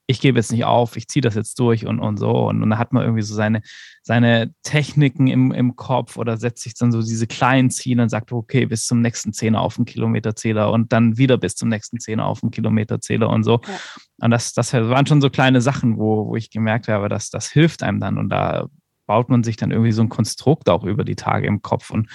ich 0.07 0.21
gebe 0.21 0.39
jetzt 0.39 0.53
nicht 0.53 0.65
auf, 0.65 0.97
ich 0.97 1.09
ziehe 1.09 1.23
das 1.23 1.35
jetzt 1.35 1.59
durch 1.59 1.85
und, 1.85 1.99
und 1.99 2.19
so. 2.19 2.31
Und, 2.31 2.63
und 2.63 2.71
da 2.71 2.79
hat 2.79 2.93
man 2.93 3.03
irgendwie 3.03 3.23
so 3.23 3.35
seine, 3.35 3.63
seine 4.03 4.55
Techniken 4.63 5.27
im, 5.27 5.51
im 5.51 5.75
Kopf 5.75 6.17
oder 6.17 6.37
setzt 6.37 6.63
sich 6.63 6.75
dann 6.75 6.93
so 6.93 7.03
diese 7.03 7.27
kleinen 7.27 7.71
Ziele 7.71 8.05
und 8.05 8.11
sagt, 8.11 8.31
okay, 8.31 8.67
bis 8.67 8.87
zum 8.87 9.01
nächsten 9.01 9.33
Zehner 9.33 9.61
auf 9.61 9.75
den 9.75 9.85
Kilometerzähler 9.85 10.71
und 10.71 10.93
dann 10.93 11.19
wieder 11.19 11.37
bis 11.37 11.57
zum 11.57 11.69
nächsten 11.69 11.99
Zehner 11.99 12.27
auf 12.27 12.41
den 12.41 12.53
Kilometerzähler 12.53 13.29
und 13.29 13.43
so. 13.43 13.61
Ja. 13.67 13.81
Und 14.21 14.31
das, 14.31 14.53
das 14.53 14.73
waren 14.73 15.07
schon 15.07 15.21
so 15.21 15.31
kleine 15.31 15.61
Sachen, 15.61 15.99
wo, 15.99 16.29
wo 16.29 16.37
ich 16.37 16.51
gemerkt 16.51 16.87
habe, 16.87 17.09
dass 17.09 17.31
das 17.31 17.51
hilft 17.51 17.83
einem 17.83 17.99
dann. 17.99 18.19
Und 18.19 18.29
da 18.29 18.69
baut 19.07 19.29
man 19.29 19.43
sich 19.43 19.57
dann 19.57 19.71
irgendwie 19.71 19.93
so 19.93 20.03
ein 20.03 20.09
Konstrukt 20.09 20.69
auch 20.69 20.85
über 20.85 21.05
die 21.05 21.17
Tage 21.17 21.47
im 21.47 21.63
Kopf 21.63 21.91
und 21.91 22.09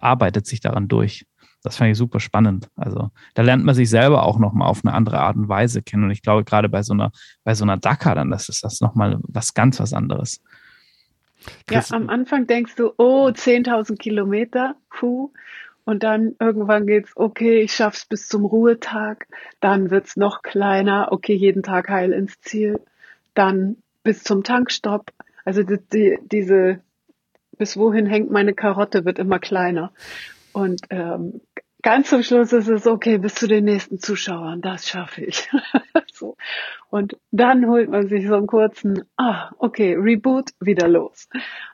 arbeitet 0.00 0.46
sich 0.46 0.60
daran 0.60 0.88
durch. 0.88 1.26
Das 1.62 1.78
fand 1.78 1.90
ich 1.90 1.96
super 1.96 2.20
spannend. 2.20 2.68
Also 2.76 3.10
da 3.32 3.42
lernt 3.42 3.64
man 3.64 3.74
sich 3.74 3.88
selber 3.88 4.24
auch 4.24 4.38
nochmal 4.38 4.68
auf 4.68 4.84
eine 4.84 4.94
andere 4.94 5.20
Art 5.20 5.36
und 5.36 5.48
Weise 5.48 5.82
kennen. 5.82 6.04
Und 6.04 6.10
ich 6.10 6.20
glaube, 6.20 6.44
gerade 6.44 6.68
bei 6.68 6.82
so 6.82 6.92
einer, 6.92 7.10
bei 7.42 7.54
so 7.54 7.64
einer 7.64 7.78
Dakar, 7.78 8.14
dann 8.14 8.30
das 8.30 8.50
ist 8.50 8.62
das 8.64 8.80
nochmal 8.82 9.18
was 9.22 9.54
ganz 9.54 9.80
was 9.80 9.94
anderes. 9.94 10.42
Ja, 11.70 11.82
am 11.90 12.08
Anfang 12.10 12.46
denkst 12.46 12.74
du, 12.76 12.92
oh, 12.98 13.28
10.000 13.28 13.96
Kilometer, 13.96 14.76
puh. 14.90 15.32
Und 15.84 16.02
dann 16.02 16.34
irgendwann 16.38 16.86
geht's, 16.86 17.12
okay, 17.14 17.60
ich 17.60 17.74
schaff's 17.74 18.06
bis 18.06 18.28
zum 18.28 18.44
Ruhetag. 18.44 19.26
Dann 19.60 19.90
wird's 19.90 20.16
noch 20.16 20.42
kleiner, 20.42 21.08
okay, 21.12 21.34
jeden 21.34 21.62
Tag 21.62 21.88
heil 21.88 22.12
ins 22.12 22.40
Ziel. 22.40 22.80
Dann 23.34 23.76
bis 24.02 24.22
zum 24.22 24.44
Tankstopp. 24.44 25.10
Also 25.44 25.62
die, 25.62 25.78
die, 25.92 26.18
diese, 26.22 26.80
bis 27.58 27.76
wohin 27.76 28.06
hängt 28.06 28.30
meine 28.30 28.54
Karotte, 28.54 29.04
wird 29.04 29.18
immer 29.18 29.38
kleiner. 29.38 29.92
Und 30.52 30.82
ähm, 30.90 31.40
ganz 31.84 32.08
zum 32.08 32.22
Schluss 32.22 32.52
ist 32.52 32.68
es 32.68 32.86
okay, 32.86 33.18
bis 33.18 33.34
zu 33.34 33.46
den 33.46 33.64
nächsten 33.64 33.98
Zuschauern, 33.98 34.62
das 34.62 34.88
schaffe 34.88 35.22
ich. 35.22 35.48
so. 36.12 36.36
Und 36.88 37.16
dann 37.30 37.66
holt 37.66 37.90
man 37.90 38.08
sich 38.08 38.26
so 38.26 38.34
einen 38.34 38.46
kurzen, 38.46 39.04
ah, 39.16 39.50
okay, 39.58 39.94
Reboot, 39.94 40.50
wieder 40.60 40.88
los. 40.88 41.28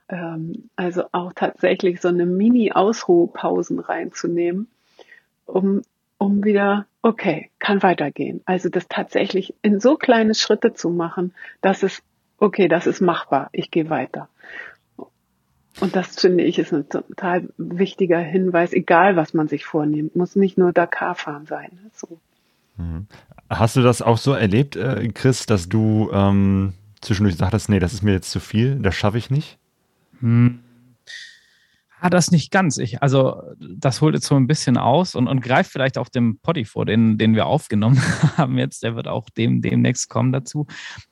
Ähm, 0.09 0.69
also 0.77 1.05
auch 1.13 1.33
tatsächlich 1.35 2.01
so 2.01 2.09
eine 2.09 2.27
Mini-Ausruhepausen 2.27 3.79
reinzunehmen, 3.79 4.69
um, 5.47 5.83
um 6.19 6.43
wieder, 6.43 6.87
okay, 7.03 7.51
kann 7.61 7.83
weitergehen. 7.83 8.43
Also 8.47 8.69
das 8.69 8.89
tatsächlich 8.89 9.55
in 9.63 9.79
so 9.79 9.97
kleine 9.97 10.35
Schritte 10.35 10.75
zu 10.75 10.91
machen, 10.91 11.35
dass 11.61 11.83
es, 11.85 12.03
okay, 12.41 12.69
das 12.69 12.87
ist 12.87 13.01
machbar, 13.01 13.49
ich 13.53 13.71
gehe 13.71 13.91
weiter. 13.91 14.29
Und 15.81 15.95
das 15.95 16.21
finde 16.21 16.45
ich 16.45 16.59
ist 16.59 16.73
ein 16.73 16.89
total 16.89 17.49
wichtiger 17.57 18.19
Hinweis, 18.19 18.73
egal 18.73 19.17
was 19.17 19.35
man 19.35 19.49
sich 19.49 19.65
vornimmt, 19.65 20.17
muss 20.17 20.37
nicht 20.37 20.59
nur 20.59 20.73
Dakar 20.73 21.15
fahren 21.15 21.47
sein. 21.47 21.79
So. 21.95 22.19
Mhm. 22.77 23.07
Hast 23.49 23.77
du 23.77 23.83
das 23.83 24.03
auch 24.03 24.19
so 24.19 24.33
erlebt, 24.33 24.77
äh, 24.77 25.09
Chris, 25.15 25.47
dass 25.47 25.69
du 25.69 26.11
ähm, 26.13 26.75
zwischendurch 27.01 27.37
sagtest, 27.37 27.69
nee, 27.69 27.79
das 27.79 27.93
ist 27.93 28.03
mir 28.03 28.13
jetzt 28.13 28.31
zu 28.31 28.41
viel, 28.41 28.77
das 28.77 28.95
schaffe 28.95 29.19
ich 29.19 29.31
nicht? 29.31 29.59
Hm. 30.21 30.61
Ah, 32.01 32.09
das 32.09 32.31
nicht 32.31 32.51
ganz. 32.51 32.79
Ich, 32.79 33.03
also, 33.03 33.43
das 33.59 34.01
holt 34.01 34.15
jetzt 34.15 34.27
so 34.27 34.35
ein 34.35 34.47
bisschen 34.47 34.79
aus 34.79 35.15
und, 35.15 35.29
und 35.29 35.41
greift 35.41 35.71
vielleicht 35.71 35.99
auch 35.99 36.09
dem 36.09 36.39
Poddy 36.41 36.65
vor, 36.65 36.87
den, 36.87 37.19
den 37.19 37.35
wir 37.35 37.47
aufgenommen 37.47 38.01
haben 38.37 38.57
jetzt. 38.57 38.83
Der 38.83 38.97
wird 38.97 39.07
auch 39.07 39.29
dem, 39.31 39.61
demnächst 39.61 40.09
kommen 40.09 40.33
dazu. 40.33 40.67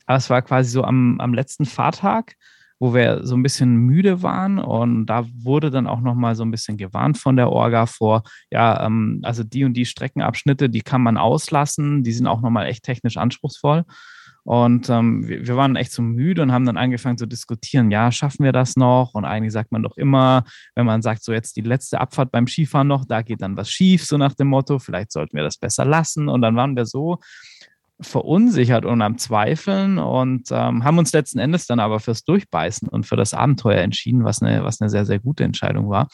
Aber 0.06 0.16
es 0.16 0.30
war 0.30 0.40
quasi 0.40 0.70
so 0.70 0.84
am, 0.84 1.20
am 1.20 1.34
letzten 1.34 1.66
Fahrtag 1.66 2.34
wo 2.80 2.94
wir 2.94 3.26
so 3.26 3.36
ein 3.36 3.42
bisschen 3.42 3.76
müde 3.76 4.22
waren 4.22 4.58
und 4.58 5.06
da 5.06 5.26
wurde 5.34 5.70
dann 5.70 5.86
auch 5.86 6.00
nochmal 6.00 6.34
so 6.36 6.44
ein 6.44 6.50
bisschen 6.50 6.76
gewarnt 6.76 7.18
von 7.18 7.36
der 7.36 7.50
Orga 7.50 7.86
vor, 7.86 8.22
ja, 8.50 8.86
ähm, 8.86 9.20
also 9.24 9.42
die 9.42 9.64
und 9.64 9.74
die 9.74 9.86
Streckenabschnitte, 9.86 10.70
die 10.70 10.82
kann 10.82 11.02
man 11.02 11.16
auslassen, 11.16 12.04
die 12.04 12.12
sind 12.12 12.26
auch 12.26 12.40
nochmal 12.40 12.66
echt 12.66 12.84
technisch 12.84 13.16
anspruchsvoll. 13.16 13.84
Und 14.48 14.88
ähm, 14.88 15.28
wir, 15.28 15.46
wir, 15.46 15.56
waren 15.58 15.76
echt 15.76 15.92
so 15.92 16.00
müde 16.00 16.40
und 16.40 16.52
haben 16.52 16.64
dann 16.64 16.78
angefangen 16.78 17.18
zu 17.18 17.26
diskutieren, 17.26 17.90
ja, 17.90 18.10
schaffen 18.10 18.44
wir 18.44 18.52
das 18.52 18.76
noch? 18.76 19.12
Und 19.12 19.26
eigentlich 19.26 19.52
sagt 19.52 19.72
man 19.72 19.82
doch 19.82 19.98
immer, 19.98 20.44
wenn 20.74 20.86
man 20.86 21.02
sagt, 21.02 21.22
so 21.22 21.34
jetzt 21.34 21.56
die 21.56 21.60
letzte 21.60 22.00
Abfahrt 22.00 22.32
beim 22.32 22.46
Skifahren 22.46 22.88
noch, 22.88 23.04
da 23.04 23.20
geht 23.20 23.42
dann 23.42 23.58
was 23.58 23.68
schief, 23.70 24.06
so 24.06 24.16
nach 24.16 24.32
dem 24.32 24.46
Motto, 24.46 24.78
vielleicht 24.78 25.12
sollten 25.12 25.36
wir 25.36 25.44
das 25.44 25.58
besser 25.58 25.84
lassen. 25.84 26.30
Und 26.30 26.40
dann 26.40 26.56
waren 26.56 26.76
wir 26.76 26.86
so 26.86 27.18
verunsichert 28.00 28.84
und 28.84 29.02
am 29.02 29.18
Zweifeln 29.18 29.98
und 29.98 30.48
ähm, 30.52 30.84
haben 30.84 30.98
uns 30.98 31.12
letzten 31.12 31.40
Endes 31.40 31.66
dann 31.66 31.80
aber 31.80 31.98
fürs 31.98 32.24
Durchbeißen 32.24 32.88
und 32.88 33.06
für 33.06 33.16
das 33.16 33.34
Abenteuer 33.34 33.80
entschieden, 33.80 34.24
was 34.24 34.40
eine, 34.40 34.62
was 34.62 34.80
eine 34.80 34.88
sehr, 34.88 35.04
sehr 35.04 35.18
gute 35.18 35.42
Entscheidung 35.44 35.88
war. 35.88 36.08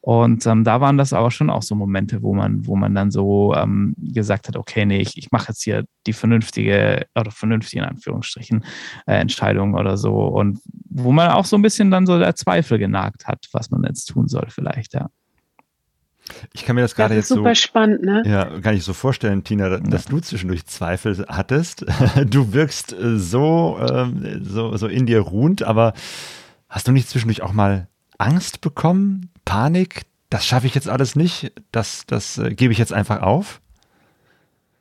Und 0.00 0.46
ähm, 0.46 0.64
da 0.64 0.80
waren 0.80 0.98
das 0.98 1.12
aber 1.12 1.30
schon 1.30 1.50
auch 1.50 1.62
so 1.62 1.76
Momente, 1.76 2.22
wo 2.22 2.34
man, 2.34 2.66
wo 2.66 2.74
man 2.74 2.94
dann 2.94 3.10
so 3.10 3.54
ähm, 3.54 3.94
gesagt 3.98 4.48
hat, 4.48 4.56
okay, 4.56 4.84
nee, 4.84 5.00
ich, 5.00 5.16
ich 5.16 5.30
mache 5.30 5.48
jetzt 5.48 5.62
hier 5.62 5.84
die 6.06 6.12
vernünftige 6.12 7.06
oder 7.14 7.30
vernünftige 7.30 7.82
in 7.82 7.88
Anführungsstrichen 7.88 8.64
äh, 9.06 9.14
Entscheidung 9.20 9.74
oder 9.74 9.96
so. 9.96 10.14
Und 10.14 10.60
wo 10.90 11.12
man 11.12 11.30
auch 11.30 11.44
so 11.44 11.56
ein 11.56 11.62
bisschen 11.62 11.90
dann 11.90 12.06
so 12.06 12.18
der 12.18 12.34
Zweifel 12.34 12.78
genagt 12.78 13.28
hat, 13.28 13.46
was 13.52 13.70
man 13.70 13.84
jetzt 13.84 14.06
tun 14.06 14.26
soll, 14.26 14.46
vielleicht, 14.48 14.94
ja. 14.94 15.08
Ich 16.52 16.64
kann 16.64 16.76
mir 16.76 16.82
das 16.82 16.94
gerade 16.94 17.14
jetzt 17.14 17.28
super 17.28 17.54
so, 17.54 17.60
spannend, 17.60 18.02
ne? 18.02 18.22
Ja, 18.26 18.60
kann 18.60 18.74
ich 18.74 18.84
so 18.84 18.92
vorstellen, 18.92 19.44
Tina, 19.44 19.78
dass 19.78 20.06
du 20.06 20.20
zwischendurch 20.20 20.66
Zweifel 20.66 21.24
hattest. 21.28 21.84
Du 22.26 22.52
wirkst 22.52 22.92
äh, 22.92 23.18
so, 23.18 23.78
ähm, 23.80 24.44
so, 24.44 24.76
so 24.76 24.86
in 24.86 25.06
dir 25.06 25.20
ruhend, 25.20 25.62
aber 25.62 25.92
hast 26.68 26.88
du 26.88 26.92
nicht 26.92 27.08
zwischendurch 27.08 27.42
auch 27.42 27.52
mal 27.52 27.88
Angst 28.18 28.60
bekommen, 28.60 29.30
Panik? 29.44 30.02
Das 30.30 30.44
schaffe 30.44 30.66
ich 30.66 30.74
jetzt 30.74 30.88
alles 30.88 31.16
nicht. 31.16 31.52
Das, 31.72 32.04
das 32.06 32.38
äh, 32.38 32.54
gebe 32.54 32.72
ich 32.72 32.78
jetzt 32.78 32.92
einfach 32.92 33.22
auf. 33.22 33.60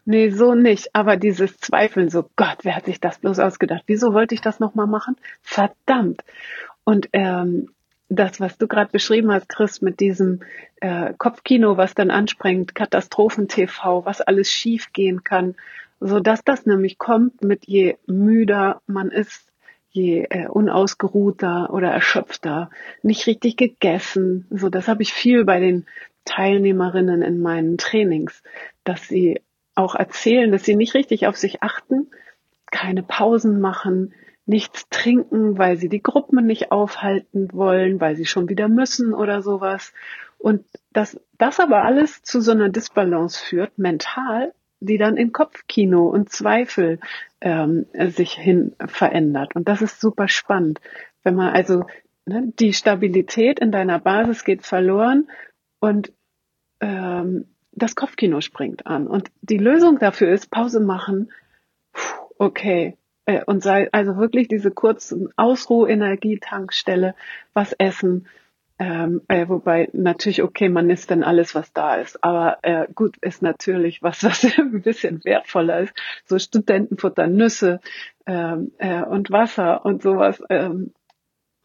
Nee, 0.05 0.29
so 0.29 0.55
nicht. 0.55 0.95
Aber 0.95 1.17
dieses 1.17 1.57
Zweifeln, 1.57 2.09
so 2.09 2.29
Gott, 2.37 2.59
wer 2.63 2.75
hat 2.75 2.85
sich 2.85 3.01
das 3.01 3.19
bloß 3.19 3.39
ausgedacht? 3.39 3.83
Wieso 3.87 4.13
wollte 4.13 4.35
ich 4.35 4.41
das 4.41 4.59
nochmal 4.59 4.87
machen? 4.87 5.17
Verdammt. 5.41 6.23
Und 6.85 7.09
ähm, 7.11 7.69
das, 8.09 8.39
was 8.39 8.57
du 8.57 8.67
gerade 8.67 8.91
beschrieben 8.91 9.31
hast, 9.31 9.49
Chris, 9.49 9.81
mit 9.81 9.99
diesem 9.99 10.41
äh, 10.79 11.13
Kopfkino, 11.17 11.77
was 11.77 11.93
dann 11.93 12.11
anspringt, 12.11 12.73
Katastrophen-TV, 12.75 14.05
was 14.05 14.21
alles 14.21 14.49
schief 14.51 14.93
gehen 14.93 15.23
kann, 15.23 15.55
so 15.99 16.19
dass 16.19 16.43
das 16.43 16.65
nämlich 16.65 16.97
kommt 16.97 17.43
mit 17.43 17.67
je 17.67 17.97
müder 18.05 18.81
man 18.87 19.09
ist, 19.09 19.51
je 19.89 20.27
äh, 20.29 20.47
unausgeruhter 20.47 21.73
oder 21.73 21.89
erschöpfter, 21.89 22.69
nicht 23.01 23.25
richtig 23.27 23.57
gegessen. 23.57 24.45
So, 24.51 24.69
das 24.69 24.87
habe 24.87 25.01
ich 25.01 25.13
viel 25.13 25.43
bei 25.43 25.59
den 25.59 25.85
Teilnehmerinnen 26.23 27.21
in 27.21 27.41
meinen 27.41 27.77
Trainings, 27.77 28.43
dass 28.83 29.07
sie 29.07 29.41
auch 29.75 29.95
erzählen, 29.95 30.51
dass 30.51 30.63
sie 30.63 30.75
nicht 30.75 30.93
richtig 30.93 31.27
auf 31.27 31.37
sich 31.37 31.63
achten, 31.63 32.07
keine 32.69 33.01
Pausen 33.01 33.59
machen, 33.59 34.13
nichts 34.47 34.87
trinken, 34.89 35.57
weil 35.57 35.77
sie 35.77 35.89
die 35.89 36.01
Gruppen 36.01 36.45
nicht 36.45 36.71
aufhalten 36.71 37.49
wollen, 37.51 37.99
weil 37.99 38.15
sie 38.15 38.25
schon 38.25 38.49
wieder 38.49 38.69
müssen 38.69 39.13
oder 39.13 39.41
sowas. 39.41 39.93
Und 40.37 40.65
dass 40.93 41.19
das 41.37 41.59
aber 41.59 41.83
alles 41.83 42.23
zu 42.23 42.41
so 42.41 42.51
einer 42.51 42.69
Disbalance 42.69 43.43
führt, 43.43 43.77
mental, 43.77 44.53
die 44.79 44.97
dann 44.97 45.17
in 45.17 45.33
Kopfkino 45.33 46.07
und 46.07 46.29
Zweifel 46.29 46.99
ähm, 47.41 47.87
sich 47.93 48.33
hin 48.33 48.75
verändert. 48.85 49.55
Und 49.55 49.67
das 49.67 49.81
ist 49.81 49.99
super 49.99 50.27
spannend. 50.27 50.79
Wenn 51.23 51.35
man 51.35 51.53
also 51.53 51.85
ne, 52.25 52.53
die 52.59 52.73
Stabilität 52.73 53.59
in 53.59 53.71
deiner 53.71 53.99
Basis 53.99 54.45
geht 54.45 54.65
verloren 54.65 55.29
und 55.79 56.13
ähm, 56.79 57.45
das 57.71 57.95
Kopfkino 57.95 58.41
springt 58.41 58.87
an. 58.87 59.07
Und 59.07 59.29
die 59.41 59.57
Lösung 59.57 59.99
dafür 59.99 60.31
ist 60.31 60.49
Pause 60.51 60.79
machen. 60.79 61.31
okay. 62.37 62.97
Äh, 63.27 63.43
und 63.45 63.61
sei 63.61 63.89
also 63.91 64.17
wirklich 64.17 64.47
diese 64.47 64.71
kurzen 64.71 65.29
Ausruh-Energietankstelle, 65.35 67.13
was 67.53 67.73
essen. 67.73 68.27
Ähm, 68.79 69.21
äh, 69.27 69.47
wobei 69.49 69.89
natürlich, 69.93 70.41
okay, 70.41 70.69
man 70.69 70.89
isst 70.89 71.11
dann 71.11 71.23
alles, 71.23 71.53
was 71.53 71.73
da 71.73 71.95
ist. 71.95 72.23
Aber 72.23 72.59
äh, 72.63 72.87
gut 72.93 73.17
ist 73.21 73.41
natürlich 73.41 74.01
was, 74.01 74.23
was 74.23 74.45
ein 74.57 74.81
bisschen 74.81 75.23
wertvoller 75.23 75.81
ist. 75.81 75.93
So 76.25 76.39
Studentenfutter, 76.39 77.27
Nüsse 77.27 77.81
ähm, 78.25 78.71
äh, 78.79 79.03
und 79.03 79.29
Wasser 79.29 79.85
und 79.85 80.01
sowas. 80.01 80.41
Ähm, 80.49 80.93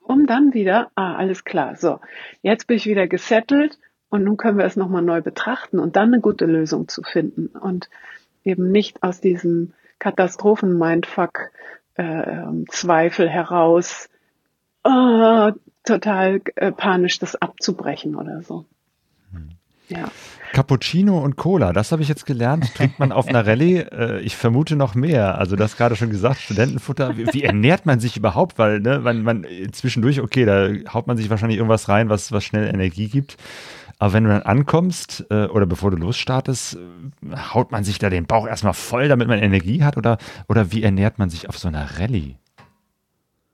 um 0.00 0.26
dann 0.26 0.52
wieder, 0.52 0.90
ah, 0.96 1.14
alles 1.14 1.44
klar, 1.44 1.76
so, 1.76 2.00
jetzt 2.42 2.66
bin 2.66 2.76
ich 2.76 2.86
wieder 2.86 3.06
gesettelt 3.06 3.78
und 4.08 4.24
nun 4.24 4.36
können 4.36 4.58
wir 4.58 4.64
es 4.64 4.74
nochmal 4.74 5.02
neu 5.02 5.22
betrachten 5.22 5.78
und 5.78 5.94
dann 5.94 6.12
eine 6.12 6.20
gute 6.20 6.44
Lösung 6.46 6.88
zu 6.88 7.02
finden 7.02 7.46
und 7.46 7.88
eben 8.42 8.72
nicht 8.72 9.04
aus 9.04 9.20
diesem 9.20 9.74
Katastrophen-Mindfuck 10.02 11.52
äh, 11.94 12.42
Zweifel 12.68 13.28
heraus 13.28 14.08
äh, 14.82 15.52
total 15.84 16.40
äh, 16.56 16.72
panisch 16.72 17.20
das 17.20 17.36
abzubrechen 17.36 18.16
oder 18.16 18.42
so. 18.42 18.64
Hm. 19.30 19.50
Ja. 19.88 20.10
Cappuccino 20.52 21.18
und 21.18 21.36
Cola, 21.36 21.72
das 21.72 21.92
habe 21.92 22.02
ich 22.02 22.08
jetzt 22.08 22.26
gelernt, 22.26 22.74
trinkt 22.74 22.98
man 22.98 23.12
auf 23.12 23.28
einer 23.28 23.46
Rallye. 23.46 23.78
Äh, 23.78 24.20
ich 24.22 24.36
vermute 24.36 24.74
noch 24.74 24.96
mehr. 24.96 25.38
Also 25.38 25.54
das 25.54 25.76
gerade 25.76 25.94
schon 25.94 26.10
gesagt, 26.10 26.40
Studentenfutter. 26.40 27.16
Wie, 27.16 27.32
wie, 27.32 27.44
ernährt 27.44 27.86
man 27.86 28.00
sich 28.00 28.16
überhaupt? 28.16 28.58
Weil 28.58 28.80
ne, 28.80 28.98
man, 28.98 29.22
man 29.22 29.46
zwischendurch, 29.70 30.20
okay, 30.20 30.44
da 30.44 30.68
haut 30.92 31.06
man 31.06 31.16
sich 31.16 31.30
wahrscheinlich 31.30 31.58
irgendwas 31.58 31.88
rein, 31.88 32.08
was, 32.08 32.32
was 32.32 32.42
schnell 32.42 32.66
Energie 32.66 33.08
gibt. 33.08 33.36
Aber 34.02 34.14
wenn 34.14 34.24
du 34.24 34.30
dann 34.30 34.42
ankommst 34.42 35.26
äh, 35.30 35.44
oder 35.44 35.64
bevor 35.64 35.92
du 35.92 35.96
losstartest, 35.96 36.74
äh, 36.74 37.36
haut 37.36 37.70
man 37.70 37.84
sich 37.84 38.00
da 38.00 38.10
den 38.10 38.26
Bauch 38.26 38.48
erstmal 38.48 38.74
voll, 38.74 39.06
damit 39.06 39.28
man 39.28 39.38
Energie 39.38 39.84
hat? 39.84 39.96
Oder, 39.96 40.18
oder 40.48 40.72
wie 40.72 40.82
ernährt 40.82 41.20
man 41.20 41.30
sich 41.30 41.48
auf 41.48 41.56
so 41.56 41.68
einer 41.68 42.00
Rallye? 42.00 42.34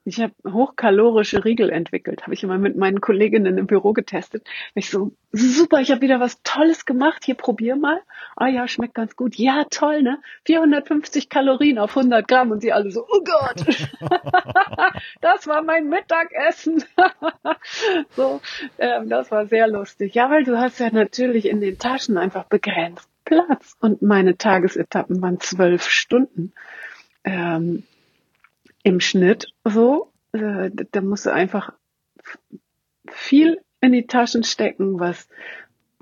Ich 0.08 0.20
habe 0.20 0.32
hochkalorische 0.50 1.44
Riegel 1.44 1.70
entwickelt, 1.70 2.22
habe 2.22 2.34
ich 2.34 2.42
immer 2.42 2.56
mit 2.58 2.76
meinen 2.76 3.00
Kolleginnen 3.00 3.58
im 3.58 3.66
Büro 3.66 3.92
getestet. 3.92 4.46
Ich 4.74 4.88
so, 4.88 5.12
super, 5.32 5.80
ich 5.80 5.90
habe 5.90 6.00
wieder 6.00 6.18
was 6.18 6.42
Tolles 6.42 6.86
gemacht, 6.86 7.24
hier 7.24 7.34
probier 7.34 7.76
mal. 7.76 8.00
Ah 8.34 8.48
ja, 8.48 8.66
schmeckt 8.66 8.94
ganz 8.94 9.16
gut. 9.16 9.36
Ja, 9.36 9.64
toll, 9.70 10.02
ne? 10.02 10.18
450 10.46 11.28
Kalorien 11.28 11.78
auf 11.78 11.96
100 11.96 12.26
Gramm 12.26 12.50
und 12.50 12.60
sie 12.60 12.72
alle 12.72 12.90
so, 12.90 13.04
oh 13.06 13.22
Gott, 13.22 13.66
das 15.20 15.46
war 15.46 15.62
mein 15.62 15.88
Mittagessen. 15.88 16.82
so, 18.16 18.40
ähm, 18.78 19.08
das 19.08 19.30
war 19.30 19.46
sehr 19.46 19.68
lustig. 19.68 20.14
Ja, 20.14 20.30
weil 20.30 20.44
du 20.44 20.58
hast 20.58 20.80
ja 20.80 20.90
natürlich 20.90 21.46
in 21.46 21.60
den 21.60 21.78
Taschen 21.78 22.16
einfach 22.16 22.44
begrenzt 22.44 23.08
Platz 23.28 23.76
und 23.80 24.00
meine 24.00 24.38
Tagesetappen 24.38 25.20
waren 25.20 25.38
zwölf 25.38 25.86
Stunden. 25.86 26.54
Ähm, 27.24 27.84
im 28.88 29.00
Schnitt 29.00 29.52
so. 29.64 30.10
Äh, 30.32 30.70
da 30.92 31.00
musst 31.00 31.26
du 31.26 31.32
einfach 31.32 31.72
viel 33.10 33.60
in 33.80 33.92
die 33.92 34.06
Taschen 34.06 34.42
stecken, 34.42 34.98
was 34.98 35.28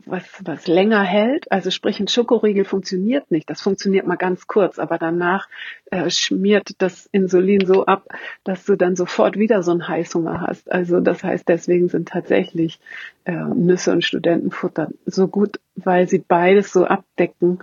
was, 0.06 0.22
was 0.44 0.66
länger 0.66 1.02
hält. 1.02 1.50
Also 1.50 1.70
sprich, 1.70 2.00
ein 2.00 2.08
Schokoriegel 2.08 2.64
funktioniert 2.64 3.30
nicht. 3.30 3.50
Das 3.50 3.60
funktioniert 3.60 4.06
mal 4.06 4.16
ganz 4.16 4.46
kurz, 4.46 4.78
aber 4.78 4.98
danach 4.98 5.48
äh, 5.90 6.08
schmiert 6.10 6.70
das 6.78 7.06
Insulin 7.12 7.66
so 7.66 7.86
ab, 7.86 8.06
dass 8.44 8.64
du 8.64 8.76
dann 8.76 8.96
sofort 8.96 9.36
wieder 9.36 9.62
so 9.62 9.72
einen 9.72 9.88
Heißhunger 9.88 10.40
hast. 10.40 10.70
Also 10.70 11.00
das 11.00 11.24
heißt, 11.24 11.48
deswegen 11.48 11.88
sind 11.88 12.08
tatsächlich 12.08 12.78
äh, 13.24 13.32
Nüsse 13.32 13.92
und 13.92 14.04
Studentenfutter 14.04 14.88
so 15.04 15.26
gut, 15.26 15.60
weil 15.74 16.08
sie 16.08 16.18
beides 16.26 16.72
so 16.72 16.84
abdecken. 16.86 17.58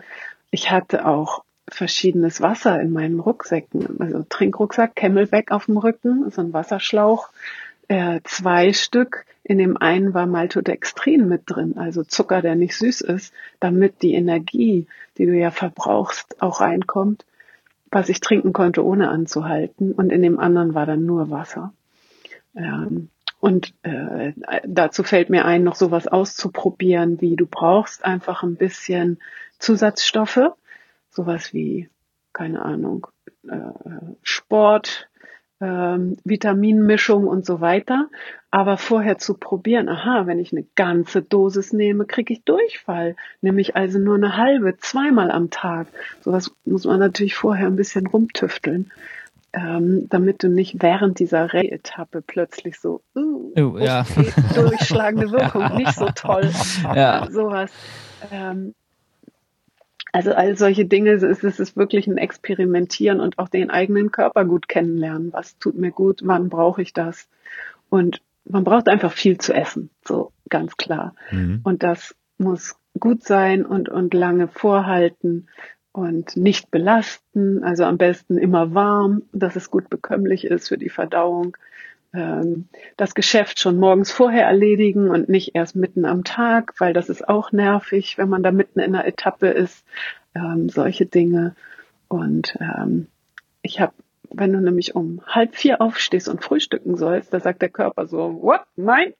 Ich 0.52 0.70
hatte 0.70 1.08
auch 1.08 1.44
verschiedenes 1.74 2.42
Wasser 2.42 2.80
in 2.82 2.92
meinen 2.92 3.20
Rucksäcken. 3.20 4.00
Also 4.00 4.26
Trinkrucksack, 4.28 4.96
Camelback 4.96 5.52
auf 5.52 5.66
dem 5.66 5.78
Rücken, 5.78 6.30
so 6.30 6.42
ein 6.42 6.54
Wasserschlauch, 6.54 7.30
äh, 7.88 8.22
zwei 8.24 8.74
Stück. 8.74 9.26
In 9.44 9.58
dem 9.58 9.76
einen 9.76 10.14
war 10.14 10.26
Maltodextrin 10.26 11.28
mit 11.28 11.44
drin, 11.48 11.78
also 11.78 12.04
Zucker, 12.04 12.42
der 12.42 12.56
nicht 12.56 12.78
süß 12.78 13.02
ist, 13.02 13.34
damit 13.60 14.02
die 14.02 14.14
Energie, 14.14 14.88
die 15.18 15.26
du 15.26 15.34
ja 15.34 15.52
verbrauchst, 15.52 16.42
auch 16.42 16.62
reinkommt, 16.62 17.26
was 17.92 18.08
ich 18.08 18.22
trinken 18.22 18.54
konnte, 18.54 18.86
ohne 18.86 19.10
anzuhalten. 19.10 19.92
Und 19.92 20.12
in 20.12 20.22
dem 20.22 20.40
anderen 20.40 20.74
war 20.74 20.86
dann 20.86 21.06
nur 21.06 21.30
Wasser. 21.30 21.74
Ähm, 22.56 23.10
und 23.40 23.74
äh, 23.84 24.32
dazu 24.66 25.04
fällt 25.04 25.30
mir 25.30 25.44
ein, 25.44 25.64
noch 25.64 25.76
sowas 25.76 26.08
auszuprobieren, 26.08 27.20
wie 27.20 27.36
du 27.36 27.46
brauchst 27.46 28.06
einfach 28.06 28.44
ein 28.44 28.56
bisschen 28.56 29.20
Zusatzstoffe 29.60 30.54
sowas 31.14 31.54
wie, 31.54 31.90
keine 32.34 32.64
Ahnung, 32.64 33.08
äh, 33.48 33.58
Sport, 34.22 35.10
ähm, 35.62 36.18
Vitaminmischung 36.24 37.26
und 37.26 37.46
so 37.46 37.62
weiter. 37.62 38.10
Aber 38.52 38.78
vorher 38.78 39.18
zu 39.18 39.36
probieren, 39.36 39.88
aha, 39.88 40.28
wenn 40.28 40.40
ich 40.40 40.52
eine 40.52 40.66
ganze 40.76 41.22
Dosis 41.22 41.74
nehme, 41.74 42.06
kriege 42.06 42.34
ich 42.34 42.44
Durchfall. 42.44 43.16
Nämlich 43.42 43.76
also 43.76 43.98
nur 44.00 44.16
eine 44.16 44.38
halbe, 44.38 44.78
zweimal 44.78 45.32
am 45.32 45.50
Tag. 45.50 45.88
Sowas 46.22 46.52
muss 46.66 46.86
man 46.86 47.00
natürlich 47.00 47.36
vorher 47.36 47.68
ein 47.68 47.76
bisschen 47.76 48.08
rumtüfteln. 48.08 48.92
Ähm, 49.56 50.08
damit 50.10 50.42
du 50.42 50.50
nicht 50.50 50.82
während 50.82 51.20
dieser 51.20 51.54
Rennetappe 51.54 52.24
plötzlich 52.24 52.80
so, 52.80 53.04
uh, 53.16 53.54
uh 53.56 53.78
ja. 53.78 54.04
durchschlagende 54.56 55.32
Wirkung, 55.32 55.76
nicht 55.78 55.94
so 55.94 56.08
toll, 56.08 56.50
ja. 56.96 57.28
sowas. 57.30 57.72
Ähm, 58.32 58.74
also 60.14 60.32
all 60.32 60.56
solche 60.56 60.86
Dinge, 60.86 61.12
es 61.12 61.24
ist, 61.24 61.44
es 61.44 61.60
ist 61.60 61.76
wirklich 61.76 62.08
ein 62.08 62.20
Experimentieren 62.20 63.20
und 63.20 63.40
auch 63.40 63.50
den 63.50 63.72
eigenen 63.72 64.12
Körper 64.12 64.46
gut 64.46 64.68
kennenlernen. 64.70 65.34
Was 65.34 65.58
tut 65.58 65.76
mir 65.76 65.92
gut? 65.92 66.22
Wann 66.24 66.50
brauche 66.50 66.84
ich 66.84 66.94
das? 66.94 67.28
Und 67.90 68.22
man 68.46 68.64
braucht 68.64 68.88
einfach 68.88 69.12
viel 69.12 69.40
zu 69.40 69.54
essen, 69.54 69.90
so 70.06 70.32
ganz 70.50 70.78
klar. 70.78 71.16
Mhm. 71.32 71.62
Und 71.64 71.82
das 71.82 72.16
muss 72.38 72.76
gut 73.00 73.24
sein 73.24 73.66
und, 73.66 73.90
und 73.90 74.14
lange 74.14 74.48
vorhalten 74.48 75.48
und 75.92 76.38
nicht 76.38 76.70
belasten. 76.70 77.64
Also 77.64 77.86
am 77.86 77.98
besten 77.98 78.38
immer 78.38 78.76
warm, 78.76 79.24
dass 79.32 79.56
es 79.56 79.72
gut 79.72 79.90
bekömmlich 79.90 80.46
ist 80.46 80.68
für 80.68 80.78
die 80.78 80.90
Verdauung 80.90 81.58
ähm, 82.14 82.68
das 82.98 83.16
Geschäft 83.16 83.60
schon 83.60 83.78
morgens 83.78 84.12
vorher 84.12 84.46
erledigen 84.46 85.10
und 85.10 85.30
nicht 85.30 85.56
erst 85.56 85.76
mitten 85.76 86.06
am 86.06 86.24
Tag, 86.24 86.74
weil 86.80 86.94
das 86.94 87.10
ist 87.10 87.28
auch 87.28 87.52
nervig, 87.52 88.18
wenn 88.18 88.30
man 88.30 88.44
da 88.44 88.52
mitten 88.52 88.80
in 88.80 88.96
einer 88.96 89.06
Etappe 89.06 89.48
ist, 89.48 89.86
ähm, 90.36 90.70
solche 90.70 91.06
Dinge. 91.06 91.56
Und 92.08 92.56
ähm, 92.60 93.08
ich 93.62 93.80
habe, 93.80 93.94
wenn 94.30 94.54
du 94.54 94.62
nämlich 94.62 94.96
um 94.96 95.22
halb 95.26 95.56
vier 95.56 95.82
aufstehst 95.82 96.30
und 96.30 96.44
frühstücken 96.44 96.98
sollst, 96.98 97.34
da 97.34 97.40
sagt 97.40 97.62
der 97.62 97.70
Körper 97.70 98.06
so, 98.08 98.42
what? 98.42 98.62
Nein, 98.76 99.14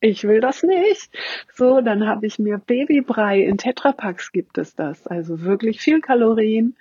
ich 0.00 0.24
will 0.24 0.40
das 0.40 0.62
nicht. 0.62 1.10
So, 1.54 1.80
dann 1.80 2.06
habe 2.06 2.26
ich 2.26 2.38
mir 2.38 2.58
Babybrei 2.58 3.40
in 3.40 3.58
Tetrapacks 3.58 4.32
gibt 4.32 4.56
es 4.58 4.74
das. 4.74 5.06
Also 5.06 5.42
wirklich 5.42 5.80
viel 5.80 6.00
Kalorien. 6.00 6.76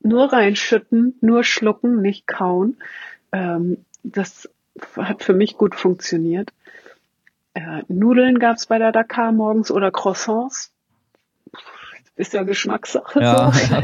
Nur 0.00 0.32
reinschütten, 0.32 1.16
nur 1.20 1.42
schlucken, 1.42 2.00
nicht 2.02 2.26
kauen. 2.26 2.76
Ähm, 3.32 3.84
das 4.02 4.48
hat 4.96 5.22
für 5.22 5.34
mich 5.34 5.56
gut 5.56 5.74
funktioniert. 5.74 6.50
Äh, 7.54 7.82
Nudeln 7.88 8.38
gab's 8.38 8.66
bei 8.66 8.78
der 8.78 8.92
Dakar 8.92 9.32
morgens 9.32 9.70
oder 9.70 9.90
Croissants. 9.90 10.72
Ist 12.16 12.32
ja 12.32 12.42
Geschmackssache. 12.42 13.20
Ja, 13.20 13.52
so. 13.52 13.74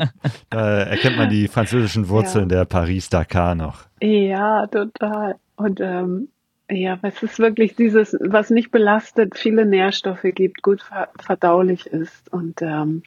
da 0.50 0.78
erkennt 0.80 1.16
man 1.16 1.30
die 1.30 1.48
französischen 1.48 2.08
Wurzeln 2.08 2.50
ja. 2.50 2.58
der 2.58 2.64
Paris-Dakar 2.66 3.54
noch. 3.54 3.84
Ja, 4.00 4.66
total. 4.66 5.36
Und 5.56 5.80
ähm, 5.80 6.28
ja, 6.70 6.98
es 7.02 7.22
ist 7.22 7.38
wirklich 7.38 7.74
dieses, 7.74 8.16
was 8.20 8.50
nicht 8.50 8.70
belastet, 8.70 9.36
viele 9.36 9.66
Nährstoffe 9.66 10.26
gibt, 10.34 10.62
gut 10.62 10.84
verdaulich 11.18 11.86
ist 11.86 12.32
und 12.32 12.62
ähm, 12.62 13.02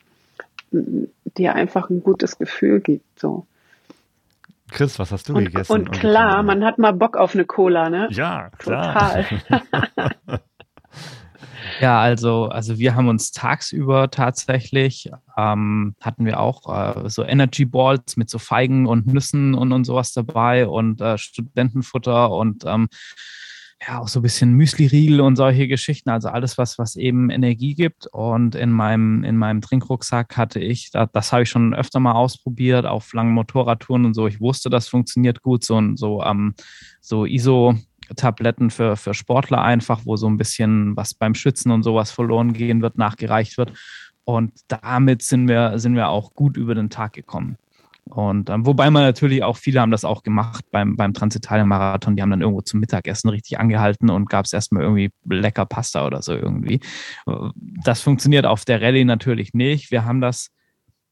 dir 0.72 1.56
einfach 1.56 1.90
ein 1.90 2.03
gutes 2.03 2.38
Gefühl 2.38 2.81
gibt. 2.81 3.19
So. 3.19 3.45
Chris, 4.74 4.98
was 5.00 5.12
hast 5.12 5.30
du 5.30 5.36
und, 5.36 5.45
gegessen? 5.45 5.72
Und 5.72 5.91
klar, 5.91 6.40
und 6.40 6.48
man 6.48 6.64
hat 6.64 6.80
mal 6.80 6.94
Bock 6.94 7.16
auf 7.16 7.36
eine 7.36 7.45
Cola, 7.45 7.90
ne? 7.90 8.08
Ja, 8.12 8.50
klar. 8.58 9.24
Total. 9.24 10.40
ja, 11.80 12.02
also, 12.02 12.45
also 12.45 12.80
wir 12.80 12.95
haben 12.95 13.08
uns 13.08 13.32
tagsüber 13.32 14.10
tatsächlich, 14.10 15.12
ähm, 15.38 15.95
hatten 16.02 16.26
wir 16.26 16.40
auch 16.40 17.06
äh, 17.06 17.10
so 17.10 17.24
Energy 17.24 17.66
Balls 17.66 18.18
mit 18.18 18.30
so 18.30 18.40
Feigen 18.40 18.88
und 18.88 19.06
Nüssen 19.06 19.54
und, 19.54 19.72
und 19.72 19.86
sowas 19.86 20.12
dabei 20.12 20.68
und 20.68 21.02
äh, 21.02 21.18
Studentenfutter 21.18 22.32
und 22.32 22.64
ähm, 22.66 22.90
ja, 23.88 23.99
auch 23.99 24.07
so 24.07 24.19
ein 24.19 24.23
bisschen 24.23 24.53
Müsli-Riegel 24.53 25.22
und 25.22 25.35
solche 25.35 25.68
Geschichten, 25.68 26.10
also 26.10 26.30
alles, 26.30 26.57
was, 26.57 26.77
was 26.77 26.95
eben 26.95 27.30
Energie 27.30 27.76
gibt. 27.76 28.07
Und 28.07 28.55
in 28.55 28.72
meinem, 28.72 29.23
in 29.23 29.38
meinem 29.38 29.61
Trinkrucksack 29.61 30.38
hatte 30.38 30.60
ich, 30.60 30.91
das, 30.91 31.10
das 31.11 31.31
habe 31.31 31.43
ich 31.43 31.49
schon 31.49 31.73
öfter 31.73 31.99
mal 31.99 32.14
ausprobiert, 32.14 32.85
auf 32.85 33.11
langen 33.14 33.34
Motorradtouren 33.34 34.05
und 34.05 34.14
so. 34.14 34.27
Ich 34.27 34.39
wusste, 34.39 34.69
das 34.69 34.88
funktioniert 34.88 35.41
gut, 35.41 35.64
so, 35.64 35.81
so, 35.95 36.23
ähm, 36.23 36.53
so 37.01 37.26
ISO, 37.26 37.76
Tabletten 38.15 38.69
für, 38.69 38.95
für 38.95 39.14
Sportler 39.14 39.61
einfach, 39.61 40.01
wo 40.05 40.18
so 40.18 40.27
ein 40.27 40.38
bisschen 40.38 40.95
was 40.95 41.14
beim 41.14 41.35
Schützen 41.35 41.72
und 41.72 41.84
sowas 41.84 42.11
verloren 42.11 42.53
gehen 42.53 42.81
wird, 42.81 42.97
nachgereicht 42.97 43.57
wird. 43.57 43.73
Und 44.26 44.53
damit 44.68 45.22
sind 45.22 45.47
wir, 45.47 45.80
sind 45.80 45.95
wir 45.95 46.10
auch 46.10 46.34
gut 46.34 46.57
über 46.57 46.76
den 46.76 46.89
Tag 46.89 47.14
gekommen. 47.14 47.57
Und 48.05 48.49
ähm, 48.49 48.65
wobei 48.65 48.89
man 48.89 49.03
natürlich 49.03 49.43
auch, 49.43 49.57
viele 49.57 49.80
haben 49.80 49.91
das 49.91 50.03
auch 50.03 50.23
gemacht 50.23 50.65
beim, 50.71 50.97
beim 50.97 51.13
Transitalien-Marathon, 51.13 52.15
die 52.15 52.21
haben 52.21 52.31
dann 52.31 52.41
irgendwo 52.41 52.61
zum 52.61 52.80
Mittagessen 52.80 53.30
richtig 53.30 53.59
angehalten 53.59 54.09
und 54.09 54.30
gab 54.30 54.45
es 54.45 54.53
erstmal 54.53 54.84
irgendwie 54.84 55.11
lecker 55.30 55.65
Pasta 55.65 56.05
oder 56.05 56.21
so 56.21 56.34
irgendwie. 56.34 56.81
Das 57.55 58.01
funktioniert 58.01 58.45
auf 58.45 58.65
der 58.65 58.81
Rallye 58.81 59.05
natürlich 59.05 59.53
nicht. 59.53 59.89
Wir 59.89 60.03
haben 60.05 60.19
das, 60.19 60.49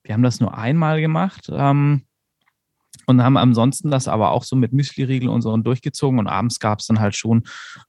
wir 0.03 0.13
haben 0.13 0.23
das 0.23 0.41
nur 0.41 0.57
einmal 0.57 0.99
gemacht. 0.99 1.49
Ähm, 1.51 2.03
und 3.06 3.23
haben 3.23 3.38
ansonsten 3.38 3.91
das 3.91 4.07
aber 4.07 4.32
auch 4.32 4.44
so 4.44 4.56
mit 4.56 4.73
Müsli-Riegel 4.73 5.30
und 5.30 5.41
so 5.41 5.52
und 5.52 5.65
durchgezogen. 5.65 6.19
Und 6.19 6.28
abends 6.28 6.60
gab 6.60 6.80
es 6.80 6.88
dann 6.88 6.99
halt 6.99 7.15
schon 7.15 7.44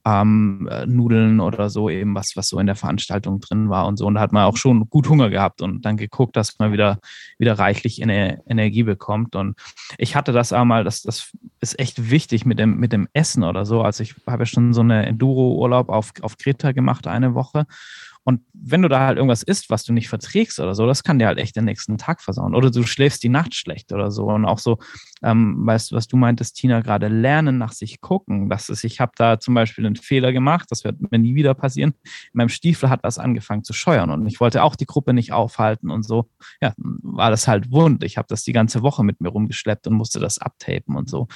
ähm, 0.05 0.69
äh, 0.71 0.87
Nudeln 0.87 1.41
oder 1.41 1.71
so 1.71 1.91
eben 1.91 2.15
was, 2.15 2.33
was 2.37 2.49
so 2.49 2.59
in 2.59 2.67
der 2.67 2.77
Veranstaltung 2.77 3.41
drin 3.41 3.69
war 3.69 3.87
und 3.87 3.97
so. 3.97 4.07
Und 4.07 4.15
da 4.15 4.21
hat 4.21 4.33
man 4.33 4.45
auch 4.45 4.57
schon 4.57 4.89
gut 4.89 5.09
Hunger 5.09 5.31
gehabt 5.31 5.63
und 5.63 5.85
dann 5.85 5.97
geguckt, 5.97 6.37
dass 6.37 6.59
man 6.59 6.73
wieder, 6.73 6.99
wieder 7.39 7.59
reichlich 7.59 8.01
Ener 8.01 8.39
Energie 8.47 8.83
bekommt. 8.83 9.37
Und 9.37 9.57
ich 9.99 10.17
hatte 10.17 10.33
das 10.33 10.53
einmal, 10.53 10.85
das, 10.85 11.03
das 11.03 11.33
ist 11.61 11.79
echt 11.79 12.11
wichtig 12.11 12.45
mit 12.45 12.59
dem, 12.59 12.79
mit 12.79 12.93
dem 12.93 13.09
Essen 13.13 13.45
oder 13.45 13.65
so, 13.65 13.83
also 13.83 14.03
ich 14.03 14.15
habe 14.27 14.43
ja 14.43 14.47
schon 14.47 14.73
so 14.73 14.81
eine 14.81 15.07
Enduro-Urlaub 15.07 15.89
auf, 15.89 16.13
auf 16.23 16.37
Kreta 16.37 16.73
gemacht, 16.73 17.07
eine 17.07 17.35
Woche 17.35 17.67
und 18.25 18.41
wenn 18.53 18.83
du 18.83 18.89
da 18.89 19.01
halt 19.01 19.17
irgendwas 19.17 19.43
isst, 19.43 19.69
was 19.69 19.85
du 19.85 19.93
nicht 19.93 20.09
verträgst 20.09 20.61
oder 20.61 20.75
so, 20.75 20.87
das 20.87 21.03
kann 21.03 21.19
dir 21.19 21.27
halt 21.27 21.39
echt 21.39 21.57
den 21.57 21.65
nächsten 21.65 21.99
Tag 21.99 22.21
versauen. 22.21 22.55
Oder 22.55 22.71
du 22.71 22.85
schläfst 22.85 23.23
die 23.25 23.29
Nacht 23.29 23.55
schlecht 23.55 23.93
oder 23.93 24.13
so. 24.13 24.27
Und 24.27 24.45
auch 24.45 24.61
so, 24.61 24.79
ähm, 25.23 25.67
weißt 25.67 25.91
du, 25.91 25.97
was 25.97 26.07
du 26.07 26.17
meintest, 26.17 26.57
Tina, 26.57 26.81
gerade 26.81 27.09
lernen, 27.09 27.59
nach 27.59 27.73
sich 27.73 28.01
gucken. 28.01 28.49
Das 28.49 28.69
ist, 28.69 28.85
ich 28.85 29.01
habe 29.01 29.13
da 29.17 29.41
zum 29.41 29.55
Beispiel 29.55 29.85
einen 29.85 29.97
Fehler 29.97 30.33
gemacht, 30.33 30.67
das 30.71 30.85
wird 30.85 31.01
mir 31.11 31.19
nie 31.19 31.35
wieder 31.35 31.55
passieren. 31.55 31.95
In 32.05 32.11
meinem 32.35 32.49
Stiefel 32.49 32.91
hat 32.91 33.05
das 33.05 33.19
angefangen 33.19 33.65
zu 33.65 33.73
scheuern 33.73 34.11
und 34.11 34.27
ich 34.27 34.39
wollte 34.39 34.63
auch 34.63 34.77
die 34.77 34.87
Gruppe 34.87 35.13
nicht 35.13 35.33
aufhalten 35.33 35.91
und 35.91 36.05
so. 36.05 36.31
Ja, 36.61 36.75
war 36.77 37.31
das 37.31 37.49
halt 37.49 37.73
wund. 37.73 38.05
Ich 38.05 38.17
habe 38.17 38.27
das 38.29 38.45
die 38.45 38.53
ganze 38.53 38.83
Woche 38.83 39.03
mit 39.03 39.21
mir 39.21 39.31
rumgeschleppt 39.31 39.87
und 39.89 39.95
musste 39.95 40.21
das 40.21 40.39
abtapen 40.39 40.97
und 40.97 41.09
so. 41.09 41.27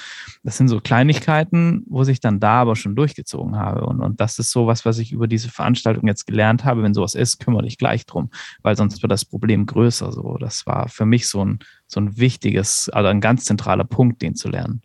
Das 0.43 0.57
sind 0.57 0.67
so 0.67 0.79
Kleinigkeiten, 0.79 1.83
wo 1.87 2.03
sich 2.03 2.19
dann 2.19 2.39
da 2.39 2.61
aber 2.61 2.75
schon 2.75 2.95
durchgezogen 2.95 3.57
habe. 3.57 3.85
Und, 3.85 3.99
und 3.99 4.21
das 4.21 4.39
ist 4.39 4.51
so 4.51 4.67
was, 4.67 4.85
was 4.85 4.99
ich 4.99 5.11
über 5.11 5.27
diese 5.27 5.49
Veranstaltung 5.49 6.07
jetzt 6.07 6.25
gelernt 6.25 6.63
habe 6.63 6.77
habe, 6.77 6.83
wenn 6.83 6.93
sowas 6.93 7.15
ist, 7.15 7.39
kümmere 7.39 7.63
dich 7.63 7.77
gleich 7.77 8.05
drum, 8.05 8.29
weil 8.61 8.77
sonst 8.77 9.01
wird 9.01 9.11
das 9.11 9.25
Problem 9.25 9.65
größer. 9.65 10.11
So, 10.11 10.37
das 10.37 10.65
war 10.65 10.87
für 10.89 11.05
mich 11.05 11.27
so 11.27 11.43
ein, 11.43 11.59
so 11.87 11.99
ein 11.99 12.17
wichtiges, 12.17 12.89
also 12.89 13.09
ein 13.09 13.21
ganz 13.21 13.45
zentraler 13.45 13.85
Punkt, 13.85 14.21
den 14.21 14.35
zu 14.35 14.49
lernen. 14.49 14.81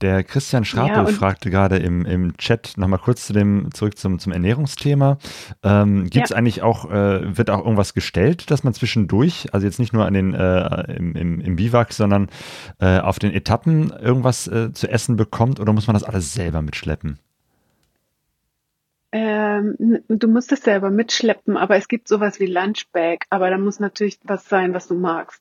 Der 0.00 0.22
Christian 0.22 0.64
Schrapel 0.64 1.04
ja, 1.04 1.06
fragte 1.06 1.50
gerade 1.50 1.76
im, 1.78 2.04
im 2.06 2.36
Chat 2.36 2.74
nochmal 2.76 2.98
kurz 2.98 3.26
zu 3.26 3.32
dem, 3.32 3.70
zurück 3.72 3.98
zum, 3.98 4.18
zum 4.18 4.32
Ernährungsthema. 4.32 5.18
Ähm, 5.62 6.04
Gibt 6.10 6.26
es 6.26 6.30
ja. 6.30 6.36
eigentlich 6.36 6.62
auch, 6.62 6.90
äh, 6.90 7.36
wird 7.36 7.50
auch 7.50 7.58
irgendwas 7.58 7.94
gestellt, 7.94 8.50
dass 8.50 8.64
man 8.64 8.74
zwischendurch, 8.74 9.48
also 9.52 9.66
jetzt 9.66 9.78
nicht 9.78 9.92
nur 9.92 10.06
an 10.06 10.14
den, 10.14 10.34
äh, 10.34 10.94
im, 10.94 11.16
im, 11.16 11.40
im 11.40 11.56
Biwak, 11.56 11.92
sondern 11.92 12.28
äh, 12.80 12.98
auf 12.98 13.18
den 13.18 13.32
Etappen 13.32 13.90
irgendwas 13.90 14.46
äh, 14.46 14.72
zu 14.72 14.88
essen 14.88 15.16
bekommt 15.16 15.60
oder 15.60 15.72
muss 15.72 15.86
man 15.86 15.94
das 15.94 16.04
alles 16.04 16.32
selber 16.32 16.62
mitschleppen? 16.62 17.18
Ähm, 19.12 20.00
du 20.08 20.26
musst 20.26 20.50
es 20.50 20.62
selber 20.62 20.90
mitschleppen, 20.90 21.56
aber 21.56 21.76
es 21.76 21.86
gibt 21.86 22.08
sowas 22.08 22.40
wie 22.40 22.46
Lunchbag, 22.46 23.26
aber 23.30 23.48
da 23.48 23.58
muss 23.58 23.78
natürlich 23.78 24.18
was 24.24 24.48
sein, 24.48 24.74
was 24.74 24.88
du 24.88 24.94
magst. 24.94 25.40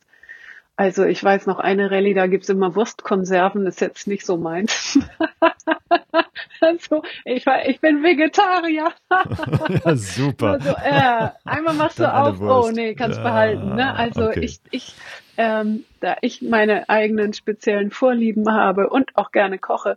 Also 0.76 1.06
ich 1.06 1.24
weiß 1.24 1.45
noch 1.45 1.60
eine 1.60 1.91
Rallye, 1.91 2.14
da 2.14 2.28
gibt's 2.28 2.50
immer 2.50 2.76
Wurstkonserven, 2.76 3.68
ist 3.68 3.82
jetzt 3.82 4.08
nicht 4.08 4.26
so 4.26 4.38
meins. 4.38 5.00
also 6.61 7.03
ich, 7.26 7.45
war, 7.45 7.68
ich 7.68 7.80
bin 7.80 8.03
Vegetarier. 8.03 8.91
ja, 9.86 9.95
super. 9.95 10.52
Also, 10.52 10.70
äh, 10.70 11.30
einmal 11.45 11.74
machst 11.76 11.99
du 11.99 12.14
auf, 12.14 12.40
oh 12.41 12.72
nee, 12.72 12.95
kannst 12.95 13.18
ja, 13.18 13.24
behalten. 13.24 13.76
Ne? 13.76 13.95
Also 13.95 14.28
okay. 14.28 14.41
ich, 14.41 14.60
ich 14.72 14.95
ähm, 15.38 15.86
da 15.99 16.18
ich 16.22 16.41
meine 16.41 16.90
eigenen 16.90 17.34
speziellen 17.34 17.91
Vorlieben 17.91 18.52
habe 18.52 18.90
und 18.90 19.15
auch 19.15 19.32
gerne 19.32 19.57
koche 19.57 19.95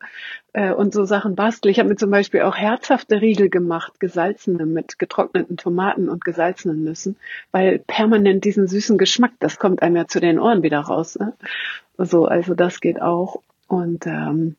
äh, 0.52 0.72
und 0.72 0.94
so 0.94 1.04
Sachen 1.04 1.34
bastle. 1.34 1.70
Ich 1.70 1.78
habe 1.78 1.90
mir 1.90 1.96
zum 1.96 2.10
Beispiel 2.10 2.42
auch 2.42 2.56
herzhafte 2.56 3.20
Riegel 3.20 3.50
gemacht, 3.50 4.00
gesalzene 4.00 4.66
mit 4.66 4.98
getrockneten 4.98 5.56
Tomaten 5.56 6.08
und 6.08 6.24
gesalzenen 6.24 6.84
Nüssen, 6.84 7.16
weil 7.52 7.78
permanent 7.80 8.44
diesen 8.44 8.66
süßen 8.66 8.96
Geschmack, 8.98 9.32
das 9.38 9.58
kommt 9.58 9.82
einem 9.82 9.96
ja 9.96 10.06
zu 10.06 10.20
den 10.20 10.38
Ohren 10.38 10.62
wieder 10.62 10.80
raus. 10.80 11.18
Ne? 11.18 11.34
So, 11.98 12.26
also 12.26 12.54
das 12.54 12.80
geht 12.80 13.02
auch. 13.02 13.42
Und 13.68 14.06
ähm, 14.06 14.56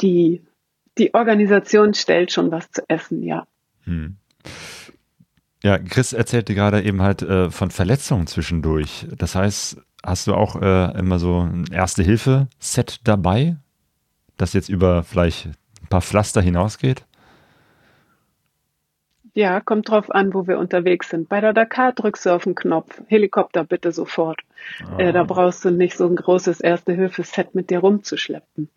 die, 0.00 0.42
die 0.98 1.14
Organisation 1.14 1.94
stellt 1.94 2.32
schon 2.32 2.50
was 2.50 2.70
zu 2.70 2.82
essen, 2.88 3.22
ja. 3.22 3.46
Hm. 3.84 4.16
Ja, 5.62 5.78
Chris 5.78 6.12
erzählte 6.12 6.54
gerade 6.54 6.82
eben 6.82 7.02
halt 7.02 7.22
äh, 7.22 7.50
von 7.50 7.70
Verletzungen 7.70 8.26
zwischendurch. 8.26 9.06
Das 9.16 9.34
heißt, 9.34 9.80
hast 10.04 10.26
du 10.26 10.34
auch 10.34 10.60
äh, 10.60 10.98
immer 10.98 11.18
so 11.18 11.40
ein 11.40 11.66
Erste-Hilfe-Set 11.72 13.00
dabei, 13.04 13.56
das 14.36 14.52
jetzt 14.52 14.68
über 14.68 15.02
vielleicht 15.02 15.46
ein 15.46 15.88
paar 15.88 16.02
Pflaster 16.02 16.40
hinausgeht? 16.40 17.04
Ja, 19.34 19.60
kommt 19.60 19.88
drauf 19.88 20.10
an, 20.10 20.34
wo 20.34 20.46
wir 20.46 20.58
unterwegs 20.58 21.10
sind. 21.10 21.28
Bei 21.28 21.40
der 21.40 21.52
Dakar 21.52 21.92
drückst 21.92 22.26
du 22.26 22.30
auf 22.30 22.44
den 22.44 22.54
Knopf. 22.54 23.00
Helikopter 23.06 23.62
bitte 23.62 23.92
sofort. 23.92 24.40
Oh. 24.92 24.98
Äh, 24.98 25.12
da 25.12 25.20
ah. 25.20 25.24
brauchst 25.24 25.64
du 25.64 25.70
nicht 25.70 25.96
so 25.96 26.06
ein 26.06 26.16
großes 26.16 26.60
Erste-Hilfe-Set 26.60 27.54
mit 27.54 27.70
dir 27.70 27.80
rumzuschleppen. 27.80 28.68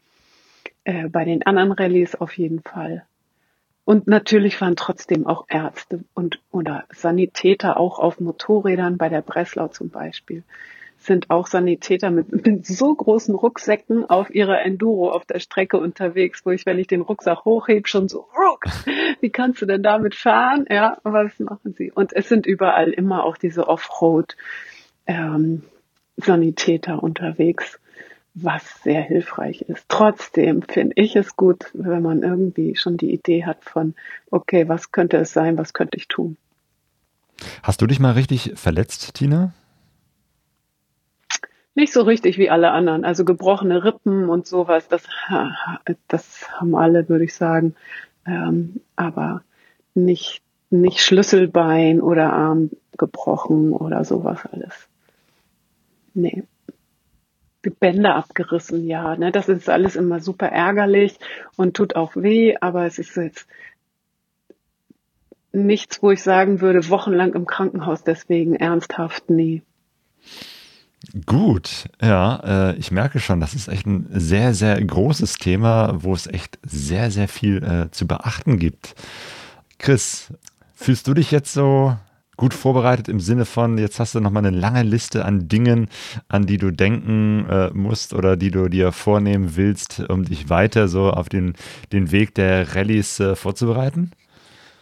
Äh, 0.83 1.09
bei 1.09 1.25
den 1.25 1.45
anderen 1.45 1.71
Rallyes 1.71 2.15
auf 2.15 2.37
jeden 2.37 2.61
Fall. 2.61 3.03
Und 3.85 4.07
natürlich 4.07 4.59
waren 4.61 4.75
trotzdem 4.75 5.27
auch 5.27 5.45
Ärzte 5.47 6.03
und 6.13 6.39
oder 6.51 6.85
Sanitäter 6.91 7.77
auch 7.77 7.99
auf 7.99 8.19
Motorrädern 8.19 8.97
bei 8.97 9.09
der 9.09 9.21
Breslau 9.21 9.67
zum 9.67 9.89
Beispiel 9.89 10.43
sind 11.01 11.29
auch 11.29 11.47
Sanitäter 11.47 12.11
mit, 12.11 12.31
mit 12.45 12.65
so 12.65 12.93
großen 12.93 13.35
Rucksäcken 13.35 14.09
auf 14.09 14.33
ihrer 14.33 14.61
Enduro 14.61 15.11
auf 15.11 15.25
der 15.25 15.39
Strecke 15.39 15.77
unterwegs, 15.77 16.45
wo 16.45 16.51
ich, 16.51 16.65
wenn 16.65 16.79
ich 16.79 16.87
den 16.87 17.01
Rucksack 17.01 17.43
hochhebe, 17.43 17.87
schon 17.87 18.07
so, 18.07 18.27
ruck, 18.37 18.65
wie 19.19 19.29
kannst 19.29 19.61
du 19.61 19.65
denn 19.65 19.83
damit 19.83 20.15
fahren? 20.15 20.65
Ja, 20.69 20.97
was 21.03 21.39
machen 21.39 21.73
sie? 21.77 21.91
Und 21.91 22.13
es 22.13 22.29
sind 22.29 22.45
überall 22.45 22.91
immer 22.91 23.23
auch 23.23 23.37
diese 23.37 23.67
Offroad 23.67 24.37
ähm, 25.07 25.63
Sanitäter 26.17 27.01
unterwegs 27.01 27.79
was 28.33 28.63
sehr 28.83 29.01
hilfreich 29.01 29.61
ist. 29.63 29.85
Trotzdem 29.89 30.61
finde 30.61 30.93
ich 30.95 31.15
es 31.15 31.35
gut, 31.35 31.65
wenn 31.73 32.01
man 32.01 32.23
irgendwie 32.23 32.75
schon 32.75 32.97
die 32.97 33.11
Idee 33.13 33.45
hat 33.45 33.63
von, 33.63 33.93
okay, 34.29 34.67
was 34.69 34.91
könnte 34.91 35.17
es 35.17 35.33
sein, 35.33 35.57
was 35.57 35.73
könnte 35.73 35.97
ich 35.97 36.07
tun. 36.07 36.37
Hast 37.63 37.81
du 37.81 37.87
dich 37.87 37.99
mal 37.99 38.13
richtig 38.13 38.53
verletzt, 38.55 39.15
Tina? 39.15 39.53
Nicht 41.73 41.93
so 41.93 42.01
richtig 42.01 42.37
wie 42.37 42.49
alle 42.49 42.71
anderen. 42.71 43.05
Also 43.05 43.25
gebrochene 43.25 43.83
Rippen 43.83 44.29
und 44.29 44.45
sowas, 44.45 44.87
das, 44.87 45.03
das 46.07 46.49
haben 46.59 46.75
alle, 46.75 47.09
würde 47.09 47.25
ich 47.25 47.33
sagen. 47.33 47.75
ähm, 48.25 48.81
aber 48.95 49.43
nicht, 49.93 50.41
nicht 50.69 51.01
Schlüsselbein 51.01 52.01
oder 52.01 52.33
Arm 52.33 52.71
gebrochen 52.97 53.73
oder 53.73 54.05
sowas 54.05 54.39
alles. 54.51 54.87
Nee. 56.13 56.43
Bänder 57.69 58.15
abgerissen, 58.15 58.88
ja, 58.88 59.15
ne, 59.15 59.31
das 59.31 59.47
ist 59.47 59.69
alles 59.69 59.95
immer 59.95 60.19
super 60.19 60.47
ärgerlich 60.47 61.19
und 61.55 61.75
tut 61.75 61.95
auch 61.95 62.15
weh, 62.15 62.55
aber 62.59 62.85
es 62.85 62.97
ist 62.97 63.15
jetzt 63.15 63.47
nichts, 65.51 66.01
wo 66.01 66.11
ich 66.11 66.23
sagen 66.23 66.61
würde, 66.61 66.89
wochenlang 66.89 67.33
im 67.33 67.45
Krankenhaus 67.45 68.03
deswegen 68.03 68.55
ernsthaft, 68.55 69.29
nee. 69.29 69.61
Gut, 71.25 71.89
ja, 72.01 72.71
äh, 72.71 72.75
ich 72.77 72.91
merke 72.91 73.19
schon, 73.19 73.39
das 73.39 73.53
ist 73.53 73.67
echt 73.67 73.85
ein 73.85 74.07
sehr, 74.11 74.53
sehr 74.53 74.81
großes 74.81 75.35
Thema, 75.35 76.03
wo 76.03 76.13
es 76.13 76.27
echt 76.27 76.59
sehr, 76.63 77.11
sehr 77.11 77.27
viel 77.27 77.63
äh, 77.63 77.91
zu 77.91 78.07
beachten 78.07 78.59
gibt. 78.59 78.95
Chris, 79.79 80.31
fühlst 80.75 81.07
du 81.07 81.13
dich 81.13 81.31
jetzt 81.31 81.53
so 81.53 81.97
gut 82.41 82.55
vorbereitet 82.55 83.07
im 83.07 83.19
Sinne 83.19 83.45
von, 83.45 83.77
jetzt 83.77 83.99
hast 83.99 84.15
du 84.15 84.19
nochmal 84.19 84.43
eine 84.43 84.57
lange 84.57 84.81
Liste 84.81 85.26
an 85.26 85.47
Dingen, 85.47 85.89
an 86.27 86.47
die 86.47 86.57
du 86.57 86.72
denken 86.72 87.45
äh, 87.47 87.69
musst 87.69 88.15
oder 88.15 88.35
die 88.35 88.49
du 88.49 88.68
dir 88.68 88.91
vornehmen 88.91 89.55
willst, 89.55 89.99
um 90.09 90.26
dich 90.26 90.49
weiter 90.49 90.88
so 90.88 91.11
auf 91.11 91.30
den, 91.30 91.53
den 91.93 92.11
Weg 92.11 92.34
der 92.34 92.76
Rallyes 92.76 93.19
äh, 93.19 93.35
vorzubereiten? 93.35 94.11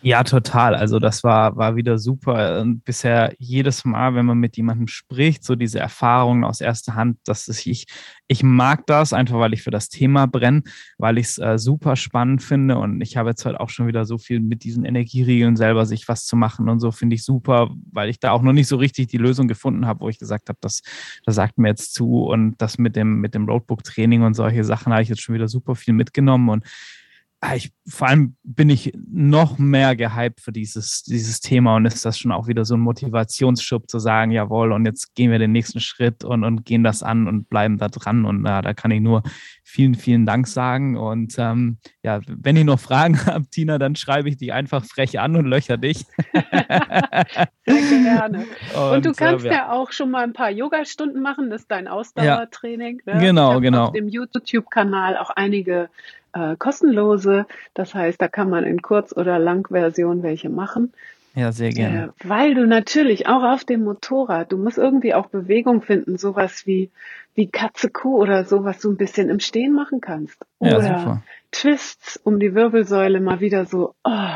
Ja, 0.02 0.24
total. 0.24 0.76
Also 0.76 0.98
das 0.98 1.26
war, 1.26 1.58
war 1.58 1.76
wieder 1.76 1.98
super. 1.98 2.62
Und 2.62 2.86
bisher 2.86 3.34
jedes 3.38 3.84
Mal, 3.84 4.16
wenn 4.16 4.26
man 4.26 4.38
mit 4.38 4.56
jemandem 4.56 4.88
spricht, 4.88 5.44
so 5.44 5.56
diese 5.58 5.80
Erfahrungen 5.80 6.46
aus 6.46 6.62
erster 6.62 6.96
Hand, 6.96 7.18
dass 7.26 7.50
ich, 7.50 7.86
ich 8.30 8.42
mag 8.42 8.88
das 8.88 9.12
einfach, 9.12 9.40
weil 9.40 9.54
ich 9.54 9.62
für 9.62 9.72
das 9.72 9.90
Thema 9.90 10.26
brenne, 10.26 10.64
weil 10.98 11.18
ich 11.18 11.28
es 11.28 11.38
äh, 11.38 11.58
super 11.58 11.98
spannend 11.98 12.42
finde. 12.42 12.78
Und 12.78 13.02
ich 13.02 13.18
habe 13.18 13.30
jetzt 13.30 13.44
halt 13.46 13.60
auch 13.60 13.70
schon 13.70 13.88
wieder 13.88 14.06
so 14.06 14.18
viel 14.18 14.40
mit 14.40 14.64
diesen 14.64 14.86
Energieregeln 14.86 15.58
selber 15.58 15.86
sich 15.86 16.08
was 16.08 16.26
zu 16.26 16.38
machen 16.38 16.70
und 16.70 16.80
so 16.80 16.92
finde 16.92 17.16
ich 17.16 17.26
super, 17.26 17.70
weil 17.92 18.10
ich 18.10 18.22
da 18.22 18.32
auch 18.32 18.42
noch 18.42 18.54
nicht 18.54 18.68
so 18.68 18.78
richtig 18.78 19.08
die 19.08 19.18
Lösung 19.18 19.50
gefunden 19.50 19.86
habe, 19.86 20.00
wo 20.00 20.08
ich 20.08 20.18
gesagt 20.18 20.48
habe, 20.48 20.60
das, 20.62 20.82
das 21.26 21.36
sagt 21.36 21.58
mir 21.58 21.68
jetzt 21.68 21.94
zu. 21.94 22.24
Und 22.24 22.56
das 22.62 22.78
mit 22.78 22.96
dem, 22.96 23.20
mit 23.20 23.36
dem 23.36 23.50
Roadbook-Training 23.50 24.22
und 24.22 24.34
solche 24.34 24.64
Sachen 24.64 24.94
habe 24.94 25.04
ich 25.04 25.10
jetzt 25.10 25.22
schon 25.22 25.36
wieder 25.36 25.50
super 25.50 25.76
viel 25.76 25.94
mitgenommen. 25.94 26.48
Und 26.48 26.64
ich, 27.56 27.72
vor 27.88 28.10
allem 28.10 28.36
bin 28.44 28.70
ich 28.70 28.92
noch 29.10 29.58
mehr 29.58 29.96
gehypt 29.96 30.42
für 30.42 30.52
dieses, 30.52 31.04
dieses 31.04 31.40
Thema 31.40 31.78
und 31.78 31.86
ist 31.86 32.06
das 32.06 32.20
schon 32.20 32.34
auch 32.34 32.48
wieder 32.48 32.66
so 32.66 32.76
ein 32.76 32.82
Motivationsschub 32.82 33.90
zu 33.90 33.98
sagen, 34.00 34.32
jawohl, 34.32 34.74
und 34.74 34.86
jetzt 34.86 35.16
gehen 35.16 35.32
wir 35.32 35.40
den 35.40 35.54
nächsten 35.54 35.80
Schritt 35.80 36.26
und, 36.26 36.44
und 36.44 36.66
gehen 36.66 36.84
das 36.84 37.02
an 37.02 37.28
und 37.28 37.50
bleiben 37.50 37.78
da 37.78 37.88
dran. 37.88 38.26
Und 38.26 38.46
äh, 38.46 38.62
da 38.62 38.74
kann 38.74 38.92
ich 38.92 39.00
nur 39.00 39.24
vielen, 39.64 39.96
vielen 39.96 40.26
Dank 40.26 40.48
sagen. 40.48 40.98
Und 40.98 41.36
ähm, 41.38 41.78
ja, 42.04 42.20
wenn 42.28 42.58
ihr 42.58 42.66
noch 42.66 42.80
Fragen 42.80 43.18
habt, 43.26 43.52
Tina, 43.52 43.78
dann 43.78 43.96
schreibe 43.96 44.28
ich 44.28 44.36
dich 44.36 44.52
einfach 44.52 44.84
frech 44.84 45.18
an 45.20 45.38
und 45.38 45.46
löcher 45.46 45.78
dich. 45.78 46.06
Sehr 47.66 48.02
gerne. 48.04 48.46
Und, 48.76 48.96
und 48.96 49.06
du 49.06 49.14
kannst 49.14 49.46
äh, 49.46 49.50
ja. 49.50 49.54
ja. 49.54 49.72
auch 49.72 49.94
schon 49.94 50.12
mal 50.12 50.24
ein 50.24 50.34
paar 50.34 50.52
Yoga-Stunden 50.52 51.22
machen, 51.22 51.50
das 51.50 51.62
ist 51.62 51.72
dein 51.72 51.88
Ausdauertraining. 51.88 53.02
Ja, 53.06 53.16
ne? 53.16 53.22
Genau, 53.22 53.62
genau. 53.62 53.86
Auf 53.86 53.94
dem 53.94 54.10
YouTube-Kanal 54.10 55.18
auch 55.18 55.30
einige 55.30 55.90
äh, 56.34 56.56
kostenlose. 56.58 57.46
Das 57.74 57.94
heißt, 57.94 58.22
da 58.22 58.28
kann 58.28 58.50
man 58.50 58.64
in 58.64 58.82
Kurz- 58.82 59.16
oder 59.16 59.40
Langversion 59.40 60.24
welche 60.24 60.50
machen. 60.50 60.94
Ja, 61.36 61.52
sehr 61.52 61.70
gerne. 61.70 62.14
Äh, 62.20 62.30
weil 62.30 62.56
du 62.56 62.66
natürlich 62.66 63.28
auch 63.28 63.44
auf 63.44 63.64
dem 63.64 63.84
Motorrad, 63.84 64.52
du 64.52 64.58
musst 64.58 64.78
irgendwie 64.78 65.14
auch 65.14 65.28
Bewegung 65.28 65.82
finden, 65.82 66.18
sowas 66.18 66.66
wie, 66.66 66.90
wie 67.36 67.48
Katze 67.48 67.90
Kuh 67.90 68.18
oder 68.18 68.46
sowas 68.46 68.82
so 68.82 68.90
ein 68.90 68.98
bisschen 68.98 69.30
im 69.30 69.40
Stehen 69.40 69.74
machen 69.74 70.02
kannst. 70.02 70.46
Oder 70.58 70.82
ja. 70.82 71.24
Twists 71.52 72.20
um 72.24 72.40
die 72.40 72.56
Wirbelsäule 72.56 73.20
mal 73.22 73.40
wieder 73.40 73.66
so, 73.66 73.96
oh, 74.04 74.36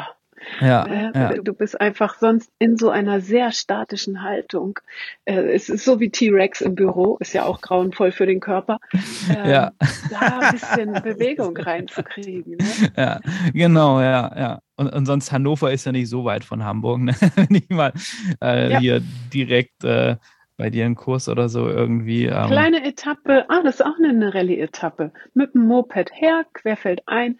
ja, 0.61 0.85
äh, 0.85 1.11
ja, 1.13 1.33
Du 1.41 1.53
bist 1.53 1.79
einfach 1.79 2.17
sonst 2.19 2.51
in 2.59 2.77
so 2.77 2.89
einer 2.89 3.21
sehr 3.21 3.51
statischen 3.51 4.23
Haltung. 4.23 4.79
Äh, 5.25 5.53
es 5.53 5.69
ist 5.69 5.85
so 5.85 5.99
wie 5.99 6.09
T-Rex 6.09 6.61
im 6.61 6.75
Büro, 6.75 7.17
ist 7.19 7.33
ja 7.33 7.45
auch 7.45 7.61
grauenvoll 7.61 8.11
für 8.11 8.25
den 8.25 8.39
Körper. 8.39 8.79
Ähm, 9.29 9.49
ja. 9.49 9.71
Da 10.09 10.39
ein 10.39 10.51
bisschen 10.51 10.93
Bewegung 11.01 11.55
reinzukriegen. 11.55 12.57
Ne? 12.57 12.65
Ja, 12.97 13.19
genau, 13.53 14.01
ja, 14.01 14.31
ja. 14.35 14.59
Und, 14.75 14.93
und, 14.93 15.05
sonst 15.05 15.31
Hannover 15.31 15.71
ist 15.71 15.85
ja 15.85 15.91
nicht 15.91 16.09
so 16.09 16.25
weit 16.25 16.43
von 16.43 16.63
Hamburg, 16.63 16.99
ne? 17.01 17.15
wenn 17.35 17.55
ich 17.55 17.69
mal 17.69 17.93
äh, 18.41 18.71
ja. 18.71 18.79
hier 18.79 19.01
direkt 19.33 19.83
äh, 19.83 20.17
bei 20.57 20.69
dir 20.69 20.85
einen 20.85 20.95
Kurs 20.95 21.29
oder 21.29 21.49
so 21.49 21.67
irgendwie. 21.67 22.25
Ähm 22.25 22.47
Kleine 22.47 22.85
Etappe, 22.85 23.45
ah, 23.49 23.61
das 23.63 23.75
ist 23.75 23.85
auch 23.85 23.97
eine 23.97 24.33
Rallye-Etappe. 24.33 25.11
Mit 25.33 25.53
dem 25.53 25.67
Moped 25.67 26.11
her, 26.13 26.45
querfeld 26.53 27.01
ein. 27.05 27.39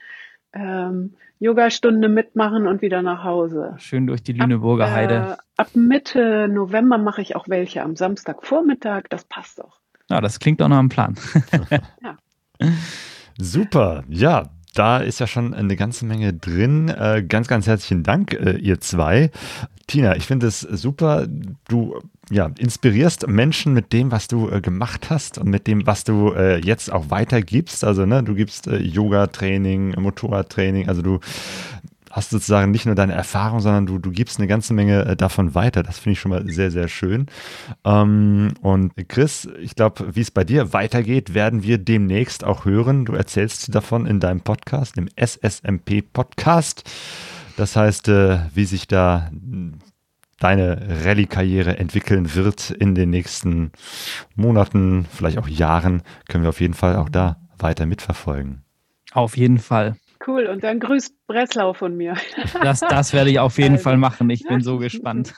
Ähm, 0.53 1.13
Yogastunde 1.39 2.09
mitmachen 2.09 2.67
und 2.67 2.81
wieder 2.81 3.01
nach 3.01 3.23
Hause. 3.23 3.75
Schön 3.77 4.07
durch 4.07 4.23
die 4.23 4.33
Lüneburger 4.33 4.85
ab, 4.85 4.91
Heide. 4.91 5.15
Äh, 5.15 5.35
ab 5.57 5.75
Mitte 5.75 6.47
November 6.47 6.97
mache 6.97 7.21
ich 7.21 7.35
auch 7.35 7.49
welche 7.49 7.83
am 7.83 7.95
Samstagvormittag. 7.95 9.03
Das 9.09 9.25
passt 9.25 9.59
doch. 9.59 9.79
Ja, 10.09 10.21
das 10.21 10.39
klingt 10.39 10.61
doch 10.61 10.67
nach 10.67 10.79
einem 10.79 10.89
Plan. 10.89 11.15
ja. 12.01 12.17
Super. 13.37 14.03
Ja, 14.07 14.49
da 14.73 14.97
ist 14.97 15.19
ja 15.19 15.27
schon 15.27 15.53
eine 15.53 15.75
ganze 15.75 16.05
Menge 16.05 16.33
drin. 16.33 16.89
Äh, 16.89 17.23
ganz, 17.27 17.47
ganz 17.47 17.67
herzlichen 17.67 18.03
Dank, 18.03 18.33
äh, 18.33 18.57
ihr 18.57 18.79
zwei. 18.79 19.31
Tina, 19.87 20.15
ich 20.15 20.25
finde 20.25 20.47
es 20.47 20.61
super. 20.61 21.27
Du 21.67 21.99
ja, 22.29 22.49
inspirierst 22.57 23.27
Menschen 23.27 23.73
mit 23.73 23.91
dem, 23.93 24.11
was 24.11 24.27
du 24.27 24.49
äh, 24.49 24.61
gemacht 24.61 25.09
hast 25.09 25.37
und 25.37 25.49
mit 25.49 25.67
dem, 25.67 25.85
was 25.85 26.03
du 26.03 26.33
äh, 26.33 26.59
jetzt 26.59 26.91
auch 26.91 27.09
weitergibst. 27.09 27.83
Also, 27.83 28.05
ne, 28.05 28.23
du 28.23 28.33
gibst 28.33 28.67
äh, 28.67 28.77
Yoga-Training, 28.77 29.95
Motorradtraining, 29.99 30.87
also 30.87 31.01
du 31.01 31.19
hast 32.13 32.29
sozusagen 32.29 32.69
nicht 32.69 32.85
nur 32.85 32.93
deine 32.93 33.13
Erfahrung, 33.13 33.59
sondern 33.59 33.87
du, 33.87 33.97
du 33.97 34.11
gibst 34.11 34.37
eine 34.37 34.47
ganze 34.47 34.75
Menge 34.75 35.03
äh, 35.03 35.15
davon 35.15 35.55
weiter. 35.55 35.81
Das 35.81 35.97
finde 35.97 36.13
ich 36.13 36.19
schon 36.19 36.29
mal 36.29 36.47
sehr, 36.47 36.69
sehr 36.69 36.87
schön. 36.87 37.25
Ähm, 37.83 38.53
und 38.61 38.93
Chris, 39.09 39.49
ich 39.59 39.73
glaube, 39.75 40.15
wie 40.15 40.21
es 40.21 40.29
bei 40.29 40.43
dir 40.43 40.73
weitergeht, 40.73 41.33
werden 41.33 41.63
wir 41.63 41.79
demnächst 41.79 42.43
auch 42.43 42.65
hören. 42.65 43.05
Du 43.05 43.13
erzählst 43.13 43.73
davon 43.73 44.05
in 44.05 44.19
deinem 44.19 44.41
Podcast, 44.41 44.95
dem 44.95 45.09
SSMP 45.15 46.03
Podcast. 46.03 46.87
Das 47.57 47.75
heißt, 47.75 48.07
äh, 48.09 48.41
wie 48.53 48.65
sich 48.65 48.87
da 48.87 49.31
deine 50.39 51.03
Rallye-Karriere 51.05 51.79
entwickeln 51.79 52.35
wird 52.35 52.69
in 52.69 52.93
den 52.93 53.09
nächsten 53.09 53.71
Monaten, 54.35 55.07
vielleicht 55.11 55.39
auch 55.39 55.47
Jahren, 55.47 56.03
können 56.29 56.43
wir 56.43 56.49
auf 56.49 56.61
jeden 56.61 56.75
Fall 56.75 56.95
auch 56.95 57.09
da 57.09 57.37
weiter 57.57 57.87
mitverfolgen. 57.87 58.61
Auf 59.13 59.35
jeden 59.35 59.57
Fall. 59.57 59.95
Cool, 60.25 60.47
und 60.47 60.63
dann 60.63 60.79
grüßt 60.79 61.27
Breslau 61.27 61.73
von 61.73 61.97
mir. 61.97 62.15
Das, 62.61 62.79
das 62.79 63.13
werde 63.13 63.29
ich 63.29 63.39
auf 63.39 63.57
jeden 63.57 63.73
also, 63.73 63.83
Fall 63.83 63.97
machen. 63.97 64.29
Ich 64.29 64.43
bin 64.43 64.61
so 64.61 64.77
gespannt. 64.77 65.33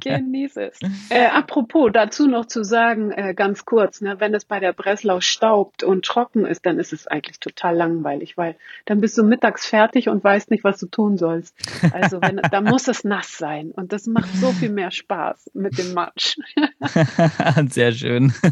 Genieß 0.00 0.56
es. 0.56 0.78
Äh, 1.08 1.26
apropos, 1.26 1.90
dazu 1.92 2.26
noch 2.26 2.46
zu 2.46 2.62
sagen, 2.62 3.12
äh, 3.12 3.34
ganz 3.34 3.64
kurz, 3.64 4.00
ne, 4.00 4.16
wenn 4.18 4.34
es 4.34 4.44
bei 4.44 4.60
der 4.60 4.72
Breslau 4.72 5.20
staubt 5.20 5.82
und 5.82 6.04
trocken 6.04 6.44
ist, 6.44 6.66
dann 6.66 6.78
ist 6.78 6.92
es 6.92 7.06
eigentlich 7.06 7.40
total 7.40 7.76
langweilig, 7.76 8.36
weil 8.36 8.56
dann 8.84 9.00
bist 9.00 9.16
du 9.16 9.24
mittags 9.24 9.66
fertig 9.66 10.08
und 10.08 10.22
weißt 10.22 10.50
nicht, 10.50 10.64
was 10.64 10.78
du 10.78 10.86
tun 10.86 11.16
sollst. 11.16 11.54
Also 11.92 12.20
wenn, 12.20 12.36
da 12.36 12.60
muss 12.60 12.88
es 12.88 13.04
nass 13.04 13.38
sein 13.38 13.70
und 13.70 13.92
das 13.92 14.06
macht 14.06 14.32
so 14.34 14.52
viel 14.52 14.70
mehr 14.70 14.90
Spaß 14.90 15.50
mit 15.54 15.78
dem 15.78 15.94
Matsch. 15.94 16.36
Sehr 17.68 17.92
schön. 17.92 18.32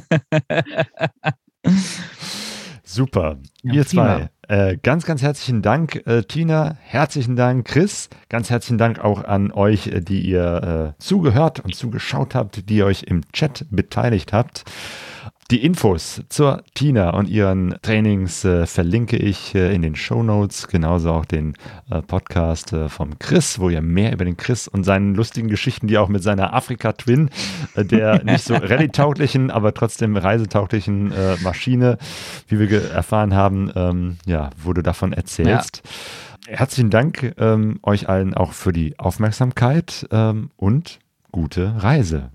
Super. 2.95 3.39
Ja, 3.63 3.73
Ihr 3.73 3.87
zwei. 3.87 4.29
Äh, 4.47 4.77
ganz, 4.83 5.05
ganz 5.05 5.21
herzlichen 5.21 5.63
Dank, 5.63 6.07
äh, 6.07 6.23
Tina. 6.23 6.77
Herzlichen 6.81 7.35
Dank, 7.35 7.67
Chris. 7.67 8.09
Ganz 8.29 8.51
herzlichen 8.51 8.79
Dank 8.79 9.01
auch 9.01 9.25
an 9.25 9.51
euch, 9.51 9.89
äh, 9.89 10.01
die 10.01 10.21
ihr 10.21 10.95
äh, 10.97 11.03
zugehört 11.03 11.61
und 11.61 11.75
zugeschaut 11.75 12.37
habt, 12.37 12.69
die 12.69 12.77
ihr 12.77 12.87
euch 12.87 13.03
im 13.03 13.23
Chat 13.33 13.67
beteiligt 13.71 14.33
habt. 14.33 14.65
Die 15.51 15.63
Infos 15.63 16.23
zur 16.31 16.63
Tina 16.73 17.11
und 17.11 17.29
ihren 17.29 17.75
Trainings 17.83 18.47
äh, 18.47 18.67
verlinke 18.67 19.19
ich 19.19 19.55
äh, 19.55 19.75
in 19.75 19.83
den 19.83 19.95
Show 19.95 20.23
Notes, 20.23 20.69
genauso 20.69 21.13
auch 21.13 21.27
den 21.27 21.55
äh, 21.91 22.01
Podcast 22.01 22.73
äh, 22.73 22.89
vom 22.89 23.19
Chris, 23.19 23.59
wo 23.59 23.69
ihr 23.69 23.83
mehr 23.83 24.15
über 24.15 24.25
den 24.25 24.39
Chris 24.39 24.69
und 24.69 24.85
seinen 24.85 25.15
lustigen 25.15 25.49
Geschichten, 25.49 25.87
die 25.87 25.99
auch 25.99 26.09
mit 26.09 26.23
seiner 26.23 26.55
Afrika-Twin, 26.55 27.29
äh, 27.75 27.85
der 27.85 28.25
nicht 28.25 28.43
so 28.43 28.55
rallye-tauglichen, 28.55 29.51
aber 29.51 29.75
trotzdem 29.75 30.17
reisetauglichen 30.17 31.13
äh, 31.13 31.37
Maschine, 31.43 31.99
wie 32.49 32.59
wir 32.59 32.91
erfahren 32.91 33.35
haben, 33.35 33.71
ähm, 33.77 34.17
ja, 34.25 34.49
wo 34.63 34.73
du 34.73 34.83
davon 34.83 35.13
erzählst. 35.13 35.83
Ja. 36.49 36.57
Herzlichen 36.57 36.89
Dank 36.89 37.35
ähm, 37.37 37.81
euch 37.83 38.09
allen 38.09 38.33
auch 38.33 38.53
für 38.53 38.73
die 38.73 38.99
Aufmerksamkeit 38.99 40.07
ähm, 40.11 40.51
und 40.57 41.01
gute 41.33 41.83
Reise. 41.83 42.31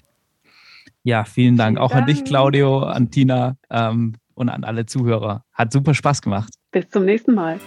Ja, 1.10 1.24
vielen 1.24 1.58
Dank. 1.58 1.78
Vielen 1.78 1.84
auch 1.84 1.90
Dank. 1.90 2.04
an 2.04 2.08
dich, 2.08 2.24
Claudio, 2.24 2.84
an 2.84 3.10
Tina 3.10 3.56
ähm, 3.72 4.14
und 4.36 4.50
an 4.50 4.64
alle 4.64 4.86
Zuhörer. 4.86 5.44
Hat 5.54 5.74
super 5.74 5.96
Spaß 5.96 6.22
gemacht. 6.22 6.54
Bis 6.72 6.88
zum 6.90 7.06
nächsten 7.06 7.34
Mal. 7.34 7.60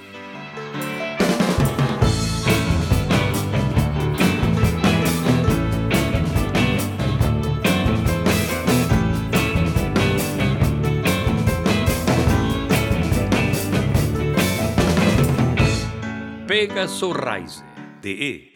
pegasorreise.de 16.47 18.52